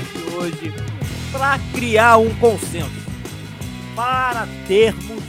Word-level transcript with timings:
aqui 0.00 0.34
hoje 0.34 0.74
para 1.30 1.58
criar 1.72 2.18
um 2.18 2.34
consenso, 2.36 2.90
para 3.94 4.48
termos 4.66 5.22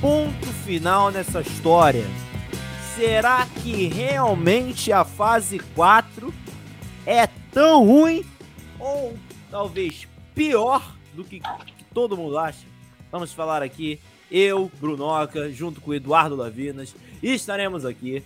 ponto 0.00 0.46
final 0.64 1.10
nessa 1.10 1.40
história. 1.40 2.04
Será 2.94 3.46
que 3.62 3.86
realmente 3.86 4.92
a 4.92 5.04
fase 5.04 5.58
4 5.74 6.32
é 7.06 7.26
tão 7.50 7.86
ruim 7.86 8.24
ou 8.78 9.16
talvez 9.50 10.06
pior 10.34 10.94
do 11.14 11.24
que, 11.24 11.40
que 11.40 11.84
todo 11.94 12.16
mundo 12.16 12.38
acha? 12.38 12.66
Vamos 13.10 13.32
falar 13.32 13.62
aqui, 13.62 13.98
eu, 14.30 14.70
Brunoca, 14.78 15.50
junto 15.50 15.80
com 15.80 15.90
o 15.90 15.94
Eduardo 15.94 16.36
Lavinas, 16.36 16.94
estaremos 17.22 17.84
aqui 17.84 18.22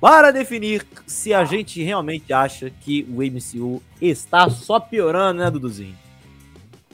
para 0.00 0.30
definir 0.30 0.86
se 1.06 1.34
a 1.34 1.44
gente 1.44 1.82
realmente 1.82 2.32
acha 2.32 2.70
que 2.70 3.06
o 3.10 3.22
MCU 3.22 3.82
está 4.00 4.48
só 4.48 4.78
piorando, 4.78 5.42
né, 5.42 5.50
Duduzinho? 5.50 5.96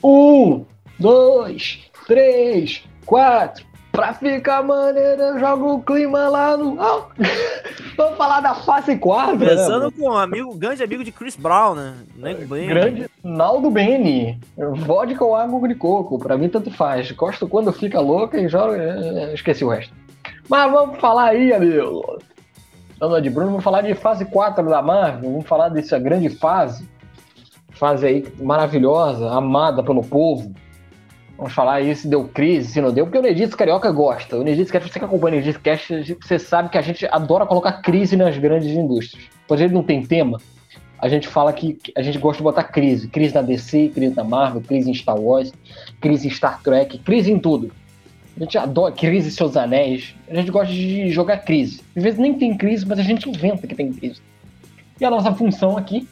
Um, 0.03 0.65
dois, 0.99 1.79
três, 2.07 2.83
quatro. 3.05 3.65
Pra 3.91 4.13
ficar 4.13 4.61
maneiro, 4.61 5.21
eu 5.21 5.39
jogo 5.39 5.75
o 5.75 5.81
clima 5.81 6.27
lá 6.27 6.57
no. 6.57 6.75
Vamos 7.95 8.17
falar 8.17 8.41
da 8.41 8.53
fase 8.53 8.97
4. 8.97 9.37
Começando 9.37 9.85
né, 9.85 9.91
com 9.97 10.09
um 10.09 10.17
amigo, 10.17 10.53
grande 10.53 10.83
amigo 10.83 11.01
de 11.01 11.13
Chris 11.13 11.37
Brown, 11.37 11.75
né? 11.75 11.95
Nego 12.13 12.45
Bene. 12.45 12.67
Grande 12.67 13.09
Naldo 13.23 13.71
Bene. 13.71 14.37
Vodka 14.57 15.23
ou 15.23 15.33
água 15.33 15.65
de 15.69 15.75
coco. 15.75 16.19
Pra 16.19 16.37
mim, 16.37 16.49
tanto 16.49 16.69
faz. 16.71 17.09
Gosto 17.11 17.47
quando 17.47 17.71
fica 17.71 18.01
louca 18.01 18.37
e 18.37 18.49
joga. 18.49 18.75
É, 18.75 19.33
esqueci 19.33 19.63
o 19.63 19.69
resto. 19.69 19.93
Mas 20.49 20.69
vamos 20.69 20.99
falar 20.99 21.29
aí, 21.29 21.53
amigo. 21.53 22.19
Falando 22.99 23.23
de 23.23 23.29
Bruno, 23.29 23.51
vamos 23.51 23.63
falar 23.63 23.81
de 23.81 23.93
fase 23.93 24.25
4 24.25 24.67
da 24.69 24.81
Marvel. 24.81 25.31
Vamos 25.31 25.47
falar 25.47 25.69
dessa 25.69 25.99
grande 25.99 26.29
fase. 26.29 26.87
Fase 27.71 28.05
aí 28.05 28.25
maravilhosa, 28.39 29.29
amada 29.31 29.83
pelo 29.83 30.01
povo 30.01 30.53
Vamos 31.37 31.51
falar 31.51 31.75
aí 31.75 31.93
se 31.93 32.07
deu 32.07 32.25
crise, 32.27 32.71
se 32.71 32.81
não 32.81 32.93
deu, 32.93 33.05
porque 33.05 33.17
o 33.17 33.21
Nedito 33.21 33.57
Carioca 33.57 33.91
gosta. 33.91 34.37
O 34.37 34.43
Nedito 34.43 34.71
Cast, 34.71 34.89
você 34.89 34.99
que 34.99 35.05
acompanha 35.05 35.35
o 35.35 35.39
Nedito 35.39 35.59
Cast, 35.59 36.17
você 36.21 36.39
sabe 36.39 36.69
que 36.69 36.77
a 36.77 36.81
gente 36.81 37.05
adora 37.11 37.45
colocar 37.45 37.73
crise 37.81 38.15
nas 38.15 38.37
grandes 38.37 38.69
indústrias. 38.69 39.25
Quando 39.45 39.59
ele 39.59 39.73
não 39.73 39.83
tem 39.83 40.01
tema, 40.01 40.39
a 40.97 41.09
gente 41.09 41.27
fala 41.27 41.51
que 41.51 41.77
a 41.95 42.01
gente 42.01 42.17
gosta 42.17 42.37
de 42.37 42.43
botar 42.43 42.63
crise. 42.63 43.09
Crise 43.09 43.35
na 43.35 43.41
DC, 43.41 43.91
crise 43.93 44.15
na 44.15 44.23
Marvel, 44.23 44.61
crise 44.61 44.89
em 44.89 44.93
Star 44.93 45.19
Wars, 45.19 45.51
crise 45.99 46.27
em 46.27 46.31
Star 46.31 46.61
Trek, 46.63 46.99
crise 46.99 47.33
em 47.33 47.37
tudo. 47.37 47.69
A 48.35 48.39
gente 48.43 48.57
adora 48.57 48.93
crise 48.93 49.29
em 49.29 49.31
seus 49.31 49.55
anéis. 49.55 50.13
A 50.29 50.35
gente 50.35 50.51
gosta 50.51 50.73
de 50.73 51.09
jogar 51.09 51.37
crise. 51.37 51.81
Às 51.95 52.03
vezes 52.03 52.19
nem 52.19 52.33
tem 52.33 52.57
crise, 52.57 52.85
mas 52.85 52.99
a 52.99 53.03
gente 53.03 53.29
inventa 53.29 53.65
que 53.65 53.75
tem 53.75 53.93
crise. 53.93 54.21
E 54.99 55.05
a 55.05 55.09
nossa 55.09 55.33
função 55.33 55.77
aqui 55.77 56.07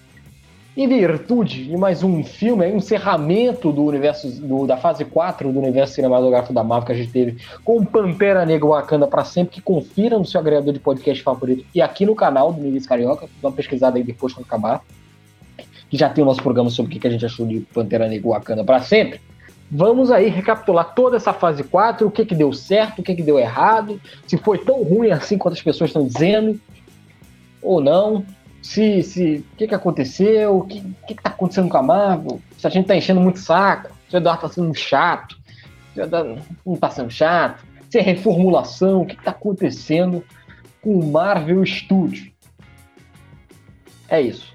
em 0.76 0.88
virtude 0.88 1.66
de 1.66 1.78
mais 1.78 2.02
um 2.02 2.24
filme, 2.24 2.66
um 2.66 2.78
encerramento 2.78 3.72
do 3.72 3.84
universo 3.84 4.28
do, 4.42 4.66
da 4.66 4.76
fase 4.76 5.06
4 5.06 5.52
do 5.52 5.60
universo 5.60 5.94
cinematográfico 5.94 6.52
da 6.52 6.64
Marvel 6.64 6.88
que 6.88 6.92
a 6.94 6.96
gente 6.96 7.12
teve 7.12 7.38
com 7.64 7.86
Pantera 7.86 8.44
Negra 8.44 8.68
Wakanda 8.68 9.06
para 9.06 9.24
sempre, 9.24 9.54
que 9.54 9.62
confira 9.62 10.18
no 10.18 10.26
seu 10.26 10.40
agregador 10.40 10.74
de 10.74 10.80
podcast 10.80 11.22
favorito 11.22 11.64
e 11.76 11.82
aqui 11.82 12.08
no 12.08 12.16
canal 12.16 12.52
do 12.52 12.60
Miris 12.60 12.88
Carioca, 12.88 13.28
dá 13.40 13.50
uma 13.50 13.56
pesquisada 13.56 13.98
aí 13.98 14.04
depois 14.04 14.34
quando 14.34 14.48
acabar, 14.48 14.82
que 15.90 15.96
já 15.96 16.10
tem 16.10 16.24
o 16.24 16.26
nosso 16.26 16.42
programa 16.42 16.72
sobre 16.72 16.96
o 16.96 17.00
que 17.00 17.08
a 17.08 17.12
gente 17.12 17.24
achou 17.24 17.46
de 17.46 17.60
Pantera 17.72 18.08
Negra 18.08 18.30
Wakanda 18.30 18.64
para 18.64 18.82
sempre. 18.82 19.22
Vamos 19.76 20.12
aí 20.12 20.30
recapitular 20.30 20.94
toda 20.94 21.18
essa 21.18 21.34
fase 21.34 21.64
4, 21.64 22.06
o 22.06 22.12
que 22.12 22.24
que 22.28 22.36
deu 22.36 22.54
certo, 22.54 23.00
o 23.00 23.04
que 23.04 23.16
que 23.16 23.24
deu 23.24 23.40
errado, 23.40 24.00
se 24.28 24.38
foi 24.38 24.60
tão 24.60 24.84
ruim 24.84 25.10
assim 25.10 25.36
quanto 25.36 25.56
as 25.56 25.64
pessoas 25.64 25.90
estão 25.90 26.06
dizendo, 26.06 26.62
ou 27.60 27.82
não, 27.82 28.24
se, 28.62 29.02
se 29.02 29.44
o 29.52 29.58
que, 29.58 29.68
que 29.68 29.74
aconteceu, 29.74 30.60
o 30.60 30.62
que, 30.68 30.80
que, 31.08 31.16
que 31.16 31.24
tá 31.24 31.32
acontecendo 31.32 31.70
com 31.70 31.78
a 31.78 31.82
Marvel, 31.82 32.40
se 32.56 32.68
a 32.68 32.70
gente 32.70 32.86
tá 32.86 32.96
enchendo 32.96 33.20
muito 33.20 33.40
saco, 33.40 33.90
se 34.08 34.16
o 34.16 34.18
Eduardo 34.18 34.42
tá 34.44 34.50
sendo 34.50 34.76
chato, 34.76 35.36
se 35.92 36.00
o 36.00 36.04
Eduardo 36.04 36.40
não 36.64 36.76
tá 36.76 36.92
sendo 36.92 37.10
chato, 37.10 37.66
se 37.90 37.98
é 37.98 38.02
reformulação, 38.02 39.02
o 39.02 39.06
que, 39.08 39.16
que 39.16 39.24
tá 39.24 39.32
acontecendo 39.32 40.24
com 40.84 41.00
o 41.00 41.12
Marvel 41.12 41.66
Studio. 41.66 42.32
É 44.08 44.22
isso. 44.22 44.54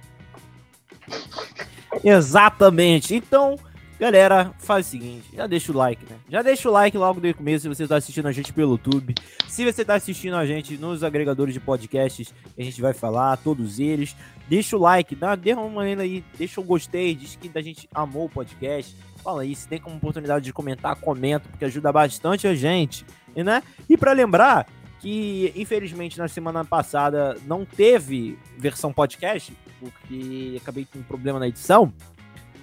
Exatamente. 2.04 3.16
Então, 3.16 3.56
Galera, 3.98 4.52
faz 4.58 4.86
o 4.86 4.90
seguinte, 4.90 5.28
já 5.34 5.48
deixa 5.48 5.72
o 5.72 5.76
like, 5.76 6.04
né? 6.08 6.16
Já 6.28 6.40
deixa 6.40 6.68
o 6.68 6.72
like 6.72 6.96
logo 6.96 7.20
do 7.20 7.34
começo 7.34 7.62
se 7.62 7.68
você 7.68 7.82
está 7.82 7.96
assistindo 7.96 8.28
a 8.28 8.32
gente 8.32 8.52
pelo 8.52 8.74
YouTube. 8.74 9.12
Se 9.48 9.64
você 9.64 9.82
está 9.82 9.96
assistindo 9.96 10.36
a 10.36 10.46
gente 10.46 10.78
nos 10.78 11.02
agregadores 11.02 11.52
de 11.52 11.58
podcasts, 11.58 12.32
a 12.56 12.62
gente 12.62 12.80
vai 12.80 12.92
falar, 12.92 13.36
todos 13.38 13.80
eles. 13.80 14.14
Deixa 14.48 14.76
o 14.76 14.80
like, 14.80 15.16
dá, 15.16 15.34
dê 15.34 15.52
uma 15.52 15.68
maneira 15.68 16.02
aí, 16.02 16.24
deixa 16.36 16.60
um 16.60 16.64
gostei, 16.64 17.12
diz 17.12 17.34
que 17.34 17.50
a 17.52 17.60
gente 17.60 17.88
amou 17.92 18.26
o 18.26 18.28
podcast. 18.28 18.94
Fala 19.16 19.42
aí, 19.42 19.52
se 19.52 19.66
tem 19.66 19.80
como 19.80 19.96
oportunidade 19.96 20.44
de 20.44 20.52
comentar, 20.52 20.94
comenta, 20.94 21.48
porque 21.48 21.64
ajuda 21.64 21.90
bastante 21.90 22.46
a 22.46 22.54
gente, 22.54 23.04
né? 23.34 23.64
E 23.90 23.96
para 23.96 24.12
lembrar 24.12 24.68
que, 25.00 25.52
infelizmente, 25.56 26.16
na 26.18 26.28
semana 26.28 26.64
passada 26.64 27.36
não 27.44 27.64
teve 27.64 28.38
versão 28.56 28.92
podcast, 28.92 29.52
porque 29.80 30.56
acabei 30.62 30.86
com 30.92 31.00
um 31.00 31.02
problema 31.02 31.40
na 31.40 31.48
edição. 31.48 31.92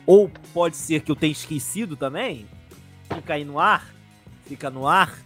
Ou 0.05 0.29
pode 0.53 0.77
ser 0.77 1.01
que 1.01 1.11
eu 1.11 1.15
tenha 1.15 1.31
esquecido 1.31 1.95
também. 1.95 2.45
Fica 3.13 3.33
aí 3.33 3.45
no 3.45 3.59
ar. 3.59 3.85
Fica 4.45 4.69
no 4.69 4.87
ar. 4.87 5.17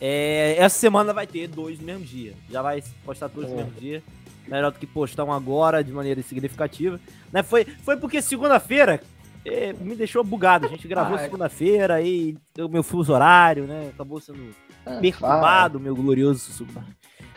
É, 0.00 0.56
essa 0.58 0.78
semana 0.78 1.12
vai 1.12 1.26
ter 1.26 1.48
dois 1.48 1.78
no 1.78 1.86
mesmo 1.86 2.04
dia. 2.04 2.34
Já 2.50 2.62
vai 2.62 2.82
postar 3.04 3.28
dois 3.28 3.48
no 3.48 3.54
é. 3.54 3.56
mesmo 3.58 3.72
dia. 3.72 4.02
Melhor 4.46 4.70
do 4.70 4.78
que 4.78 4.86
postar 4.86 5.24
um 5.24 5.32
agora 5.32 5.82
de 5.82 5.92
maneira 5.92 6.22
significativa. 6.22 7.00
Né? 7.32 7.42
Foi, 7.42 7.64
foi 7.64 7.96
porque 7.96 8.20
segunda-feira 8.20 9.00
é, 9.44 9.72
me 9.72 9.94
deixou 9.94 10.22
bugado. 10.22 10.66
A 10.66 10.68
gente 10.68 10.86
gravou 10.86 11.16
ah, 11.16 11.20
é. 11.20 11.24
segunda-feira 11.24 12.02
e 12.02 12.36
o 12.58 12.68
meu 12.68 12.82
fuso 12.82 13.12
horário, 13.12 13.64
né? 13.64 13.90
Acabou 13.94 14.20
sendo 14.20 14.54
ah, 14.84 14.98
perturbado, 15.00 15.78
o 15.78 15.80
meu 15.80 15.94
glorioso 15.94 16.66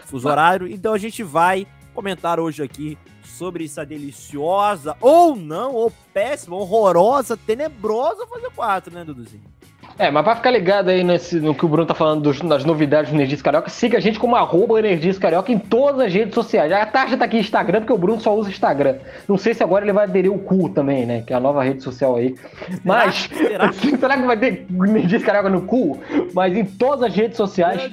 fuso 0.05 0.27
horário. 0.27 0.67
Então 0.67 0.93
a 0.93 0.97
gente 0.97 1.23
vai 1.23 1.67
comentar 1.93 2.39
hoje 2.39 2.63
aqui 2.63 2.97
sobre 3.27 3.65
essa 3.65 3.85
deliciosa, 3.85 4.95
ou 4.99 5.35
não, 5.35 5.73
ou 5.73 5.91
péssima, 6.13 6.55
horrorosa, 6.55 7.37
tenebrosa 7.37 8.25
fase 8.27 8.47
4, 8.55 8.93
né, 8.93 9.03
Duduzinho? 9.03 9.57
É, 9.99 10.11
mas 10.11 10.23
pra 10.23 10.35
ficar 10.35 10.51
ligado 10.51 10.89
aí 10.89 11.03
nesse, 11.03 11.39
no 11.39 11.55
que 11.55 11.65
o 11.65 11.67
Bruno 11.67 11.87
tá 11.87 11.93
falando 11.95 12.21
dos, 12.21 12.39
das 12.41 12.63
novidades 12.63 13.09
do 13.09 13.15
Energias 13.15 13.41
Carioca, 13.41 13.69
siga 13.69 13.97
a 13.97 14.01
gente 14.01 14.19
como 14.19 14.35
arroba 14.35 14.77
Energias 14.77 15.17
Carioca 15.17 15.51
em 15.51 15.57
todas 15.57 16.01
as 16.01 16.13
redes 16.13 16.35
sociais. 16.35 16.71
A 16.71 16.85
taxa 16.85 17.17
tá 17.17 17.25
aqui 17.25 17.37
Instagram, 17.37 17.79
porque 17.79 17.93
o 17.93 17.97
Bruno 17.97 18.21
só 18.21 18.35
usa 18.35 18.49
Instagram. 18.49 18.97
Não 19.27 19.37
sei 19.37 19.55
se 19.55 19.63
agora 19.63 19.83
ele 19.83 19.93
vai 19.93 20.03
aderir 20.03 20.31
o 20.31 20.37
cu 20.37 20.69
também, 20.69 21.05
né? 21.05 21.23
Que 21.25 21.33
é 21.33 21.35
a 21.35 21.39
nova 21.39 21.63
rede 21.63 21.81
social 21.81 22.15
aí. 22.15 22.35
Mas. 22.83 23.27
Será, 23.33 23.71
será? 23.73 23.97
será 23.97 24.17
que 24.17 24.27
vai 24.27 24.37
ter 24.37 24.67
Energias 24.69 25.23
Carioca 25.23 25.49
no 25.49 25.63
cu? 25.63 25.99
Mas 26.33 26.55
em 26.55 26.65
todas 26.65 27.01
as 27.01 27.15
redes 27.15 27.37
sociais. 27.37 27.91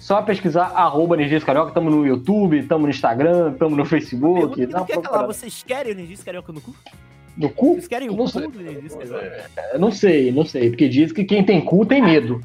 Só 0.00 0.22
pesquisar 0.22 0.72
arroba 0.74 1.14
Energias 1.14 1.44
Carioca, 1.44 1.68
estamos 1.68 1.94
no 1.94 2.06
YouTube, 2.06 2.58
estamos 2.58 2.84
no 2.84 2.90
Instagram, 2.90 3.52
estamos 3.52 3.76
no 3.76 3.84
Facebook. 3.84 4.66
que 4.66 4.92
é 4.92 4.96
lá, 5.10 5.26
vocês 5.26 5.62
querem 5.62 5.92
o 5.92 5.94
Energias 5.94 6.24
Carioca 6.24 6.50
no 6.50 6.60
cu? 6.62 6.74
No 7.36 7.50
cu? 7.50 7.74
Vocês 7.74 7.86
querem 7.86 8.08
o 8.08 8.16
não 8.16 8.24
cu 8.24 8.30
sei. 8.30 8.48
do 8.48 8.60
Energias 8.62 8.94
Carioca? 8.94 9.50
Não 9.78 9.92
sei, 9.92 10.32
não 10.32 10.46
sei, 10.46 10.70
porque 10.70 10.88
diz 10.88 11.12
que 11.12 11.22
quem 11.22 11.44
tem 11.44 11.60
cu 11.60 11.84
tem 11.84 12.00
medo. 12.00 12.40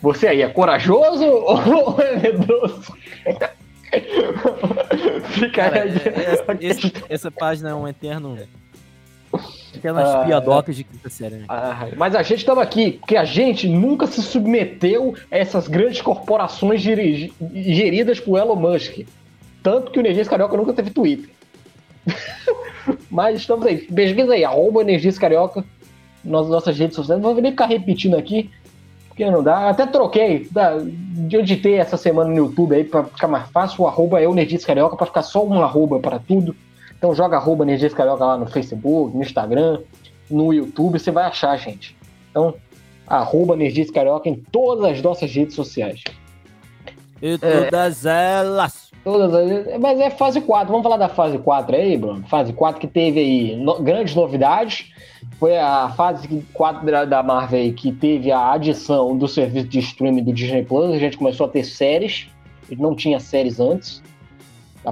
Você 0.00 0.28
aí 0.28 0.40
é 0.40 0.48
corajoso 0.48 1.26
ou 1.28 2.00
é 2.00 2.16
medroso? 2.16 2.96
Fica 5.32 5.68
Cara, 5.70 5.82
aí. 5.82 5.90
É, 5.90 6.68
essa, 6.70 6.92
essa 7.10 7.30
página 7.30 7.68
é 7.68 7.74
um 7.74 7.86
eterno 7.86 8.34
Aquelas 9.78 10.08
ah, 10.08 10.24
piadocas 10.24 10.76
de 10.76 10.84
quinta 10.84 11.08
série, 11.08 11.36
né? 11.36 11.44
Ah, 11.48 11.88
mas 11.96 12.14
a 12.14 12.22
gente 12.22 12.40
estava 12.40 12.62
aqui 12.62 12.92
porque 12.92 13.16
a 13.16 13.24
gente 13.24 13.68
nunca 13.68 14.06
se 14.06 14.22
submeteu 14.22 15.14
a 15.30 15.36
essas 15.36 15.68
grandes 15.68 16.02
corporações 16.02 16.80
geridas 16.80 18.20
por 18.20 18.38
Elon 18.38 18.56
Musk. 18.56 19.06
Tanto 19.62 19.90
que 19.90 19.98
o 19.98 20.00
Energias 20.00 20.28
Carioca 20.28 20.56
nunca 20.56 20.72
teve 20.72 20.90
Twitter. 20.90 21.30
mas 23.10 23.36
estamos 23.36 23.66
aí. 23.66 23.78
Pesquisa 23.78 24.34
aí, 24.34 24.44
arroba 24.44 24.82
Energias 24.82 25.18
Carioca 25.18 25.64
nas 26.24 26.48
nossas 26.48 26.78
redes 26.78 26.96
sociais. 26.96 27.20
Não 27.20 27.32
vou 27.32 27.42
nem 27.42 27.52
ficar 27.52 27.66
repetindo 27.66 28.16
aqui, 28.16 28.50
porque 29.08 29.28
não 29.30 29.42
dá. 29.42 29.68
Até 29.68 29.86
troquei. 29.86 30.48
de 31.28 31.36
onde 31.36 31.56
ter 31.56 31.74
essa 31.74 31.96
semana 31.96 32.30
no 32.30 32.36
YouTube 32.36 32.74
aí 32.74 32.84
para 32.84 33.04
ficar 33.04 33.28
mais 33.28 33.48
fácil. 33.50 33.84
O 33.84 33.88
arroba 33.88 34.20
é 34.20 34.28
o 34.28 34.32
Energias 34.32 34.64
Carioca, 34.64 34.96
para 34.96 35.06
ficar 35.06 35.22
só 35.22 35.44
um 35.44 35.62
arroba 35.62 35.98
para 35.98 36.18
tudo. 36.18 36.54
Então 36.98 37.14
joga 37.14 37.36
arroba 37.36 37.64
Energias 37.64 37.94
Carioca 37.94 38.24
lá 38.24 38.36
no 38.36 38.46
Facebook, 38.46 39.16
no 39.16 39.22
Instagram, 39.22 39.80
no 40.28 40.52
YouTube, 40.52 40.98
você 40.98 41.10
vai 41.10 41.24
achar, 41.24 41.56
gente. 41.56 41.96
Então, 42.30 42.54
arroba 43.06 43.54
Energias 43.54 43.90
Carioca 43.90 44.28
em 44.28 44.34
todas 44.34 44.84
as 44.84 45.00
nossas 45.00 45.32
redes 45.32 45.54
sociais. 45.54 46.02
E 47.22 47.38
todas 47.38 48.04
é, 48.04 48.38
elas. 48.38 48.90
Todas 49.04 49.32
as, 49.32 49.80
mas 49.80 49.98
é 50.00 50.10
fase 50.10 50.40
4. 50.40 50.68
Vamos 50.68 50.82
falar 50.82 50.96
da 50.96 51.08
fase 51.08 51.38
4 51.38 51.74
aí, 51.74 51.96
Bruno? 51.96 52.24
Fase 52.26 52.52
4 52.52 52.80
que 52.80 52.86
teve 52.86 53.20
aí 53.20 53.56
no, 53.56 53.80
grandes 53.80 54.14
novidades. 54.14 54.86
Foi 55.38 55.56
a 55.56 55.88
fase 55.96 56.44
4 56.52 56.84
da, 56.84 57.04
da 57.04 57.22
Marvel 57.22 57.60
aí, 57.60 57.72
que 57.72 57.92
teve 57.92 58.30
a 58.30 58.52
adição 58.52 59.16
do 59.16 59.26
serviço 59.26 59.68
de 59.68 59.78
streaming 59.78 60.24
do 60.24 60.32
Disney 60.32 60.64
Plus. 60.64 60.94
A 60.94 60.98
gente 60.98 61.16
começou 61.16 61.46
a 61.46 61.48
ter 61.48 61.64
séries. 61.64 62.26
Não 62.76 62.94
tinha 62.94 63.18
séries 63.18 63.58
antes 63.58 64.02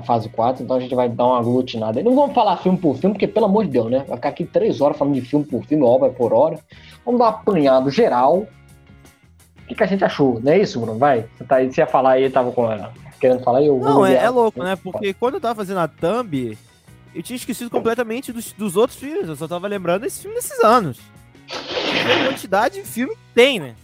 fase 0.02 0.28
4, 0.28 0.62
então 0.62 0.76
a 0.76 0.80
gente 0.80 0.94
vai 0.94 1.08
dar 1.08 1.26
uma 1.26 1.38
aglutinada. 1.38 2.02
Não 2.02 2.14
vamos 2.14 2.34
falar 2.34 2.56
filme 2.58 2.78
por 2.78 2.96
filme, 2.96 3.14
porque 3.14 3.26
pelo 3.26 3.46
amor 3.46 3.64
de 3.64 3.70
Deus, 3.70 3.90
né? 3.90 4.04
Vai 4.06 4.16
ficar 4.16 4.28
aqui 4.28 4.44
três 4.44 4.80
horas 4.80 4.96
falando 4.96 5.14
de 5.14 5.20
filme 5.20 5.44
por 5.44 5.64
filme, 5.64 5.84
obra 5.84 6.10
por 6.10 6.32
hora. 6.32 6.58
Vamos 7.04 7.20
dar 7.20 7.26
um 7.26 7.28
apanhado 7.28 7.90
geral. 7.90 8.46
O 9.62 9.66
que, 9.68 9.74
que 9.74 9.82
a 9.82 9.86
gente 9.86 10.04
achou? 10.04 10.40
Não 10.42 10.52
é 10.52 10.58
isso, 10.58 10.80
Bruno? 10.80 10.98
Vai. 10.98 11.26
Você, 11.36 11.44
tá, 11.44 11.62
você 11.62 11.80
ia 11.80 11.86
falar 11.86 12.12
aí, 12.12 12.30
tava 12.30 12.52
com, 12.52 12.68
querendo 13.20 13.42
falar 13.42 13.58
aí? 13.58 13.66
Eu 13.66 13.78
Não, 13.78 14.06
é, 14.06 14.14
é, 14.14 14.30
louco, 14.30 14.62
né? 14.62 14.76
Porque 14.76 15.12
quando 15.14 15.34
eu 15.34 15.40
tava 15.40 15.54
fazendo 15.54 15.80
a 15.80 15.88
thumb, 15.88 16.56
eu 17.14 17.22
tinha 17.22 17.36
esquecido 17.36 17.70
completamente 17.70 18.32
dos, 18.32 18.52
dos 18.52 18.76
outros 18.76 18.98
filmes. 18.98 19.28
Eu 19.28 19.36
só 19.36 19.48
tava 19.48 19.66
lembrando 19.66 20.02
desse 20.02 20.22
filme 20.22 20.36
desses 20.36 20.62
anos. 20.62 20.98
a 21.50 22.28
quantidade 22.28 22.76
de 22.76 22.86
filme 22.86 23.14
que 23.14 23.34
tem, 23.34 23.58
né? 23.58 23.74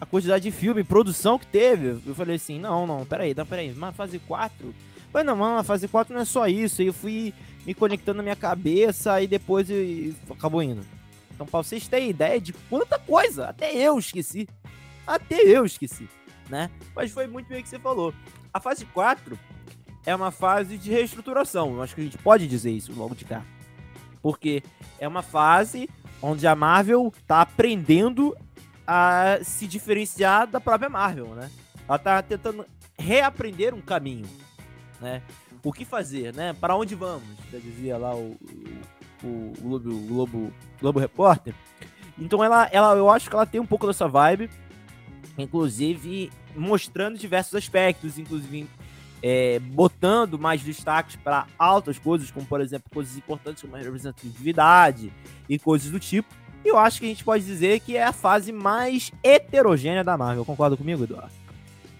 A 0.00 0.06
quantidade 0.06 0.44
de 0.44 0.50
filme, 0.50 0.82
produção 0.82 1.38
que 1.38 1.46
teve. 1.46 2.00
Eu 2.06 2.14
falei 2.14 2.36
assim, 2.36 2.58
não, 2.58 2.86
não, 2.86 3.04
peraí, 3.04 3.34
não, 3.34 3.44
peraí, 3.44 3.74
mas 3.74 3.94
fase 3.94 4.18
4? 4.18 4.74
Mas 5.12 5.26
não, 5.26 5.36
mano, 5.36 5.58
a 5.58 5.64
fase 5.64 5.86
4 5.86 6.14
não 6.14 6.22
é 6.22 6.24
só 6.24 6.46
isso. 6.46 6.80
Aí 6.80 6.86
eu 6.86 6.94
fui 6.94 7.34
me 7.66 7.74
conectando 7.74 8.18
na 8.18 8.22
minha 8.22 8.36
cabeça 8.36 9.20
e 9.20 9.26
depois 9.26 9.68
eu, 9.68 10.14
acabou 10.30 10.62
indo. 10.62 10.80
Então, 11.34 11.46
pra 11.46 11.62
vocês 11.62 11.86
terem 11.86 12.10
ideia 12.10 12.40
de 12.40 12.52
quanta 12.52 12.98
coisa, 12.98 13.48
até 13.48 13.74
eu 13.74 13.98
esqueci. 13.98 14.48
Até 15.06 15.40
eu 15.42 15.64
esqueci, 15.64 16.08
né? 16.48 16.70
Mas 16.94 17.10
foi 17.10 17.26
muito 17.26 17.48
bem 17.48 17.62
que 17.62 17.68
você 17.68 17.78
falou. 17.78 18.14
A 18.54 18.60
fase 18.60 18.86
4 18.86 19.38
é 20.06 20.14
uma 20.14 20.30
fase 20.30 20.78
de 20.78 20.90
reestruturação. 20.90 21.74
Eu 21.74 21.82
acho 21.82 21.94
que 21.94 22.00
a 22.00 22.04
gente 22.04 22.18
pode 22.18 22.46
dizer 22.46 22.70
isso 22.70 22.92
logo 22.94 23.14
de 23.14 23.24
cá. 23.24 23.42
Porque 24.22 24.62
é 24.98 25.08
uma 25.08 25.22
fase 25.22 25.88
onde 26.22 26.46
a 26.46 26.54
Marvel 26.54 27.12
tá 27.26 27.40
aprendendo 27.40 28.36
a 28.92 29.38
se 29.44 29.68
diferenciar 29.68 30.48
da 30.48 30.60
própria 30.60 30.88
Marvel, 30.88 31.28
né? 31.28 31.48
Ela 31.88 31.96
tá 31.96 32.20
tentando 32.20 32.66
reaprender 32.98 33.72
um 33.72 33.80
caminho, 33.80 34.26
né? 35.00 35.22
O 35.62 35.72
que 35.72 35.84
fazer, 35.84 36.34
né? 36.34 36.52
Para 36.54 36.74
onde 36.74 36.96
vamos? 36.96 37.22
Já 37.52 37.58
dizia 37.60 37.96
lá 37.96 38.16
o, 38.16 38.36
o, 39.22 39.26
o, 39.26 39.54
Globo, 39.60 39.90
o 39.90 40.06
Globo, 40.08 40.52
Globo 40.80 40.98
Repórter. 40.98 41.54
Então 42.18 42.42
ela, 42.42 42.68
ela, 42.72 42.96
eu 42.96 43.08
acho 43.08 43.30
que 43.30 43.36
ela 43.36 43.46
tem 43.46 43.60
um 43.60 43.66
pouco 43.66 43.86
dessa 43.86 44.08
vibe, 44.08 44.50
inclusive 45.38 46.32
mostrando 46.56 47.16
diversos 47.16 47.54
aspectos, 47.54 48.18
inclusive 48.18 48.68
é, 49.22 49.60
botando 49.60 50.36
mais 50.36 50.62
destaques 50.62 51.14
para 51.14 51.46
altas 51.56 51.96
coisas, 51.96 52.32
como 52.32 52.44
por 52.44 52.60
exemplo 52.60 52.90
coisas 52.92 53.16
importantes 53.16 53.62
como 53.62 53.76
a 53.76 53.78
representatividade 53.78 55.12
e 55.48 55.60
coisas 55.60 55.92
do 55.92 56.00
tipo 56.00 56.40
eu 56.64 56.78
acho 56.78 57.00
que 57.00 57.06
a 57.06 57.08
gente 57.08 57.24
pode 57.24 57.44
dizer 57.44 57.80
que 57.80 57.96
é 57.96 58.04
a 58.04 58.12
fase 58.12 58.52
mais 58.52 59.10
heterogênea 59.22 60.04
da 60.04 60.16
Marvel. 60.16 60.44
Concorda 60.44 60.76
comigo, 60.76 61.04
Eduardo? 61.04 61.30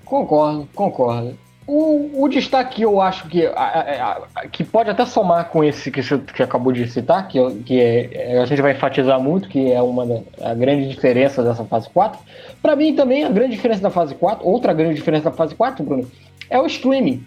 Concordo, 0.04 0.68
concordo. 0.74 1.38
O, 1.66 2.24
o 2.24 2.28
destaque 2.28 2.82
eu 2.82 3.00
acho 3.00 3.28
que, 3.28 3.46
a, 3.46 4.22
a, 4.34 4.48
que 4.48 4.64
pode 4.64 4.90
até 4.90 5.06
somar 5.06 5.50
com 5.50 5.62
esse 5.62 5.88
que 5.88 6.02
você 6.02 6.18
que 6.18 6.42
acabou 6.42 6.72
de 6.72 6.90
citar, 6.90 7.28
que, 7.28 7.38
que 7.64 7.80
é, 7.80 8.34
é, 8.34 8.38
a 8.40 8.44
gente 8.44 8.60
vai 8.60 8.72
enfatizar 8.72 9.20
muito, 9.20 9.48
que 9.48 9.70
é 9.70 9.80
uma 9.80 10.24
a 10.42 10.52
grande 10.52 10.88
diferença 10.88 11.44
dessa 11.44 11.64
fase 11.64 11.88
4. 11.90 12.18
Para 12.60 12.74
mim 12.74 12.96
também 12.96 13.22
a 13.22 13.28
grande 13.28 13.52
diferença 13.52 13.80
da 13.80 13.90
fase 13.90 14.16
4, 14.16 14.44
outra 14.44 14.72
grande 14.72 14.96
diferença 14.96 15.30
da 15.30 15.36
fase 15.36 15.54
4, 15.54 15.84
Bruno, 15.84 16.10
é 16.48 16.58
o 16.58 16.66
streaming. 16.66 17.24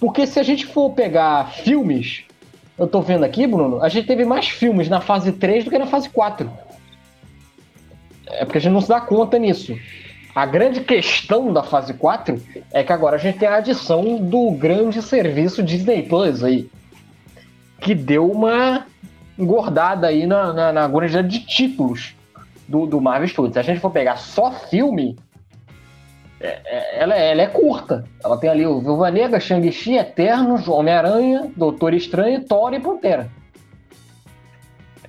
Porque 0.00 0.26
se 0.26 0.40
a 0.40 0.42
gente 0.42 0.64
for 0.64 0.90
pegar 0.92 1.50
filmes, 1.50 2.24
eu 2.78 2.86
tô 2.86 3.02
vendo 3.02 3.24
aqui, 3.24 3.46
Bruno, 3.46 3.82
a 3.82 3.88
gente 3.88 4.06
teve 4.06 4.24
mais 4.24 4.48
filmes 4.48 4.88
na 4.88 5.00
fase 5.00 5.30
3 5.30 5.64
do 5.64 5.70
que 5.70 5.78
na 5.78 5.86
fase 5.86 6.08
4. 6.08 6.50
É 8.26 8.44
porque 8.44 8.58
a 8.58 8.60
gente 8.60 8.72
não 8.72 8.80
se 8.80 8.88
dá 8.88 9.00
conta 9.00 9.38
nisso. 9.38 9.76
A 10.34 10.46
grande 10.46 10.80
questão 10.80 11.52
da 11.52 11.62
fase 11.62 11.94
4 11.94 12.40
é 12.72 12.82
que 12.82 12.92
agora 12.92 13.16
a 13.16 13.18
gente 13.18 13.38
tem 13.38 13.48
a 13.48 13.56
adição 13.56 14.16
do 14.16 14.50
grande 14.52 15.00
serviço 15.00 15.62
Disney 15.62 16.02
Plus 16.02 16.42
aí. 16.42 16.68
Que 17.80 17.94
deu 17.94 18.30
uma 18.30 18.86
engordada 19.38 20.08
aí 20.08 20.26
na, 20.26 20.52
na, 20.52 20.72
na 20.72 20.88
quantidade 20.88 21.28
de 21.28 21.46
títulos 21.46 22.14
do, 22.66 22.86
do 22.86 23.00
Marvel 23.00 23.28
Studios. 23.28 23.54
Se 23.54 23.60
a 23.60 23.62
gente 23.62 23.80
for 23.80 23.90
pegar 23.90 24.16
só 24.16 24.50
filme, 24.50 25.16
é, 26.40 26.60
é, 26.64 27.02
ela, 27.02 27.14
ela, 27.14 27.42
é 27.42 27.46
curta. 27.46 28.04
Ela 28.22 28.36
tem 28.36 28.50
ali 28.50 28.66
o 28.66 28.80
Viúva 28.80 29.10
Negra, 29.10 29.38
Shang-Chi, 29.38 29.96
Eternos, 29.96 30.66
Homem-Aranha, 30.66 31.50
Doutor 31.56 31.94
Estranho, 31.94 32.44
Thor 32.44 32.74
e 32.74 32.80
Pantera. 32.80 33.30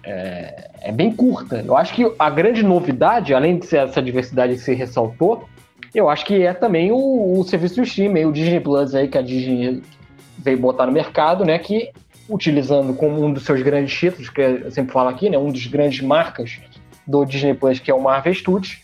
É, 0.05 0.69
é, 0.81 0.91
bem 0.91 1.11
curta. 1.11 1.63
Eu 1.65 1.75
acho 1.75 1.93
que 1.93 2.13
a 2.19 2.29
grande 2.29 2.61
novidade, 2.61 3.33
além 3.33 3.57
de 3.57 3.65
ser 3.65 3.77
essa 3.77 4.01
diversidade 4.01 4.53
que 4.53 4.61
você 4.61 4.75
ressaltou, 4.75 5.49
eu 5.95 6.07
acho 6.09 6.25
que 6.25 6.43
é 6.43 6.53
também 6.53 6.91
o, 6.91 7.39
o 7.39 7.43
serviço 7.43 7.77
do 7.77 7.83
streaming, 7.83 8.25
o 8.25 8.31
Disney 8.31 8.59
Plus 8.59 8.93
aí 8.93 9.07
que 9.07 9.17
a 9.17 9.21
Disney 9.21 9.81
veio 10.37 10.59
botar 10.59 10.85
no 10.85 10.91
mercado, 10.91 11.43
né? 11.43 11.57
Que 11.57 11.91
utilizando 12.29 12.93
como 12.93 13.23
um 13.23 13.33
dos 13.33 13.45
seus 13.45 13.61
grandes 13.63 13.97
títulos, 13.97 14.29
que 14.29 14.41
eu 14.41 14.71
sempre 14.71 14.93
falo 14.93 15.09
aqui, 15.09 15.27
né? 15.27 15.37
Um 15.39 15.51
dos 15.51 15.65
grandes 15.65 16.01
marcas 16.01 16.59
do 17.07 17.25
Disney 17.25 17.55
Plus, 17.55 17.79
que 17.79 17.89
é 17.89 17.93
o 17.93 18.01
Marvel 18.01 18.33
Studios, 18.33 18.81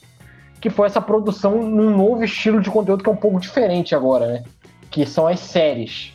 que 0.59 0.71
foi 0.71 0.87
essa 0.87 1.01
produção 1.01 1.61
num 1.61 1.95
novo 1.95 2.23
estilo 2.23 2.59
de 2.61 2.69
conteúdo 2.71 3.03
que 3.03 3.09
é 3.09 3.13
um 3.13 3.17
pouco 3.17 3.39
diferente 3.39 3.93
agora, 3.93 4.25
né? 4.25 4.43
Que 4.89 5.05
são 5.05 5.27
as 5.27 5.39
séries. 5.39 6.13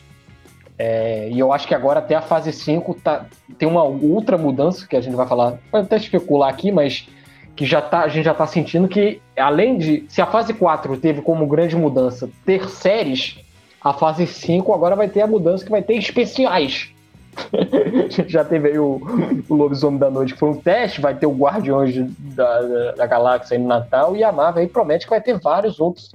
É, 0.77 1.29
e 1.31 1.39
eu 1.39 1.51
acho 1.51 1.67
que 1.67 1.73
agora 1.73 1.99
até 1.99 2.13
a 2.13 2.21
fase 2.21 2.53
5 2.53 2.93
tá, 2.95 3.25
tem 3.57 3.67
uma 3.67 3.83
outra 3.83 4.37
mudança 4.37 4.85
que 4.87 4.95
a 4.95 5.01
gente 5.01 5.15
vai 5.15 5.27
falar, 5.27 5.57
pode 5.71 5.85
até 5.85 5.97
especular 5.97 6.49
aqui, 6.49 6.71
mas 6.71 7.07
que 7.55 7.65
já 7.65 7.81
tá, 7.81 8.01
a 8.01 8.07
gente 8.07 8.25
já 8.25 8.33
está 8.33 8.45
sentindo 8.45 8.87
que, 8.87 9.19
além 9.35 9.79
de. 9.79 10.05
Se 10.07 10.21
a 10.21 10.27
fase 10.27 10.53
4 10.53 10.95
teve 10.97 11.21
como 11.23 11.47
grande 11.47 11.75
mudança 11.75 12.29
ter 12.45 12.69
séries, 12.69 13.39
a 13.81 13.91
fase 13.91 14.27
5 14.27 14.71
agora 14.71 14.95
vai 14.95 15.09
ter 15.09 15.21
a 15.21 15.27
mudança 15.27 15.65
que 15.65 15.71
vai 15.71 15.81
ter 15.81 15.95
especiais. 15.95 16.89
a 17.35 18.09
gente 18.09 18.31
já 18.31 18.45
teve 18.45 18.69
aí 18.69 18.77
o, 18.77 19.01
o 19.49 19.55
Lobisomem 19.55 19.99
da 19.99 20.11
Noite, 20.11 20.33
que 20.33 20.39
foi 20.39 20.49
um 20.49 20.57
teste, 20.57 21.01
vai 21.01 21.15
ter 21.15 21.25
o 21.25 21.31
Guardiões 21.31 21.95
da, 22.35 22.61
da, 22.61 22.91
da 22.91 23.05
Galáxia 23.07 23.57
aí 23.57 23.61
no 23.61 23.67
Natal, 23.67 24.15
e 24.15 24.23
a 24.23 24.31
Marvel 24.31 24.61
aí 24.61 24.69
promete 24.69 25.05
que 25.05 25.09
vai 25.09 25.21
ter 25.21 25.39
vários 25.39 25.79
outros 25.79 26.11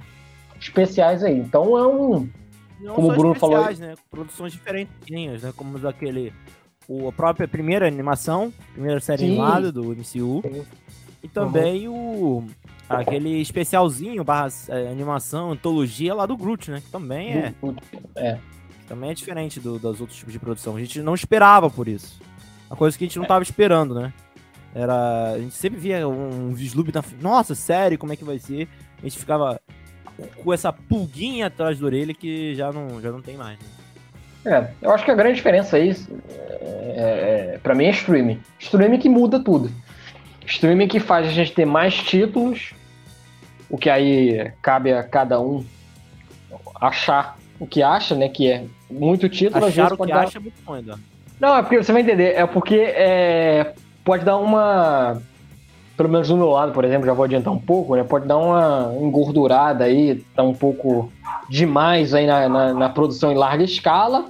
especiais 0.57 1.25
aí. 1.25 1.37
Então 1.37 1.77
é 1.77 1.85
um 1.85 2.29
não 2.83 2.95
como 2.95 3.11
o 3.11 3.15
Bruno 3.15 3.35
falou. 3.35 3.73
Né? 3.75 3.95
Produções 4.09 4.51
diferentinhas, 4.53 5.43
né? 5.43 5.53
Como 5.55 5.79
daquele. 5.79 6.33
O, 6.87 7.07
a 7.07 7.11
própria 7.13 7.47
primeira 7.47 7.87
animação, 7.87 8.53
primeira 8.73 8.99
série 8.99 9.21
Sim. 9.21 9.27
animada 9.29 9.71
do 9.71 9.83
MCU. 9.83 10.41
Sim. 10.41 10.65
E 11.23 11.27
também 11.27 11.87
uhum. 11.87 12.45
o. 12.45 12.47
Aquele 12.89 13.41
especialzinho, 13.41 14.23
barra 14.23 14.49
é, 14.67 14.89
animação, 14.89 15.51
antologia 15.51 16.13
lá 16.13 16.25
do 16.25 16.35
Groot, 16.35 16.69
né? 16.69 16.81
Que 16.81 16.91
também 16.91 17.33
é. 17.33 17.53
É. 18.15 18.39
Também 18.87 19.09
é 19.09 19.13
diferente 19.13 19.59
do, 19.59 19.79
dos 19.79 20.01
outros 20.01 20.19
tipos 20.19 20.33
de 20.33 20.39
produção. 20.39 20.75
A 20.75 20.79
gente 20.79 21.01
não 21.01 21.15
esperava 21.15 21.69
por 21.69 21.87
isso. 21.87 22.19
Uma 22.69 22.75
coisa 22.75 22.97
que 22.97 23.05
a 23.05 23.07
gente 23.07 23.17
não 23.17 23.25
é. 23.25 23.27
tava 23.27 23.41
esperando, 23.41 23.95
né? 23.95 24.13
Era. 24.75 25.31
A 25.33 25.39
gente 25.39 25.55
sempre 25.55 25.79
via 25.79 26.07
um 26.07 26.53
vislumbre 26.53 26.91
da. 26.91 27.03
Nossa, 27.21 27.55
série, 27.55 27.97
como 27.97 28.11
é 28.11 28.15
que 28.15 28.23
vai 28.23 28.37
ser? 28.37 28.67
A 28.97 29.01
gente 29.03 29.17
ficava 29.17 29.59
com 30.43 30.53
essa 30.53 30.71
pulguinha 30.71 31.47
atrás 31.47 31.79
da 31.79 31.85
orelha 31.85 32.13
que 32.13 32.55
já 32.55 32.71
não, 32.71 33.01
já 33.01 33.11
não 33.11 33.21
tem 33.21 33.35
mais. 33.37 33.57
Né? 33.59 33.65
É, 34.45 34.67
eu 34.81 34.91
acho 34.91 35.05
que 35.05 35.11
a 35.11 35.15
grande 35.15 35.35
diferença 35.35 35.77
aí, 35.77 35.95
é, 36.29 37.53
é, 37.55 37.59
para 37.61 37.73
mim, 37.73 37.85
é 37.85 37.91
streaming. 37.91 38.41
Streaming 38.59 38.99
que 38.99 39.09
muda 39.09 39.39
tudo. 39.39 39.71
Streaming 40.45 40.87
que 40.87 40.99
faz 40.99 41.27
a 41.27 41.31
gente 41.31 41.53
ter 41.53 41.65
mais 41.65 41.95
títulos, 41.95 42.73
o 43.69 43.77
que 43.77 43.89
aí 43.89 44.51
cabe 44.61 44.91
a 44.91 45.01
cada 45.01 45.39
um 45.39 45.65
achar 46.79 47.37
o 47.59 47.65
que 47.65 47.81
acha, 47.81 48.13
né? 48.13 48.27
Que 48.27 48.51
é 48.51 48.65
muito 48.89 49.29
título. 49.29 49.65
Achar 49.65 49.93
o 49.93 49.97
que 49.97 50.11
dar... 50.11 50.25
acha 50.25 50.37
é 50.37 50.41
muito 50.41 50.61
bom, 50.65 50.81
Não, 51.39 51.57
é 51.57 51.61
porque 51.61 51.77
você 51.77 51.93
vai 51.93 52.01
entender. 52.01 52.35
É 52.35 52.45
porque 52.45 52.75
é, 52.75 53.73
pode 54.03 54.25
dar 54.25 54.37
uma 54.37 55.21
pelo 55.95 56.09
menos 56.09 56.27
do 56.27 56.35
meu 56.35 56.49
lado, 56.49 56.71
por 56.71 56.83
exemplo, 56.83 57.05
já 57.05 57.13
vou 57.13 57.25
adiantar 57.25 57.53
um 57.53 57.59
pouco, 57.59 57.95
né? 57.95 58.03
Pode 58.03 58.27
dar 58.27 58.37
uma 58.37 58.93
engordurada 58.99 59.83
aí, 59.83 60.15
tá 60.35 60.41
um 60.41 60.53
pouco 60.53 61.11
demais 61.49 62.13
aí 62.13 62.25
na, 62.25 62.49
na, 62.49 62.73
na 62.73 62.89
produção 62.89 63.31
em 63.31 63.35
larga 63.35 63.63
escala. 63.63 64.25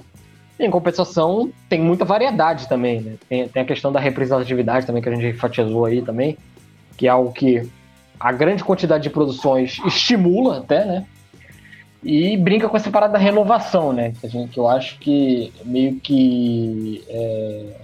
Em 0.58 0.70
compensação, 0.70 1.50
tem 1.68 1.80
muita 1.80 2.04
variedade 2.04 2.68
também, 2.68 3.00
né? 3.00 3.14
Tem, 3.28 3.48
tem 3.48 3.62
a 3.62 3.66
questão 3.66 3.90
da 3.90 3.98
representatividade 3.98 4.86
também, 4.86 5.02
que 5.02 5.08
a 5.08 5.14
gente 5.14 5.26
enfatizou 5.26 5.84
aí 5.86 6.00
também, 6.00 6.36
que 6.96 7.06
é 7.06 7.10
algo 7.10 7.32
que 7.32 7.68
a 8.20 8.30
grande 8.30 8.62
quantidade 8.62 9.02
de 9.02 9.10
produções 9.10 9.80
estimula 9.86 10.58
até, 10.58 10.84
né? 10.84 11.06
E 12.02 12.36
brinca 12.36 12.68
com 12.68 12.76
essa 12.76 12.90
parada 12.90 13.14
da 13.14 13.18
renovação, 13.18 13.92
né? 13.92 14.12
Que, 14.20 14.26
a 14.26 14.28
gente, 14.28 14.50
que 14.50 14.60
eu 14.60 14.68
acho 14.68 14.98
que 14.98 15.50
meio 15.64 15.96
que 15.96 17.02
é, 17.08 17.76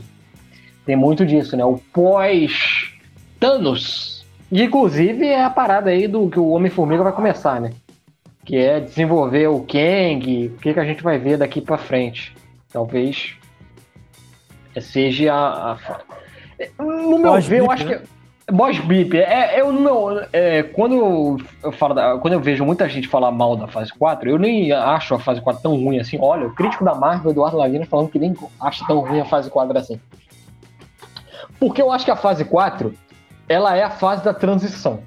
tem 0.85 0.95
muito 0.95 1.25
disso, 1.25 1.57
né? 1.57 1.65
O 1.65 1.79
pós 1.93 2.90
Thanos. 3.41 4.25
E, 4.53 4.63
inclusive, 4.63 5.27
é 5.27 5.43
a 5.43 5.51
parada 5.51 5.91
aí 5.91 6.07
do 6.07 6.29
que 6.29 6.39
o 6.39 6.51
Homem-Formiga 6.51 7.03
vai 7.03 7.13
começar, 7.13 7.61
né? 7.61 7.73
Que 8.45 8.59
é 8.59 8.79
desenvolver 8.79 9.49
o 9.49 9.61
Kang, 9.61 10.49
o 10.49 10.59
que, 10.59 10.75
que 10.75 10.81
a 10.81 10.85
gente 10.85 11.03
vai 11.03 11.19
ver 11.19 11.39
daqui 11.39 11.61
para 11.61 11.79
frente. 11.79 12.35
Talvez 12.71 13.35
seja 14.81 15.33
a. 15.33 15.73
a... 15.73 15.79
No 16.79 17.19
meu 17.19 17.33
Pode 17.33 17.49
ver, 17.49 17.61
eu 17.61 17.71
acho 17.71 17.87
né? 17.87 17.99
que. 17.99 18.21
Boss 18.53 18.79
Beep, 18.81 19.15
é, 19.15 19.61
eu 19.61 19.73
não. 19.73 20.21
É, 20.33 20.65
quando 20.65 21.37
eu 21.63 21.71
falo 21.71 21.95
da, 21.95 22.19
quando 22.19 22.35
eu 22.35 22.41
vejo 22.41 22.65
muita 22.65 22.89
gente 22.89 23.07
falar 23.07 23.31
mal 23.31 23.57
da 23.57 23.69
fase 23.69 23.93
4, 23.93 24.29
eu 24.29 24.39
nem 24.39 24.73
acho 24.73 25.15
a 25.15 25.21
fase 25.21 25.41
4 25.41 25.63
tão 25.63 25.77
ruim 25.77 26.01
assim. 26.01 26.19
Olha, 26.21 26.49
o 26.49 26.55
crítico 26.55 26.85
da 26.85 26.95
Marvel, 26.95 27.31
Eduardo 27.31 27.57
Lavina, 27.57 27.87
falando 27.87 28.09
que 28.09 28.19
nem 28.19 28.35
acha 28.61 28.85
tão 28.87 28.99
ruim 28.99 29.21
a 29.21 29.25
fase 29.25 29.49
4 29.49 29.79
assim. 29.79 30.01
Porque 31.61 31.81
eu 31.81 31.93
acho 31.93 32.05
que 32.05 32.11
a 32.11 32.17
fase 32.17 32.45
4 32.45 32.93
ela 33.51 33.77
é 33.77 33.83
a 33.83 33.91
fase 33.91 34.23
da 34.25 34.33
transição. 34.33 35.01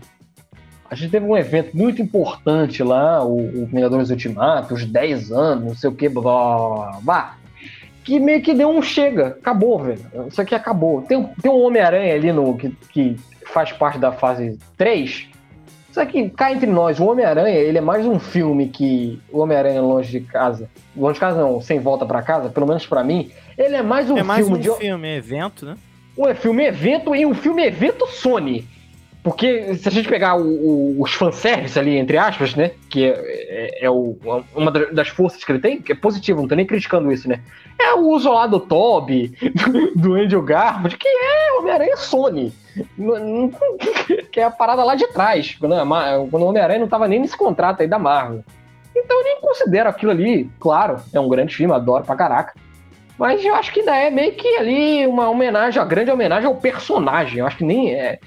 A 0.92 0.96
gente 0.96 1.12
teve 1.12 1.26
um 1.26 1.36
evento 1.36 1.76
muito 1.76 2.02
importante 2.02 2.84
lá, 2.84 3.24
o, 3.24 3.38
o 3.38 3.66
Vingadores 3.66 4.10
Ultimato, 4.10 4.74
os 4.74 4.86
10 4.86 5.32
anos, 5.32 5.66
não 5.66 5.76
sei 5.76 5.90
o 5.90 5.96
que, 5.96 6.10
blá, 6.10 6.22
blá, 6.22 7.00
blá, 7.02 7.38
que 8.04 8.20
meio 8.20 8.42
que 8.42 8.54
deu 8.54 8.70
um 8.70 8.82
chega, 8.82 9.28
acabou, 9.28 9.80
velho. 9.80 10.02
Isso 10.28 10.42
aqui 10.42 10.54
acabou. 10.54 11.02
Tem, 11.04 11.24
tem 11.42 11.50
um 11.50 11.64
Homem-Aranha 11.64 12.14
ali 12.14 12.34
no, 12.34 12.58
que, 12.58 12.70
que 12.92 13.18
faz 13.48 13.72
parte 13.72 13.98
da 13.98 14.12
fase 14.12 14.60
3. 14.78 15.30
Isso 15.90 16.02
aqui, 16.02 16.30
cá 16.30 16.52
entre 16.52 16.70
nós, 16.70 17.00
o 17.00 17.06
Homem-Aranha, 17.06 17.56
ele 17.56 17.78
é 17.78 17.82
mais 17.82 18.06
um 18.06 18.20
filme 18.20 18.68
que 18.68 19.22
o 19.32 19.40
Homem-Aranha 19.40 19.82
longe 19.82 20.12
de 20.12 20.20
casa, 20.20 20.70
longe 20.98 21.14
de 21.14 21.20
casa 21.22 21.40
não, 21.40 21.62
sem 21.62 21.80
volta 21.80 22.06
para 22.06 22.22
casa, 22.22 22.50
pelo 22.50 22.68
menos 22.68 22.86
para 22.86 23.06
mim, 23.06 23.32
ele 23.58 23.76
é 23.76 23.82
mais 23.82 24.12
um 24.12 24.18
é 24.18 24.24
mais 24.24 24.46
filme 24.46 24.60
um 24.60 24.62
de 24.62 24.78
filme, 24.78 25.16
evento, 25.16 25.66
né? 25.66 25.78
Um 26.18 26.34
filme 26.36 26.66
evento 26.66 27.16
e 27.16 27.26
um 27.26 27.34
filme 27.34 27.66
evento 27.66 28.08
Sony. 28.08 28.68
Porque 29.24 29.74
se 29.76 29.88
a 29.88 29.92
gente 29.92 30.10
pegar 30.10 30.36
o, 30.36 30.44
o, 30.44 31.02
os 31.02 31.14
fanservice 31.14 31.80
ali, 31.80 31.98
entre 31.98 32.18
aspas, 32.18 32.56
né? 32.56 32.72
Que 32.90 33.06
é, 33.06 33.80
é, 33.82 33.86
é 33.86 33.90
o, 33.90 34.18
uma 34.54 34.70
das 34.70 35.08
forças 35.08 35.42
que 35.46 35.52
ele 35.52 35.60
tem, 35.60 35.82
que 35.82 35.94
é 35.94 35.96
positivo, 35.96 36.42
não 36.42 36.48
tô 36.48 36.56
nem 36.56 36.66
criticando 36.66 37.10
isso, 37.10 37.30
né? 37.30 37.40
É 37.80 37.94
o 37.94 38.10
uso 38.10 38.30
lá 38.30 38.46
do 38.46 38.60
Toby, 38.60 39.34
do 39.96 40.16
Andrew 40.16 40.42
Garfield, 40.42 40.98
que 40.98 41.08
é 41.08 41.54
Homem-Aranha 41.58 41.96
Sony. 41.96 42.54
Que 44.32 44.40
é 44.40 44.46
a 44.46 44.52
parada 44.52 44.84
lá 44.84 44.96
de 44.96 45.08
trás, 45.10 45.56
quando, 45.60 45.76
quando 46.32 46.42
o 46.42 46.48
Homem-Aranha 46.48 46.80
não 46.80 46.88
tava 46.88 47.08
nem 47.08 47.20
nesse 47.20 47.38
contrato 47.38 47.82
aí 47.82 47.88
da 47.88 48.00
Marvel. 48.00 48.44
Então 48.96 49.18
eu 49.20 49.24
nem 49.24 49.40
considero 49.40 49.90
aquilo 49.90 50.12
ali, 50.12 50.50
claro, 50.60 50.98
é 51.14 51.20
um 51.20 51.30
grande 51.30 51.56
filme, 51.56 51.72
adoro 51.72 52.04
pra 52.04 52.16
caraca. 52.16 52.54
Mas 53.18 53.44
eu 53.44 53.54
acho 53.56 53.72
que 53.72 53.80
ainda 53.82 53.96
é 53.96 54.10
meio 54.10 54.34
que 54.34 54.48
ali 54.58 55.06
uma 55.06 55.30
homenagem, 55.30 55.80
uma 55.80 55.88
grande 55.88 56.12
homenagem 56.12 56.48
ao 56.48 56.56
personagem. 56.56 57.40
Eu 57.40 57.48
acho 57.48 57.58
que 57.58 57.64
nem 57.64 57.94
é 57.94 58.20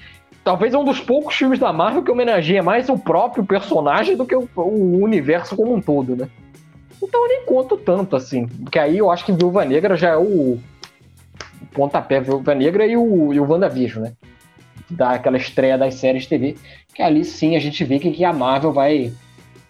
talvez 0.43 0.73
é 0.73 0.77
um 0.77 0.85
dos 0.85 1.01
poucos 1.01 1.35
filmes 1.35 1.59
da 1.59 1.73
Marvel 1.73 2.01
que 2.01 2.09
homenageia 2.09 2.63
mais 2.63 2.87
o 2.87 2.97
próprio 2.97 3.45
personagem 3.45 4.15
do 4.15 4.25
que 4.25 4.33
o, 4.33 4.47
o, 4.55 5.03
universo 5.03 5.57
como 5.57 5.75
um 5.75 5.81
todo, 5.81 6.15
né? 6.15 6.29
Então 7.03 7.21
eu 7.21 7.27
nem 7.27 7.45
conto 7.45 7.75
tanto 7.75 8.15
assim, 8.15 8.47
porque 8.47 8.79
aí 8.79 8.97
eu 8.97 9.11
acho 9.11 9.25
que 9.25 9.33
Viúva 9.33 9.65
Negra 9.65 9.97
já 9.97 10.11
é 10.11 10.17
o, 10.17 10.57
pontapé 11.77 12.19
Viúva 12.19 12.55
Negra 12.55 12.87
e 12.87 12.97
o, 12.97 13.33
e 13.33 13.39
o 13.39 13.47
WandaVision, 13.47 14.05
né? 14.05 14.13
Daquela 14.89 15.37
estreia 15.37 15.77
das 15.77 15.95
séries 15.95 16.23
de 16.23 16.29
TV, 16.29 16.55
que 16.93 17.01
ali 17.03 17.23
sim 17.23 17.55
a 17.55 17.59
gente 17.59 17.83
vê 17.83 17.99
que, 17.99 18.09
que 18.11 18.25
a 18.25 18.33
Marvel 18.33 18.71
vai 18.71 19.13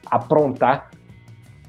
aprontar 0.06 0.92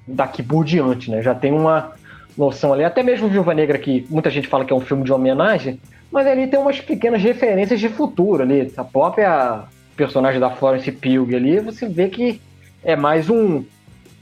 daqui 0.06 0.42
por 0.42 0.64
diante, 0.64 1.10
né? 1.10 1.22
Já 1.22 1.34
tem 1.34 1.52
uma 1.52 1.92
noção 2.38 2.72
ali, 2.72 2.84
até 2.84 3.02
mesmo 3.02 3.28
Viúva 3.28 3.52
Negra, 3.52 3.76
que 3.76 4.06
muita 4.08 4.30
gente 4.30 4.46
fala 4.46 4.64
que 4.64 4.72
é 4.72 4.76
um 4.76 4.80
filme 4.80 5.02
de 5.02 5.12
homenagem, 5.12 5.80
mas 6.10 6.26
ali 6.26 6.46
tem 6.46 6.58
umas 6.58 6.80
pequenas 6.80 7.20
referências 7.20 7.80
de 7.80 7.88
futuro 7.88 8.44
ali. 8.44 8.72
A 8.76 8.84
própria 8.84 9.64
personagem 9.96 10.40
da 10.40 10.48
Florence 10.48 10.90
Pugh 10.92 11.34
ali, 11.34 11.58
você 11.58 11.88
vê 11.88 12.08
que 12.08 12.40
é 12.84 12.94
mais 12.94 13.28
um 13.28 13.64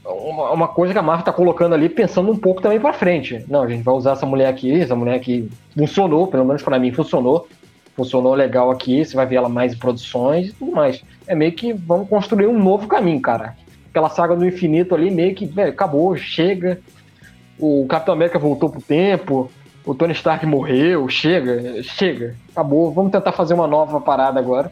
uma, 0.09 0.69
coisa 0.69 0.93
que 0.93 0.99
a 0.99 1.01
Marvel 1.01 1.25
tá 1.25 1.33
colocando 1.33 1.75
ali 1.75 1.89
pensando 1.89 2.31
um 2.31 2.37
pouco 2.37 2.61
também 2.61 2.79
para 2.79 2.93
frente. 2.93 3.43
Não, 3.47 3.63
a 3.63 3.67
gente 3.67 3.83
vai 3.83 3.93
usar 3.93 4.13
essa 4.13 4.25
mulher 4.25 4.47
aqui, 4.47 4.79
essa 4.79 4.95
mulher 4.95 5.15
aqui 5.15 5.49
funcionou, 5.77 6.27
pelo 6.27 6.45
menos 6.45 6.63
para 6.63 6.79
mim 6.79 6.91
funcionou. 6.91 7.47
Funcionou 7.95 8.33
legal 8.33 8.71
aqui, 8.71 9.03
você 9.03 9.15
vai 9.15 9.25
ver 9.25 9.35
ela 9.35 9.49
mais 9.49 9.73
em 9.73 9.77
produções 9.77 10.47
e 10.47 10.53
tudo 10.53 10.71
mais. 10.71 11.03
É 11.25 11.35
meio 11.35 11.51
que 11.51 11.73
vamos 11.73 12.07
construir 12.07 12.47
um 12.47 12.57
novo 12.57 12.87
caminho, 12.87 13.19
cara. 13.19 13.55
Aquela 13.89 14.09
saga 14.09 14.35
do 14.35 14.45
infinito 14.45 14.95
ali 14.95 15.11
meio 15.11 15.35
que 15.35 15.45
véio, 15.45 15.71
acabou, 15.71 16.15
chega. 16.15 16.79
O 17.59 17.85
Capitão 17.87 18.13
América 18.13 18.37
voltou 18.37 18.69
pro 18.69 18.81
tempo, 18.81 19.49
o 19.85 19.95
Tony 19.95 20.13
Stark 20.13 20.45
morreu, 20.45 21.07
chega, 21.07 21.81
chega, 21.81 22.35
acabou, 22.51 22.91
vamos 22.91 23.11
tentar 23.11 23.31
fazer 23.31 23.53
uma 23.53 23.67
nova 23.67 24.01
parada 24.01 24.39
agora 24.39 24.71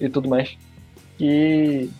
e 0.00 0.08
tudo 0.08 0.28
mais. 0.28 0.56
E 1.18 1.90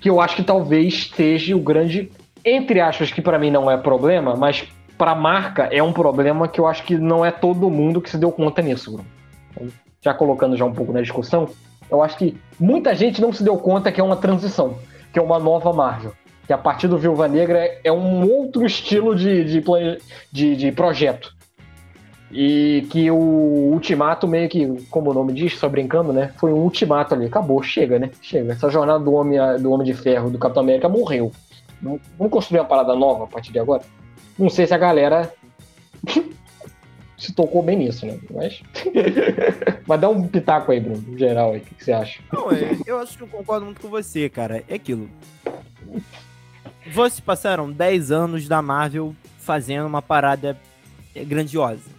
que 0.00 0.10
eu 0.10 0.20
acho 0.20 0.36
que 0.36 0.42
talvez 0.42 1.10
seja 1.14 1.56
o 1.56 1.60
grande, 1.60 2.10
entre 2.44 2.80
aspas, 2.80 3.10
que 3.10 3.22
para 3.22 3.38
mim 3.38 3.50
não 3.50 3.70
é 3.70 3.76
problema, 3.76 4.34
mas 4.34 4.66
para 4.98 5.14
marca 5.14 5.68
é 5.70 5.82
um 5.82 5.92
problema 5.92 6.48
que 6.48 6.60
eu 6.60 6.66
acho 6.66 6.82
que 6.84 6.96
não 6.96 7.24
é 7.24 7.30
todo 7.30 7.70
mundo 7.70 8.00
que 8.00 8.10
se 8.10 8.18
deu 8.18 8.32
conta 8.32 8.62
nisso, 8.62 8.92
Bruno. 8.92 9.08
Então, 9.50 9.68
já 10.00 10.12
colocando 10.14 10.56
já 10.56 10.64
um 10.64 10.72
pouco 10.72 10.92
na 10.92 11.00
discussão, 11.00 11.48
eu 11.90 12.02
acho 12.02 12.16
que 12.16 12.36
muita 12.58 12.94
gente 12.94 13.20
não 13.20 13.32
se 13.32 13.42
deu 13.42 13.56
conta 13.56 13.92
que 13.92 14.00
é 14.00 14.04
uma 14.04 14.16
transição, 14.16 14.78
que 15.12 15.18
é 15.18 15.22
uma 15.22 15.38
nova 15.38 15.72
Marvel. 15.72 16.12
Que 16.46 16.52
a 16.52 16.58
partir 16.58 16.88
do 16.88 16.98
Viúva 16.98 17.26
Negra 17.26 17.78
é 17.82 17.90
um 17.90 18.28
outro 18.30 18.64
estilo 18.64 19.16
de, 19.16 19.44
de, 19.44 19.64
de, 20.32 20.56
de 20.56 20.72
projeto 20.72 21.36
e 22.30 22.86
que 22.90 23.10
o 23.10 23.16
ultimato, 23.16 24.26
meio 24.26 24.48
que, 24.48 24.66
como 24.90 25.10
o 25.10 25.14
nome 25.14 25.32
diz, 25.32 25.56
só 25.56 25.68
brincando, 25.68 26.12
né? 26.12 26.32
Foi 26.38 26.52
um 26.52 26.58
ultimato 26.58 27.14
ali. 27.14 27.26
Acabou, 27.26 27.62
chega, 27.62 27.98
né? 27.98 28.10
Chega. 28.20 28.52
Essa 28.52 28.68
jornada 28.68 29.02
do 29.02 29.12
Homem, 29.12 29.38
do 29.60 29.70
homem 29.70 29.86
de 29.86 29.94
Ferro, 29.94 30.30
do 30.30 30.38
Capitão 30.38 30.62
América, 30.62 30.88
morreu. 30.88 31.30
Vamos 31.80 32.32
construir 32.32 32.60
uma 32.60 32.66
parada 32.66 32.94
nova 32.94 33.24
a 33.24 33.26
partir 33.26 33.52
de 33.52 33.58
agora? 33.58 33.82
Não 34.38 34.48
sei 34.50 34.66
se 34.66 34.74
a 34.74 34.78
galera 34.78 35.32
se 37.16 37.32
tocou 37.32 37.62
bem 37.62 37.78
nisso, 37.78 38.04
né? 38.04 38.18
Mas. 38.30 38.60
Mas 39.86 40.00
dá 40.00 40.08
um 40.08 40.26
pitaco 40.26 40.72
aí, 40.72 40.80
Bruno, 40.80 41.02
no 41.06 41.16
geral 41.16 41.52
aí. 41.52 41.58
O 41.58 41.60
que, 41.62 41.84
você 41.84 41.92
acha? 41.92 42.20
Não, 42.32 42.50
é, 42.50 42.76
eu 42.86 42.98
acho 42.98 43.16
que 43.16 43.22
eu 43.22 43.28
concordo 43.28 43.66
muito 43.66 43.80
com 43.80 43.88
você, 43.88 44.28
cara. 44.28 44.64
É 44.68 44.74
aquilo. 44.74 45.08
Vocês 46.92 47.20
passaram 47.20 47.70
10 47.70 48.10
anos 48.10 48.48
da 48.48 48.62
Marvel 48.62 49.14
fazendo 49.38 49.86
uma 49.86 50.02
parada 50.02 50.58
grandiosa 51.26 51.96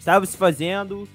Estava 0.00 0.24
se 0.24 0.34
fazendo 0.34 1.06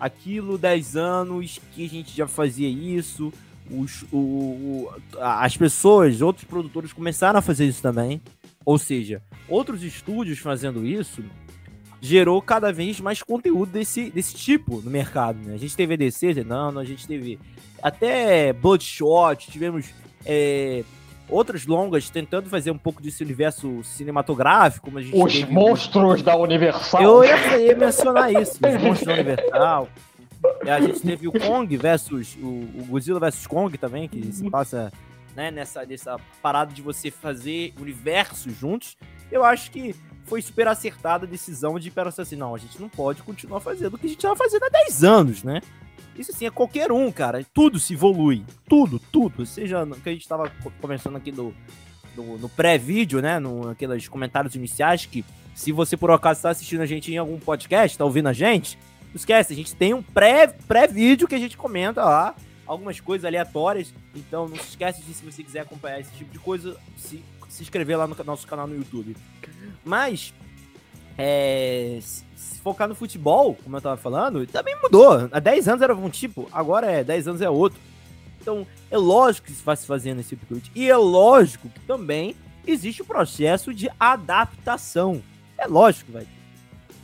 aquilo 0.00 0.58
10 0.58 0.96
anos 0.96 1.60
que 1.72 1.84
a 1.84 1.88
gente 1.88 2.14
já 2.14 2.26
fazia 2.26 2.68
isso. 2.68 3.32
Os, 3.70 4.02
o, 4.10 4.18
o, 4.18 4.90
as 5.20 5.56
pessoas, 5.56 6.20
outros 6.20 6.44
produtores 6.44 6.92
começaram 6.92 7.38
a 7.38 7.42
fazer 7.42 7.66
isso 7.66 7.80
também. 7.80 8.20
Ou 8.64 8.78
seja, 8.78 9.22
outros 9.48 9.84
estúdios 9.84 10.40
fazendo 10.40 10.84
isso 10.84 11.22
gerou 12.00 12.42
cada 12.42 12.72
vez 12.72 12.98
mais 12.98 13.22
conteúdo 13.22 13.70
desse, 13.70 14.10
desse 14.10 14.34
tipo 14.34 14.80
no 14.80 14.90
mercado. 14.90 15.38
Né? 15.38 15.54
A 15.54 15.58
gente 15.58 15.76
teve 15.76 15.94
EDC, 15.94 16.34
Zenano, 16.34 16.80
a 16.80 16.84
gente 16.84 17.06
teve 17.06 17.38
até 17.80 18.52
Bloodshot, 18.52 19.48
tivemos 19.48 19.86
é, 20.26 20.82
outras 21.28 21.66
longas 21.66 22.10
tentando 22.10 22.48
fazer 22.48 22.70
um 22.70 22.78
pouco 22.78 23.02
desse 23.02 23.22
universo 23.22 23.82
cinematográfico. 23.82 24.86
Como 24.86 24.98
a 24.98 25.02
gente 25.02 25.16
os 25.16 25.32
teve... 25.32 25.52
monstros 25.52 26.22
da 26.22 26.36
Universal. 26.36 27.02
Eu 27.02 27.24
ia, 27.24 27.58
ia 27.58 27.76
mencionar 27.76 28.32
isso, 28.32 28.52
os 28.54 28.76
monstros 28.82 29.06
da 29.06 29.12
Universal. 29.14 29.88
A 30.68 30.80
gente 30.80 31.00
teve 31.00 31.28
o 31.28 31.32
Kong 31.32 31.76
versus 31.76 32.36
o, 32.36 32.46
o 32.46 32.86
Godzilla 32.88 33.20
versus 33.20 33.46
Kong 33.46 33.76
também, 33.78 34.08
que 34.08 34.32
se 34.32 34.50
passa 34.50 34.92
né, 35.36 35.50
nessa, 35.50 35.84
nessa 35.84 36.18
parada 36.40 36.72
de 36.72 36.82
você 36.82 37.10
fazer 37.10 37.72
universos 37.80 38.56
juntos. 38.58 38.96
Eu 39.30 39.44
acho 39.44 39.70
que 39.70 39.94
foi 40.24 40.42
super 40.42 40.68
acertada 40.68 41.26
a 41.26 41.28
decisão 41.28 41.78
de 41.78 41.90
pensar 41.90 42.22
assim, 42.22 42.36
não, 42.36 42.54
a 42.54 42.58
gente 42.58 42.80
não 42.80 42.88
pode 42.88 43.22
continuar 43.22 43.60
fazendo 43.60 43.94
o 43.94 43.98
que 43.98 44.06
a 44.06 44.08
gente 44.08 44.18
estava 44.18 44.36
fazendo 44.36 44.64
há 44.64 44.68
10 44.68 45.04
anos, 45.04 45.42
né? 45.42 45.60
Isso 46.16 46.30
assim 46.30 46.46
é 46.46 46.50
qualquer 46.50 46.92
um, 46.92 47.10
cara. 47.10 47.44
Tudo 47.54 47.78
se 47.78 47.94
evolui. 47.94 48.44
Tudo, 48.68 48.98
tudo. 48.98 49.46
Seja 49.46 49.86
que 50.02 50.08
a 50.08 50.12
gente 50.12 50.22
estava 50.22 50.50
conversando 50.80 51.16
aqui 51.16 51.32
no, 51.32 51.54
no, 52.16 52.38
no 52.38 52.48
pré-vídeo, 52.48 53.22
né? 53.22 53.38
No, 53.38 53.66
naqueles 53.66 54.08
comentários 54.08 54.54
iniciais, 54.54 55.06
que 55.06 55.24
se 55.54 55.72
você 55.72 55.96
por 55.96 56.10
acaso 56.10 56.38
está 56.38 56.50
assistindo 56.50 56.80
a 56.82 56.86
gente 56.86 57.12
em 57.12 57.16
algum 57.16 57.38
podcast, 57.38 57.94
está 57.94 58.04
ouvindo 58.04 58.28
a 58.28 58.32
gente, 58.32 58.78
não 59.08 59.16
esquece, 59.16 59.52
a 59.52 59.56
gente 59.56 59.74
tem 59.74 59.92
um 59.92 60.02
pré-vídeo 60.02 61.26
pré 61.26 61.28
que 61.28 61.34
a 61.34 61.38
gente 61.38 61.56
comenta 61.56 62.04
lá. 62.04 62.34
Algumas 62.64 63.00
coisas 63.00 63.24
aleatórias. 63.24 63.92
Então 64.14 64.48
não 64.48 64.56
se 64.56 64.70
esquece 64.70 65.02
de, 65.02 65.12
se 65.12 65.24
você 65.24 65.42
quiser 65.42 65.60
acompanhar 65.60 66.00
esse 66.00 66.12
tipo 66.12 66.32
de 66.32 66.38
coisa, 66.38 66.76
se, 66.96 67.22
se 67.48 67.62
inscrever 67.62 67.98
lá 67.98 68.06
no 68.06 68.16
nosso 68.24 68.46
canal 68.46 68.66
no 68.66 68.76
YouTube. 68.76 69.16
Mas, 69.84 70.32
é, 71.18 71.98
focar 72.62 72.88
no 72.88 72.94
futebol, 72.94 73.56
como 73.62 73.76
eu 73.76 73.80
tava 73.80 73.96
falando, 73.96 74.46
também 74.46 74.76
mudou. 74.80 75.28
Há 75.30 75.40
10 75.40 75.68
anos 75.68 75.82
era 75.82 75.94
um 75.94 76.08
tipo, 76.08 76.48
agora 76.52 76.90
é 76.90 77.04
10 77.04 77.28
anos 77.28 77.40
é 77.40 77.50
outro. 77.50 77.78
Então, 78.40 78.66
é 78.90 78.98
lógico 78.98 79.46
que 79.46 79.52
isso 79.52 79.64
vai 79.64 79.76
se 79.76 79.86
fazendo 79.86 80.20
esse 80.20 80.30
tipo 80.30 80.54
de 80.58 80.70
E 80.74 80.90
é 80.90 80.96
lógico 80.96 81.68
que 81.68 81.80
também 81.80 82.34
existe 82.66 83.02
o 83.02 83.04
processo 83.04 83.72
de 83.72 83.88
adaptação. 83.98 85.22
É 85.56 85.66
lógico, 85.66 86.10
velho. 86.12 86.26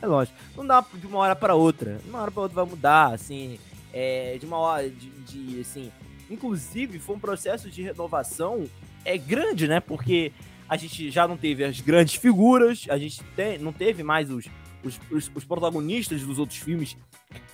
É 0.01 0.07
lógico. 0.07 0.37
Não 0.55 0.65
dá 0.65 0.83
de 0.93 1.07
uma 1.07 1.19
hora 1.19 1.35
para 1.35 1.55
outra. 1.55 1.97
De 2.03 2.09
uma 2.09 2.21
hora 2.21 2.31
para 2.31 2.41
outra 2.41 2.55
vai 2.55 2.65
mudar, 2.65 3.13
assim. 3.13 3.57
É, 3.93 4.37
de 4.37 4.45
uma 4.45 4.57
hora 4.57 4.89
de, 4.89 5.09
de, 5.09 5.61
assim. 5.61 5.91
Inclusive, 6.29 6.99
foi 6.99 7.15
um 7.15 7.19
processo 7.19 7.69
de 7.69 7.81
renovação 7.81 8.65
é 9.05 9.17
grande, 9.17 9.67
né? 9.67 9.79
Porque 9.79 10.31
a 10.69 10.77
gente 10.77 11.09
já 11.09 11.27
não 11.27 11.35
teve 11.35 11.63
as 11.63 11.81
grandes 11.81 12.15
figuras, 12.15 12.85
a 12.89 12.97
gente 12.97 13.23
tem, 13.35 13.57
não 13.57 13.73
teve 13.73 14.03
mais 14.03 14.29
os, 14.29 14.45
os, 14.83 14.99
os, 15.09 15.31
os 15.33 15.43
protagonistas 15.43 16.21
dos 16.21 16.37
outros 16.37 16.59
filmes 16.59 16.95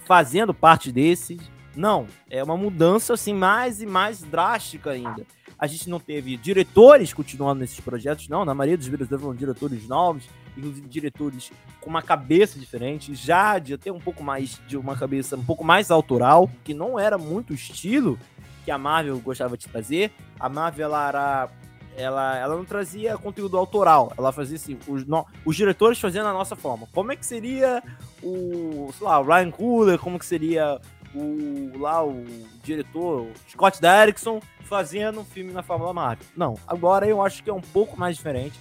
fazendo 0.04 0.54
parte 0.54 0.92
desses. 0.92 1.40
Não, 1.74 2.08
é 2.30 2.44
uma 2.44 2.58
mudança 2.58 3.14
assim 3.14 3.34
mais 3.34 3.82
e 3.82 3.86
mais 3.86 4.22
drástica 4.22 4.92
ainda. 4.92 5.26
A 5.58 5.66
gente 5.68 5.90
não 5.90 6.00
teve 6.00 6.36
diretores 6.36 7.14
continuando 7.14 7.62
nesses 7.62 7.80
projetos, 7.80 8.28
não. 8.28 8.44
Na 8.44 8.54
maioria 8.54 8.78
dos 8.78 8.86
diretores 8.88 9.22
foram 9.22 9.36
diretores 9.36 9.88
novos, 9.88 10.26
inclusive 10.58 10.88
diretores 10.88 11.52
com 11.80 11.90
uma 11.90 12.02
cabeça 12.02 12.60
diferente, 12.60 13.16
já 13.16 13.58
de 13.58 13.78
ter 13.78 13.92
um 13.92 14.00
pouco 14.00 14.22
mais 14.22 14.60
de 14.68 14.76
uma 14.76 14.98
cabeça 14.98 15.38
um 15.38 15.44
pouco 15.44 15.64
mais 15.64 15.90
autoral, 15.90 16.50
que 16.66 16.74
não 16.74 17.00
era 17.00 17.18
muito 17.18 17.52
o 17.52 17.54
estilo 17.54 18.20
que 18.66 18.72
a 18.72 18.78
Marvel 18.78 19.18
gostava 19.20 19.58
de 19.58 19.68
trazer. 19.68 20.12
A 20.38 20.50
Marvel 20.50 20.94
era 20.94 21.50
ela, 21.98 22.38
ela 22.38 22.56
não 22.56 22.66
trazia 22.66 23.18
conteúdo 23.18 23.58
autoral, 23.58 24.12
ela 24.18 24.32
fazia 24.32 24.58
assim, 24.58 24.78
os, 24.88 25.06
no, 25.06 25.25
os 25.46 25.56
diretores 25.56 26.00
fazendo 26.00 26.28
a 26.28 26.34
nossa 26.34 26.56
forma. 26.56 26.88
Como 26.94 27.12
é 27.12 27.16
que 27.16 27.25
seria 27.25 27.82
o, 28.22 28.92
sei 28.98 29.08
lá, 29.08 29.20
o 29.20 29.24
Ryan 29.24 29.52
Coogler, 29.52 30.00
como 30.00 30.20
que 30.20 30.25
seria 30.25 30.80
o 31.14 31.72
lá 31.80 32.06
o 32.06 32.25
diretor 32.64 33.28
Scott 33.50 33.82
Derrickson 33.82 34.42
fazendo 34.62 35.22
um 35.22 35.25
filme 35.25 35.54
na 35.54 35.64
Fórmula 35.64 35.94
Marvel. 35.94 36.25
Não, 36.36 36.58
agora 36.68 37.08
eu 37.08 37.22
acho 37.22 37.42
que 37.42 37.50
é 37.50 37.54
um 37.54 37.62
pouco 37.62 37.98
mais 37.98 38.18
diferente, 38.18 38.60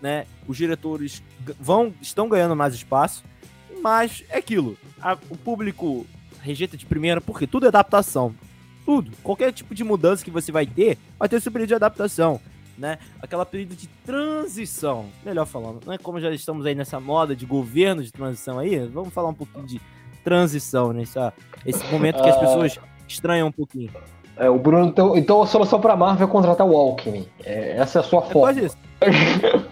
né? 0.00 0.26
Os 0.48 0.56
diretores 0.56 1.22
vão 1.60 1.94
estão 2.00 2.28
ganhando 2.28 2.56
mais 2.56 2.74
espaço, 2.74 3.22
mas 3.80 4.24
é 4.28 4.38
aquilo. 4.38 4.76
A, 5.00 5.16
o 5.30 5.36
público 5.36 6.06
rejeita 6.40 6.76
de 6.76 6.86
primeira 6.86 7.20
porque 7.20 7.46
tudo 7.46 7.66
é 7.66 7.68
adaptação. 7.68 8.34
Tudo, 8.84 9.10
qualquer 9.22 9.52
tipo 9.52 9.74
de 9.74 9.82
mudança 9.82 10.24
que 10.24 10.30
você 10.30 10.52
vai 10.52 10.64
ter, 10.64 10.96
vai 11.18 11.28
ter 11.28 11.40
período 11.42 11.68
de 11.68 11.74
adaptação 11.74 12.40
né? 12.78 12.98
Aquela 13.20 13.46
período 13.46 13.74
de 13.74 13.86
transição, 14.04 15.06
melhor 15.24 15.46
falando, 15.46 15.86
né? 15.86 15.98
Como 15.98 16.20
já 16.20 16.30
estamos 16.30 16.66
aí 16.66 16.74
nessa 16.74 17.00
moda 17.00 17.34
de 17.34 17.46
governo 17.46 18.02
de 18.02 18.12
transição 18.12 18.58
aí, 18.58 18.78
vamos 18.86 19.12
falar 19.12 19.28
um 19.28 19.34
pouquinho 19.34 19.66
de 19.66 19.80
transição, 20.24 20.92
nesse 20.92 21.18
né? 21.18 21.32
esse 21.64 21.84
momento 21.86 22.22
que 22.22 22.28
as 22.28 22.36
ah. 22.36 22.40
pessoas 22.40 22.78
estranham 23.06 23.48
um 23.48 23.52
pouquinho. 23.52 23.90
É, 24.36 24.50
o 24.50 24.58
Bruno, 24.58 24.86
então, 24.86 25.16
então 25.16 25.42
a 25.42 25.46
solução 25.46 25.80
pra 25.80 25.96
Marvel 25.96 26.28
é 26.28 26.30
contratar 26.30 26.66
o 26.66 26.76
Alckmin. 26.76 27.26
É, 27.44 27.76
essa 27.78 27.98
é 27.98 28.00
a 28.00 28.04
sua 28.04 28.24
é 28.24 28.30
forma. 28.30 28.60
isso. 28.60 28.76
É, 29.00 29.06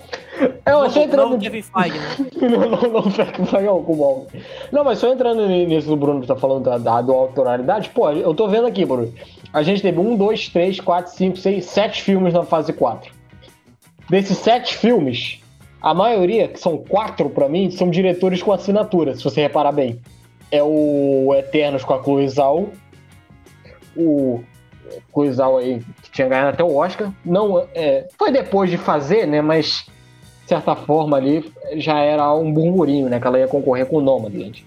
eu 0.73 0.90
só 0.90 1.02
entrando. 1.02 1.30
Não, 1.30 1.38
Kevin 1.38 1.62
Feige, 1.62 1.99
né? 1.99 2.16
não, 2.49 2.71
não, 2.71 2.92
não, 2.92 3.02
Kevin 3.11 3.44
Feige 3.44 3.66
não, 3.66 4.26
Não, 4.73 4.85
mas 4.85 4.99
só 4.99 5.12
entrando 5.12 5.47
nisso 5.47 5.88
do 5.88 5.97
Bruno 5.97 6.21
que 6.21 6.26
tá 6.26 6.37
falando 6.37 6.64
da, 6.64 6.78
da, 6.78 7.02
da 7.02 7.12
autoralidade, 7.12 7.90
pô, 7.90 8.11
eu 8.11 8.35
tô 8.35 8.49
vendo 8.49 8.66
aqui, 8.66 8.85
Bruno. 8.85 9.12
A 9.52 9.62
gente 9.62 9.83
teve 9.83 9.99
um, 9.99 10.16
dois, 10.16 10.49
três, 10.49 10.80
quatro, 10.80 11.12
cinco, 11.12 11.37
seis, 11.37 11.66
sete 11.66 12.02
filmes 12.02 12.33
na 12.33 12.44
fase 12.44 12.73
4. 12.73 13.12
Desses 14.09 14.38
sete 14.38 14.76
filmes, 14.76 15.40
a 15.80 15.92
maioria, 15.92 16.49
que 16.49 16.59
são 16.59 16.78
quatro 16.78 17.28
para 17.28 17.49
mim, 17.49 17.71
são 17.71 17.90
diretores 17.90 18.42
com 18.42 18.52
assinatura, 18.52 19.14
se 19.14 19.23
você 19.23 19.42
reparar 19.42 19.73
bem. 19.73 20.00
É 20.50 20.62
o 20.62 21.35
Eternos 21.35 21.85
com 21.85 21.94
a 21.94 22.02
Chloe 22.02 22.28
Zhao, 22.28 22.71
o 23.97 24.42
Zhao 25.30 25.59
aí, 25.59 25.80
que 26.02 26.11
tinha 26.11 26.28
ganhado 26.28 26.49
até 26.50 26.64
o 26.64 26.76
Oscar. 26.76 27.12
Não, 27.25 27.66
é, 27.75 28.06
foi 28.18 28.30
depois 28.33 28.71
de 28.71 28.76
fazer, 28.76 29.26
né, 29.26 29.40
mas 29.40 29.87
certa 30.46 30.76
forma 30.76 31.16
ali 31.16 31.44
já 31.76 31.98
era 32.00 32.32
um 32.34 32.52
burburinho, 32.52 33.08
né, 33.08 33.18
que 33.18 33.26
ela 33.26 33.38
ia 33.38 33.48
concorrer 33.48 33.86
com 33.86 33.96
o 33.96 34.00
Nomadland. 34.00 34.64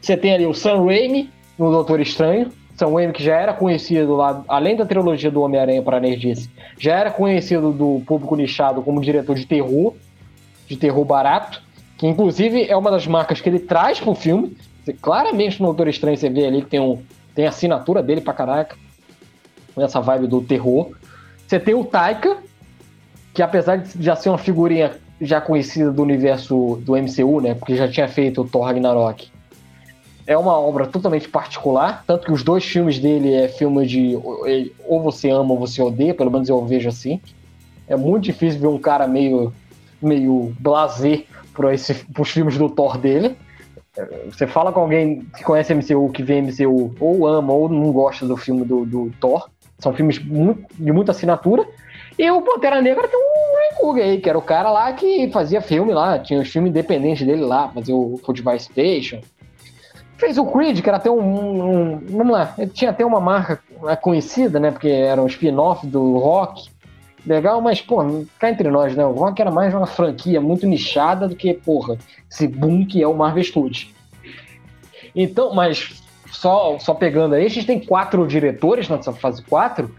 Você 0.00 0.16
tem 0.16 0.34
ali 0.34 0.46
o 0.46 0.54
Sam 0.54 0.84
Raimi 0.84 1.30
no 1.58 1.70
Doutor 1.70 2.00
Estranho, 2.00 2.50
Sam 2.76 2.92
Raimi, 2.92 3.12
que 3.12 3.22
já 3.22 3.36
era 3.36 3.52
conhecido 3.52 4.16
lá, 4.16 4.42
além 4.48 4.76
da 4.76 4.84
trilogia 4.84 5.30
do 5.30 5.42
Homem-Aranha 5.42 5.82
para 5.82 6.00
Nerdice, 6.00 6.50
já 6.78 6.96
era 6.98 7.10
conhecido 7.10 7.72
do 7.72 8.02
público 8.06 8.34
nichado 8.34 8.82
como 8.82 9.00
diretor 9.00 9.36
de 9.36 9.46
terror, 9.46 9.94
de 10.66 10.76
terror 10.76 11.04
barato, 11.04 11.62
que 11.96 12.06
inclusive 12.06 12.66
é 12.68 12.76
uma 12.76 12.90
das 12.90 13.06
marcas 13.06 13.40
que 13.40 13.48
ele 13.48 13.60
traz 13.60 14.00
pro 14.00 14.14
filme. 14.14 14.56
Você, 14.84 14.92
claramente 14.92 15.60
no 15.60 15.66
Doutor 15.66 15.86
Estranho 15.86 16.16
você 16.16 16.28
vê 16.28 16.46
ali 16.46 16.62
que 16.62 16.70
tem, 16.70 16.80
um, 16.80 17.00
tem 17.34 17.46
assinatura 17.46 18.02
dele 18.02 18.20
pra 18.20 18.32
caraca, 18.32 18.76
nessa 19.76 20.00
vibe 20.00 20.26
do 20.26 20.40
terror. 20.40 20.90
Você 21.46 21.60
tem 21.60 21.74
o 21.74 21.84
Taika, 21.84 22.38
que 23.32 23.42
apesar 23.42 23.76
de 23.76 24.02
já 24.02 24.16
ser 24.16 24.30
uma 24.30 24.38
figurinha 24.38 24.92
já 25.24 25.40
conhecida 25.40 25.90
do 25.90 26.02
universo 26.02 26.80
do 26.82 26.96
MCU, 26.96 27.40
né, 27.40 27.54
porque 27.54 27.76
já 27.76 27.88
tinha 27.88 28.08
feito 28.08 28.42
o 28.42 28.48
Thor 28.48 28.64
Ragnarok, 28.64 29.30
é 30.26 30.36
uma 30.36 30.58
obra 30.58 30.86
totalmente 30.86 31.28
particular, 31.28 32.04
tanto 32.06 32.26
que 32.26 32.32
os 32.32 32.42
dois 32.42 32.64
filmes 32.64 32.98
dele 32.98 33.32
é 33.34 33.48
filme 33.48 33.86
de 33.86 34.18
ou 34.86 35.02
você 35.02 35.30
ama 35.30 35.52
ou 35.52 35.58
você 35.58 35.82
odeia, 35.82 36.14
pelo 36.14 36.30
menos 36.30 36.48
eu 36.48 36.64
vejo 36.64 36.88
assim. 36.88 37.20
É 37.88 37.96
muito 37.96 38.24
difícil 38.24 38.60
ver 38.60 38.68
um 38.68 38.78
cara 38.78 39.06
meio 39.06 39.52
meio 40.00 40.52
blazer 40.58 41.24
esse, 41.72 42.04
os 42.18 42.30
filmes 42.30 42.56
do 42.56 42.68
Thor 42.68 42.96
dele. 42.98 43.36
Você 44.26 44.46
fala 44.46 44.72
com 44.72 44.80
alguém 44.80 45.20
que 45.36 45.44
conhece 45.44 45.74
MCU, 45.74 46.10
que 46.10 46.22
vê 46.22 46.40
MCU, 46.40 46.94
ou 46.98 47.26
ama 47.26 47.52
ou 47.52 47.68
não 47.68 47.92
gosta 47.92 48.26
do 48.26 48.36
filme 48.36 48.64
do, 48.64 48.86
do 48.86 49.12
Thor. 49.20 49.48
São 49.78 49.92
filmes 49.92 50.18
de 50.18 50.92
muita 50.92 51.12
assinatura. 51.12 51.66
E 52.18 52.30
o 52.30 52.42
Pantera 52.42 52.80
Negra 52.82 53.08
tem 53.08 53.18
um 53.18 53.56
Ryan 53.56 53.76
Coogler 53.78 54.04
aí, 54.04 54.20
que 54.20 54.28
era 54.28 54.38
o 54.38 54.42
cara 54.42 54.70
lá 54.70 54.92
que 54.92 55.30
fazia 55.30 55.60
filme 55.60 55.92
lá, 55.92 56.18
tinha 56.18 56.40
os 56.40 56.48
filmes 56.48 56.70
independentes 56.70 57.26
dele 57.26 57.42
lá, 57.42 57.68
fazia 57.68 57.94
o 57.94 58.18
Football 58.24 58.58
Station, 58.58 59.20
Fez 60.22 60.38
o 60.38 60.46
Creed, 60.46 60.80
que 60.80 60.88
era 60.88 60.98
até 60.98 61.10
um, 61.10 61.18
um, 61.18 61.98
Vamos 61.98 62.32
lá, 62.32 62.54
ele 62.56 62.70
tinha 62.70 62.92
até 62.92 63.04
uma 63.04 63.18
marca 63.18 63.60
conhecida, 64.00 64.60
né? 64.60 64.70
Porque 64.70 64.86
era 64.86 65.20
um 65.20 65.26
spin-off 65.26 65.84
do 65.84 66.16
rock. 66.16 66.70
Legal, 67.26 67.60
mas, 67.60 67.80
pô, 67.80 67.96
cá 68.38 68.48
entre 68.48 68.70
nós, 68.70 68.94
né? 68.94 69.04
O 69.04 69.10
rock 69.10 69.42
era 69.42 69.50
mais 69.50 69.74
uma 69.74 69.84
franquia 69.84 70.40
muito 70.40 70.64
nichada 70.64 71.26
do 71.26 71.34
que, 71.34 71.52
porra, 71.52 71.98
esse 72.30 72.46
boom 72.46 72.86
que 72.86 73.02
é 73.02 73.08
o 73.08 73.16
Marvel 73.16 73.42
Studios. 73.42 73.92
Então, 75.12 75.52
mas 75.52 76.00
só, 76.30 76.78
só 76.78 76.94
pegando 76.94 77.34
aí, 77.34 77.46
a 77.46 77.50
gente 77.50 77.66
tem 77.66 77.80
quatro 77.80 78.24
diretores 78.24 78.88
nessa 78.88 79.12
fase 79.12 79.42
4. 79.42 79.92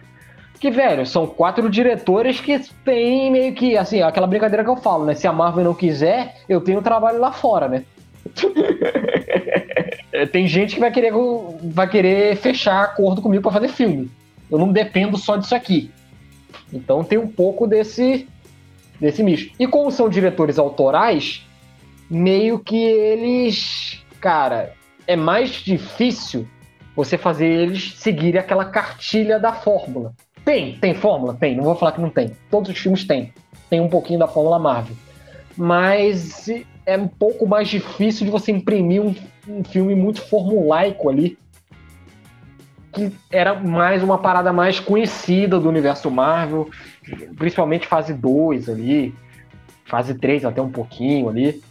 Que, 0.59 0.71
velho, 0.71 1.05
são 1.05 1.27
quatro 1.27 1.69
diretores 1.69 2.39
que 2.39 2.59
tem 2.85 3.31
meio 3.31 3.53
que, 3.53 3.77
assim, 3.77 4.01
aquela 4.01 4.27
brincadeira 4.27 4.63
que 4.63 4.69
eu 4.69 4.77
falo, 4.77 5.05
né? 5.05 5.13
Se 5.13 5.27
a 5.27 5.33
Marvel 5.33 5.63
não 5.63 5.73
quiser, 5.73 6.37
eu 6.47 6.61
tenho 6.61 6.81
trabalho 6.81 7.19
lá 7.19 7.31
fora, 7.31 7.67
né? 7.67 7.83
Tem 10.31 10.47
gente 10.47 10.75
que 10.75 10.79
vai 10.79 10.91
querer, 10.91 11.11
vai 11.63 11.89
querer 11.89 12.35
fechar 12.37 12.83
acordo 12.83 13.21
comigo 13.21 13.41
para 13.41 13.51
fazer 13.51 13.67
filme. 13.67 14.11
Eu 14.49 14.59
não 14.59 14.71
dependo 14.71 15.17
só 15.17 15.35
disso 15.37 15.55
aqui. 15.55 15.91
Então 16.71 17.03
tem 17.03 17.17
um 17.17 17.27
pouco 17.27 17.65
desse, 17.65 18.27
desse 18.99 19.23
misto. 19.23 19.53
E 19.59 19.67
como 19.67 19.91
são 19.91 20.07
diretores 20.07 20.59
autorais, 20.59 21.45
meio 22.09 22.59
que 22.59 22.77
eles. 22.77 24.03
Cara, 24.21 24.73
é 25.07 25.15
mais 25.15 25.49
difícil 25.49 26.47
você 26.95 27.17
fazer 27.17 27.47
eles 27.47 27.95
seguirem 27.97 28.39
aquela 28.39 28.65
cartilha 28.65 29.39
da 29.39 29.53
fórmula. 29.53 30.13
Tem, 30.45 30.77
tem 30.77 30.93
fórmula? 30.93 31.34
Tem, 31.34 31.56
não 31.56 31.63
vou 31.63 31.75
falar 31.75 31.93
que 31.93 32.01
não 32.01 32.10
tem. 32.10 32.32
Todos 32.49 32.69
os 32.69 32.77
filmes 32.77 33.06
têm. 33.06 33.34
Tem 33.69 33.79
um 33.79 33.88
pouquinho 33.88 34.19
da 34.19 34.27
fórmula 34.27 34.60
Marvel. 34.60 34.95
Mas 35.56 36.49
é 36.86 36.97
um 36.97 37.08
pouco 37.08 37.47
mais 37.47 37.69
difícil 37.69 38.25
de 38.25 38.32
você 38.32 38.51
imprimir 38.51 39.01
um, 39.01 39.15
um 39.47 39.63
filme 39.63 39.95
muito 39.95 40.21
formulaico 40.21 41.10
ali. 41.10 41.38
Que 42.91 43.12
era 43.32 43.56
mais 43.56 44.03
uma 44.03 44.17
parada 44.17 44.53
mais 44.53 44.79
conhecida 44.79 45.60
do 45.60 45.67
universo 45.67 46.12
Marvel, 46.12 46.69
principalmente 47.38 47.88
fase 47.88 48.13
2 48.13 48.69
ali, 48.69 49.15
fase 49.86 50.13
3 50.13 50.45
até 50.45 50.62
um 50.62 50.69
pouquinho 50.69 51.29
ali. 51.29 51.63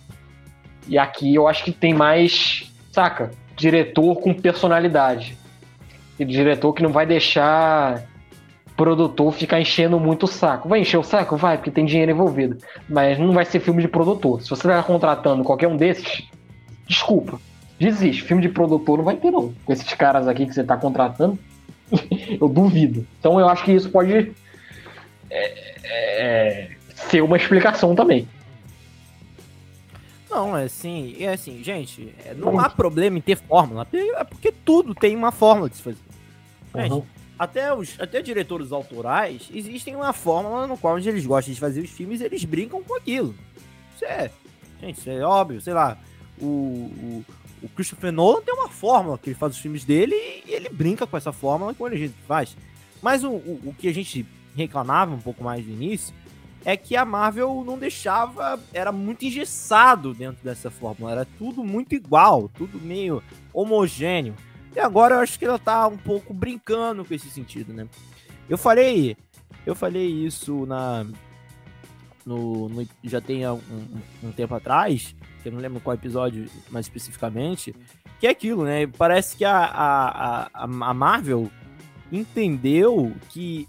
E 0.89 0.99
aqui 0.99 1.33
eu 1.33 1.47
acho 1.47 1.63
que 1.63 1.71
tem 1.71 1.95
mais, 1.95 2.73
saca? 2.91 3.31
Diretor 3.55 4.17
com 4.17 4.35
personalidade. 4.35 5.37
E 6.19 6.25
diretor 6.25 6.73
que 6.73 6.83
não 6.83 6.91
vai 6.91 7.07
deixar 7.07 8.03
produtor 8.77 9.33
ficar 9.33 9.61
enchendo 9.61 9.99
muito 9.99 10.25
o 10.25 10.29
saco. 10.29 10.69
Vai 10.69 10.81
encher 10.81 10.99
o 10.99 11.03
saco? 11.03 11.37
Vai, 11.37 11.57
porque 11.57 11.71
tem 11.71 11.85
dinheiro 11.85 12.13
envolvido. 12.13 12.59
Mas 12.89 13.19
não 13.19 13.33
vai 13.33 13.45
ser 13.45 13.61
filme 13.61 13.83
de 13.83 13.89
produtor. 13.89 14.43
Se 14.43 14.51
você 14.51 14.69
tá 14.69 14.83
contratando 14.83 15.45
qualquer 15.45 15.69
um 15.69 15.77
desses, 15.77 16.29
desculpa. 16.87 17.41
Desiste. 17.79 18.23
Filme 18.23 18.43
de 18.43 18.49
produtor 18.49 18.99
não 18.99 19.05
vai 19.05 19.17
ter, 19.17 19.31
não. 19.31 19.53
Com 19.65 19.73
esses 19.73 19.93
caras 19.95 20.27
aqui 20.29 20.47
que 20.47 20.55
você 20.55 20.65
tá 20.65 20.77
contratando, 20.77 21.39
eu 22.41 22.49
duvido. 22.49 23.07
Então 23.19 23.39
eu 23.39 23.49
acho 23.49 23.65
que 23.65 23.73
isso 23.73 23.91
pode 23.91 24.33
é, 25.31 25.75
é, 25.85 26.71
ser 26.95 27.23
uma 27.23 27.37
explicação 27.37 27.95
também. 27.95 28.29
Não, 30.31 30.57
é 30.57 30.65
assim, 30.65 31.15
é 31.21 31.35
assim, 31.35 31.63
gente, 31.63 32.15
é, 32.25 32.33
não 32.33 32.59
há 32.59 32.71
problema 32.71 33.19
em 33.19 33.21
ter 33.21 33.37
fórmula, 33.37 33.87
é 33.93 34.25
porque 34.25 34.51
tudo 34.51 34.95
tem 34.95 35.15
uma 35.15 35.31
fórmula 35.31 35.69
de 35.69 35.77
se 35.77 35.83
fazer. 35.83 35.99
Gente, 36.75 36.93
uhum 36.93 37.03
até 37.39 37.73
os 37.75 37.99
até 38.01 38.23
diretores 38.23 38.73
autorais, 38.73 39.49
existem 39.53 39.97
uma 39.97 40.13
fórmula 40.13 40.67
no 40.67 40.77
qual 40.77 40.99
eles 40.99 41.27
gostam 41.27 41.55
de 41.55 41.61
fazer 41.61 41.81
os 41.81 41.91
filmes 41.91 42.21
eles 42.21 42.45
brincam 42.45 42.83
com 42.83 42.95
aquilo. 42.95 43.35
Isso 43.95 44.05
é, 44.05 44.31
gente, 44.81 44.99
isso 44.99 45.11
é 45.11 45.21
óbvio, 45.23 45.61
sei 45.61 45.75
lá, 45.75 45.99
o, 46.41 46.47
o, 46.47 47.25
o 47.63 47.69
Christopher 47.71 48.13
Nolan 48.13 48.43
tem 48.43 48.55
uma 48.55 48.69
fórmula 48.69 49.19
que 49.19 49.31
ele 49.31 49.37
faz 49.37 49.55
os 49.55 49.61
filmes 49.61 49.85
dele 49.85 50.15
e 50.47 50.53
ele 50.53 50.69
brinca 50.69 51.07
com 51.07 51.17
essa 51.17 51.33
fórmula 51.33 51.75
com 51.75 51.87
a 51.87 51.97
gente 51.97 52.15
faz. 52.27 52.57
Mas 53.01 53.25
o, 53.25 53.31
o, 53.31 53.61
o 53.67 53.75
que 53.75 53.89
a 53.89 53.95
gente 53.95 54.27
reclamava 54.55 55.15
um 55.15 55.21
pouco 55.21 55.43
mais 55.43 55.67
no 55.67 55.73
início 55.73 56.15
é 56.65 56.77
que 56.77 56.95
a 56.97 57.05
Marvel 57.05 57.65
não 57.67 57.79
deixava, 57.79 58.59
era 58.73 58.93
muito 58.93 59.25
engessado 59.25 60.15
dentro 60.15 60.45
dessa 60.45 60.71
fórmula, 60.71 61.13
era 61.13 61.25
tudo 61.25 61.65
muito 61.65 61.95
igual, 61.95 62.49
tudo 62.49 62.81
meio 62.81 63.23
homogêneo 63.53 64.35
E 64.75 64.81
agora 64.81 65.17
eu 65.17 65.19
acho 65.21 65.39
que 65.39 65.45
ela 65.45 65.59
tá 65.59 65.87
um 65.87 65.97
pouco 65.97 66.33
brincando 66.33 67.05
com 67.05 67.15
esse 67.15 67.29
sentido, 67.29 67.73
né? 67.73 67.87
Eu 68.49 68.57
falei, 68.57 69.17
eu 69.67 69.75
falei 69.75 70.07
isso 70.07 70.67
na 70.67 71.07
no, 72.25 72.69
no 72.69 72.87
já 73.05 73.21
tem 73.21 73.47
um, 73.49 73.61
um, 74.23 74.33
tempo 74.33 74.55
atrás, 74.55 75.15
que 75.43 75.49
eu 75.49 75.53
não 75.53 75.61
lembro 75.61 75.81
qual 75.81 75.95
episódio 75.95 76.47
mais 76.71 76.87
especificamente, 76.87 77.75
que 78.21 78.27
é 78.27 78.31
aquilo, 78.31 78.65
né? 78.65 78.87
Parece 78.87 79.37
que 79.37 79.45
a, 79.45 79.59
a, 79.59 80.43
a, 80.55 80.65
a 80.65 80.95
Marvel 80.95 81.51
entendeu 82.11 83.13
que 83.29 83.69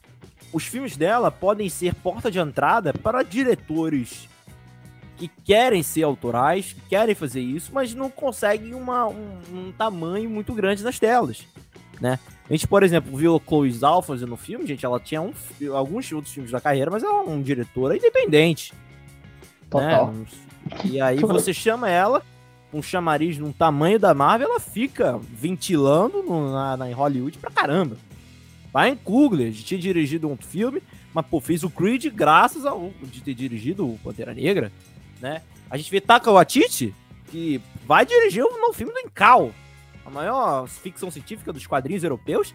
os 0.51 0.65
filmes 0.65 0.95
dela 0.95 1.31
podem 1.31 1.67
ser 1.67 1.95
porta 1.95 2.29
de 2.29 2.39
entrada 2.39 2.93
para 2.93 3.23
diretores 3.23 4.29
que 5.17 5.27
querem 5.27 5.83
ser 5.83 6.03
autorais, 6.03 6.73
que 6.73 6.81
querem 6.89 7.15
fazer 7.15 7.41
isso, 7.41 7.71
mas 7.73 7.93
não 7.93 8.09
conseguem 8.09 8.73
uma, 8.73 9.07
um, 9.07 9.39
um, 9.51 9.71
tamanho 9.77 10.29
muito 10.29 10.53
grande 10.53 10.83
nas 10.83 10.99
telas, 10.99 11.45
né? 12.01 12.19
A 12.49 12.51
gente, 12.51 12.67
por 12.67 12.83
exemplo, 12.83 13.15
viu 13.15 13.35
a 13.35 13.39
Chloe 13.39 13.71
Zhao 13.71 14.01
fazendo 14.01 14.33
um 14.33 14.37
filme, 14.37 14.67
gente, 14.67 14.85
ela 14.85 14.99
tinha 14.99 15.21
um, 15.21 15.33
alguns 15.73 16.11
outros 16.11 16.33
filmes 16.33 16.51
da 16.51 16.59
carreira, 16.59 16.91
mas 16.91 17.01
ela 17.01 17.19
é 17.19 17.21
uma 17.21 17.41
diretora 17.41 17.95
independente. 17.95 18.73
Total. 19.69 20.11
Né? 20.11 20.25
E 20.83 20.99
aí 20.99 21.19
você 21.19 21.53
chama 21.53 21.89
ela, 21.89 22.21
um 22.73 22.81
chamariz 22.81 23.37
num 23.37 23.51
tamanho 23.51 23.97
da 23.97 24.13
Marvel, 24.13 24.49
ela 24.49 24.59
fica 24.59 25.19
ventilando 25.31 26.21
no, 26.21 26.51
na, 26.51 26.77
na, 26.77 26.89
em 26.89 26.93
Hollywood 26.93 27.37
pra 27.37 27.51
caramba. 27.51 27.97
Ryan 28.75 28.97
Coogler 28.97 29.53
tinha 29.53 29.79
dirigido 29.79 30.27
um 30.27 30.35
filme, 30.35 30.81
mas 31.13 31.25
pô, 31.25 31.39
fez 31.39 31.63
o 31.63 31.69
Creed 31.69 32.07
graças 32.07 32.65
ao 32.65 32.91
de 33.03 33.21
ter 33.21 33.35
dirigido 33.35 33.87
o 33.87 33.99
Pantera 34.03 34.33
Negra 34.33 34.71
né? 35.23 35.41
A 35.69 35.77
gente 35.77 35.89
vê 35.89 36.01
Taka 36.01 36.29
Waititi, 36.29 36.93
que 37.27 37.61
vai 37.85 38.05
dirigir 38.05 38.43
um 38.43 38.59
novo 38.59 38.73
filme 38.73 38.93
do 38.93 38.99
Incal, 38.99 39.51
a 40.05 40.09
maior 40.09 40.67
ficção 40.67 41.09
científica 41.09 41.53
dos 41.53 41.65
quadrinhos 41.65 42.03
europeus, 42.03 42.53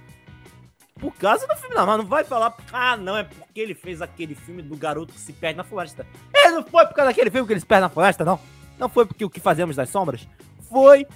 por 1.00 1.14
causa 1.14 1.46
do 1.46 1.56
filme 1.56 1.74
da 1.74 1.86
Marvel. 1.86 2.02
Não 2.02 2.10
vai 2.10 2.24
falar, 2.24 2.54
ah, 2.70 2.96
não, 2.96 3.16
é 3.16 3.24
porque 3.24 3.58
ele 3.58 3.74
fez 3.74 4.02
aquele 4.02 4.34
filme 4.34 4.60
do 4.60 4.76
garoto 4.76 5.14
que 5.14 5.18
se 5.18 5.32
perde 5.32 5.56
na 5.56 5.64
floresta. 5.64 6.06
É, 6.34 6.50
não 6.50 6.62
foi 6.62 6.86
por 6.86 6.94
causa 6.94 7.10
daquele 7.10 7.30
filme 7.30 7.46
que 7.46 7.54
ele 7.54 7.60
se 7.60 7.66
perde 7.66 7.82
na 7.82 7.88
floresta, 7.88 8.24
não. 8.24 8.38
Não 8.78 8.88
foi 8.88 9.06
porque 9.06 9.24
o 9.24 9.30
que 9.30 9.40
fazemos 9.40 9.74
das 9.74 9.88
sombras. 9.88 10.28
Foi 10.68 11.06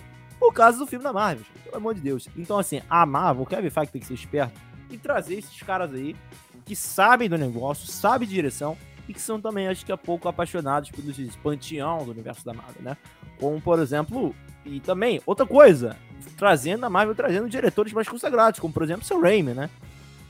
por 0.41 0.55
causa 0.55 0.79
do 0.79 0.87
filme 0.87 1.05
da 1.05 1.12
Marvel, 1.12 1.45
pelo 1.62 1.77
amor 1.77 1.95
de 1.95 2.01
Deus. 2.01 2.29
Então, 2.35 2.59
assim, 2.59 2.81
a 2.88 3.05
Marvel, 3.05 3.43
o 3.43 3.47
Kevin 3.47 3.69
Feige 3.69 3.93
tem 3.93 4.01
que 4.01 4.07
ser 4.07 4.15
esperto 4.15 4.59
e 4.91 4.97
trazer 4.97 5.35
esses 5.35 5.62
caras 5.62 5.93
aí 5.93 6.17
que 6.65 6.75
sabem 6.75 7.29
do 7.29 7.37
negócio, 7.37 7.87
sabem 7.87 8.27
de 8.27 8.35
direção 8.35 8.77
e 9.09 9.12
que 9.12 9.21
são 9.21 9.41
também, 9.41 9.69
acho 9.69 9.85
que, 9.85 9.93
há 9.93 9.97
pouco 9.97 10.29
apaixonados 10.29 10.91
pelos 10.91 11.37
panteão 11.37 12.05
do 12.05 12.11
universo 12.12 12.45
da 12.45 12.55
Marvel, 12.55 12.83
né? 12.83 12.97
Como, 13.38 13.61
por 13.61 13.79
exemplo, 13.79 14.35
e 14.65 14.81
também, 14.81 15.21
outra 15.27 15.45
coisa, 15.45 15.97
trazendo 16.37 16.85
a 16.87 16.91
Marvel, 16.91 17.15
trazendo 17.15 17.49
diretores 17.49 17.93
mais 17.93 18.09
consagrados, 18.09 18.61
como, 18.61 18.73
por 18.73 18.83
exemplo, 18.83 19.05
Sam 19.05 19.21
Raimi, 19.21 19.55
né? 19.55 19.69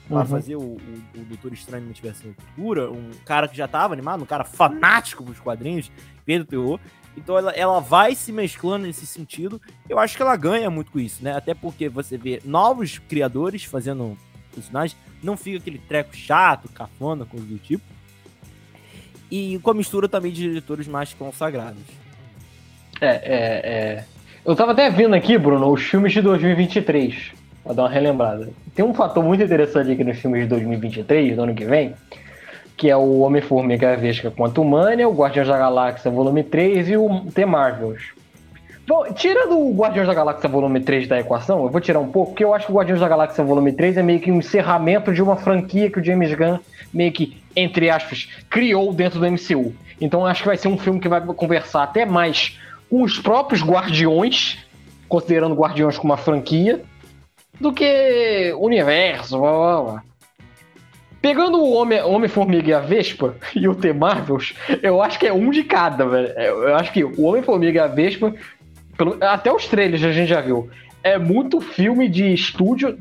Pra 0.09 0.21
uhum. 0.21 0.27
fazer 0.27 0.57
o, 0.57 0.61
o, 0.61 1.03
o, 1.17 1.25
Doutor 1.25 1.53
Estranho 1.53 1.85
Multiverso 1.85 2.27
da 2.27 2.33
Cultura, 2.35 2.91
um 2.91 3.11
cara 3.25 3.47
que 3.47 3.57
já 3.57 3.69
tava 3.69 3.93
animado, 3.93 4.23
um 4.23 4.27
cara 4.27 4.45
fanático 4.45 5.23
dos 5.23 5.39
quadrinhos, 5.39 5.93
vendo 6.27 6.45
terror. 6.45 6.81
Então 7.17 7.37
ela, 7.39 7.53
ela 7.53 7.81
vai 7.81 8.15
se 8.15 8.33
mesclando 8.33 8.87
nesse 8.87 9.07
sentido. 9.07 9.61
Eu 9.89 9.99
acho 9.99 10.17
que 10.17 10.23
ela 10.23 10.35
ganha 10.35 10.71
muito 10.71 10.91
com 10.91 10.99
isso, 10.99 11.23
né? 11.23 11.37
Até 11.37 11.55
porque 11.55 11.89
você 11.89 12.17
vê 12.17 12.43
novos 12.45 12.99
criadores 12.99 13.65
fazendo 13.65 14.17
personagens, 14.53 14.99
não 15.23 15.37
fica 15.37 15.59
aquele 15.59 15.79
treco 15.79 16.17
chato, 16.17 16.69
cafona, 16.71 17.25
coisa 17.25 17.47
do 17.47 17.59
tipo 17.59 17.85
e 19.33 19.59
com 19.61 19.71
a 19.71 19.75
mistura 19.75 20.07
também 20.07 20.31
de 20.31 20.43
diretores 20.43 20.87
mais 20.87 21.15
consagrados. 21.15 21.81
É, 23.01 23.07
é, 23.07 23.15
é. 23.15 24.05
Eu 24.45 24.55
tava 24.55 24.73
até 24.73 24.91
vendo 24.91 25.15
aqui, 25.15 25.39
Bruno, 25.39 25.73
os 25.73 25.83
filmes 25.83 26.13
de 26.13 26.21
2023, 26.21 27.33
pra 27.65 27.73
dar 27.73 27.85
uma 27.85 27.89
relembrada. 27.89 28.51
Tem 28.75 28.85
um 28.85 28.93
fator 28.93 29.25
muito 29.25 29.43
interessante 29.43 29.91
aqui 29.91 30.05
nos 30.05 30.19
filmes 30.19 30.43
de 30.43 30.49
2023, 30.49 31.35
do 31.35 31.45
ano 31.45 31.55
que 31.55 31.65
vem, 31.65 31.95
que 32.77 32.91
é 32.91 32.97
o 32.97 33.21
Homem-Formiga, 33.21 33.95
a 33.95 33.97
Vesca 33.97 34.31
Quantumania, 34.31 35.09
o 35.09 35.15
Guardiões 35.15 35.49
da 35.49 35.57
Galáxia 35.57 36.11
Volume 36.11 36.43
3 36.43 36.91
e 36.91 36.97
o 36.99 37.25
The 37.35 37.47
Marvels. 37.47 38.03
Bom, 38.87 39.11
tirando 39.15 39.59
o 39.59 39.75
Guardiões 39.75 40.09
da 40.09 40.13
Galáxia 40.13 40.49
Volume 40.49 40.81
3 40.81 41.09
da 41.09 41.19
equação, 41.19 41.63
eu 41.63 41.71
vou 41.71 41.81
tirar 41.81 42.01
um 42.01 42.09
pouco, 42.09 42.33
porque 42.33 42.45
eu 42.45 42.53
acho 42.53 42.67
que 42.67 42.73
o 42.73 42.75
Guardiões 42.75 43.01
da 43.01 43.09
Galáxia 43.09 43.43
Volume 43.43 43.73
3 43.73 43.97
é 43.97 44.03
meio 44.03 44.21
que 44.21 44.31
um 44.31 44.41
encerramento 44.41 45.11
de 45.15 45.23
uma 45.23 45.37
franquia 45.37 45.89
que 45.89 46.01
o 46.01 46.05
James 46.05 46.35
Gunn 46.35 46.59
meio 46.93 47.11
que, 47.13 47.42
entre 47.55 47.91
aspas, 47.91 48.29
criou 48.49 48.93
dentro 48.93 49.21
do 49.21 49.31
MCU. 49.31 49.75
Então 50.01 50.27
acho 50.27 50.43
que 50.43 50.49
vai 50.49 50.57
ser 50.57 50.69
um 50.69 50.79
filme 50.79 51.01
que 51.01 51.09
vai 51.09 51.21
conversar 51.21 51.85
até 51.85 52.05
mais 52.05 52.59
com 52.91 53.03
os 53.03 53.19
próprios 53.19 53.63
Guardiões, 53.63 54.59
considerando 55.09 55.55
Guardiões 55.55 55.97
como 55.97 56.13
uma 56.13 56.19
franquia, 56.19 56.83
do 57.61 57.73
que 57.73 58.55
universo, 58.59 59.39
blá 59.39 59.53
blá 59.53 59.83
blá. 59.83 60.03
Pegando 61.23 61.59
o 61.59 61.75
Homem-Formiga 61.75 62.63
Homem 62.63 62.69
e 62.69 62.75
a 62.75 62.81
Vespa 62.81 63.37
e 63.55 63.69
o 63.69 63.75
The 63.75 63.93
Marvels, 63.93 64.55
eu 64.83 65.01
acho 65.01 65.19
que 65.19 65.27
é 65.27 65.33
um 65.33 65.51
de 65.51 65.63
cada, 65.63 66.05
velho. 66.05 66.29
Eu 66.29 66.75
acho 66.75 66.93
que 66.93 67.05
o 67.05 67.23
Homem-Formiga 67.23 67.79
e 67.79 67.83
a 67.83 67.87
Vespa, 67.87 68.35
pelo, 68.97 69.17
até 69.23 69.53
os 69.53 69.69
trailers 69.69 70.03
a 70.03 70.11
gente 70.11 70.29
já 70.29 70.41
viu, 70.41 70.69
é 71.03 71.17
muito 71.19 71.61
filme 71.61 72.09
de 72.09 72.35
estúdio. 72.35 72.99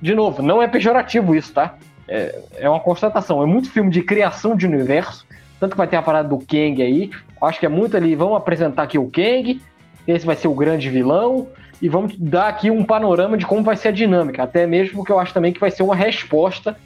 De 0.00 0.14
novo, 0.14 0.42
não 0.42 0.62
é 0.62 0.68
pejorativo 0.68 1.34
isso, 1.34 1.52
tá? 1.52 1.76
É, 2.08 2.40
é 2.56 2.68
uma 2.68 2.80
constatação. 2.80 3.42
É 3.42 3.46
muito 3.46 3.70
filme 3.70 3.90
de 3.90 4.02
criação 4.02 4.56
de 4.56 4.66
universo. 4.66 5.26
Tanto 5.58 5.72
que 5.72 5.78
vai 5.78 5.86
ter 5.86 5.96
a 5.96 6.02
parada 6.02 6.28
do 6.28 6.38
Kang 6.38 6.82
aí. 6.82 7.10
Acho 7.40 7.60
que 7.60 7.66
é 7.66 7.68
muito 7.68 7.96
ali. 7.96 8.14
Vamos 8.14 8.36
apresentar 8.36 8.82
aqui 8.82 8.98
o 8.98 9.10
Kang. 9.10 9.60
Esse 10.06 10.26
vai 10.26 10.36
ser 10.36 10.48
o 10.48 10.54
grande 10.54 10.90
vilão. 10.90 11.48
E 11.80 11.88
vamos 11.88 12.16
dar 12.16 12.48
aqui 12.48 12.70
um 12.70 12.84
panorama 12.84 13.36
de 13.36 13.46
como 13.46 13.62
vai 13.62 13.76
ser 13.76 13.88
a 13.88 13.92
dinâmica. 13.92 14.42
Até 14.42 14.66
mesmo 14.66 14.96
porque 14.96 15.12
eu 15.12 15.18
acho 15.18 15.34
também 15.34 15.52
que 15.52 15.60
vai 15.60 15.70
ser 15.70 15.82
uma 15.82 15.96
resposta 15.96 16.76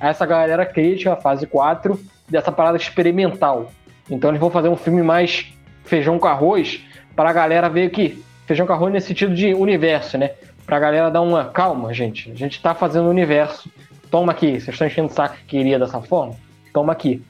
a 0.00 0.08
essa 0.08 0.26
galera 0.26 0.66
crítica, 0.66 1.12
a 1.12 1.16
fase 1.16 1.46
4, 1.46 1.98
dessa 2.28 2.52
parada 2.52 2.76
experimental. 2.76 3.70
Então 4.10 4.30
eles 4.30 4.40
vão 4.40 4.50
fazer 4.50 4.68
um 4.68 4.76
filme 4.76 5.02
mais 5.02 5.52
feijão 5.84 6.18
com 6.18 6.26
arroz 6.26 6.80
para 7.14 7.30
a 7.30 7.32
galera 7.32 7.68
ver 7.68 7.90
que 7.90 8.22
feijão 8.46 8.66
com 8.66 8.72
arroz 8.72 8.92
nesse 8.92 9.08
sentido 9.08 9.34
de 9.34 9.54
universo, 9.54 10.18
né? 10.18 10.32
Pra 10.66 10.78
galera 10.78 11.10
dar 11.10 11.20
uma 11.20 11.46
calma, 11.46 11.92
gente. 11.92 12.30
A 12.30 12.34
gente 12.34 12.60
tá 12.60 12.74
fazendo 12.74 13.06
o 13.06 13.10
universo. 13.10 13.70
Toma 14.14 14.30
aqui, 14.30 14.60
vocês 14.60 14.68
estão 14.68 14.86
enchendo 14.86 15.08
o 15.08 15.12
saco 15.12 15.34
que 15.38 15.58
queria 15.58 15.76
dessa 15.76 16.00
forma? 16.00 16.36
Toma 16.72 16.92
aqui. 16.92 17.20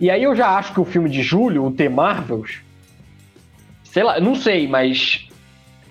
E 0.00 0.08
aí 0.08 0.22
eu 0.22 0.36
já 0.36 0.50
acho 0.50 0.72
que 0.72 0.78
o 0.78 0.84
filme 0.84 1.10
de 1.10 1.20
julho, 1.20 1.64
o 1.64 1.70
The 1.72 1.88
Marvels, 1.88 2.60
sei 3.82 4.04
lá, 4.04 4.20
não 4.20 4.36
sei, 4.36 4.68
mas 4.68 5.28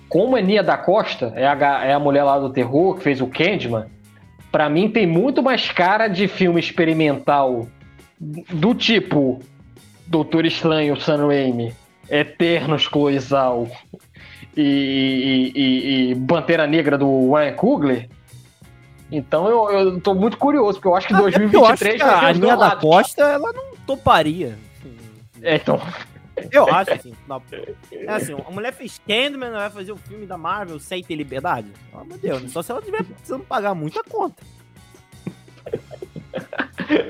como 0.08 0.38
é 0.38 0.42
Nia 0.42 0.62
da 0.62 0.78
Costa, 0.78 1.34
é 1.36 1.46
a, 1.46 1.84
é 1.84 1.92
a 1.92 1.98
mulher 1.98 2.24
lá 2.24 2.38
do 2.38 2.48
terror 2.48 2.96
que 2.96 3.02
fez 3.02 3.20
o 3.20 3.26
Candyman, 3.26 3.84
para 4.50 4.70
mim 4.70 4.88
tem 4.88 5.06
muito 5.06 5.42
mais 5.42 5.70
cara 5.70 6.08
de 6.08 6.28
filme 6.28 6.58
experimental 6.58 7.68
do 8.18 8.74
tipo 8.74 9.42
Doutor 10.06 10.46
Estranho, 10.46 10.98
Sam 10.98 11.26
Raimi, 11.26 11.74
Eternos, 12.08 12.88
Cloizal 12.88 13.68
e, 14.56 15.52
e, 15.54 15.60
e, 15.60 16.12
e 16.12 16.16
Pantera 16.26 16.66
Negra 16.66 16.96
do 16.96 17.34
Ryan 17.34 17.52
Coogler 17.52 18.08
então 19.10 19.48
eu, 19.48 19.70
eu 19.70 20.00
tô 20.00 20.14
muito 20.14 20.36
curioso, 20.36 20.74
porque 20.74 20.88
eu 20.88 20.96
acho 20.96 21.08
que 21.08 21.14
2023 21.14 22.00
ah, 22.00 22.04
é 22.04 22.10
vai 22.10 22.24
a 22.24 22.32
linha 22.32 22.56
da 22.56 22.76
Costa, 22.76 23.22
ela 23.22 23.52
não 23.52 23.76
toparia. 23.86 24.58
É, 25.42 25.56
então. 25.56 25.80
Eu 26.50 26.68
acho 26.68 26.92
assim. 26.92 27.14
É 27.92 28.12
assim, 28.12 28.34
a 28.34 28.50
mulher 28.50 28.72
fez 28.72 29.00
Candyman, 29.06 29.52
vai 29.52 29.70
fazer 29.70 29.92
o 29.92 29.96
filme 29.96 30.26
da 30.26 30.36
Marvel 30.36 30.80
sem 30.80 31.02
ter 31.02 31.14
liberdade? 31.14 31.68
Pelo 31.90 32.02
amor 32.02 32.14
de 32.14 32.22
Deus, 32.22 32.50
só 32.50 32.62
se 32.62 32.72
ela 32.72 32.82
tiver 32.82 33.04
precisando 33.04 33.44
pagar 33.44 33.74
muita 33.74 34.02
conta. 34.02 34.42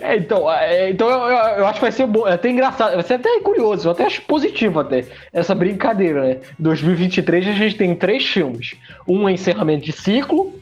É, 0.00 0.16
então, 0.16 0.52
é, 0.52 0.90
então 0.90 1.09
eu, 1.09 1.18
eu, 1.18 1.37
eu, 1.59 1.66
acho 1.66 1.74
que 1.74 1.80
vai 1.80 1.92
ser 1.92 2.07
bom, 2.07 2.28
é 2.28 2.35
até 2.35 2.48
engraçado, 2.50 2.94
vai 2.94 3.02
ser 3.02 3.14
até 3.14 3.40
curioso, 3.40 3.88
eu 3.88 3.92
até 3.92 4.04
acho 4.04 4.22
positivo 4.22 4.78
até 4.78 5.04
essa 5.33 5.54
brincadeira, 5.54 6.22
né? 6.22 6.40
2023 6.59 7.48
a 7.48 7.52
gente 7.52 7.76
tem 7.76 7.94
três 7.96 8.24
filmes. 8.24 8.76
Um 9.09 9.28
é 9.28 9.33
encerramento 9.33 9.85
de 9.85 9.92
ciclo, 9.92 10.52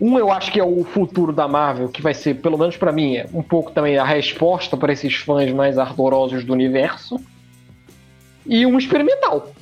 um 0.00 0.18
eu 0.18 0.30
acho 0.30 0.52
que 0.52 0.60
é 0.60 0.64
o 0.64 0.84
futuro 0.84 1.32
da 1.32 1.48
Marvel, 1.48 1.88
que 1.88 2.00
vai 2.00 2.14
ser, 2.14 2.34
pelo 2.34 2.56
menos 2.56 2.76
para 2.76 2.92
mim, 2.92 3.16
é 3.16 3.26
um 3.32 3.42
pouco 3.42 3.72
também 3.72 3.98
a 3.98 4.04
resposta 4.04 4.76
para 4.76 4.92
esses 4.92 5.14
fãs 5.14 5.52
mais 5.52 5.76
ardorosos 5.76 6.44
do 6.44 6.52
universo. 6.52 7.20
E 8.46 8.64
um 8.64 8.78
experimental. 8.78 9.52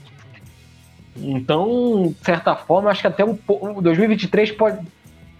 Então, 1.16 2.14
de 2.18 2.24
certa 2.24 2.54
forma, 2.54 2.90
acho 2.90 3.00
que 3.00 3.06
até 3.06 3.24
um 3.24 3.34
2023 3.80 4.52
pode, 4.52 4.86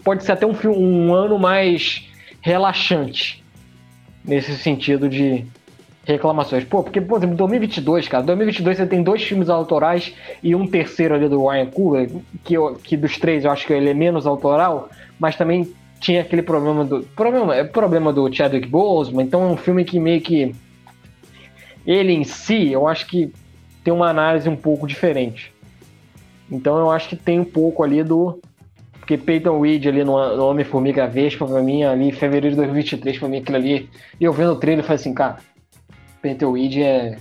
pode 0.03 0.23
ser 0.23 0.31
até 0.31 0.45
um, 0.45 0.55
um 0.65 1.13
ano 1.13 1.37
mais 1.37 2.09
relaxante 2.41 3.43
nesse 4.25 4.57
sentido 4.57 5.07
de 5.07 5.45
reclamações. 6.07 6.63
Pô, 6.63 6.81
porque, 6.81 7.01
por 7.01 7.17
exemplo, 7.17 7.35
2022, 7.35 8.07
cara, 8.07 8.23
2022 8.23 8.77
você 8.77 8.85
tem 8.87 9.03
dois 9.03 9.21
filmes 9.21 9.49
autorais 9.49 10.15
e 10.41 10.55
um 10.55 10.65
terceiro 10.65 11.13
ali 11.13 11.27
do 11.27 11.45
Ryan 11.45 11.65
Coogler, 11.65 12.09
que, 12.45 12.53
eu, 12.53 12.75
que 12.81 12.95
dos 12.95 13.17
três 13.17 13.43
eu 13.43 13.51
acho 13.51 13.67
que 13.67 13.73
ele 13.73 13.89
é 13.89 13.93
menos 13.93 14.25
autoral, 14.25 14.89
mas 15.19 15.35
também 15.35 15.69
tinha 15.99 16.21
aquele 16.21 16.41
problema 16.41 16.85
do 16.85 17.01
problema 17.15 17.55
é 17.55 17.63
problema 17.63 18.13
do 18.13 18.31
Chadwick 18.31 18.67
Boseman, 18.67 19.25
então 19.25 19.43
é 19.43 19.47
um 19.47 19.57
filme 19.57 19.83
que 19.83 19.99
meio 19.99 20.21
que 20.21 20.55
ele 21.85 22.13
em 22.13 22.23
si, 22.23 22.71
eu 22.71 22.87
acho 22.87 23.05
que 23.07 23.33
tem 23.83 23.93
uma 23.93 24.09
análise 24.09 24.47
um 24.47 24.55
pouco 24.55 24.87
diferente. 24.87 25.53
Então 26.49 26.77
eu 26.77 26.89
acho 26.89 27.09
que 27.09 27.15
tem 27.15 27.39
um 27.39 27.45
pouco 27.45 27.83
ali 27.83 28.03
do. 28.03 28.39
Porque 28.99 29.17
Peyton 29.17 29.61
Reed 29.61 29.85
ali 29.87 30.03
no, 30.03 30.13
Homem-Formiga 30.13 31.07
Vespa, 31.07 31.45
pra 31.45 31.61
mim, 31.61 31.83
ali 31.83 32.09
em 32.09 32.11
fevereiro 32.11 32.49
de 32.49 32.55
2023, 32.57 33.17
pra 33.17 33.29
mim 33.29 33.37
aquilo 33.37 33.57
ali. 33.57 33.89
E 34.19 34.25
eu 34.25 34.33
vendo 34.33 34.51
o 34.51 34.55
trailer, 34.57 34.83
eu 34.83 34.85
falei 34.85 34.99
assim, 34.99 35.13
cara, 35.13 35.37
Peyton 36.21 36.51
Reed 36.51 36.77
é. 36.77 37.17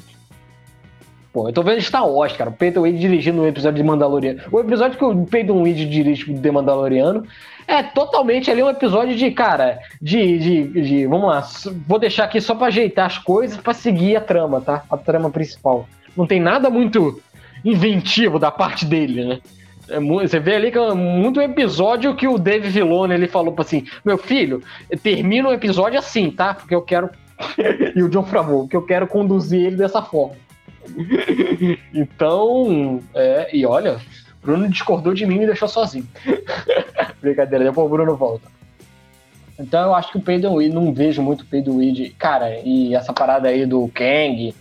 Pô, 1.32 1.48
eu 1.48 1.52
tô 1.52 1.62
vendo 1.62 1.80
Star 1.80 2.08
Wars, 2.08 2.32
cara. 2.32 2.50
O 2.50 2.52
Peyton 2.52 2.82
Reed 2.82 2.98
dirigindo 2.98 3.42
um 3.42 3.46
episódio 3.46 3.76
de 3.76 3.82
Mandaloriano. 3.82 4.40
O 4.50 4.60
episódio 4.60 4.98
que 4.98 5.04
o 5.04 5.26
Peyton 5.26 5.62
Reed 5.62 5.88
dirige 5.88 6.32
de 6.32 6.50
Mandaloriano 6.50 7.26
é 7.66 7.82
totalmente 7.82 8.50
ali 8.50 8.62
um 8.62 8.70
episódio 8.70 9.14
de, 9.16 9.30
cara, 9.30 9.78
de, 10.00 10.38
de, 10.38 10.82
de, 10.82 11.06
Vamos 11.06 11.28
lá, 11.28 11.46
vou 11.86 11.98
deixar 11.98 12.24
aqui 12.24 12.40
só 12.40 12.54
pra 12.54 12.68
ajeitar 12.68 13.06
as 13.06 13.18
coisas 13.18 13.56
pra 13.58 13.74
seguir 13.74 14.16
a 14.16 14.20
trama, 14.20 14.60
tá? 14.60 14.84
A 14.90 14.96
trama 14.96 15.30
principal. 15.30 15.86
Não 16.16 16.26
tem 16.26 16.40
nada 16.40 16.70
muito 16.70 17.20
inventivo 17.64 18.38
da 18.38 18.50
parte 18.50 18.84
dele, 18.84 19.24
né? 19.24 19.40
É, 19.88 20.00
você 20.00 20.38
vê 20.38 20.56
ali 20.56 20.70
que 20.70 20.78
é 20.78 20.94
muito 20.94 21.40
episódio 21.40 22.14
que 22.14 22.26
o 22.26 22.38
Dave 22.38 22.70
Filoni 22.70 23.14
ele 23.14 23.28
falou 23.28 23.54
assim: 23.58 23.86
meu 24.04 24.18
filho, 24.18 24.62
termina 25.02 25.48
o 25.48 25.52
episódio 25.52 25.98
assim, 25.98 26.30
tá? 26.30 26.54
Porque 26.54 26.74
eu 26.74 26.82
quero. 26.82 27.10
E 27.94 28.02
o 28.02 28.08
John 28.08 28.24
Favreau, 28.24 28.60
porque 28.60 28.76
eu 28.76 28.86
quero 28.86 29.06
conduzir 29.06 29.64
ele 29.64 29.76
dessa 29.76 30.02
forma. 30.02 30.36
então, 31.92 33.00
é, 33.14 33.56
e 33.56 33.66
olha, 33.66 34.00
Bruno 34.42 34.68
discordou 34.68 35.12
de 35.12 35.26
mim 35.26 35.36
e 35.36 35.38
me 35.40 35.46
deixou 35.46 35.68
sozinho. 35.68 36.06
Brincadeira, 37.20 37.64
depois 37.64 37.86
o 37.86 37.90
Bruno 37.90 38.16
volta. 38.16 38.48
Então 39.58 39.86
eu 39.86 39.94
acho 39.94 40.12
que 40.12 40.18
o 40.18 40.20
Peyton 40.20 40.54
Weed, 40.54 40.72
não 40.72 40.92
vejo 40.92 41.22
muito 41.22 41.40
o 41.40 41.46
Peyton 41.46 41.76
Weed, 41.76 42.10
cara, 42.18 42.60
e 42.60 42.94
essa 42.94 43.12
parada 43.12 43.48
aí 43.48 43.64
do 43.64 43.88
Kang 43.88 44.54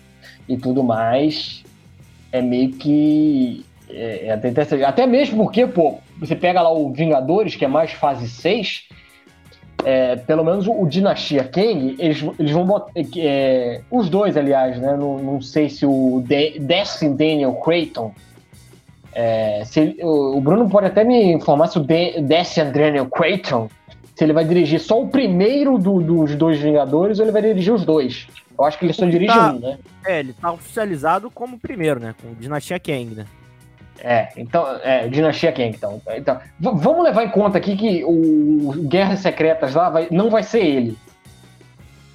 e 0.47 0.57
tudo 0.57 0.83
mais, 0.83 1.63
é 2.31 2.41
meio 2.41 2.71
que. 2.71 3.65
É, 3.89 4.27
é 4.27 4.31
até, 4.31 4.83
até 4.85 5.05
mesmo 5.05 5.43
porque, 5.43 5.67
pô, 5.67 5.99
você 6.17 6.35
pega 6.35 6.61
lá 6.61 6.71
o 6.71 6.91
Vingadores, 6.91 7.55
que 7.55 7.65
é 7.65 7.67
mais 7.67 7.91
fase 7.91 8.27
6, 8.27 8.87
é, 9.83 10.15
pelo 10.15 10.43
menos 10.43 10.67
o, 10.67 10.85
Dinastia 10.85 11.43
Kang, 11.43 11.95
eles, 11.99 12.23
eles 12.39 12.51
vão 12.51 12.65
botar. 12.65 12.91
É, 13.17 13.81
os 13.91 14.09
dois, 14.09 14.37
aliás, 14.37 14.79
né? 14.79 14.95
Não, 14.97 15.17
não 15.19 15.41
sei 15.41 15.69
se 15.69 15.85
o 15.85 16.23
De 16.25 16.59
Destin 16.59 17.15
Daniel 17.15 17.53
Creighton. 17.55 18.13
É, 19.13 19.63
se, 19.65 19.97
o, 20.01 20.37
o, 20.37 20.41
Bruno 20.41 20.69
pode 20.69 20.87
até 20.87 21.03
me 21.03 21.33
informar 21.33 21.67
se 21.67 21.77
o 21.77 21.81
De 21.81 22.21
Destin 22.21 22.71
Daniel 22.71 23.07
Creighton 23.07 23.69
se 24.15 24.23
ele 24.23 24.33
vai 24.33 24.45
dirigir 24.45 24.79
só 24.79 25.01
o 25.01 25.09
primeiro 25.09 25.77
do, 25.77 26.01
dos 26.01 26.35
dois 26.35 26.59
Vingadores 26.59 27.19
ou 27.19 27.25
ele 27.25 27.31
vai 27.31 27.41
dirigir 27.41 27.73
os 27.73 27.83
dois. 27.83 28.27
Eu 28.57 28.63
acho 28.63 28.79
que 28.79 28.85
ele 28.85 28.93
só 28.93 29.05
dirige 29.05 29.33
tá, 29.33 29.51
um, 29.51 29.59
né? 29.59 29.77
É, 30.05 30.19
ele 30.19 30.33
tá 30.33 30.53
oficializado 30.53 31.29
como 31.29 31.59
primeiro, 31.59 31.99
né? 31.99 32.15
Com 32.21 32.33
Dinastia 32.33 32.79
Kang, 32.79 33.13
né? 33.13 33.25
É, 33.99 34.29
então, 34.37 34.65
é, 34.83 35.07
Dinastia 35.07 35.51
Kang, 35.51 35.69
então. 35.69 36.01
então 36.15 36.39
vamos 36.59 37.03
levar 37.03 37.23
em 37.23 37.29
conta 37.29 37.57
aqui 37.57 37.75
que 37.75 38.03
o 38.03 38.73
Guerras 38.87 39.19
Secretas 39.19 39.73
lá 39.73 39.89
vai, 39.89 40.07
não 40.11 40.29
vai 40.29 40.43
ser 40.43 40.65
ele. 40.65 40.97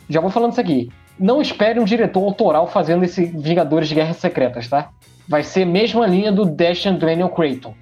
Já 0.08 0.20
vou 0.20 0.30
falando 0.30 0.52
isso 0.52 0.60
aqui. 0.60 0.90
Não 1.18 1.40
espere 1.40 1.78
um 1.78 1.84
diretor 1.84 2.22
autoral 2.22 2.66
fazendo 2.66 3.04
esse 3.04 3.24
Vingadores 3.24 3.88
de 3.88 3.94
Guerras 3.94 4.16
Secretas, 4.16 4.68
tá? 4.68 4.90
Vai 5.28 5.42
ser 5.42 5.62
a 5.62 5.66
mesma 5.66 6.06
linha 6.06 6.32
do 6.32 6.44
Dash 6.44 6.86
and 6.86 6.94
Daniel 6.94 7.28
Creighton. 7.28 7.74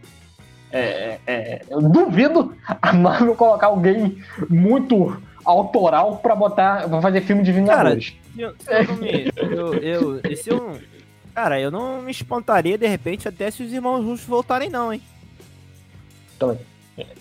É, 0.70 0.78
é, 0.78 1.18
é, 1.26 1.62
eu 1.70 1.80
duvido 1.80 2.54
a 2.82 2.92
Marvel 2.92 3.34
colocar 3.34 3.68
alguém 3.68 4.18
muito 4.50 5.20
autoral 5.44 6.16
pra 6.18 6.36
botar 6.36 6.88
pra 6.88 7.00
fazer 7.00 7.22
filme 7.22 7.42
de 7.42 7.52
Vingadores. 7.52 8.14
Cara, 8.36 8.54
eu, 8.76 8.86
eu, 8.86 8.96
me, 8.96 9.32
eu, 9.36 9.74
eu, 9.74 10.20
esse 10.24 10.50
eu, 10.50 10.76
cara, 11.38 11.60
eu 11.60 11.70
não 11.70 12.02
me 12.02 12.10
espantaria 12.10 12.76
de 12.76 12.88
repente 12.88 13.28
até 13.28 13.48
se 13.48 13.62
os 13.62 13.72
irmãos 13.72 14.04
russos 14.04 14.26
voltarem 14.26 14.68
não, 14.68 14.92
hein? 14.92 15.00
Também. 16.36 16.58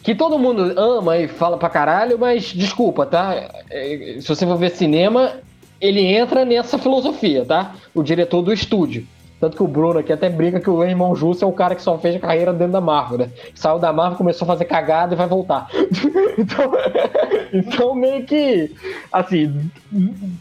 Que 0.01 0.15
todo 0.15 0.39
mundo 0.39 0.73
ama 0.75 1.17
e 1.17 1.27
fala 1.27 1.55
pra 1.55 1.69
caralho, 1.69 2.17
mas 2.17 2.45
desculpa, 2.45 3.05
tá? 3.05 3.35
É, 3.69 4.17
se 4.19 4.27
você 4.27 4.43
for 4.43 4.57
ver 4.57 4.71
cinema, 4.71 5.33
ele 5.79 6.01
entra 6.01 6.43
nessa 6.43 6.79
filosofia, 6.79 7.45
tá? 7.45 7.75
O 7.93 8.01
diretor 8.01 8.41
do 8.41 8.51
estúdio. 8.51 9.05
Tanto 9.39 9.55
que 9.55 9.61
o 9.61 9.67
Bruno 9.67 9.99
aqui 9.99 10.11
até 10.11 10.31
brinca 10.31 10.59
que 10.59 10.67
o 10.67 10.83
irmão 10.83 11.15
Justo 11.15 11.45
é 11.45 11.47
o 11.47 11.51
cara 11.51 11.75
que 11.75 11.83
só 11.83 11.95
fez 11.99 12.15
a 12.15 12.19
carreira 12.19 12.51
dentro 12.51 12.73
da 12.73 12.81
Marvel, 12.81 13.19
né? 13.19 13.29
Saiu 13.53 13.77
da 13.77 13.93
Marvel, 13.93 14.17
começou 14.17 14.45
a 14.45 14.47
fazer 14.47 14.65
cagada 14.65 15.13
e 15.13 15.17
vai 15.17 15.27
voltar. 15.27 15.69
então, 16.39 16.71
então, 17.53 17.93
meio 17.93 18.25
que, 18.25 18.75
assim, 19.13 19.69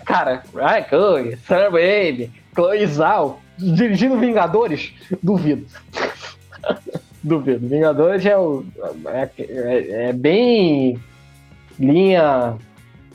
cara, 0.07 0.45
Ryan 0.55 0.83
Coogler, 0.85 1.39
Sam 1.47 1.69
Raimi, 1.69 2.33
Chloe 2.55 2.87
Zhao, 2.87 3.39
dirigindo 3.59 4.19
Vingadores, 4.19 4.93
duvido. 5.23 5.67
duvido. 7.23 7.67
Vingadores 7.67 8.25
é, 8.25 8.37
o, 8.37 8.65
é, 9.07 9.31
é, 9.39 10.09
é 10.09 10.13
bem 10.13 10.99
linha, 11.79 12.57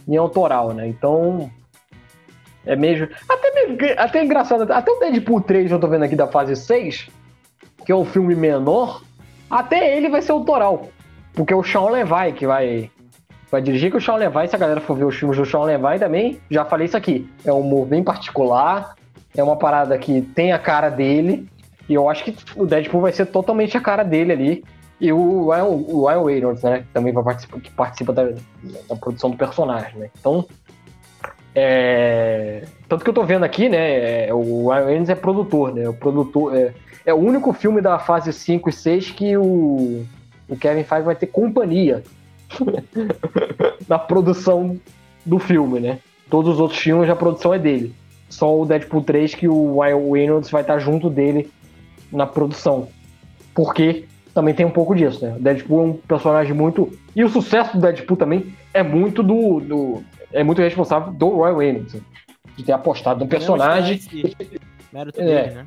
linha 0.08 0.20
autoral, 0.20 0.74
né? 0.74 0.88
Então, 0.88 1.50
é 2.66 2.76
mesmo. 2.76 3.08
Até, 3.28 3.52
mesmo, 3.54 3.78
até 3.98 4.24
engraçado, 4.24 4.72
até 4.72 4.92
o 4.92 5.00
Deadpool 5.00 5.42
3 5.42 5.72
eu 5.72 5.80
tô 5.80 5.88
vendo 5.88 6.04
aqui 6.04 6.16
da 6.16 6.28
fase 6.28 6.56
6, 6.56 7.08
que 7.86 7.92
é 7.92 7.96
um 7.96 8.06
filme 8.06 8.36
menor, 8.36 9.02
até 9.50 9.98
ele 9.98 10.10
vai 10.10 10.22
ser 10.22 10.32
autoral. 10.32 10.90
Porque 11.34 11.54
o 11.54 11.64
Sean 11.64 11.90
Levi 11.90 12.34
que 12.36 12.46
vai, 12.46 12.92
vai 13.50 13.62
dirigir, 13.62 13.90
que 13.90 13.98
o 13.98 14.02
Sean 14.02 14.16
Levi, 14.16 14.48
se 14.48 14.56
a 14.56 14.60
galera 14.60 14.82
for 14.82 14.96
ver 14.96 15.06
os 15.06 15.16
filmes 15.16 15.38
do 15.38 15.46
Sean 15.46 15.64
Levi 15.64 16.00
também, 16.00 16.40
já 16.50 16.66
falei 16.66 16.86
isso 16.86 16.98
aqui. 16.98 17.28
É 17.46 17.52
um 17.52 17.62
humor 17.62 17.88
bem 17.88 18.04
particular, 18.04 18.96
é 19.36 19.44
uma 19.44 19.56
parada 19.56 19.98
que 19.98 20.22
tem 20.22 20.52
a 20.52 20.60
cara 20.60 20.89
dele, 20.89 21.48
e 21.88 21.94
eu 21.94 22.10
acho 22.10 22.24
que 22.24 22.36
o 22.56 22.65
Deadpool 22.65 23.02
vai 23.02 23.12
ser 23.12 23.26
totalmente 23.26 23.78
a 23.78 23.82
cara 23.82 24.04
dele 24.04 24.32
ali. 24.32 24.63
E 25.00 25.12
o 25.12 25.50
Ryan, 25.50 25.65
o 25.65 26.08
Ryan 26.08 26.26
Reynolds, 26.26 26.63
né, 26.63 26.80
que 26.80 26.94
também 26.94 27.12
vai 27.12 27.24
participar, 27.24 27.60
que 27.60 27.72
participa 27.72 28.13
da, 28.13 28.30
da 28.88 28.96
produção 28.96 29.32
do 29.32 29.38
personagem, 29.38 29.98
né. 29.98 30.10
Então, 30.20 30.46
é... 31.56 32.63
Tanto 32.88 33.04
que 33.04 33.10
eu 33.10 33.13
tô 33.13 33.24
vendo 33.24 33.44
aqui, 33.44 33.67
né? 33.67 34.28
É, 34.28 34.34
o 34.34 34.70
Ryan 34.70 34.86
Reynolds 34.86 35.10
é 35.10 35.15
produtor, 35.15 35.74
né? 35.74 35.88
O 35.89 35.94
produtor 35.94 36.56
é, 36.56 36.74
é 37.06 37.13
o 37.13 37.17
único 37.17 37.52
filme 37.52 37.82
da 37.82 38.00
fase 38.00 38.32
5 38.32 38.70
e 38.70 38.74
6 38.74 39.12
que 39.12 39.38
o, 39.38 40.06
o 40.48 40.56
Kevin 40.58 40.84
Feige 40.84 41.04
vai 41.04 41.15
ter 41.15 41.28
companhia 41.28 42.04
na 43.88 44.00
produção 44.00 44.80
do 45.26 45.39
filme, 45.39 45.80
né? 45.80 46.00
Todos 46.30 46.54
os 46.54 46.60
outros 46.60 46.80
filmes 46.80 47.10
a 47.10 47.15
produção 47.15 47.54
é 47.54 47.60
dele. 47.60 47.94
Só 48.32 48.60
o 48.62 48.65
Deadpool 48.65 49.04
3 49.04 49.36
que 49.36 49.48
o 49.48 49.80
Ryan 49.80 50.12
Reynolds 50.12 50.50
vai 50.50 50.62
estar 50.62 50.80
junto 50.80 51.10
dele 51.10 51.52
na 52.12 52.26
produção. 52.26 52.88
Porque 53.54 54.06
também 54.34 54.54
tem 54.54 54.65
um 54.65 54.72
pouco 54.72 54.96
disso, 54.96 55.24
né? 55.26 55.36
O 55.38 55.41
Deadpool 55.41 55.80
é 55.80 55.84
um 55.84 55.94
personagem 55.94 56.54
muito. 56.54 56.91
E 57.15 57.24
o 57.24 57.30
sucesso 57.30 57.76
do 57.76 57.82
Deadpool 57.82 58.17
também 58.17 58.54
é 58.74 58.82
muito 58.82 59.22
do, 59.22 59.60
do 59.60 60.04
é 60.32 60.44
muito 60.44 60.62
responsável 60.62 61.12
do 61.12 61.30
Roy 61.30 61.54
Reynolds 61.58 62.02
de 62.56 62.63
ter 62.63 62.72
apostado 62.72 63.20
no 63.20 63.28
personagem. 63.28 64.00
Mérito 64.94 65.22
é, 65.22 65.26
dele, 65.26 65.56
né? 65.56 65.65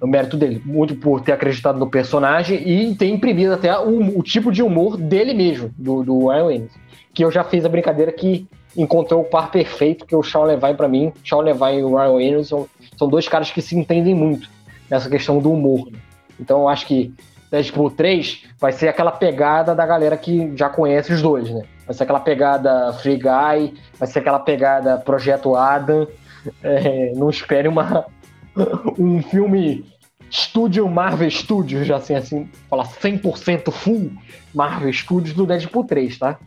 O 0.00 0.06
mérito 0.06 0.36
dele, 0.36 0.62
muito 0.64 0.96
por 0.96 1.20
ter 1.20 1.32
acreditado 1.32 1.78
no 1.78 1.88
personagem 1.88 2.66
e 2.66 2.94
ter 2.94 3.06
imprimido 3.06 3.52
até 3.52 3.78
o, 3.78 4.18
o 4.18 4.22
tipo 4.22 4.50
de 4.50 4.62
humor 4.62 4.96
dele 4.96 5.32
mesmo, 5.32 5.70
do, 5.76 6.02
do 6.02 6.28
Ryan 6.28 6.48
Reynolds. 6.48 6.76
Que 7.14 7.24
eu 7.24 7.30
já 7.30 7.44
fiz 7.44 7.64
a 7.64 7.68
brincadeira 7.68 8.10
que 8.10 8.48
encontrou 8.76 9.20
o 9.20 9.24
par 9.24 9.50
perfeito, 9.50 10.06
que 10.06 10.14
o 10.14 10.22
Sean 10.22 10.44
Levine 10.44 10.74
para 10.74 10.88
mim. 10.88 11.12
Sean 11.24 11.40
Levine 11.40 11.80
e 11.80 11.84
o 11.84 11.96
Ryan 11.96 12.16
Reynolds 12.16 12.48
são, 12.48 12.68
são 12.96 13.08
dois 13.08 13.28
caras 13.28 13.50
que 13.50 13.60
se 13.60 13.76
entendem 13.76 14.14
muito 14.14 14.48
nessa 14.90 15.08
questão 15.08 15.38
do 15.38 15.52
humor. 15.52 15.90
Né? 15.90 15.98
Então 16.40 16.60
eu 16.60 16.68
acho 16.68 16.86
que 16.86 17.14
Deadpool 17.50 17.90
3 17.90 18.44
vai 18.58 18.72
ser 18.72 18.88
aquela 18.88 19.12
pegada 19.12 19.74
da 19.74 19.84
galera 19.84 20.16
que 20.16 20.56
já 20.56 20.68
conhece 20.68 21.12
os 21.12 21.20
dois, 21.20 21.50
né? 21.50 21.62
vai 21.86 21.94
ser 21.94 22.04
aquela 22.04 22.20
pegada 22.20 22.92
Free 22.94 23.16
Guy, 23.16 23.74
vai 23.98 24.08
ser 24.08 24.20
aquela 24.20 24.40
pegada 24.40 24.98
Projeto 24.98 25.54
Adam. 25.54 26.06
É, 26.60 27.12
não 27.14 27.30
espere 27.30 27.68
uma, 27.68 28.04
um 28.98 29.22
filme 29.22 29.86
Studio 30.28 30.88
Marvel 30.88 31.30
Studios, 31.30 31.86
já 31.86 31.98
assim, 31.98 32.16
assim, 32.16 32.50
falar 32.68 32.84
100% 32.84 33.70
full 33.70 34.10
Marvel 34.52 34.92
Studios 34.92 35.36
do 35.36 35.46
Deadpool 35.46 35.84
3, 35.84 36.18
tá? 36.18 36.40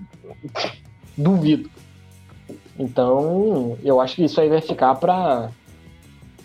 Duvido. 1.17 1.69
Então, 2.77 3.77
eu 3.83 4.01
acho 4.01 4.15
que 4.15 4.25
isso 4.25 4.39
aí 4.41 4.49
vai 4.49 4.61
ficar 4.61 4.95
para 4.95 5.49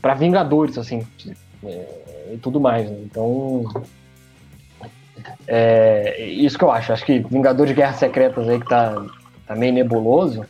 para 0.00 0.14
Vingadores, 0.14 0.78
assim, 0.78 1.06
é, 1.64 2.30
e 2.32 2.38
tudo 2.38 2.58
mais. 2.58 2.88
Né? 2.90 2.98
Então, 3.04 3.64
é, 5.46 6.24
isso 6.26 6.56
que 6.58 6.64
eu 6.64 6.70
acho. 6.70 6.92
Acho 6.92 7.04
que 7.04 7.18
Vingadores 7.18 7.70
de 7.70 7.76
Guerras 7.76 7.96
Secretas 7.96 8.48
aí 8.48 8.58
que 8.58 8.68
tá, 8.68 9.04
tá 9.46 9.54
meio 9.54 9.72
nebuloso 9.72 10.44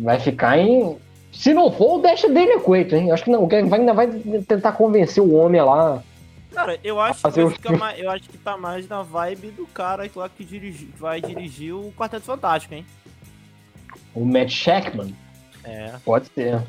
vai 0.00 0.18
ficar 0.18 0.58
em. 0.58 0.96
Se 1.32 1.54
não 1.54 1.72
for, 1.72 2.00
Dash 2.00 2.22
dele 2.22 2.58
coito, 2.58 2.94
hein? 2.94 3.10
Acho 3.10 3.24
que 3.24 3.30
não. 3.30 3.44
O 3.44 3.48
Kevin 3.48 3.72
ainda 3.72 3.94
vai 3.94 4.06
tentar 4.46 4.72
convencer 4.72 5.22
o 5.22 5.34
homem 5.34 5.62
lá. 5.62 6.02
Cara, 6.52 6.78
eu 6.84 7.00
acho, 7.00 7.22
que 7.58 7.68
o... 7.68 7.78
mais, 7.78 7.98
eu 7.98 8.10
acho 8.10 8.28
que 8.28 8.36
tá 8.36 8.58
mais 8.58 8.86
na 8.86 9.02
vibe 9.02 9.52
do 9.52 9.66
cara 9.66 10.08
lá 10.14 10.28
que, 10.28 10.44
dirigi, 10.44 10.84
que 10.84 11.00
vai 11.00 11.18
dirigir 11.18 11.74
o 11.74 11.90
Quarteto 11.96 12.24
Fantástico, 12.24 12.74
hein? 12.74 12.84
O 14.14 14.24
Matt 14.24 14.50
Shackman? 14.50 15.14
É. 15.64 15.92
Pode 16.04 16.26
ser. 16.28 16.60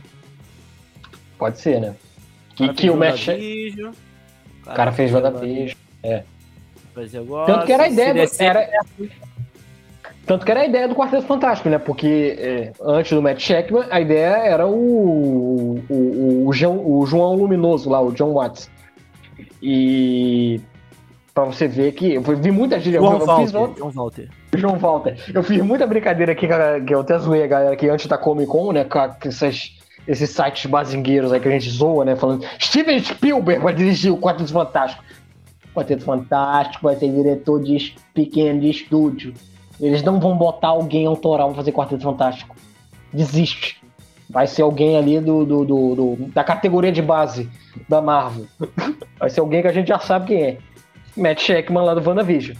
Pode 1.37 1.59
ser, 1.59 1.81
né? 1.81 1.95
Que, 2.55 2.73
que 2.73 2.89
o 2.89 2.97
Matt 2.97 3.17
Shackman. 3.17 3.89
O 3.89 4.65
cara, 4.65 4.75
cara 4.77 4.91
fez 4.91 5.13
WandaVision. 5.13 5.77
É. 6.03 6.23
Mas 6.95 7.13
eu 7.13 7.25
gosto. 7.25 7.51
Tanto 7.51 7.65
que 7.65 7.71
era 7.71 7.83
a 7.83 7.87
ideia 7.89 8.13
do, 8.13 8.31
era, 8.39 8.69
Tanto 10.25 10.45
que 10.45 10.51
era 10.51 10.61
a 10.61 10.65
ideia 10.65 10.87
do 10.87 10.95
Quarteto 10.95 11.23
Fantástico, 11.23 11.69
né? 11.69 11.77
Porque 11.77 12.35
é, 12.39 12.71
antes 12.81 13.11
do 13.11 13.21
Matt 13.21 13.39
Sheckman, 13.39 13.85
a 13.89 13.99
ideia 13.99 14.37
era 14.37 14.65
o, 14.65 15.83
o, 15.89 15.93
o, 15.93 16.47
o, 16.47 16.53
João, 16.53 16.77
o 16.85 17.05
João 17.05 17.35
Luminoso 17.35 17.89
lá, 17.89 18.01
o 18.01 18.11
John 18.11 18.33
Watts. 18.33 18.69
E 19.61 20.61
pra 21.33 21.45
você 21.45 21.67
ver 21.67 21.91
que 21.93 22.13
eu 22.13 22.21
vi 22.21 22.51
muita 22.51 22.79
gente. 22.79 22.95
João 22.95 23.13
eu, 23.13 23.19
eu 23.19 23.25
Walter, 23.25 23.43
fiz 23.45 23.53
outro- 23.55 23.77
João 23.79 23.91
Walter. 23.91 24.29
João 24.55 24.75
Walter. 24.77 25.17
Eu 25.33 25.43
fiz 25.43 25.61
muita 25.61 25.87
brincadeira 25.87 26.31
aqui, 26.31 26.47
que 26.85 26.93
eu 26.93 26.99
até 27.01 27.17
zoei 27.17 27.43
a 27.43 27.47
galera 27.47 27.73
aqui 27.73 27.89
antes 27.89 28.05
da 28.07 28.17
Comic 28.17 28.47
Con, 28.51 28.71
né? 28.71 28.83
Com 28.83 28.99
essas, 29.27 29.73
esses 30.07 30.29
sites 30.29 30.65
bazingueiros 30.69 31.31
aí 31.33 31.39
que 31.39 31.47
a 31.47 31.51
gente 31.51 31.69
zoa, 31.69 32.05
né? 32.05 32.15
Falando, 32.15 32.45
Steven 32.61 32.99
Spielberg 32.99 33.63
vai 33.63 33.73
dirigir 33.73 34.11
o 34.13 34.17
Quarteto 34.17 34.51
Fantástico. 34.53 35.03
O 35.71 35.75
Quarteto 35.75 36.03
Fantástico 36.03 36.83
vai 36.83 36.95
ser 36.95 37.09
diretor 37.09 37.61
de 37.63 37.95
pequeno 38.13 38.59
de 38.59 38.69
estúdio. 38.69 39.33
Eles 39.81 40.03
não 40.03 40.19
vão 40.19 40.37
botar 40.37 40.67
alguém 40.67 41.07
autoral 41.07 41.47
pra 41.47 41.57
fazer 41.57 41.71
Quarteto 41.71 42.03
Fantástico. 42.03 42.55
Desiste. 43.11 43.81
Vai 44.29 44.47
ser 44.47 44.61
alguém 44.61 44.97
ali 44.97 45.19
do, 45.19 45.43
do, 45.45 45.65
do- 45.65 45.95
do- 45.95 46.15
da 46.31 46.43
categoria 46.43 46.91
de 46.91 47.01
base 47.01 47.49
da 47.89 48.01
Marvel. 48.01 48.45
Vai 49.19 49.29
ser 49.29 49.39
alguém 49.41 49.61
que 49.61 49.67
a 49.67 49.73
gente 49.73 49.87
já 49.87 49.99
sabe 49.99 50.27
quem 50.27 50.41
é. 50.43 50.57
Matt 51.15 51.39
Sheckman 51.41 51.83
lá 51.83 51.93
do 51.93 52.07
WandaVision. 52.07 52.57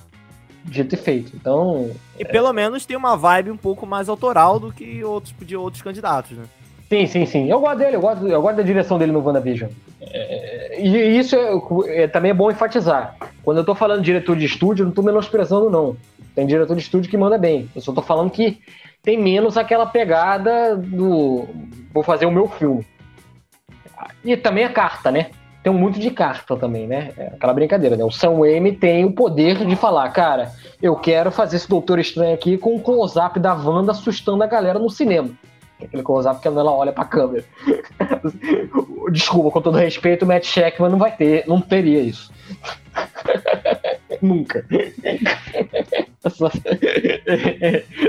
Dito 0.66 0.96
e 0.96 0.98
feito. 0.98 1.36
Então, 1.36 1.92
E 2.18 2.24
pelo 2.24 2.52
menos 2.54 2.86
tem 2.86 2.96
uma 2.96 3.18
vibe 3.18 3.52
um 3.52 3.58
pouco 3.58 3.86
mais 3.86 4.08
autoral 4.08 4.60
do 4.60 4.72
que 4.72 5.04
outros 5.04 5.34
de 5.42 5.58
outros 5.58 5.82
candidatos, 5.82 6.38
né? 6.38 6.46
Sim, 6.89 7.06
sim, 7.08 7.26
sim. 7.26 7.50
Eu 7.50 7.60
gosto 7.60 7.80
dele, 7.80 7.96
eu 7.98 8.02
gosto, 8.02 8.28
eu 8.28 8.42
gosto 8.42 8.58
da 8.58 8.63
direção 8.63 8.98
dele 8.98 9.12
no 9.12 9.20
WandaVision. 9.22 9.70
É, 10.00 10.80
e 10.80 11.18
isso 11.18 11.36
é, 11.36 12.04
é- 12.04 12.08
também 12.08 12.32
é 12.32 12.34
bom 12.34 12.50
enfatizar. 12.52 13.16
Quando 13.44 13.58
eu 13.58 13.66
tô 13.66 13.74
falando 13.76 14.00
de 14.00 14.06
diretor 14.06 14.36
de 14.38 14.46
estúdio, 14.46 14.84
eu 14.84 14.88
não 14.88 14.94
tô 14.94 15.02
menosprezando, 15.02 15.70
não. 15.70 15.98
Tem 16.36 16.46
diretor 16.48 16.76
de 16.76 16.82
estúdio 16.82 17.10
que 17.10 17.18
manda 17.18 17.38
bem. 17.38 17.70
Eu 17.76 17.82
só 17.82 17.92
tô 17.92 18.02
falando 18.02 18.30
que 18.32 18.60
tem 19.02 19.22
menos 19.22 19.58
aquela 19.58 19.86
pegada 19.86 20.76
do. 20.78 21.46
Vou 21.94 22.04
fazer 22.04 22.26
o 22.26 22.32
meu 22.32 22.48
filme. 22.48 22.86
E 24.24 24.38
também 24.38 24.63
a 24.63 24.70
carta, 24.70 25.12
né? 25.12 25.30
Tem 25.63 25.71
muito 25.71 25.97
de 25.97 26.12
carta 26.12 26.58
também, 26.58 26.86
né? 26.86 27.13
É 27.17 27.28
aquela 27.28 27.54
brincadeira, 27.54 27.95
né? 27.95 28.04
O 28.04 28.12
Sam 28.12 28.38
Raimi 28.38 28.73
tem 28.73 29.06
o 29.06 29.13
poder 29.13 29.65
de 29.65 29.76
falar, 29.78 30.10
cara, 30.10 30.52
eu 30.82 30.93
quero 30.97 31.32
fazer 31.32 31.56
esse 31.56 31.69
Doutor 31.69 31.99
Estranho 31.99 32.34
aqui 32.34 32.58
com 32.58 32.76
um 32.76 32.80
close-up 32.80 33.39
da 33.39 33.54
Wanda 33.54 33.93
assustando 33.93 34.43
a 34.43 34.47
galera 34.47 34.78
no 34.78 34.89
cinema. 34.89 35.30
Aquele 35.82 36.04
close-up 36.04 36.41
que 36.41 36.47
ela 36.49 36.69
olha 36.69 36.91
pra 36.91 37.06
câmera. 37.06 37.45
Desculpa, 39.10 39.52
com 39.52 39.62
todo 39.62 39.78
respeito, 39.78 40.26
o 40.26 40.28
Matt 40.28 40.45
Sheckman 40.45 40.91
não 40.91 40.97
vai 40.97 41.15
ter, 41.15 41.45
não 41.47 41.62
teria 41.62 42.02
isso. 42.02 42.30
Nunca. 44.21 44.65
Essa, 46.23 46.52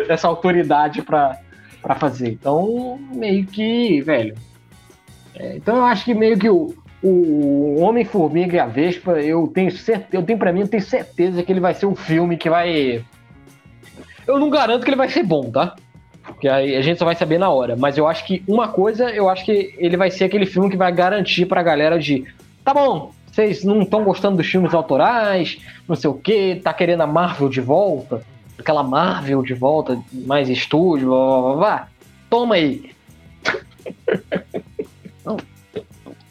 essa 0.09 0.29
autoridade 0.29 1.03
pra, 1.03 1.39
pra 1.81 1.95
fazer. 1.95 2.31
Então, 2.31 2.99
meio 3.13 3.47
que, 3.47 4.01
velho. 4.03 4.35
é, 5.37 5.57
então 5.57 5.77
eu 5.77 5.85
acho 5.85 6.05
que 6.05 6.15
meio 6.15 6.39
que 6.39 6.49
o, 6.49 6.75
o 7.07 7.83
Homem-Formiga 7.83 8.57
e 8.57 8.59
a 8.59 8.65
Vespa, 8.65 9.21
eu 9.21 9.47
tenho 9.49 9.71
certeza, 9.71 10.09
eu 10.11 10.23
tenho 10.23 10.39
pra 10.39 10.51
mim, 10.51 10.61
eu 10.61 10.69
tenho 10.69 10.83
certeza 10.83 11.43
que 11.43 11.53
ele 11.53 11.61
vai 11.61 11.75
ser 11.75 11.85
um 11.85 11.95
filme 11.95 12.39
que 12.39 12.49
vai. 12.49 13.05
Eu 14.27 14.39
não 14.39 14.49
garanto 14.49 14.85
que 14.85 14.89
ele 14.89 14.97
vai 14.97 15.11
ser 15.11 15.23
bom, 15.23 15.51
tá? 15.51 15.77
Porque 16.23 16.49
aí 16.49 16.75
a 16.75 16.81
gente 16.81 16.99
só 16.99 17.05
vai 17.05 17.15
saber 17.15 17.37
na 17.37 17.51
hora. 17.51 17.77
Mas 17.77 17.99
eu 17.99 18.09
acho 18.09 18.25
que 18.25 18.43
uma 18.49 18.69
coisa, 18.69 19.11
eu 19.11 19.29
acho 19.29 19.45
que 19.45 19.75
ele 19.77 19.99
vai 19.99 20.11
ser 20.11 20.25
aquele 20.25 20.47
filme 20.47 20.71
que 20.71 20.79
vai 20.79 20.91
garantir 20.91 21.45
pra 21.45 21.63
galera 21.63 21.99
de. 21.99 22.25
Tá 22.65 22.73
bom, 22.73 23.13
vocês 23.31 23.63
não 23.63 23.83
estão 23.83 24.03
gostando 24.03 24.39
dos 24.39 24.47
filmes 24.47 24.73
autorais, 24.73 25.59
não 25.87 25.95
sei 25.95 26.09
o 26.09 26.15
que, 26.15 26.57
tá 26.57 26.73
querendo 26.73 27.03
a 27.03 27.07
Marvel 27.07 27.51
de 27.51 27.61
volta, 27.61 28.23
aquela 28.59 28.83
Marvel 28.83 29.43
de 29.43 29.53
volta, 29.53 30.01
mais 30.11 30.49
estúdio, 30.49 31.09
blá 31.09 31.19
blá 31.19 31.43
blá, 31.43 31.57
blá. 31.57 31.89
Toma 32.31 32.55
aí. 32.55 32.91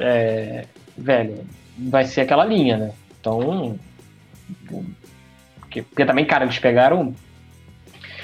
é, 0.00 0.64
velho, 0.96 1.44
vai 1.78 2.04
ser 2.04 2.22
aquela 2.22 2.44
linha, 2.44 2.76
né? 2.76 2.92
Então. 3.20 3.78
Porque, 5.60 5.82
porque 5.82 6.04
também, 6.04 6.24
cara, 6.24 6.44
eles 6.44 6.58
pegaram. 6.58 7.14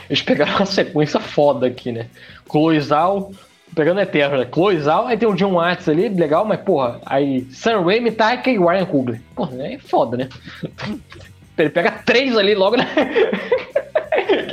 Eles 0.09 0.23
pegaram 0.23 0.57
uma 0.57 0.67
sequência 0.67 1.21
foda 1.21 1.67
aqui, 1.67 1.93
né? 1.93 2.07
Cloizal, 2.49 3.33
pegando 3.75 4.01
Eterno, 4.01 4.39
né? 4.39 4.45
Cloizal, 4.45 5.07
aí 5.07 5.17
tem 5.17 5.29
o 5.29 5.35
John 5.35 5.55
Watts 5.55 5.89
ali, 5.89 6.09
legal, 6.09 6.45
mas 6.45 6.61
porra, 6.61 7.01
aí 7.05 7.45
Sam 7.51 7.83
Raimi, 7.83 8.13
Taika 8.13 8.51
e 8.51 8.59
Ryan 8.59 8.87
Coogler. 8.87 9.21
Porra, 9.35 9.67
é 9.67 9.79
foda, 9.79 10.17
né? 10.17 10.29
Ele 11.59 11.71
pega 11.71 11.91
três 12.05 12.37
ali 12.37 12.55
logo, 12.55 12.77
né? 12.77 12.87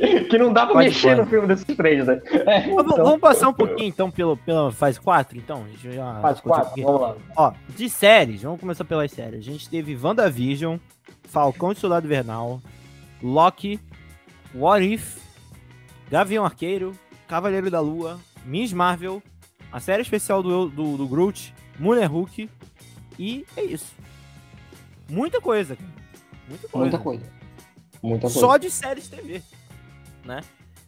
que 0.30 0.38
não 0.38 0.52
dá 0.52 0.66
pra 0.66 0.76
Pode 0.76 0.90
mexer 0.90 1.16
no 1.16 1.26
filme 1.26 1.48
desses 1.48 1.66
três, 1.76 2.06
né? 2.06 2.22
É, 2.26 2.62
Vamos, 2.68 2.94
então, 2.94 3.06
vamos 3.06 3.20
passar 3.20 3.50
um 3.50 3.54
pouquinho 3.54 3.88
então 3.90 4.12
pelo, 4.12 4.36
pela 4.38 4.72
fase 4.72 5.00
4, 5.00 5.38
então? 5.38 5.64
A 5.64 5.68
gente 5.70 5.92
já 5.92 6.20
faz 6.22 6.36
discutiu 6.36 6.52
um 6.52 6.56
quatro, 6.56 6.66
pouquinho. 6.66 6.88
vamos 6.88 7.02
lá. 7.02 7.16
Ó, 7.36 7.54
de 7.70 7.90
séries, 7.90 8.42
vamos 8.42 8.60
começar 8.60 8.84
pelas 8.84 9.12
séries. 9.12 9.40
A 9.40 9.52
gente 9.52 9.70
teve 9.70 9.96
WandaVision, 9.96 10.78
Falcão 11.24 11.72
e 11.72 11.76
Soldado 11.76 12.06
Invernal, 12.06 12.62
Loki, 13.22 13.80
What 14.54 14.86
If, 14.86 15.18
Gavião 16.10 16.46
Arqueiro, 16.46 16.94
Cavaleiro 17.28 17.72
da 17.72 17.80
Lua, 17.80 18.20
Miss 18.46 18.74
Marvel, 18.74 19.24
a 19.72 19.80
série 19.80 20.02
especial 20.02 20.44
do, 20.44 20.70
do, 20.70 20.98
do 20.98 21.08
Groot, 21.08 21.54
Mulher 21.80 22.08
Hulk 22.08 22.50
e 23.18 23.46
é 23.56 23.64
isso. 23.64 23.94
Muita 25.10 25.40
coisa, 25.40 25.76
cara. 25.76 25.90
Muita 26.48 26.68
coisa. 26.68 26.78
Muita 26.84 27.00
coisa. 27.00 27.24
Muita 28.02 28.22
coisa. 28.22 28.40
Só 28.40 28.58
de 28.58 28.70
séries 28.70 29.08
TV, 29.08 29.42
né? 30.26 30.42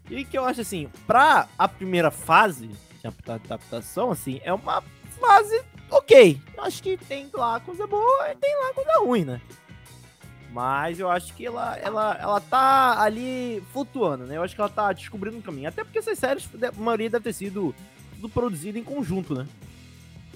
E 0.10 0.24
que 0.24 0.38
eu 0.38 0.46
acho 0.46 0.62
assim, 0.62 0.88
pra 1.08 1.48
a 1.58 1.68
primeira 1.68 2.12
fase 2.12 2.68
de 2.68 2.76
adapta- 3.08 3.34
adaptação, 3.36 4.12
assim, 4.12 4.40
é 4.44 4.54
uma 4.54 4.84
fase 5.20 5.62
ok. 5.90 6.40
Eu 6.56 6.64
Acho 6.64 6.82
que 6.84 6.98
tem 6.98 7.28
lá 7.34 7.60
coisa 7.60 7.88
boa 7.88 8.30
e 8.32 8.36
tem 8.36 8.56
lá 8.60 8.74
coisa 8.74 9.00
ruim, 9.00 9.26
né? 9.26 9.42
Mas 10.52 11.00
eu 11.00 11.10
acho 11.10 11.34
que 11.34 11.46
ela, 11.46 11.78
ela, 11.80 12.18
ela 12.22 12.40
tá 12.40 13.02
ali 13.02 13.62
flutuando, 13.74 14.26
né? 14.26 14.38
Eu 14.38 14.44
acho 14.44 14.56
que 14.56 14.62
ela 14.62 14.70
tá 14.70 14.94
descobrindo 14.94 15.38
um 15.38 15.42
caminho. 15.42 15.68
Até 15.68 15.84
porque 15.84 16.00
essas 16.00 16.18
séries, 16.18 16.48
a 16.62 16.82
maioria 16.82 17.10
deve 17.10 17.24
ter 17.26 17.34
sido 17.34 17.76
tudo 18.16 18.30
produzido 18.30 18.78
em 18.78 18.84
conjunto, 18.84 19.34
né? 19.34 19.46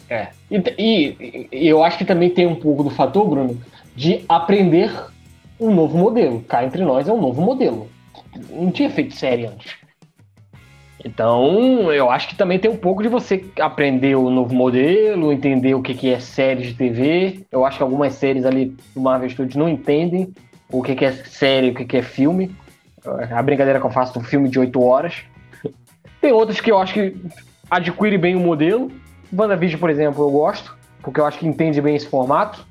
É. 0.09 0.29
E, 0.51 0.57
e- 0.77 1.47
e 1.51 1.67
eu 1.67 1.83
acho 1.83 1.97
que 1.97 2.03
também 2.05 2.29
tem 2.29 2.45
um 2.47 2.55
pouco 2.55 2.83
do 2.83 2.89
fator, 2.89 3.29
Bruno, 3.29 3.62
de 3.95 4.25
aprender 4.27 4.91
um 5.59 5.73
novo 5.73 5.97
modelo. 5.97 6.41
Cá 6.43 6.65
entre 6.65 6.83
nós 6.83 7.07
é 7.07 7.13
um 7.13 7.21
novo 7.21 7.41
modelo. 7.41 7.89
Não 8.50 8.72
tinha 8.72 8.89
feito 8.89 9.15
série 9.15 9.46
antes. 9.46 9.76
Então, 11.04 11.92
eu 11.94 12.10
acho 12.10 12.28
que 12.28 12.36
também 12.36 12.60
tem 12.60 12.70
um 12.70 12.76
pouco 12.76 13.02
de 13.02 13.08
você 13.08 13.46
aprender 13.60 14.15
o 14.15 14.30
novo 14.30 14.54
modelo, 14.54 15.32
entender 15.32 15.74
o 15.74 15.82
que, 15.82 15.94
que 15.94 16.10
é 16.10 16.20
série 16.20 16.63
de 16.63 16.74
TV. 16.74 17.46
Eu 17.52 17.65
acho 17.65 17.78
que 17.78 17.84
algumas 17.84 18.13
séries 18.13 18.46
ali 18.46 18.76
do 18.94 19.02
Marvel 19.02 19.30
Studios 19.30 19.56
não 19.56 19.70
entendem 19.70 20.34
o 20.70 20.84
que, 20.84 20.96
que 20.96 21.06
é 21.06 21.12
série, 21.12 21.70
o 21.70 21.74
que, 21.74 21.86
que 21.86 21.98
é 21.98 22.02
filme. 22.02 22.54
A 23.32 23.42
brincadeira 23.42 23.80
que 23.80 23.86
eu 23.86 23.92
faço 23.92 24.13
do 24.13 24.22
filme 24.22 24.50
de 24.50 24.60
8 24.60 24.82
horas. 24.82 25.24
Tem 26.20 26.34
outras 26.34 26.60
que 26.60 26.70
eu 26.70 26.78
acho 26.78 26.94
que 26.94 27.15
adquire 27.72 28.18
bem 28.18 28.36
o 28.36 28.39
modelo. 28.39 28.92
WandaVision, 29.34 29.80
por 29.80 29.89
exemplo, 29.89 30.26
eu 30.26 30.32
gosto, 30.32 30.78
porque 31.02 31.20
eu 31.20 31.26
acho 31.26 31.39
que 31.39 31.48
entende 31.48 31.82
bem 31.82 31.96
esse 31.96 32.08
formato 32.08 32.65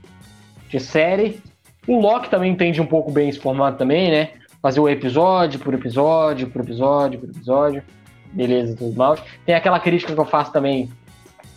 de 0.69 0.79
série. 0.79 1.41
O 1.87 1.99
Loki 1.99 2.29
também 2.29 2.53
entende 2.53 2.81
um 2.81 2.87
pouco 2.87 3.11
bem 3.11 3.31
esse 3.31 3.39
formato 3.39 3.79
também, 3.79 4.11
né? 4.11 4.31
Fazer 4.69 4.81
o 4.81 4.89
episódio 4.91 5.59
por 5.61 5.73
episódio, 5.73 6.47
por 6.51 6.61
episódio, 6.61 7.19
por 7.19 7.31
episódio. 7.31 7.83
Beleza, 8.31 8.77
tudo 8.77 8.95
mal. 8.95 9.17
Tem 9.47 9.55
aquela 9.55 9.81
crítica 9.81 10.13
que 10.13 10.21
eu 10.21 10.27
faço 10.27 10.53
também. 10.53 10.91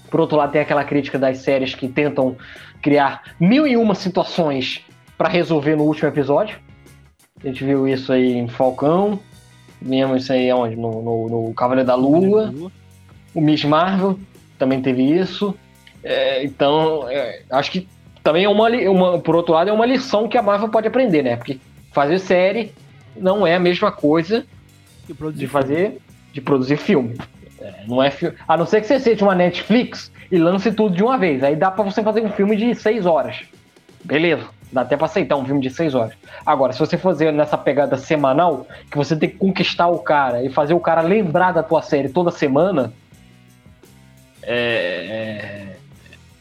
Por 0.10 0.22
outro 0.22 0.38
lado, 0.38 0.54
tem 0.54 0.62
aquela 0.62 0.86
crítica 0.86 1.20
das 1.20 1.40
séries 1.40 1.76
que 1.76 1.90
tentam 1.90 2.38
criar 2.82 3.36
mil 3.38 3.68
e 3.68 3.76
uma 3.76 3.96
situações 3.96 4.86
para 5.18 5.28
resolver 5.28 5.76
no 5.76 5.84
último 5.84 6.08
episódio. 6.08 6.58
A 7.44 7.48
gente 7.48 7.66
viu 7.66 7.86
isso 7.86 8.14
aí 8.14 8.32
em 8.32 8.48
Falcão. 8.48 9.20
Vimos 9.82 10.24
isso 10.24 10.32
aí 10.32 10.50
onde? 10.54 10.78
No, 10.78 11.02
no, 11.02 11.48
no 11.48 11.54
Cavaleiro 11.54 11.88
da 11.88 11.96
Lua. 11.96 12.54
O 13.36 13.42
Miss 13.42 13.66
Marvel 13.66 14.18
também 14.58 14.82
teve 14.82 15.04
isso. 15.04 15.54
É, 16.02 16.46
então, 16.46 17.10
é, 17.10 17.42
acho 17.52 17.72
que 17.72 17.90
também 18.24 18.46
é 18.46 18.50
uma, 18.50 18.70
uma, 18.70 19.20
por 19.20 19.36
outro 19.36 19.54
lado, 19.54 19.70
é 19.70 19.74
uma 19.74 19.86
lição 19.86 20.30
que 20.30 20.38
a 20.38 20.42
Marvel 20.42 20.70
pode 20.70 20.88
aprender, 20.88 21.22
né? 21.22 21.36
Porque 21.36 21.60
fazer 21.92 22.18
série 22.18 22.72
não 23.16 23.46
é 23.46 23.56
a 23.56 23.60
mesma 23.60 23.92
coisa 23.92 24.46
de 25.34 25.48
fazer, 25.48 26.00
de 26.32 26.42
produzir 26.42 26.78
filme. 26.78 27.18
É, 27.60 27.84
não 27.88 28.02
é 28.02 28.10
filme. 28.10 28.36
A 28.48 28.58
não 28.58 28.66
ser 28.66 28.82
que 28.82 28.88
você 28.88 29.00
seja 29.00 29.24
uma 29.24 29.36
Netflix 29.36 30.12
e 30.32 30.38
lance 30.38 30.72
tudo 30.72 30.96
de 30.96 31.04
uma 31.04 31.18
vez. 31.18 31.44
Aí 31.44 31.56
dá 31.56 31.70
pra 31.70 31.84
você 31.84 32.02
fazer 32.02 32.22
um 32.22 32.32
filme 32.32 32.56
de 32.56 32.74
seis 32.76 33.06
horas. 33.06 33.44
Beleza. 34.04 34.46
Dá 34.72 34.82
até 34.82 34.96
pra 34.96 35.06
aceitar 35.06 35.36
um 35.36 35.46
filme 35.46 35.62
de 35.62 35.70
seis 35.70 35.94
horas. 35.94 36.14
Agora, 36.46 36.72
se 36.72 36.80
você 36.80 36.98
fazer 36.98 37.32
nessa 37.32 37.58
pegada 37.58 37.98
semanal, 37.98 38.66
que 38.90 38.98
você 38.98 39.16
tem 39.16 39.30
que 39.30 39.38
conquistar 39.38 39.88
o 39.88 40.00
cara 40.00 40.44
e 40.44 40.50
fazer 40.50 40.74
o 40.74 40.80
cara 40.80 41.02
lembrar 41.02 41.52
da 41.52 41.62
tua 41.62 41.82
série 41.82 42.08
toda 42.08 42.32
semana, 42.32 42.94
é, 44.42 45.76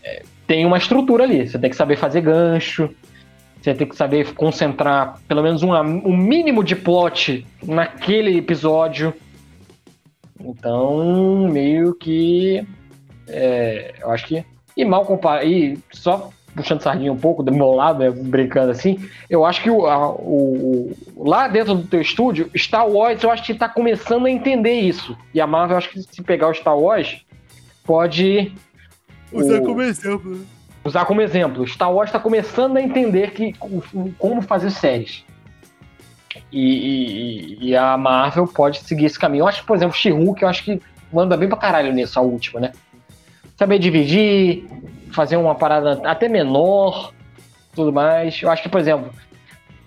é, 0.04 0.08
é, 0.08 0.22
tem 0.46 0.64
uma 0.64 0.78
estrutura 0.78 1.24
ali. 1.24 1.48
Você 1.48 1.58
tem 1.58 1.68
que 1.68 1.76
saber 1.76 1.96
fazer 1.96 2.20
gancho, 2.20 2.88
você 3.60 3.74
tem 3.74 3.86
que 3.86 3.96
saber 3.96 4.32
concentrar 4.34 5.20
pelo 5.28 5.42
menos 5.42 5.62
uma, 5.62 5.82
um 5.82 6.16
mínimo 6.16 6.64
de 6.64 6.74
plot 6.74 7.46
naquele 7.62 8.38
episódio. 8.38 9.12
Então, 10.40 11.48
meio 11.48 11.94
que. 11.94 12.66
É, 13.28 13.94
eu 14.00 14.10
acho 14.10 14.26
que. 14.26 14.44
E 14.76 14.84
mal 14.84 15.04
comparado. 15.04 15.46
E 15.46 15.78
só 15.92 16.30
puxando 16.54 16.80
sardinha 16.80 17.12
um 17.12 17.18
pouco 17.18 17.42
do 17.42 17.52
meu 17.52 17.72
lado, 17.72 18.00
né, 18.00 18.10
brincando 18.10 18.72
assim, 18.72 18.98
eu 19.28 19.44
acho 19.44 19.62
que 19.62 19.70
o, 19.70 19.86
a, 19.86 20.10
o, 20.10 20.92
lá 21.16 21.46
dentro 21.46 21.76
do 21.76 21.86
teu 21.86 22.00
estúdio, 22.00 22.50
Star 22.56 22.88
Wars, 22.88 23.22
eu 23.22 23.30
acho 23.30 23.44
que 23.44 23.52
está 23.52 23.68
começando 23.68 24.26
a 24.26 24.30
entender 24.30 24.74
isso. 24.74 25.16
E 25.32 25.40
a 25.40 25.46
Marvel, 25.46 25.74
eu 25.74 25.78
acho 25.78 25.90
que 25.90 26.02
se 26.02 26.22
pegar 26.22 26.48
o 26.48 26.54
Star 26.54 26.76
Wars, 26.76 27.24
pode. 27.84 28.52
Usar 29.32 29.60
o, 29.60 29.64
como 29.64 29.82
exemplo. 29.82 30.30
Né? 30.36 30.44
Usar 30.84 31.04
como 31.04 31.20
exemplo. 31.20 31.66
Star 31.66 31.92
Wars 31.92 32.08
está 32.08 32.18
começando 32.18 32.76
a 32.76 32.82
entender 32.82 33.32
que, 33.32 33.54
como 34.18 34.42
fazer 34.42 34.70
séries. 34.70 35.24
E, 36.50 37.58
e, 37.62 37.68
e, 37.68 37.76
a 37.76 37.96
Marvel 37.96 38.46
pode 38.46 38.80
seguir 38.80 39.06
esse 39.06 39.18
caminho. 39.18 39.42
Eu 39.42 39.48
acho 39.48 39.64
por 39.64 39.76
exemplo, 39.76 39.96
She-Hulk, 39.96 40.42
eu 40.42 40.48
acho 40.48 40.64
que 40.64 40.80
manda 41.12 41.36
bem 41.36 41.48
pra 41.48 41.58
caralho 41.58 41.92
nisso, 41.92 42.18
a 42.18 42.22
última, 42.22 42.60
né? 42.60 42.72
Saber 43.56 43.78
dividir, 43.78 44.64
fazer 45.12 45.36
uma 45.36 45.54
parada 45.54 46.00
até 46.04 46.28
menor, 46.28 47.12
tudo 47.74 47.92
mais. 47.92 48.40
Eu 48.40 48.50
acho 48.50 48.62
que, 48.62 48.68
por 48.68 48.80
exemplo, 48.80 49.12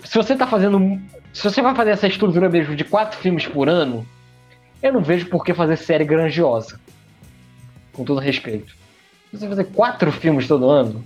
se 0.04 0.16
você 0.16 0.36
tá 0.36 0.46
fazendo. 0.46 1.02
Se 1.32 1.44
você 1.44 1.62
vai 1.62 1.74
fazer 1.74 1.92
essa 1.92 2.08
estrutura 2.08 2.50
mesmo 2.50 2.76
de 2.76 2.84
quatro 2.84 3.18
filmes 3.18 3.48
por 3.48 3.68
ano, 3.68 4.06
eu 4.82 4.94
não 4.94 5.02
vejo 5.02 5.28
por 5.28 5.44
que 5.44 5.54
fazer 5.54 5.78
série 5.78 6.06
grandiosa. 6.06 6.80
Com 7.94 8.04
todo 8.04 8.20
respeito. 8.20 8.76
Você 9.34 9.48
fazer 9.48 9.64
quatro 9.66 10.12
filmes 10.12 10.48
todo 10.48 10.70
ano, 10.70 11.04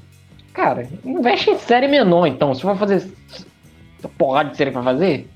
cara, 0.54 0.86
investe 1.06 1.50
em 1.50 1.58
série 1.58 1.88
menor 1.88 2.28
então. 2.28 2.54
Se 2.54 2.64
vai 2.64 2.76
fazer 2.76 3.10
porrada 4.18 4.50
de 4.50 4.58
série 4.58 4.72
pra 4.72 4.84
fazer, 4.84 5.30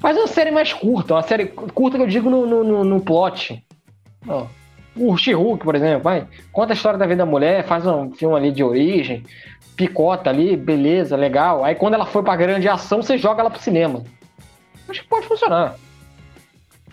faz 0.00 0.16
uma 0.16 0.26
série 0.26 0.50
mais 0.50 0.72
curta. 0.72 1.14
Uma 1.14 1.22
série 1.22 1.46
curta 1.46 1.98
que 1.98 2.02
eu 2.02 2.08
digo 2.08 2.30
no, 2.30 2.46
no, 2.46 2.84
no 2.84 3.00
plot. 3.00 3.62
O 4.96 5.14
She-Hulk, 5.14 5.62
por 5.62 5.74
exemplo, 5.74 6.04
vai, 6.04 6.26
conta 6.50 6.72
a 6.72 6.74
história 6.74 6.98
da 6.98 7.06
vida 7.06 7.18
da 7.18 7.30
mulher, 7.30 7.66
faz 7.66 7.86
um 7.86 8.10
filme 8.12 8.34
ali 8.34 8.50
de 8.50 8.64
origem, 8.64 9.22
picota 9.76 10.30
ali, 10.30 10.56
beleza, 10.56 11.16
legal. 11.16 11.62
Aí 11.62 11.74
quando 11.74 11.94
ela 11.94 12.06
foi 12.06 12.22
pra 12.22 12.34
grande 12.34 12.66
ação, 12.66 13.02
você 13.02 13.18
joga 13.18 13.42
ela 13.42 13.50
pro 13.50 13.60
cinema. 13.60 14.02
Acho 14.88 15.02
que 15.02 15.08
pode 15.08 15.26
funcionar. 15.26 15.76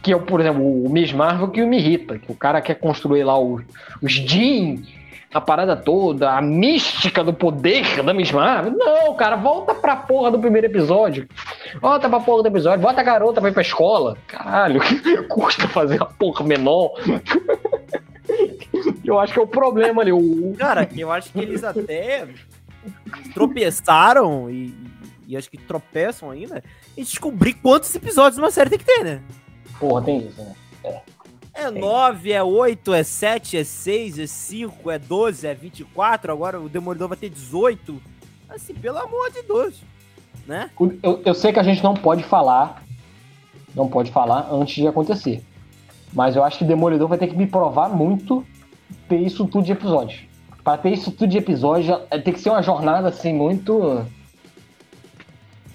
Que 0.01 0.11
é, 0.11 0.17
por 0.17 0.41
exemplo, 0.41 0.61
o 0.61 0.89
Miss 0.89 1.13
Marvel 1.13 1.47
que 1.47 1.65
me 1.65 1.77
irrita, 1.77 2.19
que 2.19 2.29
o 2.29 2.35
cara 2.35 2.61
quer 2.61 2.75
construir 2.75 3.23
lá 3.23 3.39
os, 3.39 3.63
os 4.01 4.11
Jean, 4.11 4.81
a 5.33 5.41
parada 5.41 5.75
toda, 5.75 6.31
a 6.31 6.41
mística 6.41 7.23
do 7.23 7.33
poder 7.33 8.03
da 8.03 8.13
Miss 8.13 8.31
Marvel. 8.31 8.73
Não, 8.73 9.15
cara, 9.15 9.35
volta 9.35 9.73
pra 9.73 9.95
porra 9.95 10.29
do 10.29 10.39
primeiro 10.39 10.67
episódio. 10.67 11.27
Volta 11.81 12.07
pra 12.07 12.19
porra 12.19 12.43
do 12.43 12.49
episódio, 12.49 12.79
bota 12.79 13.01
a 13.01 13.03
garota 13.03 13.41
pra 13.41 13.49
ir 13.49 13.53
pra 13.53 13.61
escola. 13.61 14.15
Caralho, 14.27 14.79
custa 15.27 15.67
fazer 15.67 16.01
a 16.01 16.05
porra 16.05 16.45
menor. 16.45 16.93
eu 19.03 19.19
acho 19.19 19.33
que 19.33 19.39
é 19.39 19.41
o 19.41 19.47
problema 19.47 20.01
ali. 20.01 20.11
O... 20.11 20.53
Cara, 20.57 20.87
eu 20.95 21.11
acho 21.11 21.31
que 21.31 21.39
eles 21.39 21.63
até 21.63 22.27
tropeçaram 23.33 24.49
e, 24.49 24.75
e 25.27 25.35
acho 25.35 25.49
que 25.49 25.57
tropeçam 25.57 26.29
ainda 26.29 26.63
em 26.95 27.03
descobrir 27.03 27.53
quantos 27.53 27.93
episódios 27.95 28.37
uma 28.37 28.51
série 28.51 28.69
tem 28.69 28.79
que 28.79 28.85
ter, 28.85 29.03
né? 29.03 29.21
Porra, 29.79 30.03
tem 30.03 30.19
isso, 30.19 30.41
né? 30.41 30.53
É. 30.83 31.01
É 31.53 31.69
9, 31.69 32.31
é 32.31 32.41
8, 32.41 32.93
é 32.93 33.03
7, 33.03 33.57
é 33.57 33.63
6, 33.63 34.19
é 34.19 34.27
5, 34.27 34.89
é 34.89 34.97
12, 34.97 35.45
é 35.45 35.53
24. 35.53 36.31
Agora 36.31 36.59
o 36.59 36.67
Demolidor 36.67 37.07
vai 37.07 37.17
ter 37.17 37.29
18. 37.29 38.01
Assim, 38.49 38.73
pelo 38.73 38.97
amor 38.97 39.31
de 39.31 39.43
Deus. 39.43 39.81
Né? 40.47 40.69
Eu, 41.01 41.21
eu 41.23 41.33
sei 41.33 41.53
que 41.53 41.59
a 41.59 41.63
gente 41.63 41.83
não 41.83 41.93
pode 41.93 42.23
falar. 42.23 42.83
Não 43.75 43.87
pode 43.87 44.11
falar 44.11 44.47
antes 44.51 44.75
de 44.75 44.87
acontecer. 44.87 45.43
Mas 46.11 46.35
eu 46.35 46.43
acho 46.43 46.57
que 46.57 46.65
Demolidor 46.65 47.07
vai 47.07 47.17
ter 47.17 47.27
que 47.27 47.35
me 47.35 47.47
provar 47.47 47.89
muito 47.89 48.45
ter 49.07 49.17
isso 49.17 49.47
tudo 49.47 49.65
de 49.65 49.71
episódio. 49.71 50.27
Para 50.63 50.77
ter 50.77 50.91
isso 50.91 51.11
tudo 51.11 51.29
de 51.29 51.37
episódio, 51.37 51.99
tem 52.23 52.33
que 52.33 52.39
ser 52.39 52.49
uma 52.49 52.61
jornada 52.61 53.09
assim, 53.09 53.33
muito. 53.33 54.05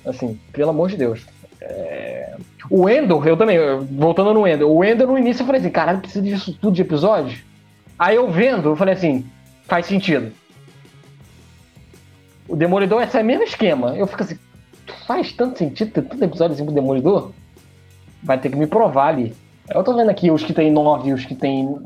Assim, 0.05 0.41
pelo 0.53 0.70
amor 0.70 0.89
de 0.89 0.97
Deus. 0.97 1.26
É... 1.61 2.36
O 2.70 2.88
Ender, 2.88 3.26
eu 3.26 3.36
também, 3.36 3.59
voltando 3.90 4.34
no 4.34 4.46
Ender, 4.46 4.66
o 4.66 4.84
Ender 4.84 5.06
no 5.06 5.18
início 5.18 5.42
eu 5.42 5.46
falei 5.46 5.61
assim, 5.61 5.70
caralho, 5.70 6.00
precisa 6.00 6.22
disso 6.22 6.56
tudo 6.61 6.74
de 6.74 6.82
episódio? 6.82 7.38
Aí 7.98 8.16
eu 8.16 8.30
vendo, 8.30 8.68
eu 8.68 8.76
falei 8.76 8.94
assim, 8.94 9.24
faz 9.64 9.86
sentido. 9.86 10.32
O 12.46 12.56
Demolidor 12.56 13.02
é 13.02 13.20
o 13.20 13.24
mesmo 13.24 13.42
esquema. 13.42 13.96
Eu 13.96 14.06
fico 14.06 14.22
assim, 14.22 14.38
faz 15.06 15.32
tanto 15.32 15.59
sentido 15.59 15.92
ter 15.92 16.02
tanto 16.02 16.24
episódio 16.24 16.54
assim 16.54 16.64
pro 16.64 16.74
Demolidor? 16.74 17.32
Vai 18.22 18.38
ter 18.38 18.50
que 18.50 18.56
me 18.56 18.66
provar 18.66 19.09
ali. 19.09 19.34
Eu 19.68 19.84
tô 19.84 19.94
vendo 19.94 20.11
aqui 20.11 20.30
os 20.30 20.42
que 20.42 20.52
tem 20.52 20.70
nove 20.70 21.12
os 21.12 21.24
que 21.24 21.34
tem. 21.34 21.78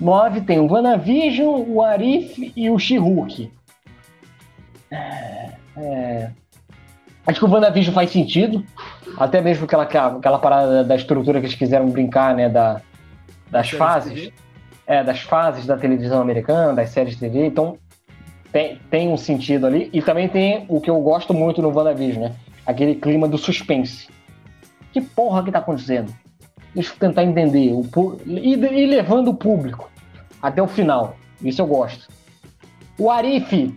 Nove 0.00 0.40
tem 0.40 0.58
o 0.58 0.68
Vanavision, 0.68 1.64
o 1.68 1.82
Arif 1.82 2.52
e 2.56 2.70
o 2.70 2.78
She-Hulk. 2.78 3.50
É... 5.76 6.30
Acho 7.28 7.40
que 7.40 7.44
o 7.44 7.50
WandaVision 7.50 7.94
faz 7.94 8.10
sentido, 8.10 8.64
até 9.18 9.42
mesmo 9.42 9.66
aquela, 9.66 9.82
aquela 9.82 10.38
parada 10.38 10.82
da 10.82 10.96
estrutura 10.96 11.38
que 11.40 11.44
eles 11.44 11.54
quiseram 11.54 11.90
brincar, 11.90 12.34
né, 12.34 12.48
da, 12.48 12.80
das 13.50 13.68
fases, 13.68 14.32
é, 14.86 15.04
das 15.04 15.20
fases 15.20 15.66
da 15.66 15.76
televisão 15.76 16.22
americana, 16.22 16.72
das 16.72 16.88
séries 16.88 17.12
de 17.12 17.20
TV, 17.20 17.44
então 17.44 17.76
tem, 18.50 18.80
tem 18.90 19.08
um 19.10 19.18
sentido 19.18 19.66
ali, 19.66 19.90
e 19.92 20.00
também 20.00 20.26
tem 20.26 20.64
o 20.70 20.80
que 20.80 20.88
eu 20.88 20.98
gosto 21.02 21.34
muito 21.34 21.60
no 21.60 21.68
WandaVision, 21.68 22.24
né, 22.24 22.34
aquele 22.64 22.94
clima 22.94 23.28
do 23.28 23.36
suspense. 23.36 24.08
Que 24.90 25.02
porra 25.02 25.44
que 25.44 25.52
tá 25.52 25.58
acontecendo? 25.58 26.10
Deixa 26.74 26.94
eu 26.94 26.98
tentar 26.98 27.24
entender, 27.24 27.74
o, 27.74 27.86
e, 28.24 28.54
e 28.54 28.86
levando 28.86 29.28
o 29.28 29.34
público 29.34 29.90
até 30.40 30.62
o 30.62 30.66
final, 30.66 31.14
isso 31.42 31.60
eu 31.60 31.66
gosto. 31.66 32.08
O 32.98 33.10
Arif, 33.10 33.70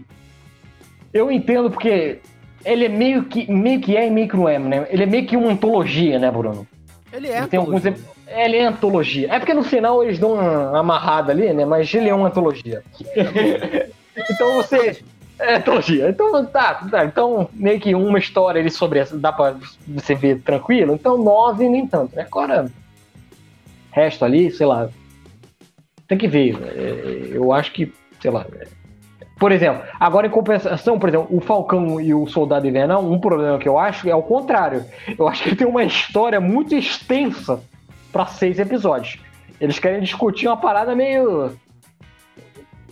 eu 1.14 1.30
entendo 1.30 1.70
porque 1.70 2.22
ele 2.66 2.86
é 2.86 2.90
meio 2.90 3.24
que, 3.26 3.52
meio 3.52 3.80
que 3.80 3.96
é 3.96 4.08
e 4.08 4.12
meio 4.12 4.28
que 4.28 4.38
não 4.38 4.48
é, 4.48 4.60
né? 4.60 4.88
Ele 4.90 5.04
é 5.04 5.06
meio 5.06 5.26
que 5.26 5.38
uma 5.38 5.52
antologia, 5.52 6.20
né, 6.20 6.30
Bruno? 6.30 6.68
Ele 7.12 7.28
é. 7.28 7.40
Ele 7.40 7.48
tem 7.48 7.60
alguns, 7.60 7.84
ele 7.86 8.58
é 8.58 8.66
antologia. 8.66 9.28
É 9.32 9.40
porque 9.40 9.54
no 9.54 9.64
final 9.64 10.04
eles 10.04 10.18
dão 10.18 10.34
uma 10.34 10.80
amarrada 10.80 11.32
ali, 11.32 11.52
né? 11.54 11.66
Mas 11.66 11.94
ele 11.94 12.10
é 12.10 12.16
uma 12.16 12.28
antologia. 12.28 12.84
então 14.30 14.56
você. 14.56 15.02
É 15.40 15.56
antologia. 15.56 16.10
Então 16.10 16.46
tá, 16.46 16.76
tá, 16.90 17.04
Então, 17.04 17.50
meio 17.54 17.80
que 17.80 17.96
uma 17.96 18.20
história 18.20 18.62
ali 18.62 18.70
sobre 18.70 19.00
essa. 19.00 19.18
Dá 19.18 19.32
pra 19.32 19.56
você 19.88 20.14
ver 20.14 20.40
tranquilo. 20.42 20.94
Então, 20.94 21.18
nove 21.18 21.68
nem 21.68 21.86
tanto. 21.88 22.16
Né? 22.16 22.24
Agora, 22.24 22.72
resto 23.92 24.24
ali, 24.24 24.52
sei 24.52 24.66
lá. 24.66 24.90
Tem 26.08 26.18
que 26.18 26.28
ver. 26.28 26.56
É, 26.76 27.30
eu 27.32 27.52
acho 27.52 27.72
que, 27.72 27.92
sei 28.22 28.32
lá. 28.32 28.46
Por 29.42 29.52
exemplo, 29.52 29.82
agora 30.00 30.28
em 30.28 30.30
compensação, 30.30 31.00
por 31.00 31.10
exemplo, 31.10 31.28
o 31.32 31.42
Falcão 31.42 32.00
e 32.00 32.14
o 32.14 32.28
Soldado 32.28 32.68
Invernal, 32.68 33.04
um 33.04 33.20
problema 33.20 33.58
que 33.58 33.68
eu 33.68 33.76
acho 33.76 34.08
é 34.08 34.14
o 34.14 34.22
contrário. 34.22 34.86
Eu 35.18 35.28
acho 35.28 35.42
que 35.42 35.50
ele 35.50 35.56
tem 35.56 35.66
uma 35.66 35.84
história 35.84 36.40
muito 36.40 36.76
extensa 36.76 37.60
para 38.12 38.28
seis 38.28 38.60
episódios. 38.60 39.20
Eles 39.60 39.80
querem 39.80 40.00
discutir 40.00 40.46
uma 40.46 40.58
parada 40.58 40.96
meio. 40.96 41.58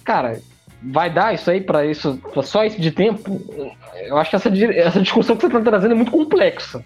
Cara, 0.04 0.40
vai 0.82 1.08
dar 1.14 1.36
isso 1.36 1.52
aí 1.52 1.62
para 1.62 1.86
isso, 1.86 2.20
só 2.42 2.66
isso 2.66 2.82
de 2.82 2.90
tempo? 2.90 3.40
Eu 4.08 4.18
acho 4.18 4.32
que 4.32 4.36
essa, 4.36 4.50
essa 4.50 5.02
discussão 5.02 5.36
que 5.36 5.44
você 5.44 5.54
tá 5.54 5.62
trazendo 5.62 5.92
é 5.92 5.96
muito 5.96 6.12
complexa. 6.12 6.84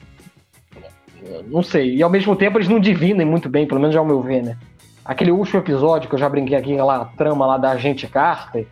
Não 1.48 1.64
sei. 1.64 1.96
E 1.96 2.04
ao 2.04 2.10
mesmo 2.10 2.36
tempo 2.36 2.58
eles 2.58 2.68
não 2.68 2.82
divinem 2.82 3.26
muito 3.26 3.48
bem, 3.48 3.66
pelo 3.66 3.80
menos 3.80 3.96
ao 3.96 4.04
meu 4.04 4.22
ver, 4.22 4.44
né? 4.44 4.58
Aquele 5.06 5.32
último 5.32 5.62
episódio 5.62 6.10
que 6.10 6.16
eu 6.16 6.20
já 6.20 6.28
brinquei 6.28 6.58
aqui, 6.58 6.76
lá, 6.76 6.98
a 6.98 7.06
trama 7.06 7.46
lá 7.46 7.58
da 7.58 7.72
agente 7.72 8.08
Carter. 8.08 8.68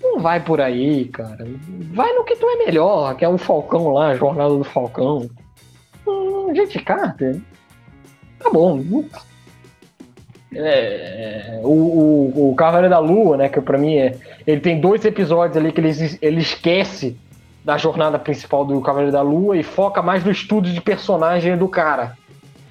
Não 0.00 0.20
vai 0.20 0.40
por 0.40 0.60
aí, 0.60 1.06
cara. 1.06 1.46
Vai 1.92 2.12
no 2.12 2.24
que 2.24 2.36
tu 2.36 2.46
é 2.46 2.66
melhor, 2.66 3.16
que 3.16 3.24
é 3.24 3.28
o 3.28 3.38
Falcão 3.38 3.92
lá, 3.92 4.08
a 4.08 4.16
jornada 4.16 4.56
do 4.56 4.64
Falcão. 4.64 5.28
Hum, 6.06 6.54
gente, 6.54 6.78
Carter. 6.80 7.40
Tá 8.38 8.50
bom. 8.50 8.82
É, 10.54 11.60
o, 11.62 11.68
o, 11.68 12.50
o 12.50 12.54
Cavaleiro 12.54 12.90
da 12.90 12.98
Lua, 12.98 13.36
né? 13.36 13.48
Que 13.48 13.60
pra 13.60 13.78
mim 13.78 13.96
é. 13.96 14.16
Ele 14.46 14.60
tem 14.60 14.80
dois 14.80 15.04
episódios 15.04 15.56
ali 15.56 15.72
que 15.72 15.80
ele, 15.80 16.18
ele 16.22 16.40
esquece 16.40 17.16
da 17.64 17.76
jornada 17.76 18.18
principal 18.18 18.64
do 18.64 18.80
Cavaleiro 18.80 19.12
da 19.12 19.22
Lua 19.22 19.56
e 19.56 19.62
foca 19.62 20.00
mais 20.00 20.24
no 20.24 20.30
estudo 20.30 20.70
de 20.70 20.80
personagem 20.80 21.56
do 21.56 21.68
cara. 21.68 22.16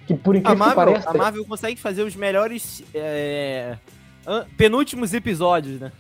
Que 0.08 0.14
por 0.14 0.36
incrível 0.36 0.58
Marvel, 0.58 0.86
que 0.86 0.92
pareça. 0.92 1.10
A 1.10 1.14
Marvel 1.14 1.46
consegue 1.46 1.80
fazer 1.80 2.04
os 2.04 2.16
melhores 2.16 2.84
é, 2.94 3.76
penúltimos 4.56 5.14
episódios, 5.14 5.82
né? 5.82 5.92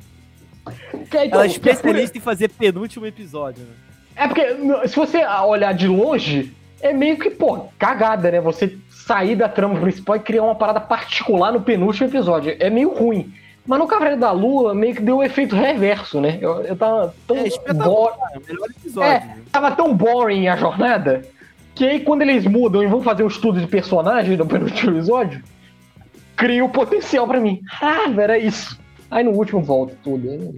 Que, 1.09 1.25
então, 1.25 1.39
Ela 1.39 1.43
é 1.43 1.47
especialista 1.47 2.17
é 2.17 2.19
em 2.19 2.21
fazer 2.21 2.49
penúltimo 2.49 3.05
episódio, 3.05 3.63
né? 3.63 3.73
É 4.15 4.27
porque, 4.27 4.87
se 4.87 4.95
você 4.95 5.25
olhar 5.25 5.73
de 5.73 5.87
longe, 5.87 6.53
é 6.81 6.93
meio 6.93 7.17
que, 7.17 7.29
pô, 7.29 7.67
cagada, 7.77 8.31
né? 8.31 8.39
Você 8.41 8.77
sair 8.89 9.35
da 9.35 9.47
trama 9.47 9.79
principal 9.79 10.15
e 10.15 10.19
criar 10.19 10.43
uma 10.43 10.55
parada 10.55 10.79
particular 10.79 11.51
no 11.51 11.61
penúltimo 11.61 12.07
episódio. 12.07 12.55
É 12.59 12.69
meio 12.69 12.93
ruim. 12.93 13.33
Mas 13.67 13.79
no 13.79 13.87
Cavaleiro 13.87 14.19
da 14.19 14.31
Lua 14.31 14.73
meio 14.75 14.95
que 14.95 15.01
deu 15.01 15.17
o 15.17 15.23
efeito 15.23 15.55
reverso, 15.55 16.21
né? 16.21 16.37
Eu, 16.39 16.61
eu 16.61 16.75
tava 16.75 17.13
tão. 17.27 17.37
É 17.37 17.47
é 17.47 17.71
o 17.71 18.47
melhor 18.47 18.69
episódio. 18.69 19.11
É. 19.11 19.19
né? 19.19 19.37
Tava 19.51 19.71
tão 19.71 19.93
boring 19.93 20.47
a 20.47 20.55
jornada 20.55 21.23
que 21.73 21.85
aí 21.85 21.99
quando 21.99 22.21
eles 22.21 22.45
mudam 22.45 22.81
e 22.81 22.87
vão 22.87 23.01
fazer 23.01 23.23
um 23.23 23.27
estudo 23.27 23.59
de 23.59 23.67
personagem 23.67 24.37
no 24.37 24.45
penúltimo 24.45 24.91
episódio, 24.91 25.43
cria 26.35 26.63
o 26.63 26.69
potencial 26.69 27.27
pra 27.27 27.39
mim. 27.39 27.61
Ah, 27.81 28.09
era 28.17 28.37
isso. 28.37 28.79
Aí 29.15 29.23
no 29.23 29.31
último 29.31 29.61
volta 29.61 29.95
tudo. 30.03 30.29
né? 30.29 30.53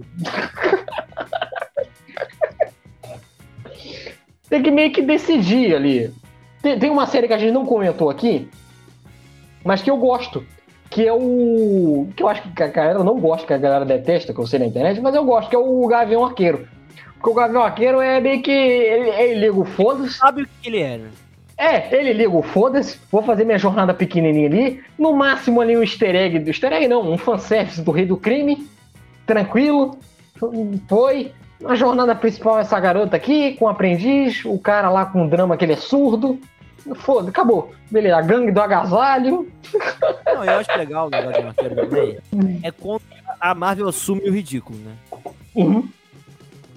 Tem 4.50 4.60
que 4.60 4.70
meio 4.72 4.92
que 4.92 5.00
decidir 5.00 5.76
ali. 5.76 6.12
Tem, 6.60 6.76
tem 6.76 6.90
uma 6.90 7.06
série 7.06 7.28
que 7.28 7.34
a 7.34 7.38
gente 7.38 7.52
não 7.52 7.64
comentou 7.64 8.10
aqui, 8.10 8.50
mas 9.64 9.80
que 9.80 9.88
eu 9.88 9.96
gosto. 9.96 10.44
Que 10.90 11.06
é 11.06 11.12
o. 11.12 12.08
Que 12.16 12.24
eu 12.24 12.28
acho 12.28 12.42
que 12.52 12.60
a 12.60 12.66
galera 12.66 13.04
não 13.04 13.20
gosta, 13.20 13.46
que 13.46 13.52
a 13.52 13.58
galera 13.58 13.84
detesta, 13.84 14.34
que 14.34 14.40
eu 14.40 14.46
sei 14.46 14.58
na 14.58 14.66
internet, 14.66 15.00
mas 15.00 15.14
eu 15.14 15.24
gosto, 15.24 15.50
que 15.50 15.54
é 15.54 15.58
o 15.58 15.86
Gavião 15.86 16.24
Arqueiro. 16.24 16.66
Porque 17.14 17.30
o 17.30 17.34
Gavião 17.34 17.62
Arqueiro 17.62 18.00
é 18.00 18.20
meio 18.20 18.42
que. 18.42 18.50
Ele, 18.50 19.10
ele 19.10 19.34
liga 19.46 19.60
o 19.60 19.64
foda-se. 19.64 20.14
Sabe 20.14 20.42
o 20.42 20.48
que 20.60 20.68
ele 20.68 20.80
era? 20.80 21.04
É, 21.04 21.27
ele 21.58 22.12
liga 22.12 22.30
o 22.30 22.42
foda-se, 22.42 22.98
vou 23.10 23.22
fazer 23.22 23.44
minha 23.44 23.58
jornada 23.58 23.92
pequenininha 23.92 24.46
ali, 24.46 24.82
no 24.98 25.12
máximo 25.12 25.60
ali 25.60 25.76
um 25.76 25.82
easter 25.82 26.14
egg, 26.14 26.38
do 26.38 26.50
easter 26.50 26.72
egg 26.72 26.86
não, 26.86 27.10
um 27.10 27.18
fanservice 27.18 27.82
do 27.82 27.90
Rei 27.90 28.06
do 28.06 28.16
Crime, 28.16 28.68
tranquilo, 29.26 29.98
foi. 30.88 31.32
A 31.64 31.74
jornada 31.74 32.14
principal 32.14 32.58
é 32.58 32.60
essa 32.60 32.78
garota 32.78 33.16
aqui, 33.16 33.54
com 33.54 33.64
o 33.64 33.68
aprendiz, 33.68 34.44
o 34.44 34.56
cara 34.58 34.88
lá 34.88 35.06
com 35.06 35.26
o 35.26 35.28
drama 35.28 35.56
que 35.56 35.64
ele 35.64 35.72
é 35.72 35.76
surdo, 35.76 36.38
foda, 36.94 37.30
acabou. 37.30 37.72
Beleza, 37.90 38.16
a 38.16 38.22
gangue 38.22 38.52
do 38.52 38.60
agasalho, 38.60 39.48
Não, 40.26 40.44
eu 40.44 40.58
acho 40.58 40.78
legal 40.78 41.06
o 41.06 41.10
negócio 41.10 41.42
de 41.42 41.48
Arqueiro 41.48 41.74
também. 41.74 42.18
É 42.62 42.70
quando 42.70 43.02
a 43.40 43.54
Marvel 43.54 43.88
assume 43.88 44.28
o 44.28 44.32
ridículo, 44.32 44.78
né? 44.78 44.92
uhum. 45.54 45.88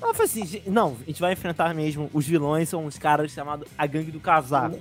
Ela 0.01 0.13
fala 0.13 0.25
assim, 0.25 0.45
"Gente, 0.45 0.69
não, 0.69 0.97
a 1.01 1.05
gente 1.05 1.21
vai 1.21 1.33
enfrentar 1.33 1.73
mesmo. 1.75 2.09
Os 2.13 2.25
vilões 2.27 2.67
são 2.69 2.85
uns 2.85 2.97
caras 2.97 3.31
chamados 3.31 3.67
a 3.77 3.85
gangue 3.85 4.11
do 4.11 4.19
casaco. 4.19 4.79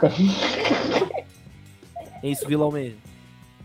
É 2.22 2.28
isso, 2.28 2.48
vilão 2.48 2.70
mesmo. 2.72 2.98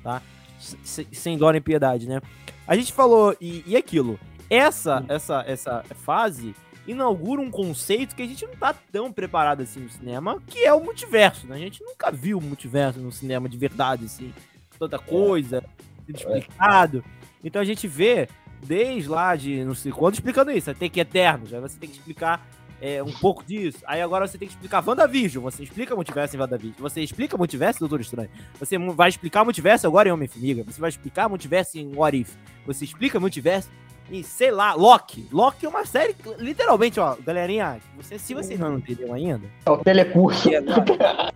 Tá? 0.03 0.21
Se- 0.59 1.07
Sem 1.11 1.38
dó 1.38 1.49
nem 1.51 1.61
piedade, 1.61 2.07
né? 2.07 2.21
A 2.67 2.75
gente 2.75 2.93
falou, 2.93 3.36
e, 3.41 3.63
e 3.65 3.75
aquilo. 3.75 4.19
Essa, 4.49 5.03
essa, 5.07 5.43
essa 5.47 5.84
fase 6.03 6.53
inaugura 6.86 7.41
um 7.41 7.49
conceito 7.49 8.15
que 8.15 8.21
a 8.21 8.27
gente 8.27 8.45
não 8.45 8.55
tá 8.55 8.73
tão 8.91 9.11
preparado 9.11 9.61
assim 9.61 9.79
no 9.79 9.89
cinema, 9.89 10.39
que 10.45 10.59
é 10.63 10.71
o 10.73 10.84
multiverso, 10.84 11.47
né? 11.47 11.55
A 11.55 11.59
gente 11.59 11.81
nunca 11.84 12.11
viu 12.11 12.38
o 12.38 12.41
multiverso 12.41 12.99
no 12.99 13.11
cinema 13.11 13.49
de 13.49 13.57
verdade, 13.57 14.05
assim. 14.05 14.31
Tanta 14.77 14.99
coisa, 14.99 15.63
sendo 16.05 16.17
explicado. 16.17 17.03
Então 17.43 17.59
a 17.61 17.65
gente 17.65 17.88
vê 17.88 18.27
desde 18.66 19.09
lá 19.09 19.36
de 19.36 19.64
não 19.64 19.76
sei 19.76 19.91
quando 19.91 20.16
explicando 20.16 20.51
isso. 20.51 20.68
Vai 20.68 20.76
ter 20.76 20.89
que 20.89 20.99
Eternos, 20.99 21.53
aí 21.53 21.59
você 21.59 21.78
tem 21.78 21.89
que 21.89 21.97
explicar 21.97 22.45
é, 22.82 23.01
um 23.01 23.11
pouco 23.11 23.43
disso. 23.43 23.80
Aí 23.86 24.01
agora 24.01 24.28
você 24.28 24.38
tem 24.38 24.47
que 24.47 24.53
explicar 24.53 24.86
WandaVision. 24.86 25.43
Você 25.43 25.64
explica 25.64 25.95
multiverso 25.95 26.36
em 26.36 26.39
WandaVision. 26.39 26.76
Você 26.80 27.01
explica 27.01 27.38
multiverso 27.38 27.80
Doutor 27.80 28.01
Estranho. 28.01 28.30
Você 28.59 28.78
vai 28.78 29.09
explicar 29.09 29.43
multiverso 29.43 29.88
agora 29.88 30.09
em 30.09 30.11
Homem-Formiga. 30.11 30.64
Você 30.64 30.82
vai 30.82 30.89
explicar 30.89 31.30
multiverso 31.30 31.78
em 31.78 31.95
What 31.95 32.18
If. 32.18 32.36
Você 32.66 32.84
explica 32.84 33.20
multiverso 33.20 33.70
em, 34.11 34.22
sei 34.22 34.51
lá, 34.51 34.74
Loki. 34.74 35.28
Loki 35.32 35.66
é 35.66 35.70
uma 35.70 35.86
série, 35.86 36.14
literalmente, 36.38 36.99
ó, 36.99 37.16
galerinha, 37.16 37.80
você, 37.95 38.20
se 38.20 38.34
vocês 38.34 38.59
não 38.59 38.78
entenderam 38.78 39.14
ainda, 39.14 39.49
É 39.66 39.70
o 39.70 39.78
telecurso. 39.78 40.49
e 40.49 40.55
agora, 40.57 41.34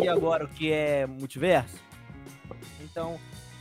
e 0.00 0.08
agora 0.08 0.44
o 0.44 0.48
que 0.48 0.70
é 0.70 1.04
multiverso? 1.06 1.76
Então, 2.80 3.18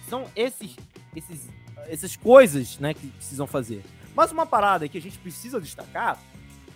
são 0.07 0.25
esses, 0.35 0.75
esses, 1.15 1.49
essas 1.89 2.15
coisas, 2.15 2.77
né, 2.79 2.93
que 2.93 3.07
precisam 3.07 3.45
fazer. 3.47 3.81
Mas 4.15 4.31
uma 4.31 4.45
parada 4.45 4.87
que 4.87 4.97
a 4.97 5.01
gente 5.01 5.17
precisa 5.17 5.59
destacar 5.59 6.17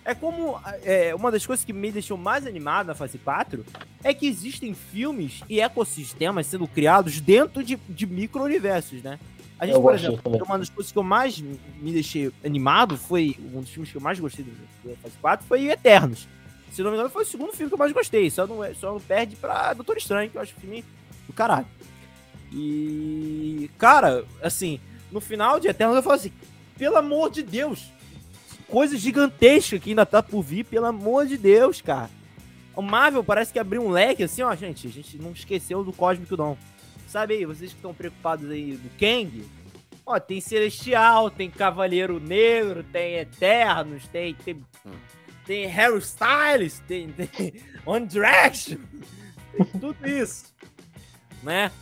é 0.04 0.14
como 0.14 0.58
é, 0.82 1.14
uma 1.14 1.30
das 1.30 1.44
coisas 1.46 1.64
que 1.64 1.72
me 1.72 1.90
deixou 1.92 2.16
mais 2.16 2.46
animado 2.46 2.86
na 2.86 2.94
fase 2.94 3.18
4 3.18 3.64
é 4.02 4.12
que 4.14 4.26
existem 4.26 4.72
filmes 4.74 5.40
e 5.48 5.60
ecossistemas 5.60 6.46
sendo 6.46 6.66
criados 6.66 7.20
dentro 7.20 7.62
de, 7.62 7.76
de 7.88 8.06
micro-universos, 8.06 9.02
né? 9.02 9.18
A 9.58 9.66
gente, 9.66 9.74
Eu 9.74 9.82
por 9.82 9.94
exemplo, 9.94 10.16
também. 10.22 10.40
uma 10.42 10.58
das 10.58 10.70
coisas 10.70 10.90
que 10.90 10.98
eu 10.98 11.02
mais 11.02 11.38
me 11.38 11.92
deixei 11.92 12.32
animado 12.42 12.96
foi 12.96 13.36
um 13.52 13.60
dos 13.60 13.68
filmes 13.68 13.90
que 13.90 13.96
eu 13.98 14.00
mais 14.00 14.18
gostei 14.18 14.42
da 14.84 14.96
fase 14.96 15.14
4 15.20 15.46
foi 15.46 15.68
Eternos. 15.70 16.26
Se 16.72 16.82
não 16.82 16.90
me 16.90 16.96
engano, 16.96 17.10
foi 17.10 17.24
o 17.24 17.26
segundo 17.26 17.52
filme 17.52 17.68
que 17.68 17.74
eu 17.74 17.78
mais 17.78 17.92
gostei. 17.92 18.30
Só 18.30 18.46
não, 18.46 18.64
é- 18.64 18.72
só 18.72 18.92
não 18.92 19.00
perde 19.00 19.36
pra 19.36 19.74
Doutor 19.74 19.98
Estranho, 19.98 20.30
que 20.30 20.36
eu 20.38 20.40
acho 20.40 20.54
o 20.56 20.60
filme 20.60 20.82
do 21.26 21.32
caralho. 21.34 21.66
E. 22.52 23.70
Cara, 23.78 24.24
assim, 24.42 24.80
no 25.10 25.20
final 25.20 25.58
de 25.60 25.68
Eternos 25.68 25.96
eu 25.96 26.02
falo 26.02 26.16
assim: 26.16 26.32
pelo 26.76 26.96
amor 26.96 27.30
de 27.30 27.42
Deus, 27.42 27.90
coisa 28.68 28.96
gigantesca 28.96 29.78
que 29.78 29.90
ainda 29.90 30.06
tá 30.06 30.22
por 30.22 30.42
vir, 30.42 30.64
pelo 30.64 30.86
amor 30.86 31.26
de 31.26 31.36
Deus, 31.36 31.80
cara. 31.80 32.10
O 32.74 32.82
Marvel 32.82 33.24
parece 33.24 33.52
que 33.52 33.58
abriu 33.58 33.82
um 33.82 33.90
leque 33.90 34.22
assim, 34.22 34.42
ó, 34.42 34.54
gente. 34.54 34.86
A 34.86 34.90
gente 34.90 35.18
não 35.18 35.32
esqueceu 35.32 35.84
do 35.84 35.92
Cósmico, 35.92 36.36
não. 36.36 36.56
Sabe 37.06 37.34
aí, 37.34 37.44
vocês 37.44 37.70
que 37.70 37.76
estão 37.76 37.92
preocupados 37.92 38.48
aí 38.48 38.72
do 38.72 38.88
Kang? 38.98 39.44
Ó, 40.06 40.18
tem 40.18 40.40
Celestial, 40.40 41.30
tem 41.30 41.50
Cavaleiro 41.50 42.20
Negro, 42.20 42.84
tem 42.84 43.16
Eternos, 43.16 44.06
tem. 44.08 44.34
tem 44.34 44.64
tem 45.50 45.66
Harry 45.66 45.98
Styles, 45.98 46.78
tem, 46.86 47.10
tem 47.10 47.28
One 47.84 48.06
Direction, 48.06 48.78
tem 49.52 49.66
tudo 49.80 50.08
isso, 50.08 50.54
né? 51.42 51.72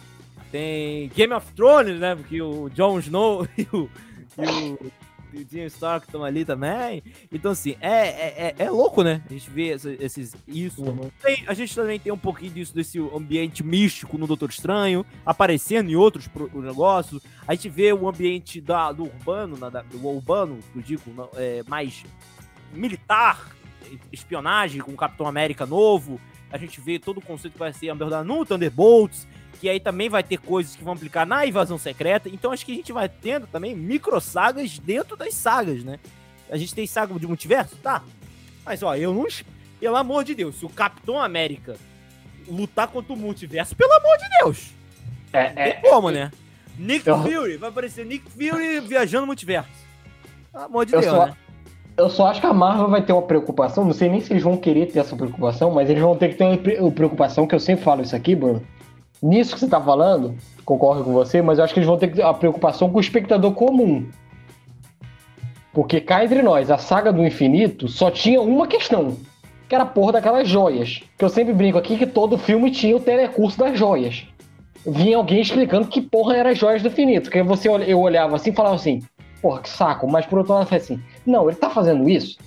Tem 0.51 1.09
Game 1.09 1.33
of 1.35 1.53
Thrones, 1.55 1.99
né? 2.01 2.15
Porque 2.15 2.41
o 2.41 2.69
Jon 2.71 2.99
Snow 3.01 3.47
e 3.57 3.63
o, 3.73 3.91
e 4.39 5.43
o, 5.43 5.47
Jim 5.51 5.65
Stark 5.67 6.07
estão 6.07 6.25
ali 6.25 6.45
também. 6.45 7.03
Então, 7.31 7.51
assim, 7.53 7.77
é, 7.81 7.91
é, 8.09 8.55
é, 8.59 8.65
é 8.65 8.71
louco, 8.71 9.03
né? 9.03 9.23
A 9.29 9.33
gente 9.33 9.51
vê 9.51 9.71
essa- 9.73 9.93
esses, 10.03 10.35
isso. 10.47 10.83
Uhum. 10.83 11.11
Tem- 11.23 11.45
a 11.47 11.53
gente 11.53 11.75
também 11.75 11.99
tem 12.01 12.11
um 12.11 12.17
pouquinho 12.19 12.51
disso, 12.53 12.75
desse 12.75 12.99
ambiente 12.99 13.63
místico 13.63 14.17
no 14.17 14.27
Doutor 14.27 14.49
Estranho, 14.49 15.05
aparecendo 15.27 15.91
em 15.91 15.97
outros 15.97 16.27
pro- 16.27 16.51
negócios. 16.63 17.23
A 17.47 17.55
gente 17.55 17.69
vê 17.69 17.93
o 17.93 18.09
ambiente 18.09 18.59
da, 18.61 18.91
do 18.91 19.05
urbano, 19.05 19.57
na- 19.59 19.69
da- 19.69 19.83
do 19.83 20.05
urbano, 20.07 20.59
eu 20.75 20.81
digo, 20.81 21.03
não, 21.15 21.29
é, 21.35 21.63
mais 21.69 22.05
militar, 22.73 23.55
espionagem 24.13 24.81
com 24.81 24.93
o 24.93 24.97
Capitão 24.97 25.27
América 25.27 25.67
novo. 25.67 26.21
A 26.51 26.57
gente 26.57 26.81
vê 26.81 26.99
todo 26.99 27.19
o 27.19 27.23
conceito 27.23 27.53
que 27.55 27.59
vai 27.59 27.73
ser 27.73 27.91
abordado 27.91 28.27
no 28.27 28.45
Thunderbolts, 28.47 29.27
que 29.61 29.69
aí 29.69 29.81
também 29.81 30.09
vai 30.09 30.23
ter 30.23 30.39
coisas 30.39 30.77
que 30.77 30.85
vão 30.85 30.93
aplicar 30.95 31.27
na 31.27 31.45
invasão 31.47 31.77
secreta. 31.79 32.29
Então 32.29 32.53
acho 32.53 32.65
que 32.65 32.73
a 32.73 32.75
gente 32.75 32.93
vai 32.93 33.09
tendo 33.09 33.47
também 33.47 33.75
micro 33.75 34.21
sagas 34.21 34.79
dentro 34.79 35.17
das 35.17 35.35
sagas, 35.35 35.83
né? 35.85 35.99
A 36.51 36.57
gente 36.57 36.75
tem 36.75 36.87
saga 36.87 37.19
de 37.19 37.27
multiverso? 37.27 37.77
Tá. 37.77 38.03
Mas 38.65 38.83
ó, 38.83 38.95
eu 38.95 39.13
não. 39.13 39.27
Pelo 39.81 39.97
amor 39.97 40.25
de 40.25 40.35
Deus, 40.35 40.57
se 40.57 40.65
o 40.65 40.69
Capitão 40.69 41.21
América 41.21 41.77
lutar 42.49 42.89
contra 42.89 43.13
o 43.13 43.17
multiverso, 43.17 43.77
pelo 43.77 43.93
amor 43.93 44.17
de 44.19 44.25
Deus! 44.41 44.71
É, 45.33 45.53
Não 45.53 45.63
é, 45.63 45.71
tem 45.73 45.91
como, 45.91 46.11
né? 46.11 46.31
Nick 46.79 47.07
Eu- 47.07 47.23
Fury, 47.23 47.57
vai 47.57 47.69
aparecer 47.69 48.05
Nick 48.07 48.31
Fury 48.31 48.81
viajando 48.81 49.23
no 49.23 49.27
multiverso. 49.29 49.69
Pelo 50.53 50.65
amor 50.65 50.87
de 50.87 50.95
Eu 50.95 51.01
Deus, 51.01 51.13
só- 51.13 51.27
né? 51.27 51.37
Eu 51.97 52.09
só 52.09 52.29
acho 52.29 52.41
que 52.41 52.47
a 52.47 52.53
Marvel 52.53 52.89
vai 52.89 53.03
ter 53.03 53.13
uma 53.13 53.23
preocupação, 53.23 53.85
não 53.85 53.93
sei 53.93 54.09
nem 54.09 54.21
se 54.21 54.33
eles 54.33 54.43
vão 54.43 54.57
querer 54.57 54.87
ter 54.87 55.01
essa 55.01 55.17
preocupação, 55.17 55.73
mas 55.73 55.91
eles 55.91 56.01
vão 56.03 56.17
ter 56.17 56.29
que 56.29 56.37
ter 56.37 56.45
uma 56.45 56.57
pre- 56.57 56.91
preocupação, 56.93 57.45
que 57.47 57.55
eu 57.55 57.61
sempre 57.61 57.85
falo 57.85 58.03
isso 58.03 58.15
aqui, 58.15 58.37
Bruno. 58.37 58.65
Nisso 59.23 59.55
que 59.55 59.61
você 59.61 59.69
tá 59.69 59.81
falando, 59.81 60.37
concordo 60.65 61.05
com 61.05 61.13
você, 61.13 61.43
mas 61.43 61.59
eu 61.59 61.65
acho 61.65 61.75
que 61.75 61.81
eles 61.81 61.89
vão 61.89 61.99
ter 61.99 62.13
que 62.13 62.23
a 62.23 62.33
preocupação 62.33 62.91
com 62.91 62.99
o 62.99 63.01
espectador 63.01 63.53
comum. 63.53 64.07
Porque 65.73 66.01
cá 66.01 66.25
entre 66.25 66.43
nós, 66.43 66.71
a 66.71 66.79
saga 66.79 67.13
do 67.13 67.27
infinito 67.27 67.89
só 67.89 68.11
tinha 68.11 68.41
uma 68.41 68.67
questão, 68.67 69.17
que 69.69 69.75
era 69.75 69.85
a 69.85 69.87
porra 69.87 70.13
daquelas 70.13 70.49
joias. 70.49 71.03
Que 71.17 71.25
eu 71.25 71.29
sempre 71.29 71.53
brinco 71.53 71.79
aqui 71.79 71.97
que 71.97 72.07
todo 72.07 72.39
filme 72.39 72.71
tinha 72.71 72.97
o 72.97 73.01
telecurso 73.01 73.59
das 73.59 73.79
joias. 73.79 74.27
Vinha 74.87 75.17
alguém 75.17 75.41
explicando 75.41 75.89
que 75.89 76.01
porra 76.01 76.37
eram 76.37 76.51
as 76.51 76.59
joias 76.59 76.83
do 76.83 76.89
infinito. 76.89 77.25
Porque 77.25 77.43
você, 77.43 77.69
eu 77.69 78.01
olhava 78.01 78.37
assim 78.37 78.51
e 78.51 78.55
falava 78.55 78.77
assim, 78.77 79.03
porra, 79.43 79.61
que 79.61 79.69
saco. 79.69 80.11
Mas 80.11 80.27
por 80.27 80.39
outro 80.39 80.55
lado, 80.55 80.63
eu 80.63 80.69
falei 80.69 80.83
assim, 80.83 81.01
não, 81.27 81.49
ele 81.49 81.59
tá 81.59 81.69
fazendo 81.69 82.09
isso 82.09 82.39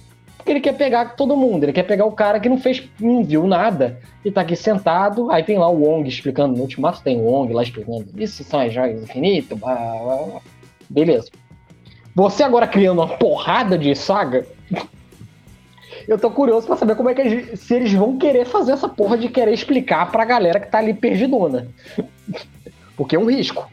porque 0.41 0.51
ele 0.51 0.59
quer 0.61 0.73
pegar 0.75 1.15
todo 1.15 1.37
mundo. 1.37 1.63
Ele 1.63 1.73
quer 1.73 1.83
pegar 1.83 2.05
o 2.05 2.11
cara 2.11 2.39
que 2.39 2.49
não 2.49 2.57
fez, 2.57 2.83
não 2.99 3.23
viu 3.23 3.45
nada 3.47 3.99
e 4.25 4.31
tá 4.31 4.41
aqui 4.41 4.55
sentado. 4.55 5.31
Aí 5.31 5.43
tem 5.43 5.57
lá 5.57 5.69
o 5.69 5.81
Wong 5.83 6.07
explicando, 6.09 6.55
no 6.55 6.61
Ultimato 6.63 7.01
tem 7.03 7.17
o 7.17 7.23
Wong 7.23 7.53
lá 7.53 7.63
explicando, 7.63 8.07
isso 8.17 8.43
são 8.43 8.59
as 8.59 8.73
joias 8.73 8.97
do 8.99 9.03
infinito, 9.03 9.55
blá, 9.55 9.75
blá, 9.75 10.15
blá. 10.17 10.41
beleza. 10.89 11.29
Você 12.15 12.43
agora 12.43 12.67
criando 12.67 12.99
uma 13.01 13.17
porrada 13.17 13.77
de 13.77 13.95
saga, 13.95 14.45
eu 16.07 16.17
tô 16.17 16.29
curioso 16.31 16.67
pra 16.67 16.75
saber 16.75 16.95
como 16.95 17.09
é 17.09 17.13
que 17.13 17.21
eles, 17.21 17.59
se 17.59 17.73
eles 17.75 17.93
vão 17.93 18.17
querer 18.17 18.45
fazer 18.45 18.71
essa 18.73 18.89
porra 18.89 19.17
de 19.17 19.29
querer 19.29 19.53
explicar 19.53 20.11
pra 20.11 20.25
galera 20.25 20.59
que 20.59 20.67
tá 20.69 20.79
ali 20.79 20.93
perdidona. 20.93 21.67
Porque 22.97 23.15
é 23.15 23.19
um 23.19 23.29
risco. 23.29 23.71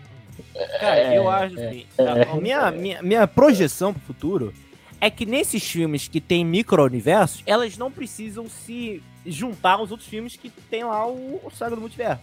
Cara, 0.80 1.14
eu 1.14 1.28
acho 1.28 1.54
assim. 1.58 1.86
a- 1.98 2.32
a 2.32 2.36
minha, 2.36 2.70
minha, 2.70 3.02
minha 3.02 3.26
projeção 3.26 3.92
pro 3.92 4.02
futuro 4.02 4.52
é 5.00 5.10
que 5.10 5.24
nesses 5.24 5.62
filmes 5.68 6.08
que 6.08 6.20
tem 6.20 6.44
micro-universos, 6.44 7.42
elas 7.46 7.76
não 7.76 7.90
precisam 7.90 8.48
se 8.48 9.02
juntar 9.24 9.74
aos 9.74 9.90
outros 9.90 10.08
filmes 10.08 10.36
que 10.36 10.50
tem 10.50 10.84
lá 10.84 11.06
o, 11.06 11.40
o 11.44 11.50
Saga 11.50 11.76
do 11.76 11.80
Multiverso. 11.80 12.22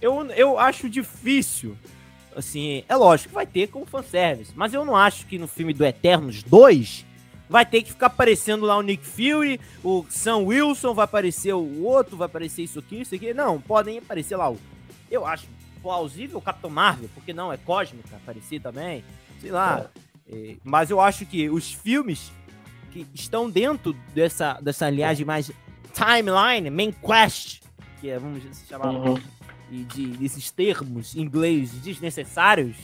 Eu, 0.00 0.24
eu 0.30 0.58
acho 0.58 0.88
difícil 0.88 1.76
assim, 2.34 2.84
é 2.88 2.96
lógico 2.96 3.28
que 3.28 3.34
vai 3.34 3.46
ter 3.46 3.68
como 3.68 3.84
fanservice, 3.84 4.52
mas 4.54 4.72
eu 4.72 4.84
não 4.84 4.96
acho 4.96 5.26
que 5.26 5.38
no 5.38 5.46
filme 5.46 5.72
do 5.72 5.84
Eternos 5.84 6.42
2 6.42 7.04
vai 7.48 7.66
ter 7.66 7.82
que 7.82 7.90
ficar 7.90 8.06
aparecendo 8.06 8.64
lá 8.64 8.76
o 8.76 8.82
Nick 8.82 9.04
Fury, 9.04 9.60
o 9.84 10.06
Sam 10.08 10.38
Wilson, 10.38 10.94
vai 10.94 11.04
aparecer 11.04 11.52
o 11.52 11.82
outro, 11.82 12.16
vai 12.16 12.26
aparecer 12.26 12.62
isso 12.62 12.78
aqui, 12.78 13.02
isso 13.02 13.14
aqui. 13.14 13.34
Não, 13.34 13.60
podem 13.60 13.98
aparecer 13.98 14.36
lá 14.36 14.50
o. 14.50 14.58
Eu 15.10 15.26
acho 15.26 15.46
plausível 15.82 16.38
o 16.38 16.42
Capitão 16.42 16.70
Marvel, 16.70 17.10
porque 17.14 17.34
não, 17.34 17.52
é 17.52 17.58
cósmica, 17.58 18.16
aparecer 18.16 18.60
também, 18.60 19.04
sei 19.40 19.50
lá. 19.50 19.90
É. 19.94 20.11
mas 20.64 20.90
eu 20.90 21.00
acho 21.00 21.26
que 21.26 21.48
os 21.48 21.72
filmes 21.72 22.32
que 22.90 23.06
estão 23.14 23.48
dentro 23.48 23.94
dessa, 24.14 24.54
dessa 24.60 24.88
linhagem 24.90 25.24
mais 25.24 25.50
timeline, 25.92 26.70
main 26.70 26.92
quest, 26.92 27.62
que 28.00 28.10
é, 28.10 28.18
vamos 28.18 28.42
chamar 28.68 28.90
uhum. 28.90 29.18
de, 29.70 30.06
desses 30.08 30.50
termos 30.50 31.14
em 31.14 31.20
inglês 31.20 31.70
desnecessários 31.72 32.76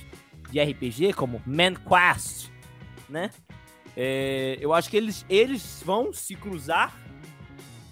de 0.51 0.61
RPG, 0.61 1.13
como 1.13 1.43
main 1.47 1.75
quest, 1.75 2.49
né? 3.09 3.31
É, 3.97 4.57
eu 4.61 4.73
acho 4.73 4.89
que 4.89 4.97
eles, 4.97 5.27
eles 5.29 5.83
vão 5.85 6.13
se 6.13 6.35
cruzar, 6.37 6.97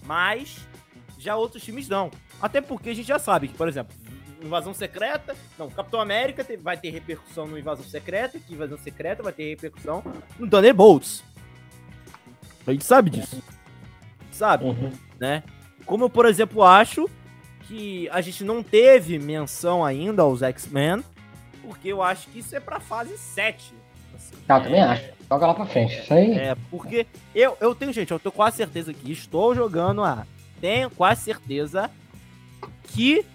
mas 0.05 0.57
já 1.19 1.37
outros 1.37 1.63
times 1.63 1.89
não. 1.89 2.11
Até 2.41 2.61
porque 2.61 2.91
a 2.91 2.95
gente 2.95 3.07
já 3.07 3.19
sabe 3.19 3.49
que, 3.49 3.55
por 3.55 3.69
exemplo, 3.69 3.95
Invasão 4.43 4.75
Secreta. 4.75 5.35
Não, 5.59 5.71
Capitão 5.71 6.01
América 6.01 6.47
vai 6.61 6.77
ter 6.77 6.91
repercussão 6.91 7.47
no 7.47 7.59
Invasão 7.59 7.85
Secreta, 7.85 8.39
que 8.39 8.55
Invasão 8.55 8.79
Secreta 8.79 9.23
vai 9.23 9.33
ter 9.33 9.51
repercussão 9.51 10.03
no 10.39 10.49
Thunderbolts. 10.49 11.25
A 12.67 12.73
gente 12.73 12.85
sabe 12.85 13.11
disso. 13.11 13.43
Sabe? 14.33 14.65
Uhum. 14.65 14.93
Né? 15.19 15.43
Como 15.85 16.05
eu, 16.05 16.11
por 16.11 16.27
exemplo, 16.27 16.63
acho 16.63 17.09
que 17.63 18.09
a 18.11 18.21
gente 18.21 18.45
não 18.45 18.63
teve 18.63 19.19
menção 19.19 19.85
ainda 19.85 20.23
aos 20.23 20.43
X-Men, 20.43 21.03
porque 21.63 21.89
eu 21.89 22.03
acho 22.03 22.29
que 22.29 22.41
isso 22.41 22.55
é 22.55 22.61
pra 22.61 22.81
fase 22.81 23.17
7. 23.17 23.75
Assim, 24.15 24.35
ah, 24.49 24.61
também 24.61 24.83
acho. 24.83 25.11
Joga 25.29 25.47
lá 25.47 25.55
pra 25.55 25.67
frente. 25.67 25.99
Isso 25.99 26.15
aí. 26.15 26.33
É, 26.33 26.57
porque 26.71 27.07
eu, 27.35 27.57
eu 27.61 27.75
tenho, 27.75 27.93
gente, 27.93 28.11
eu 28.13 28.19
tenho 28.19 28.33
quase 28.33 28.57
certeza 28.57 28.93
que 28.95 29.11
estou 29.11 29.55
jogando 29.55 30.03
a. 30.03 30.27
Tenho 30.61 30.91
quase 30.91 31.23
certeza 31.23 31.91
que 32.85 33.27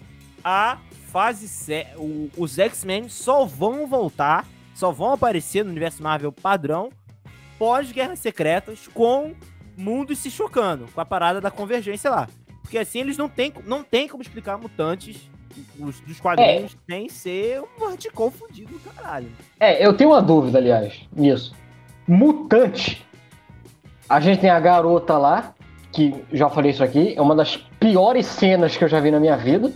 a 0.42 0.78
fase 1.12 1.46
7. 1.46 1.90
Os 2.38 2.58
X-Men 2.58 3.08
só 3.10 3.44
vão 3.44 3.86
voltar, 3.86 4.46
só 4.74 4.90
vão 4.90 5.12
aparecer 5.12 5.62
no 5.62 5.70
universo 5.70 6.02
Marvel 6.02 6.32
padrão 6.32 6.88
pós-Guerras 7.58 8.18
Secretas 8.18 8.88
com 8.88 9.34
mundos 9.76 10.18
se 10.18 10.30
chocando, 10.30 10.88
com 10.92 11.00
a 11.00 11.04
parada 11.04 11.40
da 11.40 11.50
convergência 11.50 12.10
lá. 12.10 12.28
Porque 12.62 12.78
assim 12.78 13.00
eles 13.00 13.18
não 13.18 13.28
têm, 13.28 13.52
não 13.66 13.84
tem 13.84 14.08
como 14.08 14.22
explicar 14.22 14.56
mutantes 14.56 15.30
os, 15.78 16.00
dos 16.00 16.18
quadrinhos 16.18 16.74
é. 16.88 16.92
sem 16.92 17.08
ser 17.10 17.60
um 17.60 17.88
radical 17.88 18.30
fudido 18.30 18.72
do 18.72 18.80
caralho. 18.80 19.28
É, 19.60 19.86
eu 19.86 19.94
tenho 19.94 20.10
uma 20.10 20.22
dúvida, 20.22 20.58
aliás, 20.58 21.06
nisso. 21.14 21.54
Mutante. 22.08 23.06
A 24.08 24.18
gente 24.18 24.40
tem 24.40 24.50
a 24.50 24.58
garota 24.58 25.18
lá, 25.18 25.54
que 25.92 26.14
já 26.32 26.48
falei 26.48 26.70
isso 26.70 26.82
aqui, 26.82 27.14
é 27.14 27.20
uma 27.20 27.36
das 27.36 27.56
piores 27.78 28.24
cenas 28.26 28.76
que 28.76 28.82
eu 28.82 28.88
já 28.88 28.98
vi 28.98 29.10
na 29.10 29.20
minha 29.20 29.36
vida. 29.36 29.70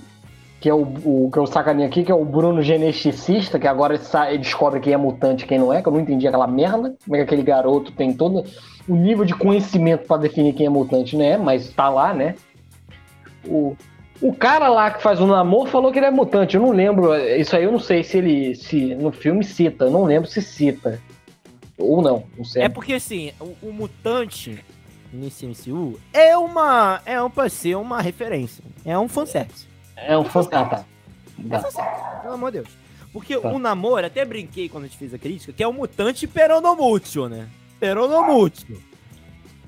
Que 0.67 0.71
é 0.71 0.75
o, 0.75 0.83
o 0.83 1.31
que 1.31 1.39
eu 1.39 1.47
sacaninho 1.47 1.87
aqui, 1.87 2.03
que 2.03 2.11
é 2.11 2.15
o 2.15 2.25
Bruno 2.25 2.61
geneticista, 2.61 3.57
que 3.57 3.69
agora 3.69 3.95
ele, 3.95 4.39
descobre 4.39 4.81
quem 4.81 4.95
é 4.95 4.97
mutante 4.97 5.45
e 5.45 5.47
quem 5.47 5.61
não 5.61 5.73
é, 5.73 5.81
que 5.81 5.87
eu 5.87 5.93
não 5.93 6.01
entendi 6.01 6.27
aquela 6.27 6.49
merda. 6.49 6.97
Como 7.05 7.15
é 7.15 7.19
que 7.19 7.23
aquele 7.23 7.45
garoto 7.45 7.93
tem 7.93 8.13
todo 8.13 8.45
o 8.89 8.97
nível 8.97 9.25
de 9.25 9.33
conhecimento 9.33 10.09
para 10.09 10.23
definir 10.23 10.55
quem 10.55 10.67
é 10.67 10.69
mutante, 10.69 11.17
né? 11.17 11.37
Mas 11.37 11.71
tá 11.71 11.89
lá, 11.89 12.13
né? 12.13 12.35
O, 13.47 13.77
o 14.21 14.35
cara 14.35 14.69
lá 14.69 14.91
que 14.91 15.01
faz 15.01 15.21
o 15.21 15.27
namoro 15.29 15.71
falou 15.71 15.93
que 15.93 16.01
ele 16.01 16.07
é 16.07 16.11
mutante. 16.11 16.57
Eu 16.57 16.63
não 16.63 16.73
lembro. 16.73 17.15
Isso 17.15 17.55
aí 17.55 17.63
eu 17.63 17.71
não 17.71 17.79
sei 17.79 18.03
se 18.03 18.19
ele. 18.19 18.57
se 18.57 18.93
no 18.97 19.13
filme 19.13 19.45
cita. 19.45 19.89
Não 19.89 20.03
lembro 20.03 20.29
se 20.29 20.43
cita. 20.43 21.01
Ou 21.79 22.03
não, 22.03 22.25
não 22.37 22.45
sei. 22.45 22.65
É 22.65 22.69
porque 22.69 22.95
assim, 22.95 23.31
o, 23.41 23.69
o 23.69 23.73
mutante 23.73 24.65
nesse 25.13 25.47
MCU 25.47 26.01
é 26.13 26.37
uma. 26.37 27.01
É 27.07 27.23
um, 27.23 27.31
pra 27.31 27.49
ser 27.49 27.77
uma 27.77 28.03
referência. 28.03 28.65
É 28.85 28.99
um 28.99 29.07
fanservice. 29.07 29.76
É 29.97 30.17
um 30.17 30.25
tá. 30.25 30.85
É 31.39 32.23
pelo 32.23 32.35
amor 32.35 32.53
de 32.53 32.59
Deus. 32.61 32.69
Porque 33.13 33.37
tá. 33.37 33.51
o 33.51 33.59
namoro, 33.59 34.07
até 34.07 34.25
brinquei 34.25 34.69
quando 34.69 34.85
a 34.85 34.87
gente 34.87 34.99
fez 34.99 35.15
a 35.15 35.19
crítica, 35.19 35.53
que 35.53 35.63
é 35.63 35.67
o 35.67 35.73
mutante 35.73 36.27
peronomútil, 36.27 37.29
né? 37.29 37.49
Peronomútil. 37.81 38.81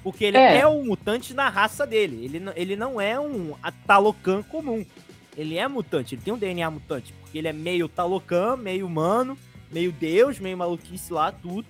Porque 0.02 0.26
ele 0.26 0.36
é. 0.36 0.58
é 0.58 0.66
um 0.66 0.84
mutante 0.84 1.34
na 1.34 1.48
raça 1.48 1.86
dele. 1.86 2.24
Ele, 2.24 2.42
ele 2.56 2.76
não 2.76 3.00
é 3.00 3.18
um 3.18 3.54
Talocan 3.86 4.42
comum. 4.42 4.84
Ele 5.36 5.56
é 5.56 5.66
mutante, 5.68 6.14
ele 6.14 6.22
tem 6.22 6.32
um 6.32 6.38
DNA 6.38 6.70
mutante. 6.70 7.12
Porque 7.20 7.38
ele 7.38 7.48
é 7.48 7.52
meio 7.52 7.88
Talocan, 7.88 8.56
meio 8.56 8.86
humano, 8.86 9.36
meio 9.70 9.92
Deus, 9.92 10.38
meio 10.38 10.56
maluquice 10.56 11.12
lá, 11.12 11.32
tudo 11.32 11.66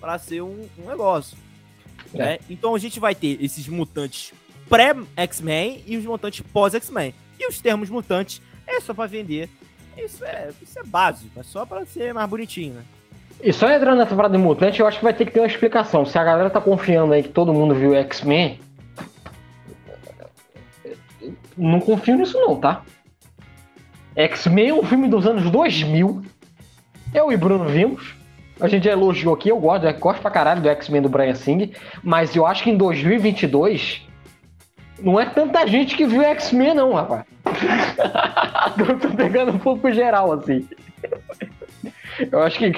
para 0.00 0.18
ser 0.18 0.42
um, 0.42 0.66
um 0.78 0.88
negócio. 0.88 1.36
É. 2.14 2.18
Né? 2.18 2.38
Então 2.48 2.74
a 2.74 2.78
gente 2.78 2.98
vai 2.98 3.14
ter 3.14 3.42
esses 3.42 3.68
mutantes 3.68 4.32
pré-X-Men 4.68 5.84
e 5.86 5.96
os 5.96 6.04
mutantes 6.04 6.40
pós-X-Men. 6.52 7.14
E 7.40 7.48
os 7.48 7.58
termos 7.58 7.88
mutantes 7.88 8.42
é 8.66 8.78
só 8.80 8.92
para 8.92 9.06
vender. 9.06 9.48
Isso 9.96 10.22
é, 10.22 10.50
isso 10.60 10.78
é 10.78 10.84
básico, 10.84 11.40
é 11.40 11.42
só 11.42 11.64
para 11.64 11.86
ser 11.86 12.12
mais 12.12 12.28
bonitinho, 12.28 12.74
né? 12.74 12.82
E 13.42 13.50
só 13.50 13.70
entrando 13.72 13.96
nessa 13.96 14.14
parada 14.14 14.36
de 14.36 14.42
mutante, 14.42 14.80
eu 14.80 14.86
acho 14.86 14.98
que 14.98 15.04
vai 15.04 15.14
ter 15.14 15.24
que 15.24 15.32
ter 15.32 15.40
uma 15.40 15.46
explicação. 15.46 16.04
Se 16.04 16.18
a 16.18 16.22
galera 16.22 16.50
tá 16.50 16.60
confiando 16.60 17.14
aí 17.14 17.22
que 17.22 17.30
todo 17.30 17.54
mundo 17.54 17.74
viu 17.74 17.94
X-Men, 17.94 18.60
não 21.56 21.80
confio 21.80 22.16
nisso 22.16 22.38
não, 22.38 22.56
tá? 22.56 22.82
X-Men 24.14 24.68
é 24.68 24.74
um 24.74 24.82
filme 24.82 25.08
dos 25.08 25.26
anos 25.26 25.50
2000. 25.50 26.22
Eu 27.14 27.32
e 27.32 27.36
Bruno 27.38 27.64
vimos. 27.64 28.14
A 28.60 28.68
gente 28.68 28.86
elogiou 28.86 29.32
aqui, 29.32 29.48
eu 29.48 29.58
gosto, 29.58 29.86
eu 29.86 29.94
gosto 29.94 30.20
pra 30.20 30.30
caralho 30.30 30.60
do 30.60 30.68
X-Men 30.68 31.00
do 31.00 31.08
Brian 31.08 31.34
Singh, 31.34 31.72
mas 32.02 32.36
eu 32.36 32.44
acho 32.44 32.62
que 32.62 32.70
em 32.70 32.76
2022 32.76 34.06
não 35.02 35.18
é 35.18 35.26
tanta 35.26 35.66
gente 35.66 35.96
que 35.96 36.06
viu 36.06 36.22
X-Men, 36.22 36.74
não, 36.74 36.92
rapaz. 36.92 37.24
eu 38.78 38.98
tô 38.98 39.10
pegando 39.16 39.52
um 39.52 39.58
pouco 39.58 39.90
geral, 39.92 40.32
assim. 40.32 40.68
Eu 42.30 42.42
acho 42.42 42.58
que 42.58 42.72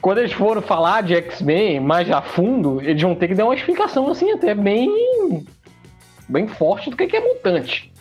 quando 0.00 0.18
eles 0.18 0.32
foram 0.32 0.62
falar 0.62 1.02
de 1.02 1.14
X-Men 1.14 1.80
mais 1.80 2.10
a 2.10 2.22
fundo, 2.22 2.80
eles 2.80 3.00
vão 3.00 3.14
ter 3.14 3.28
que 3.28 3.34
dar 3.34 3.44
uma 3.44 3.54
explicação, 3.54 4.08
assim, 4.08 4.30
até 4.32 4.54
bem. 4.54 5.44
bem 6.28 6.46
forte 6.46 6.90
do 6.90 6.96
que 6.96 7.16
é 7.16 7.20
mutante. 7.20 7.92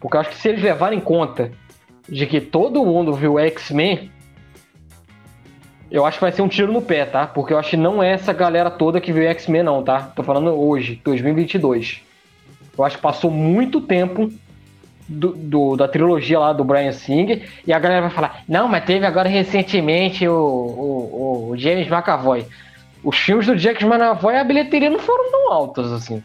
Porque 0.00 0.16
eu 0.16 0.20
acho 0.20 0.30
que 0.30 0.36
se 0.36 0.48
eles 0.48 0.62
levarem 0.62 0.98
em 0.98 1.02
conta 1.02 1.50
de 2.08 2.26
que 2.26 2.40
todo 2.40 2.84
mundo 2.84 3.12
viu 3.12 3.38
X-Men, 3.38 4.10
eu 5.90 6.04
acho 6.06 6.18
que 6.18 6.24
vai 6.24 6.32
ser 6.32 6.42
um 6.42 6.48
tiro 6.48 6.72
no 6.72 6.82
pé, 6.82 7.04
tá? 7.04 7.26
Porque 7.26 7.52
eu 7.52 7.58
acho 7.58 7.70
que 7.70 7.76
não 7.76 8.02
é 8.02 8.12
essa 8.12 8.32
galera 8.32 8.70
toda 8.70 9.00
que 9.00 9.12
veio 9.12 9.28
X-Men, 9.30 9.64
não, 9.64 9.82
tá? 9.82 10.12
Tô 10.14 10.22
falando 10.22 10.50
hoje, 10.50 11.00
2022. 11.04 12.05
Eu 12.76 12.84
acho 12.84 12.96
que 12.96 13.02
passou 13.02 13.30
muito 13.30 13.80
tempo 13.80 14.30
do, 15.08 15.32
do, 15.32 15.76
da 15.76 15.86
trilogia 15.88 16.38
lá 16.38 16.52
do 16.52 16.64
Brian 16.64 16.92
Singer 16.92 17.48
e 17.66 17.72
a 17.72 17.78
galera 17.78 18.02
vai 18.02 18.10
falar: 18.10 18.42
não, 18.48 18.68
mas 18.68 18.84
teve 18.84 19.06
agora 19.06 19.28
recentemente 19.28 20.26
o, 20.26 20.34
o, 20.34 21.50
o 21.50 21.56
James 21.56 21.88
McAvoy. 21.88 22.46
Os 23.02 23.16
filmes 23.16 23.46
do 23.46 23.56
James 23.56 23.82
McAvoy, 23.82 24.36
a 24.36 24.44
bilheteria 24.44 24.90
não 24.90 24.98
foram 24.98 25.30
tão 25.30 25.52
altas 25.52 25.92
assim. 25.92 26.22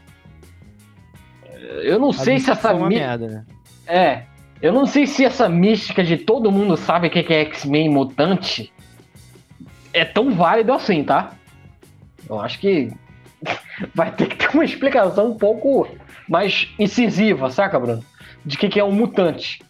Eu 1.83 1.99
não 1.99 2.09
a 2.09 2.13
sei 2.13 2.39
se 2.39 2.51
essa. 2.51 2.73
Uma 2.73 2.89
merda, 2.89 3.27
né? 3.27 3.45
É. 3.87 4.23
Eu 4.61 4.71
não 4.71 4.85
sei 4.85 5.07
se 5.07 5.25
essa 5.25 5.49
mística 5.49 6.03
de 6.03 6.17
todo 6.17 6.51
mundo 6.51 6.77
sabe 6.77 7.07
o 7.07 7.09
que 7.09 7.33
é 7.33 7.41
X-Men 7.41 7.89
mutante 7.89 8.71
é 9.91 10.05
tão 10.05 10.31
válido 10.31 10.71
assim, 10.71 11.03
tá? 11.03 11.31
Eu 12.29 12.39
acho 12.39 12.59
que 12.59 12.91
vai 13.93 14.11
ter 14.11 14.27
que 14.27 14.35
ter 14.35 14.49
uma 14.53 14.63
explicação 14.63 15.31
um 15.31 15.37
pouco 15.37 15.87
mais 16.31 16.69
incisiva, 16.79 17.51
saca, 17.51 17.77
Bruno? 17.77 18.01
De 18.45 18.57
que, 18.57 18.69
que 18.69 18.79
é 18.79 18.83
um 18.83 18.91
mutante. 18.93 19.61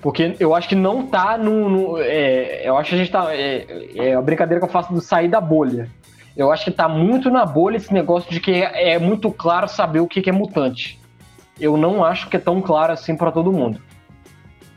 Porque 0.00 0.34
eu 0.40 0.54
acho 0.54 0.66
que 0.66 0.74
não 0.74 1.06
tá 1.06 1.36
no. 1.36 1.68
no 1.68 1.98
é, 1.98 2.66
eu 2.66 2.78
acho 2.78 2.88
que 2.88 2.94
a 2.94 2.98
gente 2.98 3.10
tá. 3.10 3.36
É, 3.36 3.66
é 3.94 4.14
a 4.14 4.22
brincadeira 4.22 4.58
que 4.58 4.64
eu 4.66 4.72
faço 4.72 4.94
do 4.94 5.00
sair 5.02 5.28
da 5.28 5.42
bolha. 5.42 5.90
Eu 6.34 6.50
acho 6.50 6.64
que 6.64 6.70
tá 6.70 6.88
muito 6.88 7.28
na 7.28 7.44
bolha 7.44 7.76
esse 7.76 7.92
negócio 7.92 8.30
de 8.30 8.40
que 8.40 8.50
é, 8.50 8.94
é 8.94 8.98
muito 8.98 9.30
claro 9.30 9.68
saber 9.68 10.00
o 10.00 10.08
que, 10.08 10.22
que 10.22 10.30
é 10.30 10.32
mutante. 10.32 10.98
Eu 11.60 11.76
não 11.76 12.02
acho 12.02 12.30
que 12.30 12.36
é 12.38 12.40
tão 12.40 12.62
claro 12.62 12.94
assim 12.94 13.14
para 13.14 13.30
todo 13.30 13.52
mundo. 13.52 13.78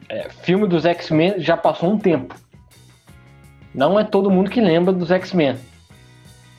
É, 0.09 0.28
filme 0.28 0.67
dos 0.67 0.86
X-Men 0.86 1.36
já 1.38 1.55
passou 1.55 1.89
um 1.89 1.97
tempo. 1.97 2.36
Não 3.74 3.97
é 3.97 4.03
todo 4.03 4.30
mundo 4.30 4.51
que 4.51 4.59
lembra 4.59 4.91
dos 4.91 5.09
X-Men. 5.09 5.55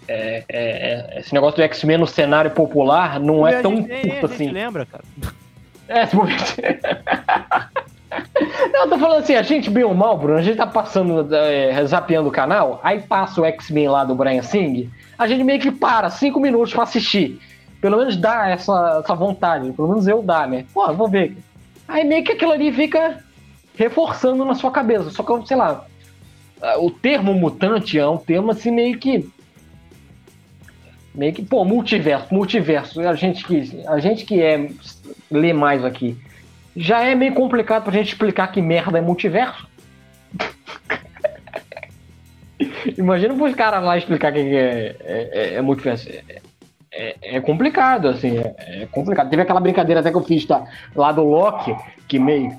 É, 0.06 0.44
é, 0.48 1.16
é, 1.16 1.20
esse 1.20 1.32
negócio 1.32 1.56
do 1.56 1.62
X-Men 1.62 1.98
no 1.98 2.06
cenário 2.06 2.50
popular 2.50 3.18
não 3.18 3.46
é 3.46 3.62
tão 3.62 3.76
gente, 3.76 4.08
curto 4.08 4.26
assim. 4.26 4.50
lembra, 4.50 4.86
cara. 4.86 5.04
É, 5.88 6.06
se 6.06 6.16
Não, 8.72 8.82
eu 8.82 8.90
tô 8.90 8.98
falando 8.98 9.18
assim, 9.18 9.34
a 9.34 9.42
gente 9.42 9.68
bem 9.70 9.84
ou 9.84 9.94
mal, 9.94 10.16
Bruno, 10.16 10.38
a 10.38 10.42
gente 10.42 10.56
tá 10.56 10.66
passando, 10.66 11.34
é, 11.34 11.84
zapeando 11.84 12.28
o 12.28 12.32
canal, 12.32 12.80
aí 12.82 13.00
passa 13.00 13.40
o 13.40 13.44
X-Men 13.44 13.88
lá 13.88 14.04
do 14.04 14.14
Brian 14.14 14.42
Singh, 14.42 14.88
a 15.18 15.26
gente 15.26 15.42
meio 15.42 15.60
que 15.60 15.70
para 15.72 16.10
cinco 16.10 16.38
minutos 16.38 16.72
pra 16.72 16.84
assistir. 16.84 17.40
Pelo 17.80 17.98
menos 17.98 18.16
dá 18.16 18.48
essa, 18.48 19.00
essa 19.02 19.14
vontade, 19.14 19.72
pelo 19.72 19.88
menos 19.88 20.06
eu 20.06 20.22
dá, 20.22 20.46
né? 20.46 20.64
Pô, 20.72 20.92
vou 20.92 21.08
ver. 21.08 21.36
Aí 21.86 22.04
meio 22.04 22.24
que 22.24 22.32
aquilo 22.32 22.52
ali 22.52 22.72
fica 22.72 23.22
reforçando 23.74 24.44
na 24.44 24.54
sua 24.54 24.70
cabeça. 24.70 25.10
Só 25.10 25.22
que, 25.22 25.46
sei 25.46 25.56
lá, 25.56 25.84
o 26.78 26.90
termo 26.90 27.34
mutante 27.34 27.98
é 27.98 28.06
um 28.06 28.16
termo 28.16 28.50
assim 28.50 28.70
meio 28.70 28.98
que 28.98 29.28
meio 31.14 31.32
que 31.32 31.42
pô 31.42 31.64
multiverso 31.64 32.34
multiverso 32.34 33.00
a 33.00 33.14
gente 33.14 33.44
que 33.44 33.84
a 33.86 33.98
gente 33.98 34.24
que 34.24 34.42
é 34.42 34.70
lê 35.30 35.52
mais 35.52 35.84
aqui. 35.84 36.16
Já 36.76 37.02
é 37.02 37.14
meio 37.14 37.34
complicado 37.34 37.84
pra 37.84 37.92
gente 37.92 38.08
explicar 38.08 38.48
que 38.48 38.60
merda 38.60 38.98
é 38.98 39.00
multiverso? 39.00 39.68
Imagina 42.98 43.34
pros 43.34 43.54
caras 43.54 43.82
lá 43.82 43.96
explicar 43.96 44.32
o 44.32 44.34
que 44.34 44.40
é, 44.40 44.96
é, 45.00 45.30
é, 45.32 45.54
é 45.54 45.62
multiverso. 45.62 46.08
É, 46.08 46.42
é, 46.96 47.36
é, 47.36 47.40
complicado 47.40 48.08
assim 48.08 48.38
é, 48.38 48.54
é, 48.58 48.86
complicado. 48.86 49.30
Teve 49.30 49.42
aquela 49.42 49.60
brincadeira 49.60 50.00
até 50.00 50.10
que 50.10 50.16
eu 50.16 50.22
fiz 50.22 50.44
tá, 50.44 50.64
lá 50.94 51.12
do 51.12 51.22
Loki 51.22 51.74
que 52.08 52.18
meio 52.18 52.52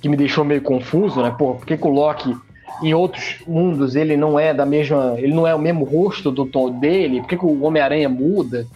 que 0.00 0.08
me 0.08 0.16
deixou 0.16 0.44
meio 0.44 0.62
confuso 0.62 1.22
né? 1.22 1.34
Pô 1.36 1.54
por 1.54 1.66
que, 1.66 1.76
que 1.76 1.86
o 1.86 1.90
Loki 1.90 2.34
em 2.82 2.94
outros 2.94 3.36
mundos 3.46 3.94
ele 3.96 4.16
não 4.16 4.38
é 4.38 4.54
da 4.54 4.64
mesma. 4.64 5.14
Ele 5.18 5.34
não 5.34 5.46
é 5.46 5.54
o 5.54 5.58
mesmo 5.58 5.84
rosto 5.84 6.30
do 6.30 6.46
tom 6.46 6.70
dele? 6.70 7.20
Por 7.20 7.28
que, 7.28 7.36
que 7.36 7.44
o 7.44 7.62
Homem-Aranha 7.62 8.08
muda? 8.08 8.66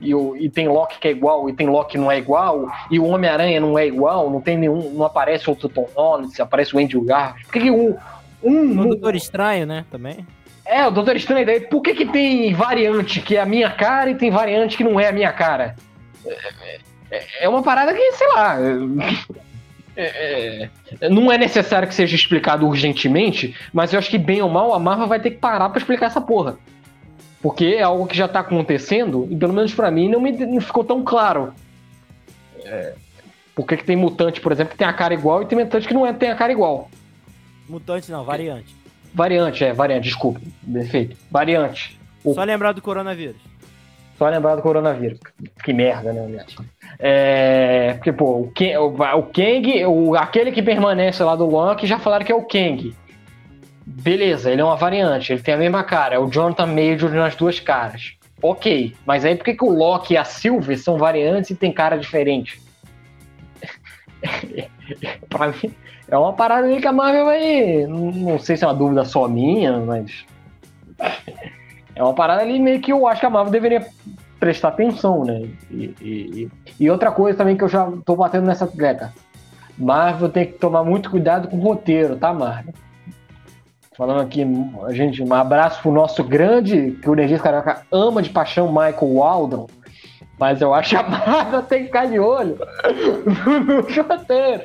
E, 0.00 0.14
o, 0.14 0.36
e 0.36 0.50
tem 0.50 0.68
Loki 0.68 0.98
que 0.98 1.08
é 1.08 1.10
igual, 1.10 1.48
e 1.48 1.54
tem 1.54 1.66
Loki 1.66 1.92
que 1.92 1.98
não 1.98 2.12
é 2.12 2.18
igual, 2.18 2.68
e 2.90 2.98
o 2.98 3.06
Homem-Aranha 3.06 3.58
não 3.60 3.78
é 3.78 3.86
igual, 3.86 4.30
não 4.30 4.40
tem 4.40 4.56
nenhum. 4.56 4.92
Não 4.92 5.06
aparece 5.06 5.48
outro 5.48 5.68
Tom 5.68 5.88
Holland, 5.94 6.40
aparece 6.40 6.76
o 6.76 6.78
Andrew 6.78 7.02
Garfield. 7.02 7.46
Por 7.46 7.52
que, 7.52 7.60
que 7.60 7.70
um. 7.70 7.96
um 8.42 8.80
o 8.80 8.84
Doutor 8.88 9.16
Estranho, 9.16 9.66
né? 9.66 9.84
Também. 9.90 10.26
É, 10.66 10.86
o 10.86 10.90
Doutor 10.90 11.16
Estranho 11.16 11.46
daí. 11.46 11.60
Por 11.60 11.80
que, 11.80 11.94
que 11.94 12.06
tem 12.06 12.52
variante 12.52 13.20
que 13.20 13.36
é 13.36 13.40
a 13.40 13.46
minha 13.46 13.70
cara 13.70 14.10
e 14.10 14.14
tem 14.14 14.30
variante 14.30 14.76
que 14.76 14.84
não 14.84 15.00
é 15.00 15.08
a 15.08 15.12
minha 15.12 15.32
cara? 15.32 15.76
É, 16.26 16.78
é, 17.10 17.24
é 17.42 17.48
uma 17.48 17.62
parada 17.62 17.94
que, 17.94 18.12
sei 18.12 18.28
lá. 18.28 18.58
É, 19.96 20.68
é, 21.00 21.08
não 21.08 21.32
é 21.32 21.38
necessário 21.38 21.88
que 21.88 21.94
seja 21.94 22.14
explicado 22.14 22.66
urgentemente, 22.66 23.56
mas 23.72 23.92
eu 23.92 23.98
acho 23.98 24.10
que 24.10 24.18
bem 24.18 24.42
ou 24.42 24.50
mal 24.50 24.74
a 24.74 24.78
Marvel 24.78 25.06
vai 25.06 25.18
ter 25.18 25.30
que 25.30 25.38
parar 25.38 25.70
para 25.70 25.78
explicar 25.78 26.06
essa 26.06 26.20
porra. 26.20 26.58
Porque 27.40 27.64
é 27.78 27.82
algo 27.82 28.06
que 28.06 28.16
já 28.16 28.28
tá 28.28 28.40
acontecendo 28.40 29.26
e 29.30 29.36
pelo 29.36 29.54
menos 29.54 29.74
para 29.74 29.90
mim 29.90 30.08
não 30.08 30.20
me 30.20 30.32
não 30.32 30.60
ficou 30.60 30.84
tão 30.84 31.02
claro. 31.02 31.54
É, 32.64 32.94
por 33.54 33.66
que, 33.66 33.78
que 33.78 33.84
tem 33.84 33.96
mutante, 33.96 34.40
por 34.40 34.52
exemplo, 34.52 34.72
que 34.72 34.78
tem 34.78 34.86
a 34.86 34.92
cara 34.92 35.14
igual 35.14 35.42
e 35.42 35.46
tem 35.46 35.58
mutante 35.58 35.88
que 35.88 35.94
não 35.94 36.06
é, 36.06 36.12
tem 36.12 36.30
a 36.30 36.34
cara 36.34 36.52
igual? 36.52 36.90
Mutante 37.66 38.10
não, 38.12 38.22
variante. 38.22 38.76
Variante, 39.14 39.64
é, 39.64 39.72
variante, 39.72 40.04
desculpa. 40.04 40.40
Perfeito. 40.70 41.16
Variante. 41.30 41.98
O... 42.22 42.34
Só 42.34 42.44
lembrar 42.44 42.72
do 42.72 42.82
coronavírus. 42.82 43.40
Só 44.18 44.28
lembrar 44.28 44.56
do 44.56 44.62
coronavírus. 44.62 45.18
Que 45.62 45.72
merda, 45.72 46.12
né, 46.12 46.24
aliás. 46.24 46.56
É, 46.98 47.94
porque, 47.94 48.12
pô, 48.12 48.40
o, 48.40 48.50
Ken, 48.52 48.78
o, 48.78 48.86
o 48.86 49.22
Kang, 49.24 49.84
o, 49.84 50.16
aquele 50.16 50.50
que 50.50 50.62
permanece 50.62 51.22
lá 51.22 51.36
do 51.36 51.74
que 51.76 51.86
já 51.86 51.98
falaram 51.98 52.24
que 52.24 52.32
é 52.32 52.34
o 52.34 52.42
Kang. 52.42 52.94
Beleza, 53.84 54.50
ele 54.50 54.60
é 54.60 54.64
uma 54.64 54.76
variante, 54.76 55.32
ele 55.32 55.42
tem 55.42 55.54
a 55.54 55.58
mesma 55.58 55.84
cara, 55.84 56.16
é 56.16 56.18
o 56.18 56.28
Jonathan 56.28 56.66
Major 56.66 57.10
nas 57.10 57.36
duas 57.36 57.60
caras. 57.60 58.14
Ok, 58.42 58.94
mas 59.06 59.24
aí 59.24 59.36
por 59.36 59.44
que, 59.44 59.54
que 59.54 59.64
o 59.64 59.70
Loki 59.70 60.14
e 60.14 60.16
a 60.16 60.24
Sylvie 60.24 60.76
são 60.76 60.98
variantes 60.98 61.50
e 61.50 61.54
tem 61.54 61.72
cara 61.72 61.96
diferente? 61.96 62.60
pra 65.28 65.48
mim, 65.48 65.72
é 66.08 66.16
uma 66.16 66.32
parada 66.32 66.68
que 66.80 66.86
a 66.86 66.92
Marvel 66.92 67.24
vai. 67.24 67.86
Não 67.86 68.38
sei 68.38 68.56
se 68.56 68.64
é 68.64 68.66
uma 68.66 68.74
dúvida 68.74 69.04
só 69.04 69.28
minha, 69.28 69.78
mas. 69.78 70.24
É 71.96 72.02
uma 72.02 72.12
parada 72.12 72.42
ali 72.42 72.60
meio 72.60 72.80
que 72.80 72.92
eu 72.92 73.06
acho 73.06 73.20
que 73.20 73.26
a 73.26 73.30
Marvel 73.30 73.50
deveria 73.50 73.86
prestar 74.38 74.68
atenção, 74.68 75.24
né? 75.24 75.48
E, 75.70 75.94
e, 76.00 76.50
e, 76.78 76.90
outra 76.90 77.10
coisa 77.10 77.38
também 77.38 77.56
que 77.56 77.64
eu 77.64 77.68
já 77.68 77.90
tô 78.04 78.14
batendo 78.14 78.46
nessa 78.46 78.66
atleta. 78.66 79.14
Marvel 79.78 80.28
tem 80.28 80.46
que 80.46 80.52
tomar 80.52 80.84
muito 80.84 81.10
cuidado 81.10 81.48
com 81.48 81.56
o 81.56 81.60
roteiro, 81.60 82.16
tá, 82.16 82.34
Marvel? 82.34 82.74
Falando 83.96 84.20
aqui, 84.20 84.46
gente, 84.90 85.22
um 85.22 85.32
abraço 85.32 85.80
pro 85.80 85.90
nosso 85.90 86.22
grande, 86.22 86.98
que 87.00 87.08
o 87.08 87.14
Energias 87.14 87.40
Carioca 87.40 87.80
ama 87.90 88.20
de 88.20 88.28
paixão, 88.28 88.68
Michael 88.68 89.14
Waldron. 89.14 89.66
Mas 90.38 90.60
eu 90.60 90.74
acho 90.74 90.90
que 90.90 90.96
a 90.96 91.02
Marvel 91.02 91.62
tem 91.62 91.80
que 91.80 91.86
ficar 91.86 92.06
de 92.06 92.18
olho 92.18 92.58
no 93.66 94.02
roteiro. 94.02 94.64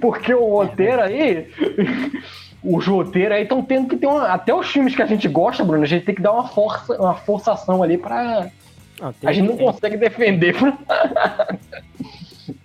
Porque 0.00 0.32
o 0.32 0.48
roteiro 0.48 1.02
aí 1.02 1.50
os 2.64 2.86
roteiros 2.86 3.36
aí 3.36 3.42
estão 3.42 3.62
tendo 3.62 3.88
que 3.88 3.96
ter 3.96 4.06
uma. 4.06 4.28
Até 4.28 4.54
os 4.54 4.68
filmes 4.68 4.94
que 4.94 5.02
a 5.02 5.06
gente 5.06 5.26
gosta, 5.26 5.64
Bruno, 5.64 5.82
a 5.82 5.86
gente 5.86 6.04
tem 6.04 6.14
que 6.14 6.22
dar 6.22 6.32
uma 6.32 6.46
força, 6.48 6.94
uma 6.94 7.14
forçação 7.14 7.82
ali 7.82 7.98
pra. 7.98 8.48
Não, 9.00 9.14
a 9.24 9.32
gente 9.32 9.48
não 9.48 9.56
consegue 9.56 9.96
defender. 9.96 10.54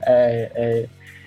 é, 0.06 0.52
é, 0.56 0.86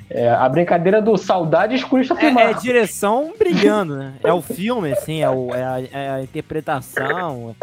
é, 0.08 0.28
a 0.28 0.48
brincadeira 0.48 1.02
do 1.02 1.16
saudade 1.16 1.74
escura 1.74 2.02
é, 2.02 2.50
é 2.50 2.54
direção 2.54 3.34
brilhando, 3.36 3.96
né? 3.96 4.14
É 4.22 4.32
o 4.32 4.40
filme, 4.40 4.92
assim, 4.92 5.22
é, 5.22 5.30
o, 5.30 5.52
é, 5.52 5.64
a, 5.64 5.80
é 5.92 6.10
a 6.10 6.22
interpretação, 6.22 7.56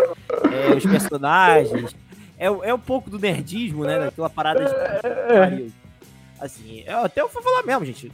é 0.52 0.74
os 0.74 0.86
personagens. 0.86 1.96
É, 2.38 2.46
é 2.46 2.74
um 2.74 2.80
pouco 2.80 3.10
do 3.10 3.18
nerdismo, 3.18 3.86
né? 3.86 3.98
Daquela 3.98 4.30
parada 4.30 4.66
de. 5.50 5.72
Assim, 6.40 6.84
eu 6.86 7.00
até 7.00 7.22
eu 7.22 7.30
vou 7.30 7.42
falar 7.42 7.64
mesmo, 7.64 7.86
gente. 7.86 8.12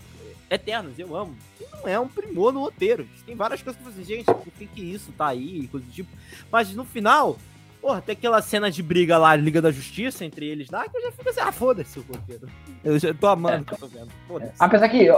Eternos, 0.54 0.98
eu 1.00 1.16
amo. 1.16 1.36
não 1.82 1.90
é 1.90 2.00
um 2.00 2.08
primor 2.08 2.54
no 2.54 2.62
roteiro. 2.62 3.08
Tem 3.26 3.36
várias 3.36 3.62
coisas 3.62 3.82
que 3.82 3.92
você, 3.92 4.04
gente, 4.04 4.26
por 4.26 4.54
que, 4.58 4.68
que 4.68 4.82
isso 4.82 5.12
tá 5.18 5.28
aí, 5.28 5.68
coisa 5.68 5.86
do 5.86 5.92
tipo. 5.92 6.10
Mas 6.52 6.74
no 6.74 6.86
final, 6.86 7.38
porra, 7.82 8.02
tem 8.02 8.14
aquela 8.14 8.42
cena 8.42 8.70
de 8.70 8.84
briga 8.84 9.18
lá, 9.18 9.36
Liga 9.36 9.62
da 9.62 9.72
Justiça, 9.72 10.24
entre 10.24 10.46
eles 10.46 10.70
lá, 10.70 10.88
que 10.88 10.96
eu 10.96 11.02
já 11.02 11.12
fico 11.12 11.30
assim, 11.30 11.42
ah, 11.42 11.52
foda-se 11.52 12.00
o 12.00 12.04
roteiro. 12.04 12.48
Eu 12.84 13.00
já 13.00 13.14
tô 13.14 13.28
amando 13.28 13.64
o 13.64 13.66
que 13.66 13.74
eu 13.74 13.78
tô 13.78 13.88
vendo. 13.88 14.10
Foda-se. 14.28 14.52
É. 14.52 14.56
Apesar 14.60 14.90
que, 14.90 15.10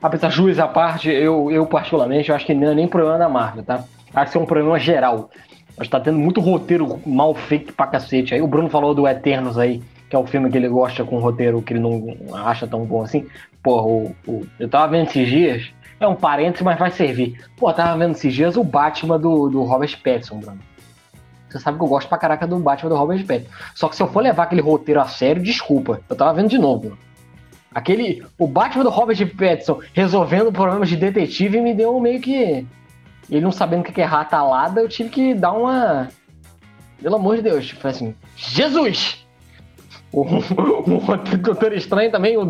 apesar 0.00 0.30
juiz 0.30 0.58
à 0.58 0.68
parte, 0.68 1.10
eu, 1.10 1.50
eu 1.50 1.66
particularmente, 1.66 2.28
eu 2.28 2.36
acho 2.36 2.46
que 2.46 2.54
não 2.54 2.70
é 2.70 2.74
nem 2.74 2.88
problema 2.88 3.18
da 3.18 3.28
Marvel, 3.28 3.64
tá? 3.64 3.84
Acho 4.14 4.32
que 4.32 4.38
é 4.38 4.40
um 4.40 4.46
problema 4.46 4.78
geral. 4.78 5.30
Acho 5.78 5.90
que 5.90 5.96
tá 5.96 6.00
tendo 6.00 6.18
muito 6.18 6.40
roteiro 6.40 7.00
mal 7.04 7.34
feito 7.34 7.72
pra 7.74 7.86
cacete. 7.86 8.34
Aí 8.34 8.40
o 8.40 8.46
Bruno 8.46 8.70
falou 8.70 8.94
do 8.94 9.06
Eternos 9.06 9.58
aí, 9.58 9.82
que 10.08 10.16
é 10.16 10.18
o 10.18 10.26
filme 10.26 10.50
que 10.50 10.56
ele 10.56 10.68
gosta 10.68 11.04
com 11.04 11.16
um 11.16 11.20
roteiro 11.20 11.60
que 11.60 11.74
ele 11.74 11.80
não 11.80 12.16
acha 12.34 12.66
tão 12.66 12.84
bom 12.86 13.02
assim. 13.02 13.26
Porra, 13.66 13.88
o, 13.88 14.16
o, 14.28 14.46
eu 14.60 14.68
tava 14.68 14.92
vendo 14.92 15.08
esses 15.08 15.28
dias, 15.28 15.72
é 15.98 16.06
um 16.06 16.14
parênteses, 16.14 16.62
mas 16.62 16.78
vai 16.78 16.88
servir. 16.88 17.44
Pô, 17.56 17.68
eu 17.68 17.74
tava 17.74 17.98
vendo 17.98 18.12
esses 18.12 18.32
dias 18.32 18.56
o 18.56 18.62
Batman 18.62 19.18
do, 19.18 19.48
do 19.48 19.64
Robert 19.64 19.90
Pattinson, 20.04 20.38
Bruno. 20.38 20.60
Você 21.48 21.58
sabe 21.58 21.76
que 21.76 21.82
eu 21.82 21.88
gosto 21.88 22.08
pra 22.08 22.16
caraca 22.16 22.46
do 22.46 22.60
Batman 22.60 22.90
do 22.90 22.94
Robert 22.94 23.26
Pattinson. 23.26 23.50
Só 23.74 23.88
que 23.88 23.96
se 23.96 24.02
eu 24.04 24.06
for 24.06 24.22
levar 24.22 24.44
aquele 24.44 24.60
roteiro 24.60 25.00
a 25.00 25.08
sério, 25.08 25.42
desculpa. 25.42 26.00
Eu 26.08 26.14
tava 26.14 26.34
vendo 26.34 26.48
de 26.48 26.58
novo. 26.58 26.96
Aquele. 27.74 28.24
O 28.38 28.46
Batman 28.46 28.84
do 28.84 28.90
Robert 28.90 29.18
Pattinson 29.36 29.80
resolvendo 29.92 30.52
problemas 30.52 30.88
de 30.88 30.94
detetive 30.94 31.60
me 31.60 31.74
deu 31.74 31.98
meio 31.98 32.20
que. 32.20 32.64
Ele 33.28 33.40
não 33.40 33.50
sabendo 33.50 33.80
o 33.80 33.84
que 33.92 34.00
é 34.00 34.04
ratalada, 34.04 34.80
eu 34.80 34.88
tive 34.88 35.08
que 35.08 35.34
dar 35.34 35.50
uma. 35.50 36.08
Pelo 37.02 37.16
amor 37.16 37.34
de 37.34 37.42
Deus, 37.42 37.66
tipo 37.66 37.88
assim, 37.88 38.14
Jesus! 38.36 39.25
O, 40.16 40.22
o 40.22 41.36
Doutor 41.36 41.74
Estranho 41.74 42.10
também, 42.10 42.38
o, 42.38 42.46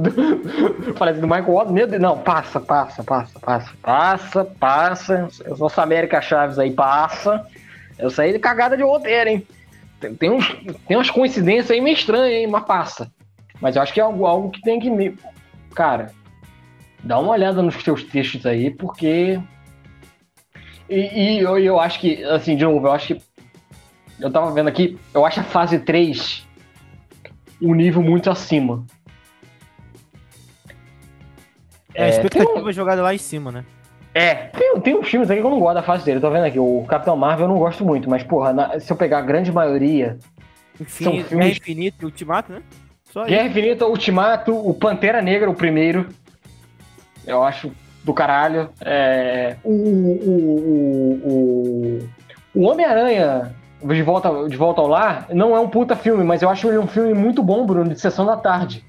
falei 0.94 1.14
do 1.14 1.26
Michael 1.26 1.52
Watts, 1.52 1.72
meu 1.72 1.88
Deus, 1.88 2.00
não, 2.00 2.16
passa, 2.16 2.60
passa, 2.60 3.02
passa, 3.02 3.40
passa, 3.40 3.74
passa, 3.82 4.44
passa. 4.44 5.28
Sou 5.56 5.68
América 5.78 6.20
Chaves 6.20 6.60
aí, 6.60 6.70
passa. 6.70 7.44
Eu 7.98 8.08
saí 8.08 8.32
de 8.32 8.38
cagada 8.38 8.76
de 8.76 8.84
roteiro, 8.84 9.30
hein? 9.30 9.46
Tem, 9.98 10.14
tem, 10.14 10.30
uns, 10.30 10.46
tem 10.86 10.96
umas 10.96 11.10
coincidências 11.10 11.72
aí 11.72 11.80
meio 11.80 11.94
estranhas, 11.94 12.30
hein? 12.30 12.46
Mas 12.46 12.64
passa. 12.64 13.10
Mas 13.60 13.74
eu 13.74 13.82
acho 13.82 13.92
que 13.92 13.98
é 13.98 14.04
algo, 14.04 14.26
algo 14.26 14.50
que 14.50 14.62
tem 14.62 14.78
que. 14.78 14.88
Me... 14.88 15.18
Cara, 15.74 16.12
dá 17.02 17.18
uma 17.18 17.32
olhada 17.32 17.62
nos 17.62 17.74
seus 17.82 18.04
textos 18.04 18.46
aí, 18.46 18.70
porque. 18.70 19.40
E, 20.88 21.34
e 21.34 21.38
eu, 21.40 21.58
eu 21.58 21.80
acho 21.80 21.98
que, 21.98 22.22
assim, 22.22 22.54
de 22.54 22.62
novo, 22.62 22.86
eu 22.86 22.92
acho 22.92 23.08
que. 23.08 23.22
Eu 24.20 24.30
tava 24.30 24.52
vendo 24.52 24.68
aqui, 24.68 24.96
eu 25.12 25.26
acho 25.26 25.40
a 25.40 25.42
fase 25.42 25.80
3 25.80 26.45
um 27.60 27.74
nível 27.74 28.02
muito 28.02 28.30
acima. 28.30 28.84
É, 31.94 32.04
a 32.04 32.08
expectativa 32.08 32.58
é, 32.58 32.62
um... 32.62 32.72
jogada 32.72 33.02
lá 33.02 33.14
em 33.14 33.18
cima, 33.18 33.50
né? 33.50 33.64
É, 34.12 34.34
tem, 34.34 34.80
tem 34.80 34.94
uns 34.96 35.08
filmes 35.08 35.30
aqui 35.30 35.40
que 35.40 35.46
eu 35.46 35.50
não 35.50 35.60
gosto 35.60 35.74
da 35.74 35.82
fase 35.82 36.04
dele. 36.04 36.20
Tô 36.20 36.30
vendo 36.30 36.44
aqui, 36.44 36.58
o 36.58 36.84
Capitão 36.88 37.16
Marvel 37.16 37.46
eu 37.46 37.52
não 37.52 37.58
gosto 37.58 37.84
muito, 37.84 38.08
mas, 38.08 38.22
porra, 38.22 38.52
na, 38.52 38.80
se 38.80 38.90
eu 38.90 38.96
pegar 38.96 39.18
a 39.18 39.22
grande 39.22 39.52
maioria. 39.52 40.18
Infinito, 40.80 41.16
são 41.20 41.28
filmes... 41.28 41.30
Guerra 41.30 41.48
Infinita 41.48 41.96
e 42.00 42.04
Ultimato, 42.04 42.52
né? 42.52 42.62
Só 43.04 43.24
Guerra 43.24 43.48
Infinita, 43.48 43.86
Ultimato, 43.86 44.54
o 44.54 44.74
Pantera 44.74 45.22
Negra, 45.22 45.50
o 45.50 45.54
primeiro. 45.54 46.08
Eu 47.26 47.42
acho 47.42 47.72
do 48.04 48.14
caralho. 48.14 48.70
É, 48.80 49.56
o, 49.64 49.72
o, 49.72 50.12
o, 50.28 51.28
o, 51.28 52.08
o 52.54 52.62
Homem-Aranha 52.62 53.54
de 53.82 54.02
volta, 54.02 54.48
de 54.48 54.56
volta 54.56 54.80
ao 54.80 54.86
lar, 54.86 55.26
não 55.30 55.54
é 55.54 55.60
um 55.60 55.68
puta 55.68 55.94
filme, 55.94 56.24
mas 56.24 56.42
eu 56.42 56.48
acho 56.48 56.68
ele 56.68 56.78
um 56.78 56.86
filme 56.86 57.14
muito 57.14 57.42
bom, 57.42 57.66
Bruno, 57.66 57.92
de 57.92 58.00
sessão 58.00 58.24
da 58.24 58.36
tarde. 58.36 58.84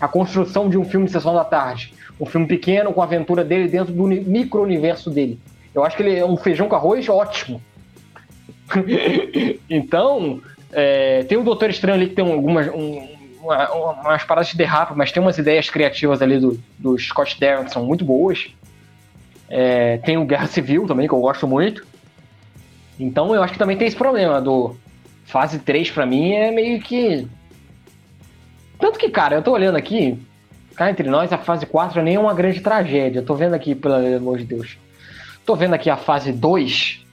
A 0.00 0.08
construção 0.08 0.68
de 0.68 0.78
um 0.78 0.84
filme 0.84 1.06
de 1.06 1.12
sessão 1.12 1.34
da 1.34 1.44
tarde. 1.44 1.92
Um 2.18 2.26
filme 2.26 2.46
pequeno, 2.46 2.92
com 2.92 3.00
a 3.00 3.04
aventura 3.04 3.44
dele 3.44 3.68
dentro 3.68 3.92
do 3.92 4.04
micro-universo 4.04 5.10
dele. 5.10 5.38
Eu 5.74 5.84
acho 5.84 5.96
que 5.96 6.02
ele 6.02 6.18
é 6.18 6.24
um 6.24 6.36
feijão 6.36 6.68
com 6.68 6.74
arroz 6.74 7.08
ótimo. 7.08 7.60
então, 9.68 10.40
é, 10.72 11.24
tem 11.24 11.36
o 11.38 11.44
Doutor 11.44 11.70
Estranho 11.70 11.96
ali 11.96 12.08
que 12.08 12.14
tem 12.14 12.32
algumas 12.32 12.68
um, 12.68 13.08
uma, 13.42 13.70
umas 13.70 14.24
paradas 14.24 14.50
de 14.50 14.56
derrapa, 14.56 14.94
mas 14.94 15.12
tem 15.12 15.22
umas 15.22 15.38
ideias 15.38 15.68
criativas 15.68 16.22
ali 16.22 16.38
do, 16.38 16.58
do 16.78 16.98
Scott 16.98 17.38
Derrickson 17.38 17.82
muito 17.82 18.04
boas. 18.04 18.48
É, 19.48 19.98
tem 19.98 20.16
o 20.16 20.24
Guerra 20.24 20.46
Civil 20.46 20.86
também, 20.86 21.08
que 21.08 21.14
eu 21.14 21.20
gosto 21.20 21.46
muito. 21.46 21.84
Então 23.00 23.34
eu 23.34 23.42
acho 23.42 23.54
que 23.54 23.58
também 23.58 23.76
tem 23.76 23.88
esse 23.88 23.96
problema 23.96 24.40
do 24.40 24.76
fase 25.24 25.58
3 25.58 25.90
pra 25.90 26.04
mim 26.04 26.32
é 26.32 26.50
meio 26.50 26.80
que. 26.80 27.26
Tanto 28.78 28.98
que, 28.98 29.08
cara, 29.08 29.36
eu 29.36 29.42
tô 29.42 29.52
olhando 29.52 29.76
aqui, 29.76 30.18
cá 30.74 30.90
entre 30.90 31.08
nós, 31.08 31.32
a 31.32 31.38
fase 31.38 31.66
4 31.66 32.02
nem 32.02 32.16
é 32.16 32.20
uma 32.20 32.34
grande 32.34 32.60
tragédia. 32.60 33.20
Eu 33.20 33.24
tô 33.24 33.34
vendo 33.34 33.54
aqui, 33.54 33.74
pelo 33.74 33.94
amor 33.94 34.38
de 34.38 34.44
Deus. 34.44 34.78
Tô 35.44 35.54
vendo 35.54 35.74
aqui 35.74 35.88
a 35.88 35.96
fase 35.96 36.32
2. 36.32 37.04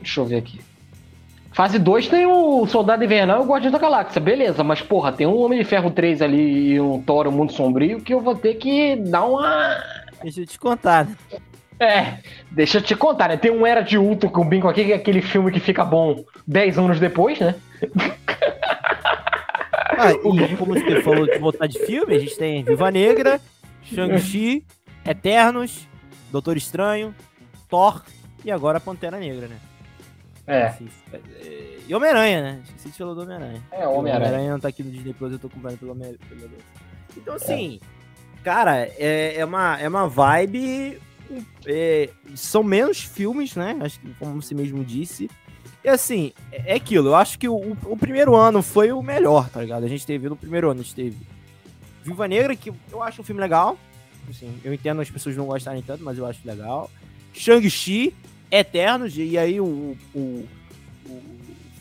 Deixa 0.00 0.20
eu 0.20 0.24
ver 0.26 0.36
aqui. 0.36 0.60
Fase 1.52 1.78
2 1.78 2.08
tem 2.08 2.26
o 2.26 2.66
Soldado 2.66 3.04
Invernal 3.04 3.40
e 3.40 3.44
o 3.44 3.46
Guardião 3.46 3.70
da 3.70 3.78
Galáxia, 3.78 4.20
beleza, 4.20 4.64
mas 4.64 4.82
porra, 4.82 5.12
tem 5.12 5.24
um 5.24 5.38
Homem 5.38 5.60
de 5.60 5.64
Ferro 5.64 5.88
3 5.88 6.20
ali 6.20 6.72
e 6.72 6.80
um 6.80 7.00
Thor, 7.00 7.28
o 7.28 7.32
Mundo 7.32 7.52
Sombrio, 7.52 8.00
que 8.00 8.12
eu 8.12 8.20
vou 8.20 8.34
ter 8.34 8.54
que 8.54 8.96
dar 8.96 9.24
uma. 9.24 9.76
Deixa 10.20 10.40
eu 10.40 10.46
te 10.46 10.58
contar, 10.58 11.06
né? 11.06 11.16
É, 11.84 12.18
deixa 12.50 12.78
eu 12.78 12.82
te 12.82 12.96
contar, 12.96 13.28
né? 13.28 13.36
Tem 13.36 13.50
um 13.50 13.66
Era 13.66 13.82
de 13.82 13.98
Ultron 13.98 14.30
com 14.30 14.40
o 14.40 14.44
Bingo 14.44 14.68
aqui, 14.68 14.84
que 14.84 14.92
é 14.92 14.96
aquele 14.96 15.20
filme 15.20 15.52
que 15.52 15.60
fica 15.60 15.84
bom 15.84 16.24
10 16.46 16.78
anos 16.78 17.00
depois, 17.00 17.38
né? 17.38 17.54
Ah, 19.96 20.10
e 20.10 20.56
como 20.56 20.74
você 20.74 21.02
falou 21.02 21.24
de 21.24 21.38
voltar 21.38 21.68
de 21.68 21.78
filme, 21.86 22.16
a 22.16 22.18
gente 22.18 22.36
tem 22.36 22.64
Viva 22.64 22.90
Negra, 22.90 23.40
Shang-Chi, 23.84 24.66
Eternos, 25.06 25.88
Doutor 26.32 26.56
Estranho, 26.56 27.14
Thor 27.68 28.02
e 28.44 28.50
agora 28.50 28.80
Pantera 28.80 29.18
Negra, 29.18 29.46
né? 29.46 29.56
É. 30.48 30.74
É, 31.12 31.78
e 31.86 31.94
Homem-Aranha, 31.94 32.42
né? 32.42 32.60
Esqueci 32.64 32.90
de 32.90 32.98
falar 32.98 33.14
do 33.14 33.22
Homem-Aranha. 33.22 33.62
É, 33.70 33.86
Homem-Aranha. 33.86 34.16
Homem-Aranha 34.16 34.50
não 34.50 34.60
tá 34.60 34.68
aqui 34.68 34.82
no 34.82 34.90
Disney 34.90 35.14
Plus, 35.14 35.32
eu 35.32 35.38
tô 35.38 35.48
comprando 35.48 35.78
pelo 35.78 35.92
Homem-Aranha. 35.92 36.18
Então, 37.16 37.34
assim, 37.34 37.78
cara, 38.42 38.88
é, 38.98 39.36
é, 39.36 39.44
uma, 39.44 39.80
é 39.80 39.88
uma 39.88 40.08
vibe. 40.08 41.00
É, 41.66 42.10
são 42.34 42.62
menos 42.62 43.00
filmes, 43.00 43.54
né? 43.56 43.76
Acho 43.80 43.98
que, 44.00 44.12
como 44.14 44.40
você 44.42 44.54
mesmo 44.54 44.84
disse. 44.84 45.30
E 45.82 45.88
assim, 45.88 46.32
é 46.50 46.72
é 46.72 46.74
aquilo. 46.76 47.08
Eu 47.08 47.14
acho 47.14 47.38
que 47.38 47.48
o, 47.48 47.76
o- 47.84 47.96
primeiro 47.96 48.34
ano 48.34 48.62
foi 48.62 48.90
o 48.92 49.02
melhor, 49.02 49.48
tá 49.50 49.60
ligado? 49.60 49.84
A 49.84 49.88
gente 49.88 50.06
teve 50.06 50.28
no 50.28 50.36
primeiro 50.36 50.70
ano, 50.70 50.80
a 50.80 50.82
gente 50.82 50.94
teve 50.94 51.16
Viva 52.02 52.26
Negra, 52.28 52.54
que 52.56 52.72
eu 52.90 53.02
acho 53.02 53.20
um 53.20 53.24
filme 53.24 53.40
legal. 53.40 53.76
Assim, 54.30 54.58
eu 54.64 54.72
entendo 54.72 55.00
as 55.02 55.10
pessoas 55.10 55.36
não 55.36 55.46
gostarem 55.46 55.82
tanto, 55.82 56.02
mas 56.02 56.16
eu 56.16 56.24
acho 56.26 56.40
legal. 56.44 56.90
Shang-Chi, 57.34 58.14
Eternos, 58.50 59.16
e 59.18 59.36
aí 59.36 59.60
o, 59.60 59.96
o- 60.14 60.48
o 61.06 61.22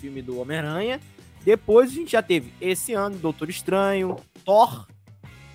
filme 0.01 0.21
do 0.21 0.39
Homem-Aranha. 0.39 0.99
Depois 1.45 1.91
a 1.91 1.93
gente 1.93 2.11
já 2.13 2.21
teve 2.21 2.53
esse 2.59 2.93
ano 2.93 3.17
Doutor 3.17 3.49
Estranho, 3.49 4.15
Thor 4.45 4.85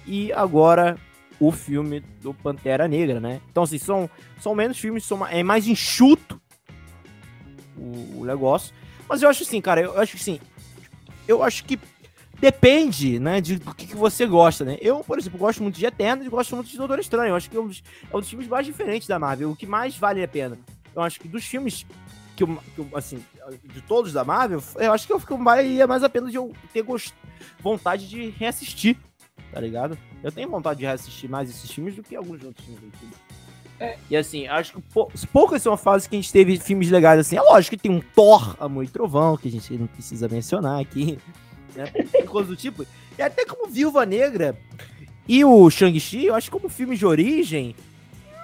e 0.07 0.33
agora 0.33 0.99
o 1.41 1.53
filme 1.53 2.01
do 2.23 2.35
Pantera 2.35 2.89
Negra, 2.89 3.21
né? 3.21 3.41
Então, 3.51 3.63
assim, 3.63 3.79
são, 3.79 4.11
são 4.41 4.55
menos 4.55 4.79
filmes, 4.79 5.05
são, 5.05 5.27
é 5.27 5.43
mais 5.43 5.67
enxuto 5.67 6.41
o, 7.77 8.21
o 8.21 8.25
negócio. 8.25 8.75
Mas 9.09 9.23
eu 9.23 9.29
acho 9.29 9.43
assim, 9.43 9.61
cara, 9.61 9.81
eu 9.81 9.99
acho 9.99 10.17
que 10.17 10.23
sim. 10.23 10.41
Eu 11.27 11.43
acho 11.43 11.65
que 11.65 11.79
depende, 12.41 13.19
né, 13.19 13.41
de, 13.41 13.57
do 13.57 13.75
que, 13.75 13.87
que 13.87 13.97
você 13.97 14.27
gosta, 14.27 14.65
né? 14.65 14.79
Eu, 14.81 15.01
por 15.01 15.19
exemplo, 15.19 15.39
gosto 15.39 15.63
muito 15.63 15.79
de 15.79 15.87
Eternos 15.87 16.27
e 16.27 16.29
gosto 16.29 16.55
muito 16.55 16.69
de 16.71 16.77
Doutor 16.77 16.99
Estranho. 16.99 17.31
Eu 17.31 17.37
acho 17.37 17.51
que 17.51 17.57
é 17.57 17.61
um, 17.61 17.67
dos, 17.67 17.83
é 18.11 18.17
um 18.17 18.21
dos 18.21 18.29
filmes 18.29 18.49
mais 18.49 18.67
diferentes 18.67 19.09
da 19.09 19.19
Marvel, 19.19 19.51
o 19.51 19.57
que 19.57 19.67
mais 19.67 19.97
vale 19.97 20.23
a 20.23 20.29
pena. 20.29 20.59
Eu 20.95 21.03
acho 21.03 21.21
que 21.21 21.29
dos 21.29 21.45
filmes 21.45 21.87
que 22.37 22.45
eu, 22.45 22.59
que 22.75 22.79
eu, 22.79 22.89
assim, 22.95 23.25
de 23.65 23.81
todos 23.83 24.13
da 24.13 24.25
Marvel, 24.25 24.63
eu 24.77 24.93
acho 24.93 25.07
que 25.07 25.13
eu 25.13 25.19
fico 25.19 25.37
mais, 25.37 25.87
mais 25.87 26.05
a 26.05 26.09
pena 26.09 26.31
de 26.31 26.37
eu 26.37 26.53
ter 26.73 26.83
gost... 26.83 27.13
vontade 27.61 28.09
de 28.09 28.31
reassistir, 28.31 28.97
tá 29.53 29.61
ligado? 29.61 29.97
Eu 30.23 30.31
tenho 30.33 30.49
vontade 30.49 30.81
de 30.81 30.87
reassistir 30.87 31.29
mais 31.29 31.49
esses 31.51 31.71
filmes 31.71 31.95
do 31.95 32.03
que 32.03 32.15
alguns 32.17 32.43
outros 32.45 32.65
filmes 32.65 32.81
do 32.81 32.87
YouTube. 32.87 33.15
E 34.11 34.17
assim, 34.17 34.49
acho 34.49 34.73
que 34.73 34.81
pou- 34.83 35.11
poucas 35.33 35.63
são 35.63 35.77
fases 35.77 36.09
que 36.09 36.17
a 36.17 36.19
gente 36.19 36.33
teve 36.33 36.59
filmes 36.59 36.91
legais 36.91 37.21
assim. 37.21 37.37
É 37.37 37.41
lógico 37.43 37.77
que 37.77 37.83
tem 37.83 37.93
um 37.93 38.01
Thor, 38.01 38.57
Amor 38.59 38.83
e 38.85 38.89
Trovão, 38.89 39.37
que 39.37 39.47
a 39.47 39.51
gente 39.51 39.73
não 39.75 39.87
precisa 39.87 40.29
mencionar 40.29 40.81
aqui, 40.81 41.17
né? 41.77 41.87
Coisa 42.27 42.49
do 42.49 42.57
tipo. 42.57 42.85
E 43.17 43.23
até 43.23 43.45
como 43.45 43.71
Viúva 43.71 44.05
Negra 44.05 44.59
e 45.29 45.45
o 45.45 45.71
Shang-Chi, 45.71 46.27
eu 46.27 46.35
acho 46.35 46.51
como 46.51 46.69
filmes 46.69 46.99
de 46.99 47.07
origem 47.07 47.77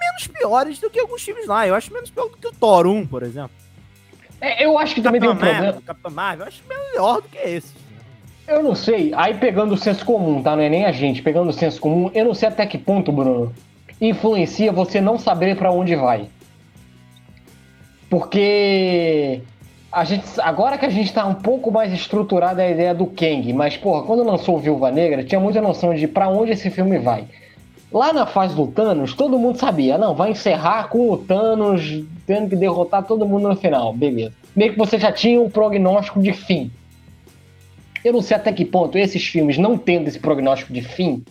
menos 0.00 0.26
piores 0.28 0.78
do 0.78 0.88
que 0.88 1.00
alguns 1.00 1.22
filmes 1.22 1.46
lá. 1.46 1.66
Eu 1.66 1.74
acho 1.74 1.92
menos 1.92 2.10
pior 2.10 2.28
do 2.28 2.36
que 2.36 2.46
o 2.46 2.52
Thor 2.52 2.86
1, 2.86 3.06
por 3.08 3.22
exemplo. 3.24 3.50
É, 4.40 4.64
eu 4.64 4.78
acho 4.78 4.94
que 4.94 5.00
também 5.02 5.20
tem 5.20 5.28
um 5.30 5.32
Capitão 5.32 5.48
problema. 5.50 5.72
Marvel, 5.72 5.82
Capitão 5.86 6.10
Marvel, 6.12 6.44
eu 6.44 6.48
acho 6.48 6.62
melhor 6.68 7.22
do 7.22 7.28
que 7.28 7.38
esse. 7.38 7.72
Eu 8.46 8.62
não 8.62 8.74
sei. 8.74 9.12
Aí 9.14 9.34
pegando 9.34 9.74
o 9.74 9.78
senso 9.78 10.04
comum, 10.04 10.42
tá? 10.42 10.54
Não 10.54 10.62
é 10.62 10.68
nem 10.68 10.84
a 10.84 10.92
gente. 10.92 11.22
Pegando 11.22 11.48
o 11.48 11.52
senso 11.52 11.80
comum, 11.80 12.10
eu 12.14 12.24
não 12.24 12.34
sei 12.34 12.48
até 12.48 12.66
que 12.66 12.76
ponto, 12.76 13.10
Bruno, 13.10 13.52
influencia 14.00 14.70
você 14.70 15.00
não 15.00 15.18
saber 15.18 15.56
pra 15.56 15.72
onde 15.72 15.96
vai. 15.96 16.26
Porque 18.10 19.40
a 19.90 20.04
gente, 20.04 20.24
agora 20.40 20.76
que 20.76 20.84
a 20.84 20.90
gente 20.90 21.12
tá 21.12 21.24
um 21.24 21.34
pouco 21.34 21.70
mais 21.70 21.92
estruturada 21.92 22.62
a 22.62 22.70
ideia 22.70 22.94
do 22.94 23.06
Kang, 23.06 23.52
mas 23.52 23.76
porra, 23.76 24.02
quando 24.02 24.24
lançou 24.24 24.58
Viúva 24.58 24.90
Negra, 24.90 25.24
tinha 25.24 25.40
muita 25.40 25.60
noção 25.60 25.94
de 25.94 26.06
pra 26.06 26.28
onde 26.28 26.52
esse 26.52 26.70
filme 26.70 26.98
vai. 26.98 27.24
Lá 27.92 28.12
na 28.12 28.26
fase 28.26 28.56
do 28.56 28.66
Thanos, 28.66 29.14
todo 29.14 29.38
mundo 29.38 29.56
sabia, 29.56 29.96
não, 29.96 30.14
vai 30.14 30.32
encerrar 30.32 30.88
com 30.88 31.10
o 31.10 31.16
Thanos 31.16 32.04
tendo 32.26 32.50
que 32.50 32.56
derrotar 32.56 33.04
todo 33.04 33.26
mundo 33.26 33.48
no 33.48 33.56
final, 33.56 33.92
beleza. 33.92 34.32
Meio 34.54 34.72
que 34.72 34.78
você 34.78 34.98
já 34.98 35.12
tinha 35.12 35.40
um 35.40 35.48
prognóstico 35.48 36.20
de 36.20 36.32
fim. 36.32 36.72
Eu 38.04 38.12
não 38.12 38.20
sei 38.20 38.36
até 38.36 38.52
que 38.52 38.64
ponto 38.64 38.98
esses 38.98 39.24
filmes, 39.26 39.56
não 39.56 39.78
tendo 39.78 40.08
esse 40.08 40.18
prognóstico 40.18 40.72
de 40.72 40.82
fim, 40.82 41.24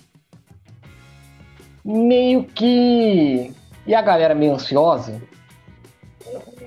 meio 1.85 2.43
que. 2.43 3.51
E 3.85 3.93
a 3.93 4.01
galera 4.01 4.33
meio 4.33 4.53
ansiosa, 4.53 5.21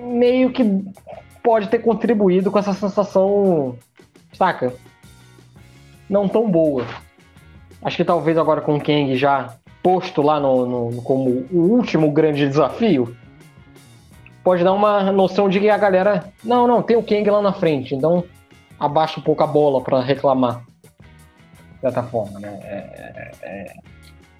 meio 0.00 0.50
que 0.52 0.62
pode 1.42 1.68
ter 1.68 1.78
contribuído 1.78 2.50
com 2.50 2.58
essa 2.58 2.72
sensação, 2.74 3.76
saca? 4.32 4.72
Não 6.08 6.28
tão 6.28 6.48
boa. 6.50 6.86
Acho 7.82 7.96
que 7.96 8.04
talvez 8.04 8.36
agora 8.36 8.60
com 8.60 8.76
o 8.76 8.80
Kang 8.80 9.16
já 9.16 9.54
posto 9.82 10.20
lá 10.20 10.38
no, 10.38 10.90
no- 10.90 11.02
como 11.02 11.46
o 11.50 11.58
último 11.72 12.10
grande 12.10 12.46
desafio, 12.46 13.16
pode 14.44 14.62
dar 14.62 14.72
uma 14.72 15.10
noção 15.10 15.48
de 15.48 15.58
que 15.58 15.70
a 15.70 15.78
galera. 15.78 16.32
Não, 16.44 16.66
não, 16.68 16.82
tem 16.82 16.96
o 16.96 17.02
Kang 17.02 17.28
lá 17.30 17.40
na 17.40 17.52
frente, 17.52 17.94
então 17.94 18.24
abaixa 18.78 19.20
um 19.20 19.22
pouco 19.22 19.42
a 19.42 19.46
bola 19.46 19.80
pra 19.80 20.00
reclamar. 20.00 20.62
De 21.74 21.80
certa 21.80 22.02
forma, 22.02 22.38
né? 22.40 22.58
É, 22.62 23.32
é- 23.42 23.72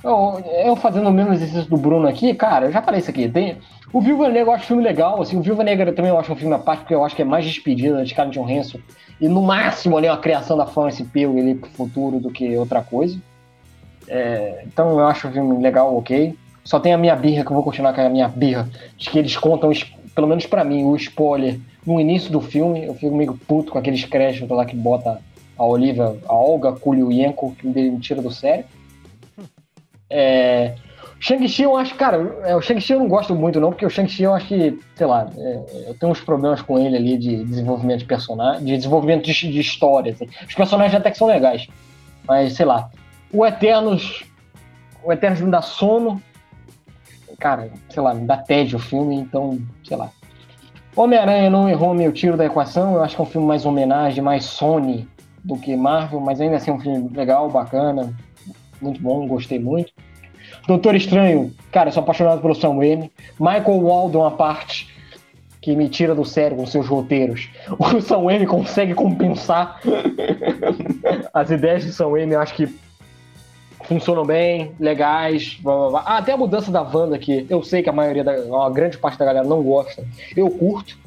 Eu, 0.05 0.41
eu 0.65 0.77
fazendo 0.77 1.09
o 1.09 1.13
mesmo 1.13 1.33
exercício 1.33 1.69
do 1.69 1.77
Bruno 1.77 2.07
aqui, 2.07 2.33
cara, 2.35 2.67
eu 2.67 2.73
já 2.73 2.81
falei 2.81 3.01
isso 3.01 3.11
aqui. 3.11 3.29
Tem, 3.29 3.59
o 3.93 4.01
Viúva 4.01 4.29
Negra 4.29 4.51
eu 4.51 4.53
acho 4.53 4.65
um 4.65 4.67
filme 4.69 4.83
legal, 4.83 5.21
assim, 5.21 5.37
o 5.37 5.43
Viúva 5.43 5.65
Negra 5.65 5.93
também 5.93 6.11
eu 6.11 6.19
acho 6.19 6.33
um 6.33 6.37
filme 6.37 6.55
à 6.55 6.59
parte, 6.59 6.81
porque 6.81 6.95
eu 6.95 7.05
acho 7.05 7.17
que 7.17 7.23
é 7.23 7.25
mais 7.25 7.45
despedida 7.45 8.03
de 8.05 8.11
Scarlett 8.11 8.39
Johansson 8.39 8.79
e 9.21 9.27
no 9.29 9.43
máximo 9.43 9.97
ali 9.97 10.09
uma 10.09 10.19
criação 10.19 10.57
da 10.57 10.67
Florence 10.67 11.03
Pugh 11.03 11.39
ali 11.39 11.55
pro 11.55 11.71
futuro 11.71 12.21
do 12.21 12.31
que 12.31 12.57
outra 12.57 12.83
coisa. 12.83 13.19
É, 14.09 14.63
então 14.67 14.99
eu 14.99 15.07
acho 15.07 15.27
o 15.29 15.33
filme 15.33 15.61
legal, 15.63 15.97
ok. 15.97 16.37
Só 16.63 16.79
tem 16.79 16.93
a 16.93 16.99
minha 16.99 17.15
birra, 17.17 17.45
que 17.45 17.51
eu 17.51 17.55
vou 17.55 17.65
continuar 17.65 17.93
com 17.93 18.01
a 18.01 18.09
minha 18.09 18.29
birra, 18.29 18.69
de 18.97 19.09
que 19.11 19.19
eles 19.19 19.37
contam, 19.37 19.71
pelo 20.17 20.27
menos 20.27 20.47
pra 20.47 20.65
mim, 20.65 20.83
o 20.83 20.97
spoiler 20.97 21.61
no 21.87 22.01
início 22.01 22.33
do 22.33 22.41
filme. 22.41 22.87
Eu 22.87 22.95
fico 22.95 23.15
meio 23.15 23.39
puto 23.47 23.71
com 23.71 23.79
aqueles 23.79 24.05
créditos 24.05 24.49
lá 24.49 24.65
que 24.65 24.75
bota 24.75 25.21
a 25.57 25.65
Olivia, 25.65 26.17
a 26.27 26.35
Olga 26.35 26.73
Kuliuyenko, 26.73 27.55
que 27.55 27.67
me 27.67 28.01
tira 28.01 28.23
do 28.23 28.31
sério. 28.31 28.65
É, 30.09 30.75
Shang-Chi 31.21 31.63
eu 31.63 31.77
acho, 31.77 31.95
cara, 31.97 32.17
é, 32.45 32.57
o 32.57 32.63
Shang-Chi 32.63 32.93
eu 32.93 32.99
não 32.99 33.09
gosto 33.09 33.35
muito 33.35 33.61
não, 33.61 33.71
porque 33.71 33.85
o 33.85 33.91
Shang-Chi 33.91 34.23
eu 34.23 34.35
acho 34.35 34.49
que, 34.49 34.79
sei 34.95 35.07
lá, 35.07 35.31
é, 35.37 35.63
eu 35.89 35.95
tenho 35.99 36.13
uns 36.13 36.21
problemas 36.21 36.63
com 36.63 36.79
ele 36.79 36.97
ali 36.97 37.19
de 37.19 37.45
desenvolvimento 37.45 38.01
de 38.01 38.07
personagem, 38.07 38.65
de 38.65 38.77
desenvolvimento 38.77 39.25
de, 39.25 39.33
de 39.33 39.61
história. 39.61 40.13
assim. 40.13 40.29
Os 40.47 40.55
personagens 40.55 40.95
até 40.95 41.11
que 41.11 41.19
são 41.19 41.27
legais, 41.27 41.69
mas 42.27 42.55
sei 42.55 42.65
lá. 42.65 42.91
O 43.33 43.45
Eternos, 43.45 44.25
o 45.03 45.13
Eternos 45.13 45.41
me 45.41 45.51
dá 45.51 45.61
sono, 45.61 46.23
cara, 47.39 47.71
sei 47.89 48.03
lá, 48.03 48.15
me 48.15 48.27
dá 48.27 48.37
tédio 48.37 48.79
o 48.79 48.83
filme, 48.83 49.17
então, 49.17 49.59
sei 49.85 49.97
lá. 49.97 50.11
Homem-Aranha 50.95 51.51
não 51.51 51.69
errou 51.69 51.95
meu 51.95 52.13
tiro 52.13 52.37
da 52.37 52.47
equação, 52.47 52.95
eu 52.95 53.03
acho 53.03 53.15
que 53.15 53.21
é 53.21 53.25
um 53.25 53.29
filme 53.29 53.47
mais 53.47 53.67
homenagem, 53.67 54.23
mais 54.23 54.45
Sony 54.45 55.07
do 55.45 55.57
que 55.57 55.77
Marvel, 55.77 56.21
mas 56.21 56.41
ainda 56.41 56.57
assim 56.57 56.71
é 56.71 56.75
um 56.75 56.81
filme 56.81 57.11
legal, 57.15 57.51
bacana, 57.51 58.15
muito 58.81 59.01
bom, 59.01 59.27
gostei 59.27 59.59
muito. 59.59 59.93
Doutor 60.67 60.95
Estranho, 60.95 61.53
cara, 61.71 61.91
eu 61.91 61.93
sou 61.93 62.03
apaixonado 62.03 62.41
pelo 62.41 62.55
Sam 62.55 62.77
Raimi. 62.77 63.13
Michael 63.39 63.83
Waldon, 63.83 64.25
a 64.25 64.31
parte 64.33 64.93
que 65.61 65.77
me 65.77 65.89
tira 65.89 66.15
do 66.15 66.25
sério 66.25 66.57
com 66.57 66.67
seus 66.67 66.87
roteiros. 66.87 67.49
O 67.79 68.01
Sam 68.01 68.25
Raimi 68.25 68.47
consegue 68.47 68.95
compensar 68.95 69.81
as 71.33 71.51
ideias 71.51 71.85
do 71.85 71.93
Sam 71.93 72.11
Raimi, 72.11 72.33
eu 72.33 72.41
acho 72.41 72.55
que 72.55 72.86
funcionam 73.87 74.25
bem, 74.25 74.73
legais. 74.79 75.59
Blá, 75.63 75.75
blá, 75.75 75.89
blá. 75.91 76.03
Ah, 76.07 76.19
até 76.19 76.33
a 76.33 76.37
mudança 76.37 76.71
da 76.71 76.83
Wanda 76.83 77.17
aqui. 77.17 77.47
Eu 77.49 77.63
sei 77.63 77.83
que 77.83 77.89
a 77.89 77.93
maioria, 77.93 78.25
da, 78.25 78.33
uma 78.43 78.71
grande 78.71 78.99
parte 78.99 79.19
da 79.19 79.25
galera 79.25 79.47
não 79.47 79.63
gosta. 79.63 80.05
Eu 80.37 80.51
curto. 80.51 80.99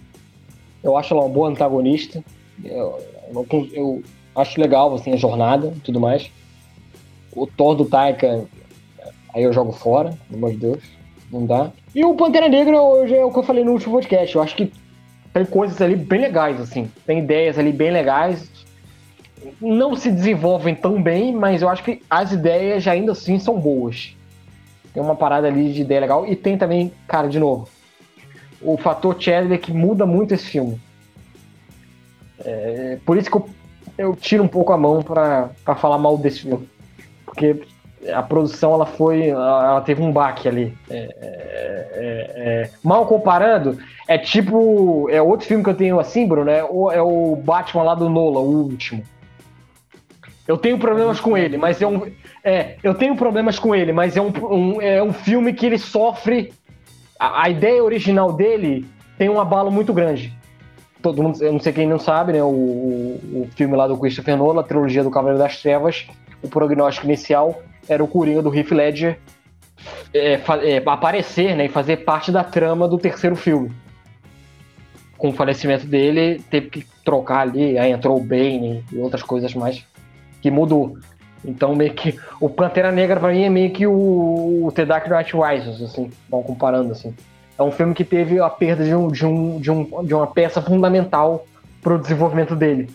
Eu 0.84 0.98
acho 0.98 1.14
ela 1.14 1.24
uma 1.24 1.30
boa 1.30 1.50
antagonista. 1.50 2.24
Eu, 2.64 3.00
eu, 3.34 3.70
eu 3.74 4.04
acho 4.36 4.60
legal 4.60 4.94
assim, 4.94 5.14
a 5.14 5.18
jornada 5.18 5.74
e 5.76 5.80
tudo 5.80 6.00
mais. 6.00 6.32
O 7.34 7.46
Thor 7.46 7.76
do 7.76 7.86
Taika, 7.86 8.46
aí 9.34 9.44
eu 9.44 9.54
jogo 9.54 9.72
fora, 9.72 10.18
pelo 10.28 10.38
amor 10.38 10.52
de 10.52 10.58
Deus. 10.58 10.84
Não 11.32 11.46
dá. 11.46 11.72
E 11.94 12.04
o 12.04 12.16
Pantera 12.16 12.50
Negra 12.50 12.82
hoje 12.82 13.16
é 13.16 13.24
o 13.24 13.32
que 13.32 13.40
eu 13.40 13.44
falei 13.44 13.64
no 13.64 13.74
último 13.74 13.94
podcast. 13.94 14.36
Eu 14.36 14.42
acho 14.42 14.56
que 14.56 14.72
tem 15.34 15.46
coisas 15.46 15.80
ali 15.82 15.96
bem 15.96 16.22
legais, 16.22 16.60
assim. 16.60 16.90
Tem 17.06 17.20
ideias 17.20 17.58
ali 17.60 17.72
bem 17.72 17.92
legais. 17.92 18.50
Não 19.62 19.96
se 19.96 20.12
desenvolvem 20.12 20.76
tão 20.76 21.02
bem, 21.02 21.34
mas 21.34 21.62
eu 21.62 21.70
acho 21.70 21.84
que 21.84 22.02
as 22.10 22.32
ideias 22.32 22.88
ainda 22.88 23.14
assim 23.14 23.40
são 23.40 23.60
boas. 23.60 24.16
Tem 24.94 25.02
uma 25.02 25.16
parada 25.16 25.48
ali 25.48 25.72
de 25.72 25.82
ideia 25.82 26.02
legal. 26.02 26.28
E 26.28 26.36
tem 26.36 26.58
também, 26.58 26.92
cara, 27.08 27.28
de 27.28 27.40
novo, 27.40 27.68
o 28.62 28.78
fator 28.78 29.16
Chadwick 29.20 29.72
muda 29.72 30.06
muito 30.06 30.34
esse 30.34 30.46
filme. 30.46 30.80
É, 32.44 32.98
por 33.06 33.18
isso 33.18 33.30
que 33.30 33.38
eu, 33.38 33.50
eu 33.98 34.16
tiro 34.16 34.44
um 34.44 34.48
pouco 34.48 34.74
a 34.74 34.78
mão 34.78 35.02
para 35.02 35.76
falar 35.76 35.98
mal 35.98 36.18
desse 36.18 36.42
filme. 36.42 36.68
Porque 37.26 37.62
a 38.14 38.24
produção 38.24 38.74
ela 38.74 38.86
foi. 38.86 39.30
Ela 39.30 39.82
teve 39.82 40.02
um 40.02 40.12
baque 40.12 40.48
ali. 40.48 40.78
É, 40.90 40.98
é, 41.92 42.32
é, 42.36 42.70
mal 42.84 43.06
comparando, 43.06 43.78
é 44.08 44.18
tipo. 44.18 45.08
É 45.10 45.22
outro 45.22 45.48
filme 45.48 45.64
que 45.64 45.70
eu 45.70 45.76
tenho 45.76 46.00
assim, 46.00 46.28
Bruno, 46.28 46.46
né? 46.46 46.60
É 46.60 47.02
o 47.02 47.36
Batman 47.36 47.84
lá 47.84 47.96
do 47.96 48.10
Nola, 48.10 48.40
o 48.40 48.64
último. 48.64 49.04
Eu 50.50 50.58
tenho 50.58 50.80
problemas 50.80 51.20
com 51.20 51.38
ele, 51.38 51.58
mas 51.58 51.80
é 51.80 51.86
um. 51.86 52.12
É, 52.44 52.78
eu 52.82 52.96
tenho 52.96 53.16
problemas 53.16 53.60
com 53.60 53.76
ele, 53.76 53.94
mas 53.94 54.18
é 54.18 54.22
um, 54.22 54.34
um 54.52 54.82
é 54.82 55.04
um 55.04 55.14
filme 55.14 55.54
que 55.54 55.64
ele 55.64 55.78
sofre. 55.78 56.52
A, 57.20 57.44
a, 57.44 57.50
ideia 57.52 57.84
original 57.84 58.34
dele 58.34 58.84
tem 59.16 59.30
um 59.30 59.40
abalo 59.40 59.70
muito 59.70 59.94
grande. 59.94 60.34
Todo 61.04 61.22
mundo, 61.22 61.40
eu 61.40 61.54
não 61.54 61.60
sei 61.60 61.72
quem 61.72 61.86
não 61.86 62.00
sabe, 62.00 62.34
né? 62.34 62.42
O, 62.42 62.48
o, 62.48 63.50
filme 63.56 63.76
lá 63.76 63.88
do 63.88 63.96
Christopher 63.96 64.36
Nolan, 64.36 64.62
a 64.62 64.64
trilogia 64.64 65.04
do 65.04 65.12
Cavaleiro 65.12 65.38
das 65.38 65.62
Trevas, 65.62 66.08
o 66.42 66.50
prognóstico 66.50 67.06
inicial 67.06 67.62
era 67.88 68.04
o 68.04 68.08
Coringa 68.08 68.42
do 68.42 68.52
Heath 68.52 68.72
Ledger 68.72 69.20
é, 70.12 70.34
é, 70.64 70.84
aparecer 70.84 71.56
né, 71.56 71.66
e 71.66 71.70
fazer 71.70 71.98
parte 71.98 72.32
da 72.32 72.44
trama 72.44 72.88
do 72.88 72.98
terceiro 72.98 73.36
filme. 73.36 73.72
Com 75.16 75.30
o 75.30 75.34
falecimento 75.34 75.86
dele, 75.86 76.42
teve 76.50 76.72
que 76.72 76.86
trocar 77.06 77.42
ali, 77.42 77.78
aí 77.78 77.92
entrou 77.92 78.18
o 78.18 78.24
Bane 78.24 78.84
e 78.92 78.98
outras 78.98 79.22
coisas 79.22 79.54
mais 79.54 79.86
que 80.42 80.52
mudou. 80.52 80.98
Então, 81.44 81.76
meio 81.76 81.94
que 81.94 82.20
o 82.40 82.50
Pantera 82.50 82.92
Negra 82.92 83.20
para 83.20 83.32
mim 83.32 83.44
é 83.44 83.50
meio 83.50 83.72
que 83.72 83.88
o, 83.88 84.66
o 84.66 84.72
The 84.74 84.86
Dark 84.86 85.08
Knight 85.08 85.34
Rises, 85.36 85.82
assim, 85.82 86.12
vão 86.30 86.44
comparando 86.44 86.92
assim. 86.92 87.14
É 87.58 87.64
um 87.64 87.72
filme 87.72 87.94
que 87.94 88.04
teve 88.04 88.40
a 88.40 88.50
perda 88.50 88.84
de, 88.84 88.96
um, 88.96 89.08
de, 89.08 89.26
um, 89.26 89.60
de, 89.60 89.72
um, 89.72 90.06
de 90.06 90.14
uma 90.14 90.28
peça 90.28 90.62
fundamental 90.62 91.46
para 91.82 91.96
o 91.96 92.00
desenvolvimento 92.00 92.56
dele. 92.56 92.90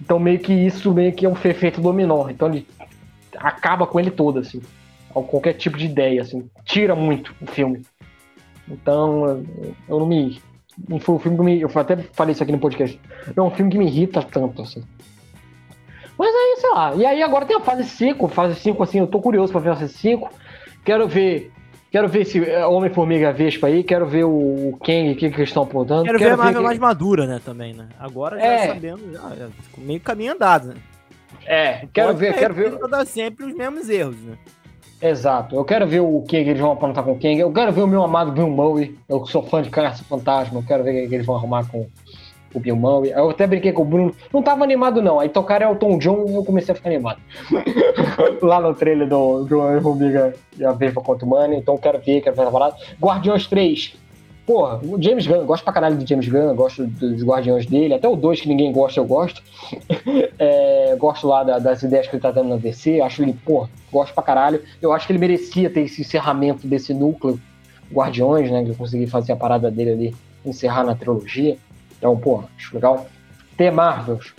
Então, 0.00 0.18
meio 0.18 0.38
que 0.38 0.52
isso 0.52 0.92
meio 0.92 1.12
que 1.12 1.26
é 1.26 1.28
um 1.28 1.36
efeito 1.44 1.80
dominó. 1.80 2.28
Então, 2.28 2.48
ele 2.48 2.66
acaba 3.36 3.86
com 3.86 4.00
ele 4.00 4.10
todo, 4.10 4.38
assim. 4.38 4.60
Qualquer 5.12 5.54
tipo 5.54 5.76
de 5.76 5.86
ideia, 5.86 6.22
assim. 6.22 6.48
Tira 6.64 6.94
muito 6.94 7.34
o 7.40 7.46
filme. 7.46 7.82
Então, 8.68 9.44
eu 9.88 9.98
não 9.98 10.06
me. 10.06 10.40
Não 10.88 10.98
foi 10.98 11.16
um 11.16 11.18
filme 11.18 11.36
que 11.36 11.44
me. 11.44 11.60
Eu 11.60 11.70
até 11.74 11.96
falei 11.96 12.32
isso 12.32 12.42
aqui 12.42 12.52
no 12.52 12.58
podcast. 12.58 12.98
Não 13.36 13.44
é 13.44 13.48
um 13.48 13.50
filme 13.50 13.70
que 13.70 13.78
me 13.78 13.86
irrita 13.86 14.22
tanto, 14.22 14.62
assim. 14.62 14.82
Mas 16.20 16.34
aí, 16.34 16.56
sei 16.58 16.70
lá. 16.70 16.94
E 16.94 17.06
aí 17.06 17.22
agora 17.22 17.46
tem 17.46 17.56
a 17.56 17.60
fase 17.60 17.82
5. 17.84 18.28
Fase 18.28 18.54
5, 18.60 18.82
assim, 18.82 18.98
eu 18.98 19.06
tô 19.06 19.20
curioso 19.20 19.50
pra 19.50 19.60
ver 19.62 19.70
a 19.70 19.76
fase 19.76 19.94
5. 19.94 20.30
Quero 20.84 21.08
ver. 21.08 21.50
Quero 21.90 22.08
ver 22.08 22.20
esse 22.20 22.44
é, 22.44 22.64
Homem-Formiga 22.66 23.32
Vespa 23.32 23.68
aí, 23.68 23.82
quero 23.82 24.06
ver 24.06 24.24
o 24.24 24.78
Kang, 24.84 25.10
o 25.10 25.16
que, 25.16 25.30
que 25.30 25.36
eles 25.38 25.48
estão 25.48 25.62
apontando. 25.62 26.04
Quero, 26.04 26.18
quero 26.18 26.36
ver 26.36 26.40
a 26.40 26.44
Marvel 26.44 26.60
que... 26.60 26.66
mais 26.66 26.78
madura, 26.78 27.26
né, 27.26 27.40
também, 27.44 27.72
né? 27.72 27.88
Agora 27.98 28.38
já 28.38 28.44
é. 28.44 28.66
sabendo, 28.68 29.12
já, 29.12 29.34
já, 29.34 29.48
meio 29.78 29.98
caminho 29.98 30.34
andado, 30.34 30.68
né? 30.68 30.74
É, 31.46 31.88
quero 31.92 32.14
ver, 32.14 32.34
quero 32.34 32.54
ver. 32.54 32.78
dar 32.88 33.04
sempre 33.06 33.46
os 33.46 33.54
mesmos 33.54 33.88
erros, 33.88 34.16
né? 34.22 34.36
Exato. 35.02 35.56
Eu 35.56 35.64
quero 35.64 35.86
ver 35.86 36.00
o 36.00 36.22
que 36.28 36.36
eles 36.36 36.60
vão 36.60 36.72
aprontar 36.72 37.02
com 37.02 37.18
quem. 37.18 37.38
Eu 37.38 37.50
quero 37.50 37.72
ver 37.72 37.82
o 37.82 37.88
meu 37.88 38.04
amado 38.04 38.30
Bill 38.30 38.50
Murray. 38.50 38.96
Eu 39.08 39.26
sou 39.26 39.42
fã 39.42 39.62
de 39.62 39.70
Caça 39.70 40.04
Fantasma. 40.04 40.60
Eu 40.60 40.64
quero 40.64 40.84
ver 40.84 41.06
o 41.06 41.08
que 41.08 41.14
eles 41.14 41.26
vão 41.26 41.34
arrumar 41.34 41.66
com 41.66 41.88
o 42.54 42.60
Bill 42.60 42.76
Murray. 42.76 43.12
Eu 43.12 43.30
até 43.30 43.46
brinquei 43.46 43.72
com 43.72 43.82
o 43.82 43.84
Bruno. 43.84 44.14
Não 44.32 44.42
tava 44.42 44.64
animado, 44.64 45.00
não. 45.02 45.20
Aí 45.20 45.28
tocaram 45.28 45.70
Elton 45.70 45.98
John 45.98 46.24
e 46.28 46.34
eu 46.34 46.44
comecei 46.44 46.72
a 46.72 46.76
ficar 46.76 46.90
animado. 46.90 47.20
Lá 48.42 48.60
no 48.60 48.74
trailer 48.74 49.08
do, 49.08 49.44
do 49.44 49.78
Rubiga 49.78 50.34
e 50.58 50.64
a 50.64 50.72
Vespa 50.72 51.00
contra 51.00 51.24
o 51.24 51.28
Money. 51.28 51.58
Então 51.58 51.74
eu 51.74 51.78
quero 51.78 51.98
ver, 51.98 52.20
quero 52.20 52.36
ver 52.36 52.42
essa 52.42 52.50
parada. 52.50 52.76
Guardiões 53.00 53.46
3 53.46 53.98
Porra, 54.50 54.80
o 54.82 55.00
James 55.00 55.28
Gunn, 55.28 55.46
gosto 55.46 55.62
pra 55.62 55.72
caralho 55.72 55.96
do 55.96 56.04
James 56.04 56.26
Gunn, 56.26 56.56
gosto 56.56 56.84
dos 56.84 57.22
Guardiões 57.22 57.66
dele, 57.66 57.94
até 57.94 58.08
o 58.08 58.16
2 58.16 58.40
que 58.40 58.48
ninguém 58.48 58.72
gosta, 58.72 58.98
eu 58.98 59.04
gosto. 59.04 59.40
é, 60.40 60.96
gosto 60.98 61.28
lá 61.28 61.44
da, 61.44 61.60
das 61.60 61.84
ideias 61.84 62.08
que 62.08 62.16
ele 62.16 62.22
tá 62.22 62.32
dando 62.32 62.48
na 62.48 62.56
DC, 62.56 63.00
acho 63.00 63.22
ele, 63.22 63.32
porra, 63.44 63.70
gosto 63.92 64.12
pra 64.12 64.24
caralho. 64.24 64.60
Eu 64.82 64.92
acho 64.92 65.06
que 65.06 65.12
ele 65.12 65.20
merecia 65.20 65.70
ter 65.70 65.82
esse 65.82 66.00
encerramento 66.00 66.66
desse 66.66 66.92
núcleo 66.92 67.38
Guardiões, 67.92 68.50
né? 68.50 68.64
Que 68.64 68.70
eu 68.70 68.74
consegui 68.74 69.06
fazer 69.06 69.30
a 69.30 69.36
parada 69.36 69.70
dele 69.70 69.90
ali, 69.90 70.16
encerrar 70.44 70.82
na 70.82 70.96
trilogia. 70.96 71.56
Então, 72.00 72.16
porra, 72.16 72.48
acho 72.56 72.74
legal. 72.74 73.06
The 73.56 73.70
Marvels. 73.70 74.34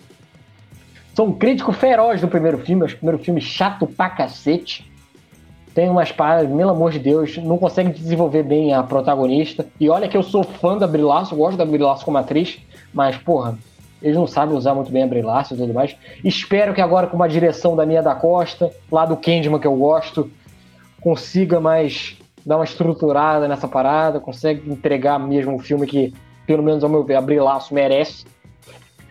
Sou 1.16 1.28
um 1.28 1.34
crítico 1.34 1.72
feroz 1.72 2.20
do 2.20 2.28
primeiro 2.28 2.57
filme, 2.57 2.84
acho 2.84 2.95
o 2.95 2.97
primeiro 2.97 3.24
filme 3.24 3.39
chato 3.39 3.88
pra 3.88 4.09
cacete 4.09 4.91
tem 5.74 5.89
umas 5.89 6.12
paradas, 6.12 6.51
pelo 6.51 6.70
amor 6.70 6.91
de 6.91 6.99
Deus, 6.99 7.38
não 7.38 7.57
consegue 7.57 7.91
desenvolver 7.91 8.43
bem 8.43 8.74
a 8.74 8.84
protagonista. 8.84 9.66
E 9.80 9.89
olha 9.89 10.07
que 10.07 10.18
eu 10.18 10.24
sou 10.24 10.43
fã 10.43 10.78
da 10.78 10.88
Brie 10.88 11.03
gosto 11.03 11.57
da 11.57 11.66
Brie 11.66 11.80
como 12.03 12.18
atriz, 12.18 12.59
mas, 12.93 13.16
porra, 13.18 13.57
eles 14.01 14.18
não 14.18 14.28
sabem 14.28 14.55
usar 14.55 14.74
muito 14.74 14.91
bem 14.91 15.03
a 15.03 15.07
Brie 15.07 15.22
e 15.22 15.55
tudo 15.55 15.74
mais. 15.74 15.95
Espero 16.24 16.74
que 16.74 16.82
agora 16.82 17.07
com 17.07 17.16
uma 17.16 17.30
direção 17.30 17.76
da 17.76 17.86
Mia 17.86 18.03
da 18.03 18.16
Costa, 18.16 18.70
lá 18.91 19.05
do 19.05 19.16
Candyman 19.16 19.59
que 19.59 19.68
eu 19.68 19.76
gosto, 19.76 20.30
consiga 20.99 21.59
mais 21.59 22.18
dar 22.45 22.57
uma 22.57 22.66
estruturada 22.66 23.47
nessa 23.47 23.68
parada, 23.68 24.20
consegue 24.20 24.70
entregar 24.70 25.20
mesmo 25.20 25.53
um 25.53 25.59
filme 25.59 25.88
que, 25.88 26.14
pelo 26.46 26.64
menos 26.64 26.84
ao 26.84 26.89
meu 26.89 27.04
ver, 27.04 27.16
a 27.16 27.44
Larson 27.44 27.76
merece. 27.76 28.26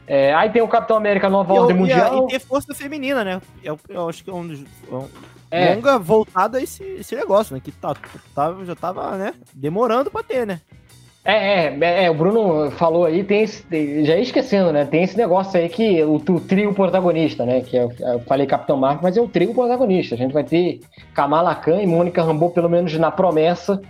É, 0.07 0.35
aí 0.35 0.51
tem 0.51 0.61
o 0.61 0.69
Capitão 0.69 0.97
América 0.97 1.29
Nova 1.29 1.53
Ordem 1.53 1.77
Mundial. 1.77 2.27
E 2.29 2.33
ter 2.33 2.41
força 2.41 2.75
feminina, 2.75 3.23
né? 3.23 3.41
Eu, 3.63 3.79
eu 3.89 4.09
acho 4.09 4.25
que 4.25 4.31
é 4.31 4.33
um 4.33 4.47
dos, 4.47 4.65
é. 5.51 5.75
longa 5.75 5.99
voltada 5.99 6.59
a 6.59 6.63
esse, 6.63 6.83
esse 6.83 7.15
negócio, 7.15 7.55
né? 7.55 7.61
Que 7.63 7.73
tá, 7.73 7.95
tá, 8.35 8.57
já 8.65 8.75
tava, 8.75 9.17
né, 9.17 9.35
demorando 9.55 10.11
pra 10.11 10.23
ter, 10.23 10.47
né? 10.47 10.61
É, 11.23 11.67
é, 11.67 12.05
é, 12.05 12.11
o 12.11 12.15
Bruno 12.15 12.71
falou 12.73 13.05
aí, 13.05 13.23
tem 13.23 13.43
esse, 13.43 13.63
já 14.05 14.17
ia 14.17 14.23
esquecendo, 14.23 14.73
né? 14.73 14.87
Tem 14.87 15.03
esse 15.03 15.17
negócio 15.19 15.61
aí 15.61 15.69
que 15.69 16.03
o, 16.03 16.15
o 16.15 16.41
trio 16.41 16.73
protagonista, 16.73 17.45
né? 17.45 17.61
Que 17.61 17.77
eu, 17.77 17.93
eu, 17.99 18.21
falei 18.21 18.47
Capitão 18.47 18.79
Marvel, 18.79 19.03
mas 19.03 19.17
é 19.17 19.21
o 19.21 19.29
trio 19.29 19.53
protagonista. 19.53 20.15
A 20.15 20.19
gente 20.19 20.33
vai 20.33 20.45
ter 20.45 20.81
Kamala 21.13 21.55
Khan 21.55 21.83
e 21.83 21.87
Mônica 21.87 22.23
Rambeau, 22.23 22.51
pelo 22.51 22.71
menos 22.71 22.97
na 22.97 23.11
promessa, 23.11 23.83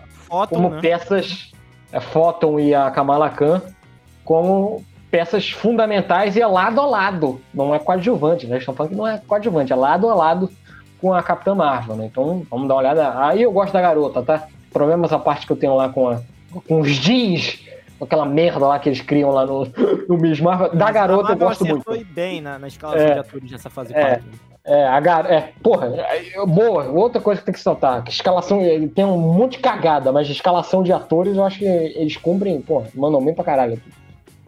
como 0.49 0.71
né? 0.71 0.81
peças, 0.81 1.53
é, 1.55 1.60
é 1.93 2.01
Photon 2.01 2.59
e 2.59 2.75
a 2.75 2.91
Kamala 2.91 3.31
Khan 3.31 3.63
como 4.25 4.85
peças 5.11 5.51
fundamentais 5.51 6.37
e 6.37 6.41
é 6.41 6.47
lado 6.47 6.81
a 6.81 6.87
lado, 6.87 7.41
não 7.53 7.75
é 7.75 7.79
coadjuvante, 7.79 8.47
né? 8.47 8.59
Estão 8.59 8.75
falando 8.75 8.93
que 8.93 8.97
não 8.97 9.09
é 9.09 9.19
coadjuvante, 9.19 9.73
é 9.73 9.77
lado 9.77 10.09
a 10.09 10.15
lado 10.15 10.51
com 11.01 11.13
a 11.13 11.23
Capitã 11.23 11.55
Marvel, 11.55 11.97
né? 11.97 12.07
Então 12.07 12.47
vamos 12.49 12.69
dar 12.69 12.75
uma 12.75 12.81
olhada. 12.81 13.27
Aí 13.27 13.43
eu 13.43 13.51
gosto 13.51 13.73
da 13.73 13.81
garota, 13.81 14.23
tá? 14.23 14.47
Problemas 14.73 15.13
a 15.13 15.19
parte 15.19 15.47
que 15.47 15.53
eu 15.53 15.57
tenho 15.57 15.75
lá 15.75 15.89
com, 15.89 16.09
a, 16.09 16.21
com 16.69 16.81
os 16.81 16.99
Gs, 16.99 17.59
aquela 18.01 18.25
merda 18.25 18.67
lá 18.69 18.79
que 18.79 18.89
eles 18.89 19.01
criam 19.01 19.31
lá 19.31 19.45
no, 19.45 19.67
no 20.09 20.17
Miss 20.17 20.41
Marvel. 20.41 20.71
Da 20.77 20.87
Mas 20.87 20.95
garota 20.95 21.33
eu 21.33 21.37
gosto 21.37 21.65
muito. 21.65 21.83
Foi 21.83 22.05
bem 22.05 22.41
na, 22.41 22.59
na 22.59 22.69
escala 22.69 22.97
é, 22.97 23.15
de 23.15 23.19
atores 23.19 23.51
nessa 23.51 23.69
fase 23.69 23.93
é, 23.93 24.19
né? 24.19 24.23
É, 24.65 24.87
a 24.87 25.01
gar... 25.01 25.31
é, 25.31 25.53
porra, 25.63 25.87
é, 25.97 26.47
boa. 26.47 26.85
Outra 26.91 27.21
coisa 27.21 27.41
que 27.41 27.47
tem 27.47 27.55
que 27.55 27.61
saltar, 27.61 28.05
que 28.05 28.11
escalação, 28.11 28.61
tem 28.95 29.05
um 29.05 29.19
monte 29.19 29.53
de 29.53 29.59
cagada, 29.59 30.13
mas 30.13 30.29
escalação 30.29 30.83
de 30.83 30.93
atores 30.93 31.37
eu 31.37 31.45
acho 31.45 31.59
que 31.59 31.65
eles 31.65 32.17
cumprem, 32.17 32.61
porra, 32.61 32.89
mandam 32.95 33.25
bem 33.25 33.35
pra 33.35 33.45
caralho 33.45 33.75
aqui. 33.75 33.91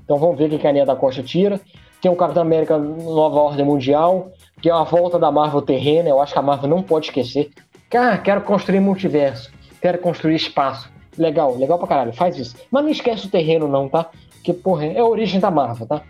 Então 0.04 0.18
vamos 0.18 0.36
ver 0.36 0.52
o 0.52 0.58
que 0.58 0.66
a 0.66 0.70
Aninha 0.70 0.86
da 0.86 0.96
Costa 0.96 1.22
tira. 1.22 1.60
Tem 2.00 2.10
o 2.10 2.16
Capitão 2.16 2.42
América 2.42 2.76
Nova 2.76 3.40
Ordem 3.40 3.64
Mundial 3.64 4.32
que 4.62 4.70
é 4.70 4.72
a 4.72 4.84
volta 4.84 5.18
da 5.18 5.30
Marvel 5.30 5.60
terrena, 5.60 6.08
eu 6.08 6.22
acho 6.22 6.32
que 6.32 6.38
a 6.38 6.42
Marvel 6.42 6.70
não 6.70 6.82
pode 6.82 7.06
esquecer. 7.06 7.50
Ah, 7.92 8.16
quero 8.16 8.42
construir 8.42 8.78
multiverso, 8.78 9.50
quero 9.82 9.98
construir 9.98 10.36
espaço. 10.36 10.88
Legal, 11.18 11.58
legal 11.58 11.78
pra 11.78 11.88
caralho, 11.88 12.12
faz 12.12 12.38
isso. 12.38 12.56
Mas 12.70 12.84
não 12.84 12.90
esquece 12.90 13.26
o 13.26 13.30
terreno 13.30 13.66
não, 13.66 13.88
tá? 13.88 14.06
Porque, 14.34 14.52
porra, 14.52 14.86
é 14.86 15.00
a 15.00 15.04
origem 15.04 15.40
da 15.40 15.50
Marvel, 15.50 15.86
tá? 15.86 16.00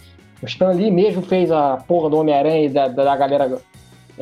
O 0.40 0.46
Stan 0.46 0.68
Lee 0.68 0.90
mesmo 0.90 1.22
fez 1.22 1.50
a 1.50 1.78
porra 1.88 2.10
do 2.10 2.18
Homem-Aranha 2.18 2.66
e 2.66 2.68
da, 2.68 2.88
da 2.88 3.16
galera 3.16 3.58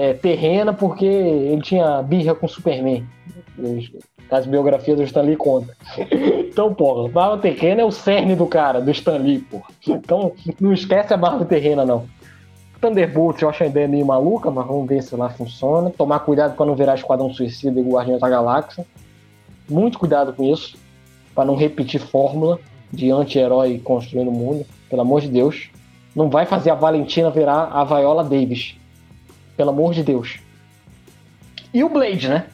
é, 0.01 0.15
terrena 0.15 0.73
porque 0.73 1.05
ele 1.05 1.61
tinha 1.61 2.03
birra 2.03 2.35
com 2.35 2.49
Superman. 2.49 3.07
As 4.31 4.47
biografias 4.47 4.97
do 4.97 5.03
Stan 5.03 5.21
Lee 5.21 5.37
conta. 5.37 5.77
Então, 6.51 6.75
porra, 6.75 7.09
Marvel 7.09 7.39
terrena 7.39 7.83
é 7.83 7.85
o 7.85 7.93
cerne 7.93 8.35
do 8.35 8.45
cara, 8.45 8.81
do 8.81 8.91
Stan 8.91 9.19
Lee, 9.19 9.39
porra. 9.39 9.69
Então, 9.87 10.33
não 10.61 10.73
esquece 10.73 11.15
a 11.15 11.17
Marvel 11.17 11.47
terrena, 11.47 11.85
não. 11.87 12.07
Thunderbolts 12.81 13.41
eu 13.41 13.49
acho 13.49 13.63
a 13.63 13.67
ideia 13.67 13.87
meio 13.87 14.05
maluca, 14.05 14.51
mas 14.51 14.67
vamos 14.67 14.89
ver 14.89 15.01
se 15.01 15.15
lá 15.15 15.31
funciona. 15.31 15.91
Tomar 15.91 16.19
cuidado 16.21 16.57
para 16.57 16.67
não 16.67 16.75
virar 16.75 16.97
Esquadrão 16.97 17.33
Suicida 17.33 17.79
e 17.79 17.83
Guardiões 17.85 18.21
da 18.21 18.29
Galáxia. 18.29 18.85
Muito 19.69 19.97
cuidado 19.97 20.33
com 20.33 20.43
isso, 20.43 20.77
para 21.37 21.45
não 21.45 21.55
repetir 21.55 22.01
fórmula 22.01 22.59
de 22.93 23.13
anti-herói 23.13 23.79
construindo 23.79 24.29
o 24.29 24.33
mundo. 24.33 24.67
Pelo 24.89 25.03
amor 25.03 25.21
de 25.21 25.29
Deus. 25.29 25.71
Não 26.17 26.29
vai 26.29 26.47
fazer 26.47 26.71
a 26.71 26.75
Valentina 26.75 27.31
virar 27.31 27.71
a 27.73 27.85
Viola 27.85 28.25
Davis. 28.25 28.80
Pelo 29.61 29.73
amor 29.73 29.93
de 29.93 30.03
Deus. 30.03 30.39
E 31.75 31.85
o 31.85 31.91
Blade, 31.91 32.31
né? 32.31 32.47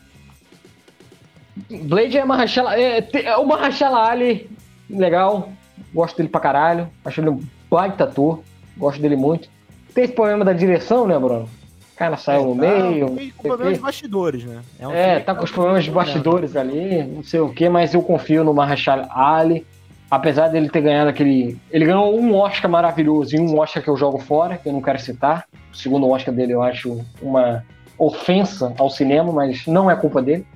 Blade 1.84 2.18
é 2.18 2.24
Mahershala, 2.24 2.76
é, 2.76 3.08
é 3.12 3.36
o 3.36 3.46
Mahershala 3.46 4.10
Ali, 4.10 4.50
legal, 4.90 5.50
gosto 5.94 6.16
dele 6.16 6.28
pra 6.28 6.40
caralho, 6.40 6.88
acho 7.04 7.20
ele 7.20 7.30
um 7.30 7.40
baita 7.70 8.02
ator, 8.02 8.42
gosto 8.76 9.00
dele 9.00 9.14
muito. 9.14 9.48
Tem 9.94 10.02
esse 10.02 10.14
problema 10.14 10.44
da 10.44 10.52
direção, 10.52 11.06
né, 11.06 11.16
Bruno? 11.16 11.44
O 11.44 11.96
cara 11.96 12.16
saiu 12.16 12.40
é, 12.40 12.44
no 12.46 12.56
tá, 12.56 12.60
meio. 12.60 13.10
Tem 13.10 13.30
problemas 13.30 13.74
de 13.74 13.80
bastidores, 13.82 14.44
né? 14.44 14.62
É, 14.80 14.88
um 14.88 14.92
é 14.92 15.20
tá 15.20 15.32
com 15.32 15.44
os 15.44 15.52
problemas 15.52 15.84
de 15.84 15.92
bastidores 15.92 16.56
ali, 16.56 17.04
não 17.04 17.22
sei 17.22 17.38
o 17.38 17.50
que, 17.50 17.68
mas 17.68 17.94
eu 17.94 18.02
confio 18.02 18.42
no 18.42 18.52
Mahershala 18.52 19.08
Ali. 19.14 19.64
Apesar 20.10 20.48
dele 20.48 20.68
ter 20.68 20.80
ganhado 20.80 21.10
aquele. 21.10 21.58
Ele 21.70 21.84
ganhou 21.84 22.18
um 22.18 22.34
Oscar 22.34 22.70
maravilhoso 22.70 23.34
e 23.34 23.40
um 23.40 23.58
Oscar 23.58 23.82
que 23.82 23.88
eu 23.88 23.96
jogo 23.96 24.18
fora, 24.18 24.56
que 24.56 24.68
eu 24.68 24.72
não 24.72 24.80
quero 24.80 25.00
citar. 25.00 25.44
O 25.72 25.76
segundo 25.76 26.08
Oscar 26.08 26.32
dele 26.32 26.52
eu 26.52 26.62
acho 26.62 27.04
uma 27.20 27.64
ofensa 27.98 28.74
ao 28.78 28.90
cinema, 28.90 29.32
mas 29.32 29.66
não 29.66 29.90
é 29.90 29.96
culpa 29.96 30.22
dele. 30.22 30.46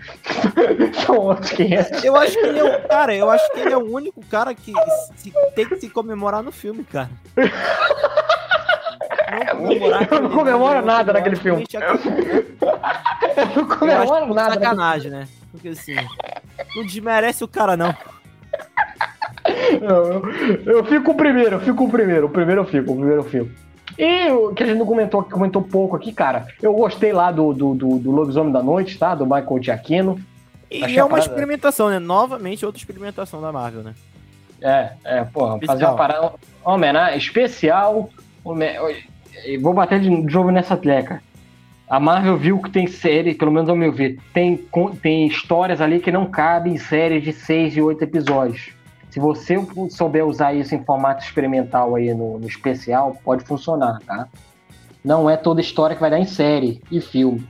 São 1.05 1.17
outros 1.17 1.51
500. 1.51 2.05
Eu 2.05 2.17
acho 2.17 2.39
que 2.39 2.47
ele 2.47 2.59
é 2.59 2.65
o 2.65 2.89
cara, 2.89 3.15
eu 3.15 3.31
acho 3.31 3.53
que 3.53 3.61
ele 3.61 3.73
é 3.73 3.77
o 3.77 3.93
único 3.93 4.25
cara 4.27 4.55
que 4.55 4.73
se, 5.17 5.33
tem 5.55 5.67
que 5.67 5.77
se 5.77 5.91
comemorar 5.91 6.43
no 6.43 6.53
filme, 6.53 6.85
cara. 6.85 7.11
Não 7.37 7.43
eu 10.11 10.23
não 10.23 10.31
comemoro 10.31 10.85
nada 10.85 11.13
naquele 11.13 11.37
filme. 11.37 11.67
Eu 11.73 13.47
não 13.57 13.69
comemoro 13.69 14.35
nada. 14.35 14.55
Sacanagem, 14.55 15.11
né? 15.11 15.29
Porque 15.51 15.69
assim, 15.69 15.97
não 16.77 16.85
desmerece 16.85 17.43
o 17.43 17.49
cara, 17.49 17.77
não. 17.77 17.95
Eu, 19.81 20.75
eu 20.75 20.85
fico 20.85 21.13
o 21.13 21.15
primeiro, 21.15 21.57
eu 21.57 21.61
fico 21.61 21.85
o 21.85 21.91
primeiro. 21.91 22.27
O 22.27 22.31
primeiro 22.31 22.63
eu 22.63 22.65
fico, 22.67 22.93
o 22.93 22.97
primeiro 22.97 23.21
eu 23.21 23.25
fico. 23.25 23.51
E 23.99 24.31
o 24.31 24.55
que 24.55 24.63
a 24.63 24.67
gente 24.67 24.79
não 24.79 24.87
comentou, 24.87 25.23
comentou 25.23 25.63
pouco 25.63 25.97
aqui, 25.97 26.13
cara. 26.13 26.47
Eu 26.63 26.73
gostei 26.73 27.13
lá 27.13 27.31
do, 27.31 27.53
do, 27.53 27.75
do, 27.75 27.99
do 27.99 28.11
Lobisomem 28.11 28.53
da 28.53 28.63
Noite, 28.63 28.99
tá? 28.99 29.15
Do 29.15 29.25
Michael 29.25 29.63
Giacchino. 29.63 30.21
E 30.71 30.85
Achei 30.85 30.99
é 30.99 31.03
uma 31.03 31.11
parada... 31.11 31.29
experimentação, 31.29 31.91
né? 31.91 31.99
Novamente, 31.99 32.65
outra 32.65 32.79
experimentação 32.79 33.41
da 33.41 33.51
Marvel, 33.51 33.83
né? 33.83 33.95
É, 34.63 34.91
é, 35.05 35.25
porra, 35.25 35.55
especial. 35.55 35.77
fazer 35.77 35.85
uma 35.87 35.97
parada. 35.97 36.33
Homenagem 36.65 37.19
especial. 37.19 38.09
Vou 39.61 39.75
bater 39.75 40.01
de 40.01 40.09
novo 40.09 40.51
nessa 40.51 40.77
tecla. 40.77 41.21
A 41.89 41.99
Marvel 41.99 42.37
viu 42.37 42.63
que 42.63 42.71
tem 42.71 42.87
série, 42.87 43.35
pelo 43.35 43.51
menos 43.51 43.69
ao 43.69 43.75
meu 43.75 43.93
ver, 43.93 44.17
tem, 44.33 44.57
tem 45.03 45.27
histórias 45.27 45.81
ali 45.81 45.99
que 45.99 46.13
não 46.13 46.25
cabem 46.27 46.75
em 46.75 46.79
séries 46.79 47.25
de 47.25 47.33
seis 47.33 47.77
e 47.77 47.83
oito 47.83 48.05
episódios. 48.05 48.71
Se 49.11 49.19
você 49.19 49.57
souber 49.91 50.25
usar 50.25 50.55
isso 50.55 50.75
em 50.75 50.85
formato 50.85 51.25
experimental 51.25 51.97
aí 51.97 52.15
no, 52.15 52.39
no 52.39 52.47
especial, 52.47 53.17
pode 53.25 53.45
funcionar, 53.45 53.99
tá? 54.07 54.29
Não 55.05 55.29
é 55.29 55.37
toda 55.37 55.61
história 55.61 55.97
que 55.97 56.01
vai 56.01 56.11
dar 56.11 56.19
em 56.19 56.27
série 56.27 56.81
e 56.91 57.01
filme. 57.01 57.47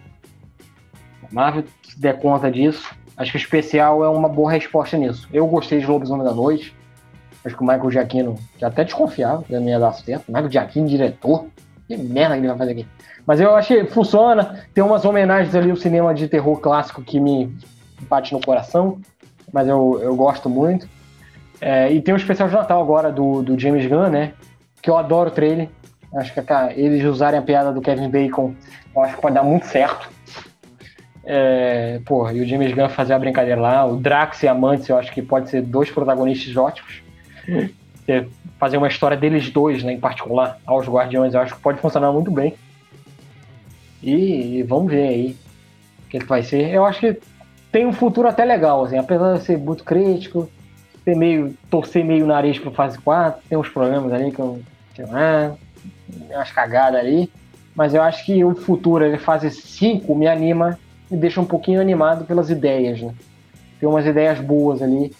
A 1.22 1.34
Marvel, 1.34 1.64
se 1.82 2.00
der 2.00 2.18
conta 2.18 2.50
disso, 2.50 2.88
acho 3.16 3.32
que 3.32 3.36
o 3.36 3.40
especial 3.40 4.02
é 4.02 4.08
uma 4.08 4.28
boa 4.28 4.50
resposta 4.50 4.96
nisso. 4.96 5.28
Eu 5.32 5.46
gostei 5.46 5.80
de 5.80 5.86
Lobisomem 5.86 6.24
da 6.24 6.32
Noite. 6.32 6.74
Acho 7.44 7.56
que 7.56 7.62
o 7.62 7.66
Michael 7.66 7.90
Giacchino, 7.90 8.38
que 8.56 8.64
até 8.64 8.84
desconfiava 8.84 9.42
que 9.42 9.52
não 9.52 9.68
ia 9.68 9.78
dar 9.78 9.92
certo. 9.92 10.28
Michael 10.28 10.50
Giacchino, 10.50 10.88
diretor. 10.88 11.46
Que 11.86 11.96
merda 11.96 12.34
que 12.34 12.40
ele 12.40 12.48
vai 12.48 12.58
fazer 12.58 12.72
aqui. 12.72 12.86
Mas 13.26 13.40
eu 13.40 13.54
achei 13.54 13.84
funciona. 13.84 14.64
Tem 14.72 14.82
umas 14.82 15.04
homenagens 15.04 15.54
ali 15.54 15.70
ao 15.70 15.76
cinema 15.76 16.14
de 16.14 16.28
terror 16.28 16.58
clássico 16.60 17.02
que 17.02 17.18
me 17.18 17.54
bate 18.08 18.32
no 18.32 18.40
coração. 18.40 19.00
Mas 19.52 19.66
eu, 19.66 19.98
eu 20.00 20.14
gosto 20.14 20.48
muito. 20.48 20.88
É, 21.60 21.92
e 21.92 22.00
tem 22.00 22.14
o 22.14 22.16
especial 22.16 22.48
de 22.48 22.54
Natal 22.54 22.80
agora 22.80 23.12
do, 23.12 23.42
do 23.42 23.58
James 23.58 23.86
Gunn, 23.86 24.08
né? 24.08 24.32
Que 24.80 24.88
eu 24.88 24.96
adoro 24.96 25.28
o 25.30 25.32
trailer. 25.32 25.68
Acho 26.14 26.32
que 26.32 26.42
cara, 26.42 26.72
eles 26.72 27.04
usarem 27.04 27.38
a 27.38 27.42
piada 27.42 27.72
do 27.72 27.80
Kevin 27.80 28.08
Bacon, 28.08 28.54
eu 28.94 29.02
acho 29.02 29.14
que 29.14 29.22
pode 29.22 29.34
dar 29.34 29.42
muito 29.42 29.66
certo. 29.66 30.08
É, 31.24 32.00
porra, 32.04 32.32
e 32.32 32.40
o 32.40 32.46
James 32.46 32.72
Gunn 32.74 32.88
fazer 32.88 33.12
a 33.12 33.18
brincadeira 33.18 33.60
lá, 33.60 33.84
o 33.84 33.96
Drax 33.96 34.42
e 34.42 34.48
a 34.48 34.54
Mantis, 34.54 34.88
eu 34.88 34.96
acho 34.96 35.12
que 35.12 35.22
pode 35.22 35.50
ser 35.50 35.62
dois 35.62 35.90
protagonistas 35.90 36.56
ótimos. 36.56 37.02
É, 38.08 38.26
fazer 38.58 38.76
uma 38.76 38.88
história 38.88 39.16
deles 39.16 39.50
dois, 39.50 39.84
né, 39.84 39.92
em 39.92 40.00
particular, 40.00 40.58
aos 40.66 40.88
Guardiões, 40.88 41.32
eu 41.32 41.40
acho 41.40 41.54
que 41.54 41.60
pode 41.60 41.78
funcionar 41.78 42.10
muito 42.10 42.28
bem. 42.28 42.54
E, 44.02 44.58
e 44.58 44.62
vamos 44.64 44.90
ver 44.90 45.06
aí 45.06 45.36
o 46.06 46.08
que, 46.08 46.18
que 46.18 46.26
vai 46.26 46.42
ser. 46.42 46.70
Eu 46.70 46.84
acho 46.84 46.98
que 46.98 47.20
tem 47.70 47.86
um 47.86 47.92
futuro 47.92 48.26
até 48.26 48.44
legal, 48.44 48.84
assim, 48.84 48.98
apesar 48.98 49.36
de 49.36 49.44
ser 49.44 49.58
muito 49.58 49.84
crítico, 49.84 50.50
ter 51.04 51.16
meio, 51.16 51.54
torcer 51.70 52.04
meio 52.04 52.24
o 52.24 52.28
nariz 52.28 52.58
pro 52.58 52.70
fase 52.70 52.98
4, 52.98 53.42
tem 53.48 53.58
uns 53.58 53.68
problemas 53.68 54.12
ali 54.12 54.30
que 54.30 54.38
eu, 54.38 54.60
sei 54.94 55.06
lá, 55.06 55.56
umas 56.30 56.50
cagadas 56.52 57.00
ali, 57.00 57.30
mas 57.74 57.94
eu 57.94 58.02
acho 58.02 58.24
que 58.24 58.44
o 58.44 58.54
futuro, 58.54 59.04
ele 59.04 59.18
fase 59.18 59.50
5, 59.50 60.14
me 60.14 60.26
anima, 60.26 60.78
me 61.10 61.16
deixa 61.16 61.40
um 61.40 61.44
pouquinho 61.44 61.80
animado 61.80 62.24
pelas 62.24 62.50
ideias, 62.50 63.00
né? 63.00 63.14
Tem 63.78 63.88
umas 63.88 64.06
ideias 64.06 64.38
boas 64.38 64.82
ali. 64.82 65.12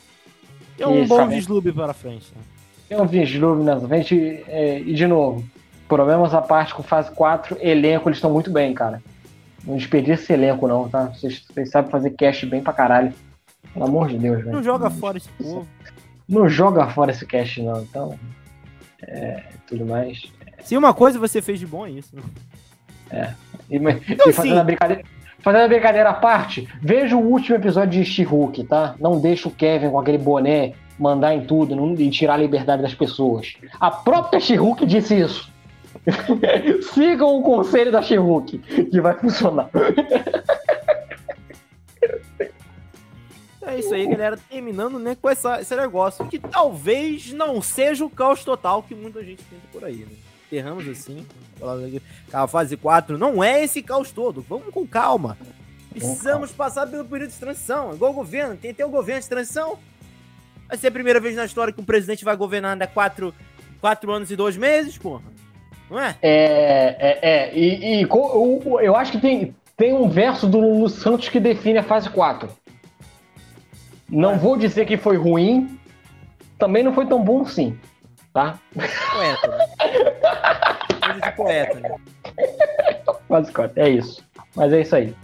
É 0.78 0.86
um 0.86 1.06
bom 1.06 1.16
sabe, 1.16 1.34
vislumbre 1.34 1.72
para 1.72 1.94
frente. 1.94 2.32
Né? 2.34 2.42
Tem 2.88 3.00
um 3.00 3.06
vislumbre 3.06 3.64
na 3.64 3.80
frente, 3.80 4.44
é, 4.46 4.80
e 4.80 4.92
de 4.92 5.06
novo, 5.06 5.44
problemas 5.88 6.34
à 6.34 6.42
parte 6.42 6.74
com 6.74 6.82
fase 6.82 7.10
4, 7.12 7.56
elenco, 7.60 8.08
eles 8.08 8.18
estão 8.18 8.30
muito 8.30 8.50
bem, 8.50 8.74
cara. 8.74 9.02
Não 9.64 9.76
desperdiça 9.76 10.22
esse 10.22 10.32
elenco, 10.32 10.66
não, 10.66 10.88
tá? 10.88 11.06
Vocês, 11.06 11.44
vocês 11.52 11.70
sabem 11.70 11.90
fazer 11.90 12.10
cast 12.10 12.46
bem 12.46 12.62
pra 12.62 12.72
caralho. 12.72 13.12
Pelo 13.72 13.86
amor 13.86 14.08
de 14.08 14.18
Deus, 14.18 14.38
velho. 14.38 14.52
Não 14.52 14.62
joga 14.62 14.90
fora 14.90 15.16
esse 15.16 15.28
povo. 15.30 15.66
Não 16.28 16.48
joga 16.48 16.86
fora 16.88 17.10
esse 17.10 17.26
cast, 17.26 17.62
não. 17.62 17.82
Então, 17.82 18.18
é, 19.02 19.42
tudo 19.66 19.86
mais. 19.86 20.30
Se 20.62 20.76
uma 20.76 20.92
coisa 20.92 21.18
você 21.18 21.40
fez 21.40 21.58
de 21.58 21.66
bom 21.66 21.86
é 21.86 21.90
isso. 21.90 22.16
É. 23.10 23.34
E, 23.68 23.76
então, 23.76 24.28
e 24.28 24.32
fazendo, 24.32 24.58
a 24.58 24.64
brincadeira, 24.64 25.02
fazendo 25.40 25.62
a 25.62 25.68
brincadeira 25.68 26.10
à 26.10 26.14
parte, 26.14 26.68
veja 26.80 27.16
o 27.16 27.20
último 27.20 27.56
episódio 27.56 28.00
de 28.00 28.04
She-Hulk, 28.04 28.64
tá? 28.64 28.94
Não 29.00 29.20
deixa 29.20 29.48
o 29.48 29.52
Kevin 29.52 29.90
com 29.90 29.98
aquele 29.98 30.18
boné 30.18 30.74
mandar 30.98 31.34
em 31.34 31.44
tudo 31.44 31.74
não, 31.74 31.94
e 31.94 32.10
tirar 32.10 32.34
a 32.34 32.36
liberdade 32.36 32.82
das 32.82 32.94
pessoas. 32.94 33.54
A 33.80 33.90
própria 33.90 34.38
She-Hulk 34.38 34.84
disse 34.86 35.18
isso. 35.18 35.50
Sigam 36.94 37.38
o 37.38 37.42
conselho 37.42 37.90
da 37.90 38.02
She-Hulk, 38.02 38.58
que 38.58 39.00
vai 39.00 39.14
funcionar. 39.14 39.70
É 43.70 43.78
isso 43.78 43.94
aí, 43.94 44.06
galera. 44.06 44.36
Terminando 44.36 44.98
né, 44.98 45.16
com 45.20 45.28
essa, 45.28 45.60
esse 45.60 45.74
negócio 45.76 46.26
que 46.26 46.38
talvez 46.38 47.32
não 47.32 47.62
seja 47.62 48.04
o 48.04 48.10
caos 48.10 48.44
total 48.44 48.82
que 48.82 48.94
muita 48.94 49.22
gente 49.24 49.42
pensa 49.44 49.62
por 49.72 49.84
aí. 49.84 49.98
Né? 49.98 50.12
Erramos 50.50 50.88
assim. 50.88 51.26
A 52.32 52.46
fase 52.46 52.76
4 52.76 53.16
não 53.16 53.42
é 53.42 53.62
esse 53.62 53.82
caos 53.82 54.10
todo. 54.10 54.44
Vamos 54.48 54.72
com 54.72 54.86
calma. 54.86 55.38
Precisamos 55.90 56.50
passar 56.50 56.86
pelo 56.86 57.04
período 57.04 57.30
de 57.30 57.38
transição. 57.38 57.94
Igual 57.94 58.12
o 58.12 58.14
governo. 58.14 58.56
Tem 58.56 58.70
até 58.70 58.84
o 58.84 58.90
governo 58.90 59.22
de 59.22 59.28
transição. 59.28 59.78
Vai 60.68 60.76
ser 60.76 60.88
a 60.88 60.92
primeira 60.92 61.20
vez 61.20 61.36
na 61.36 61.44
história 61.44 61.72
que 61.72 61.80
um 61.80 61.84
presidente 61.84 62.24
vai 62.24 62.36
governar 62.36 62.72
ainda 62.72 62.86
4 62.86 63.34
quatro 63.80 64.12
anos 64.12 64.30
e 64.30 64.36
dois 64.36 64.56
meses, 64.56 64.98
porra. 64.98 65.22
Não 65.90 65.98
é? 65.98 66.16
É, 66.22 66.96
é, 66.98 67.18
é. 67.22 67.58
E, 67.58 68.02
e 68.02 68.08
eu 68.82 68.94
acho 68.94 69.12
que 69.12 69.18
tem, 69.18 69.54
tem 69.76 69.92
um 69.92 70.08
verso 70.08 70.46
do 70.46 70.60
Lulu 70.60 70.88
Santos 70.88 71.28
que 71.28 71.40
define 71.40 71.78
a 71.78 71.82
fase 71.82 72.08
4. 72.10 72.48
Não 74.10 74.36
vou 74.38 74.56
dizer 74.56 74.86
que 74.86 74.96
foi 74.96 75.16
ruim, 75.16 75.78
também 76.58 76.82
não 76.82 76.92
foi 76.92 77.06
tão 77.06 77.22
bom 77.22 77.44
sim, 77.46 77.78
tá? 78.32 78.58
Poeta, 79.12 79.48
né? 79.48 79.66
Coisa 81.00 81.20
de 81.20 81.36
poeta, 81.36 81.80
né? 81.80 81.96
É 83.76 83.88
isso. 83.88 84.24
Mas 84.56 84.72
é 84.72 84.80
isso 84.80 84.96
aí. 84.96 85.14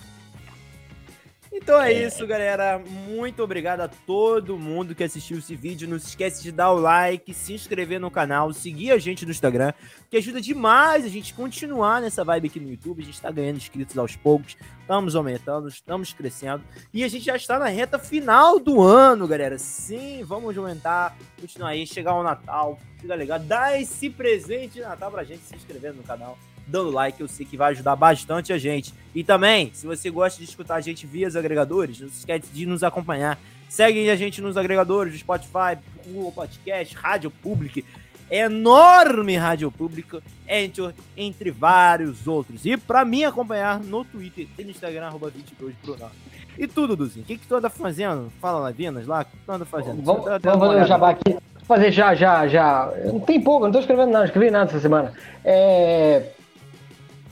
Então 1.67 1.83
é 1.83 1.93
isso, 1.93 2.25
galera. 2.29 2.81
Muito 3.09 3.43
obrigado 3.43 3.81
a 3.81 3.89
todo 3.89 4.57
mundo 4.57 4.95
que 4.95 5.03
assistiu 5.03 5.39
esse 5.39 5.57
vídeo. 5.57 5.89
Não 5.89 5.99
se 5.99 6.11
esquece 6.11 6.41
de 6.41 6.53
dar 6.53 6.71
o 6.71 6.79
like, 6.79 7.35
se 7.35 7.55
inscrever 7.55 7.99
no 7.99 8.09
canal, 8.09 8.53
seguir 8.53 8.93
a 8.93 8.99
gente 8.99 9.25
no 9.25 9.33
Instagram, 9.33 9.73
que 10.09 10.17
ajuda 10.17 10.41
demais 10.41 11.05
a 11.05 11.09
gente 11.09 11.35
continuar 11.35 12.01
nessa 12.01 12.23
vibe 12.23 12.47
aqui 12.47 12.61
no 12.61 12.71
YouTube. 12.71 13.03
A 13.03 13.05
gente 13.05 13.21
tá 13.21 13.33
ganhando 13.33 13.57
inscritos 13.57 13.99
aos 13.99 14.15
poucos, 14.15 14.57
estamos 14.81 15.17
aumentando, 15.17 15.67
estamos 15.67 16.13
crescendo. 16.13 16.63
E 16.95 17.03
a 17.03 17.09
gente 17.09 17.25
já 17.25 17.35
está 17.35 17.59
na 17.59 17.67
reta 17.67 17.99
final 17.99 18.61
do 18.61 18.81
ano, 18.81 19.27
galera. 19.27 19.59
Sim, 19.59 20.23
vamos 20.23 20.57
aumentar, 20.57 21.17
continuar 21.41 21.71
aí, 21.71 21.85
chegar 21.85 22.13
ao 22.13 22.23
Natal. 22.23 22.79
Fica 23.01 23.17
legal. 23.17 23.41
Dá 23.41 23.77
esse 23.77 24.09
presente 24.09 24.75
de 24.75 24.83
Natal 24.83 25.11
pra 25.11 25.25
gente 25.25 25.43
se 25.43 25.57
inscrevendo 25.57 25.97
no 25.97 26.05
canal 26.05 26.39
dando 26.67 26.91
like, 26.91 27.21
eu 27.21 27.29
sei 27.29 27.47
que 27.47 27.57
vai 27.57 27.73
ajudar 27.73 27.95
bastante 27.97 28.53
a 28.53 28.59
gente. 28.59 28.93
E 29.15 29.23
também, 29.23 29.71
se 29.73 29.87
você 29.87 30.11
gosta 30.11 30.39
de 30.39 30.49
escutar 30.49 30.77
a 30.77 30.81
gente 30.81 31.07
via 31.07 31.29
os 31.29 31.37
agregadores, 31.37 32.01
não 32.01 32.09
se 32.09 32.19
esquece 32.19 32.49
de 32.53 32.67
nos 32.67 32.83
acompanhar. 32.83 33.39
Segue 33.69 34.09
a 34.11 34.17
gente 34.17 34.41
nos 34.41 34.57
agregadores 34.57 35.13
do 35.13 35.19
Spotify, 35.19 35.79
Google 36.07 36.33
Podcast, 36.33 36.95
Rádio 36.95 37.31
Public, 37.31 37.85
enorme 38.31 39.37
Rádio 39.37 39.71
Pública, 39.71 40.23
Anchor, 40.49 40.93
entre 41.17 41.51
vários 41.51 42.27
outros. 42.27 42.65
E 42.65 42.77
para 42.77 43.05
mim 43.05 43.25
acompanhar 43.25 43.81
no 43.81 44.05
Twitter 44.05 44.47
e 44.59 44.65
no 44.65 44.71
Instagram, 44.71 45.07
arroba 45.07 45.31
22 45.31 45.75
Bruno. 45.83 46.11
E 46.59 46.67
tudo, 46.67 46.97
Duzinho. 46.97 47.25
O 47.25 47.27
que, 47.27 47.37
que 47.37 47.47
tu 47.47 47.55
anda 47.55 47.69
fazendo? 47.69 48.33
Fala, 48.41 48.59
Lavinas, 48.59 49.07
lá. 49.07 49.23
O 49.23 49.25
que 49.25 49.37
tu 49.45 49.53
anda 49.53 49.65
fazendo? 49.65 50.03
Vamos, 50.03 50.25
vamos 50.25 50.67
fazer 50.67 50.83
um 50.83 50.87
jabá 50.87 51.11
aqui. 51.11 51.37
Fazer 51.65 51.91
já, 51.91 52.15
já, 52.15 52.47
já. 52.47 52.93
Não 53.07 53.21
tem 53.21 53.41
pouco, 53.41 53.65
não 53.65 53.73
tô 53.73 53.81
escrevendo 53.81 54.07
nada, 54.07 54.19
não 54.21 54.25
escrevi 54.25 54.51
nada 54.51 54.71
essa 54.71 54.81
semana. 54.81 55.13
É 55.45 56.33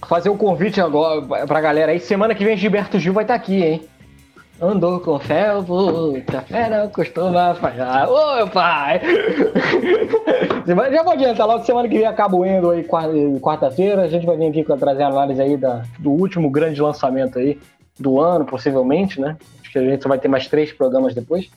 fazer 0.05 0.29
o 0.29 0.35
um 0.35 0.37
convite 0.37 0.81
agora 0.81 1.47
pra 1.47 1.61
galera 1.61 1.93
aí. 1.93 2.01
Semana 2.01 2.35
que 2.35 2.45
vem 2.45 2.57
Gilberto 2.57 2.99
Gil 2.99 3.13
vai 3.13 3.25
estar 3.25 3.35
tá 3.35 3.41
aqui, 3.41 3.63
hein? 3.63 3.83
Andou 4.61 5.01
com 5.01 5.19
felvo, 5.19 6.23
café 6.27 6.71
não 6.71 6.89
costuma 6.89 7.55
falhar. 7.55 8.09
Ô, 8.09 8.37
meu 8.37 8.49
pai! 8.49 9.01
Já 10.65 11.03
vou 11.03 11.13
adiantar 11.13 11.47
logo, 11.47 11.65
semana 11.65 11.89
que 11.89 11.99
vem 11.99 12.07
acaba 12.07 12.37
o 12.37 12.45
aí, 12.71 12.87
quarta-feira. 13.41 14.03
A 14.03 14.09
gente 14.09 14.25
vai 14.25 14.37
vir 14.37 14.47
aqui 14.47 14.63
trazer 14.79 15.03
a 15.03 15.09
análise 15.09 15.43
aí 15.43 15.57
da, 15.57 15.83
do 15.99 16.11
último 16.11 16.49
grande 16.49 16.81
lançamento 16.81 17.39
aí 17.39 17.59
do 17.99 18.21
ano, 18.21 18.45
possivelmente, 18.45 19.21
né? 19.21 19.37
Acho 19.61 19.73
que 19.73 19.79
a 19.79 19.83
gente 19.83 20.03
só 20.03 20.09
vai 20.09 20.19
ter 20.19 20.29
mais 20.29 20.47
três 20.47 20.73
programas 20.73 21.15
depois. 21.15 21.51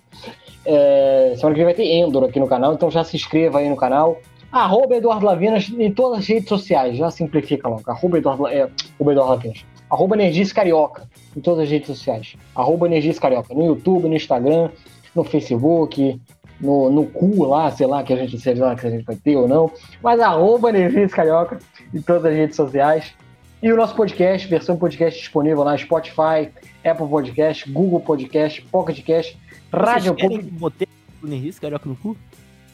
É, 0.65 1.34
semana 1.38 1.56
que 1.56 1.64
vem 1.64 1.65
vai 1.65 1.74
ter 1.76 1.86
Endor 1.86 2.24
aqui 2.24 2.40
no 2.40 2.48
canal, 2.48 2.74
então 2.74 2.90
já 2.90 3.03
se 3.03 3.15
inscreva 3.15 3.60
aí 3.60 3.69
no 3.69 3.78
canal. 3.78 4.19
Arroba 4.52 4.95
Eduardo 4.95 5.26
Lavinas 5.26 5.69
em 5.69 5.91
todas 5.91 6.19
as 6.19 6.28
redes 6.28 6.48
sociais, 6.48 6.98
já 6.98 7.11
simplifica 7.11 7.68
logo. 7.68 7.84
Arroba 7.90 8.18
Eduardo, 8.18 8.48
é, 8.48 8.69
Eduardo 8.99 9.26
Lavinas. 9.26 9.65
Arroba 9.90 10.15
Energias 10.15 10.52
Carioca 10.52 11.03
em 11.36 11.40
todas 11.40 11.64
as 11.64 11.69
redes 11.69 11.88
sociais. 11.88 12.36
Arroba 12.56 12.88
Energias 12.88 13.19
Carioca 13.19 13.53
no 13.53 13.65
YouTube, 13.65 14.07
no 14.07 14.15
Instagram, 14.15 14.69
no 15.15 15.24
Facebook, 15.24 16.19
no, 16.60 16.90
no 16.90 17.06
cu 17.06 17.44
lá, 17.45 17.72
sei 17.72 17.88
lá, 17.88 18.03
que 18.03 18.14
a 18.14 18.18
gente 18.18 18.40
sei 18.40 18.56
lá 18.56 18.76
que 18.76 18.86
a 18.86 18.90
gente 18.90 19.06
vai 19.06 19.15
ter 19.15 19.36
ou 19.36 19.48
não. 19.48 19.72
Mas 20.02 20.19
arroba 20.19 20.69
Energias 20.69 21.14
Carioca 21.14 21.60
em 21.94 22.02
todas 22.02 22.26
as 22.26 22.34
redes 22.34 22.56
sociais. 22.56 23.14
E 23.61 23.72
o 23.72 23.76
nosso 23.76 23.95
podcast, 23.95 24.48
versão 24.48 24.78
podcast 24.78 25.19
disponível 25.19 25.64
lá, 25.64 25.76
Spotify, 25.78 26.49
Apple 26.86 27.07
Podcast, 27.07 27.69
Google 27.72 27.99
Podcast, 27.99 28.61
Pocket 28.64 29.03
Cast, 29.03 29.38
Rádio 29.74 30.15
Público. 30.15 30.49
Botei 30.52 30.88
o 31.24 31.28
Energias 31.28 31.57
Carioca 31.57 31.90
no 31.90 31.95
cu? 31.95 32.15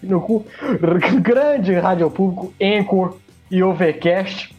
No 0.03 0.21
cu. 0.21 0.45
Grande 1.21 1.73
Rádio 1.73 2.11
Público, 2.11 2.53
Anchor 2.61 3.17
e 3.49 3.63
Overcast. 3.63 4.53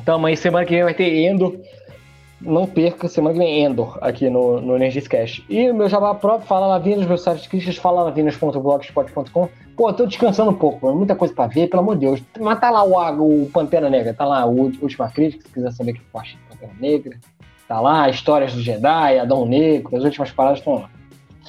Então, 0.00 0.24
aí 0.24 0.36
semana 0.36 0.64
que 0.64 0.74
vem 0.74 0.84
vai 0.84 0.94
ter 0.94 1.26
Endor. 1.26 1.54
Não 2.40 2.66
perca, 2.66 3.08
semana 3.08 3.34
que 3.34 3.40
vem 3.40 3.64
Endor 3.64 3.98
aqui 4.00 4.30
no, 4.30 4.60
no 4.60 4.76
Energiscast. 4.76 5.44
E 5.48 5.72
meu 5.72 5.88
jabá 5.88 6.14
próprio, 6.14 6.46
Fala 6.46 6.66
Lavinas, 6.66 7.06
meu 7.06 7.18
site 7.18 7.42
de 7.42 7.48
críticas, 7.48 7.76
falalavinas.blogspot.com. 7.76 9.48
Pô, 9.76 9.92
tô 9.92 10.06
descansando 10.06 10.50
um 10.50 10.54
pouco, 10.54 10.86
mano. 10.86 10.98
muita 10.98 11.14
coisa 11.14 11.34
pra 11.34 11.46
ver, 11.46 11.68
pelo 11.68 11.82
amor 11.82 11.94
de 11.96 12.06
Deus. 12.06 12.22
Mas 12.40 12.58
tá 12.60 12.70
lá 12.70 12.82
o, 12.84 13.42
o 13.42 13.50
Pantera 13.50 13.90
Negra, 13.90 14.14
tá 14.14 14.24
lá 14.24 14.46
o 14.46 14.72
Última 14.80 15.08
Crítica, 15.08 15.46
se 15.46 15.52
quiser 15.52 15.72
saber 15.72 15.92
o 15.92 15.94
que 15.94 16.00
eu 16.12 16.20
acho 16.20 16.36
de 16.36 16.42
Pantera 16.48 16.72
Negra. 16.80 17.18
Tá 17.66 17.80
lá, 17.80 18.08
histórias 18.08 18.54
do 18.54 18.62
Jedi, 18.62 19.18
Adão 19.18 19.44
Negro, 19.44 19.96
as 19.96 20.02
últimas 20.02 20.30
paradas 20.30 20.60
estão 20.60 20.74
lá. 20.74 20.90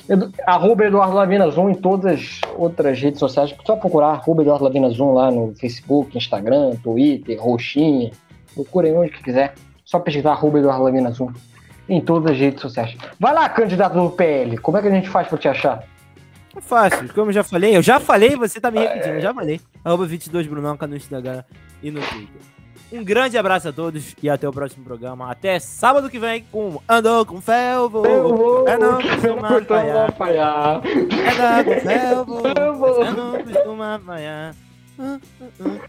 Edu, 0.08 0.32
arroba 0.46 0.86
Eduardo 0.86 1.16
Lavinas 1.16 1.58
1 1.58 1.70
em 1.70 1.76
todas 1.76 2.20
as 2.20 2.42
outras 2.56 3.00
redes 3.00 3.20
sociais. 3.20 3.56
Só 3.66 3.76
procurar 3.76 4.10
arroba 4.10 4.42
Eduardo 4.42 4.64
Lavinas 4.64 5.00
1 5.00 5.14
lá 5.14 5.32
no 5.32 5.54
Facebook, 5.56 6.18
Instagram, 6.18 6.76
Twitter, 6.84 7.42
Roxinha, 7.42 8.12
Procurem 8.54 8.98
onde 8.98 9.12
que 9.12 9.24
quiser. 9.24 9.54
Só 9.86 10.00
pesquisar 10.00 10.32
arroba 10.32 10.60
Eduardo 10.60 10.84
Lamina 10.84 11.12
Zoom 11.12 11.32
em 11.88 12.02
todas 12.02 12.32
as 12.32 12.38
redes 12.38 12.62
sociais. 12.62 12.96
Vai 13.20 13.34
lá, 13.34 13.50
candidato 13.50 13.94
do 13.94 14.10
PL. 14.12 14.58
Como 14.58 14.78
é 14.78 14.82
que 14.82 14.88
a 14.88 14.92
gente 14.92 15.10
faz 15.10 15.28
pra 15.28 15.38
te 15.38 15.48
achar? 15.48 15.84
É 16.56 16.62
fácil, 16.62 17.12
como 17.14 17.30
eu 17.30 17.34
já 17.34 17.44
falei, 17.44 17.78
eu 17.78 17.82
já 17.82 18.00
falei, 18.00 18.36
você 18.36 18.60
tá 18.60 18.72
me 18.72 18.80
repetindo, 18.80 19.14
eu 19.14 19.22
já 19.22 19.34
falei. 19.34 19.62
Arroba 19.84 20.06
22 20.06 20.48
Brunonca 20.48 20.88
no 20.88 20.96
Instagram 20.96 21.44
e 21.82 21.92
no 21.92 22.02
Twitter. 22.02 22.42
Um 22.92 23.04
grande 23.04 23.38
abraço 23.38 23.70
a 23.70 23.74
todos 23.74 24.16
e 24.22 24.30
até 24.30 24.50
o 24.50 24.52
próximo 24.52 24.84
programa. 24.84 25.30
Até 25.32 25.60
sábado 25.60 26.10
que 26.10 26.18
vem 26.18 26.44
com 26.52 26.82
Andou 26.90 27.26
com 27.26 27.40
Felvo. 27.40 28.04
É 28.68 28.78
não 28.78 29.02
costuma 29.02 29.62
falhar. 30.18 30.82
Andou 30.82 31.66
com 31.66 31.82
Felvo. 31.88 32.48
É 32.48 33.12
não 33.12 33.44
costuma 33.44 34.02
falhar. 34.04 34.56
Uh, 34.98 35.04
uh, 35.04 35.68
uh. 35.68 35.82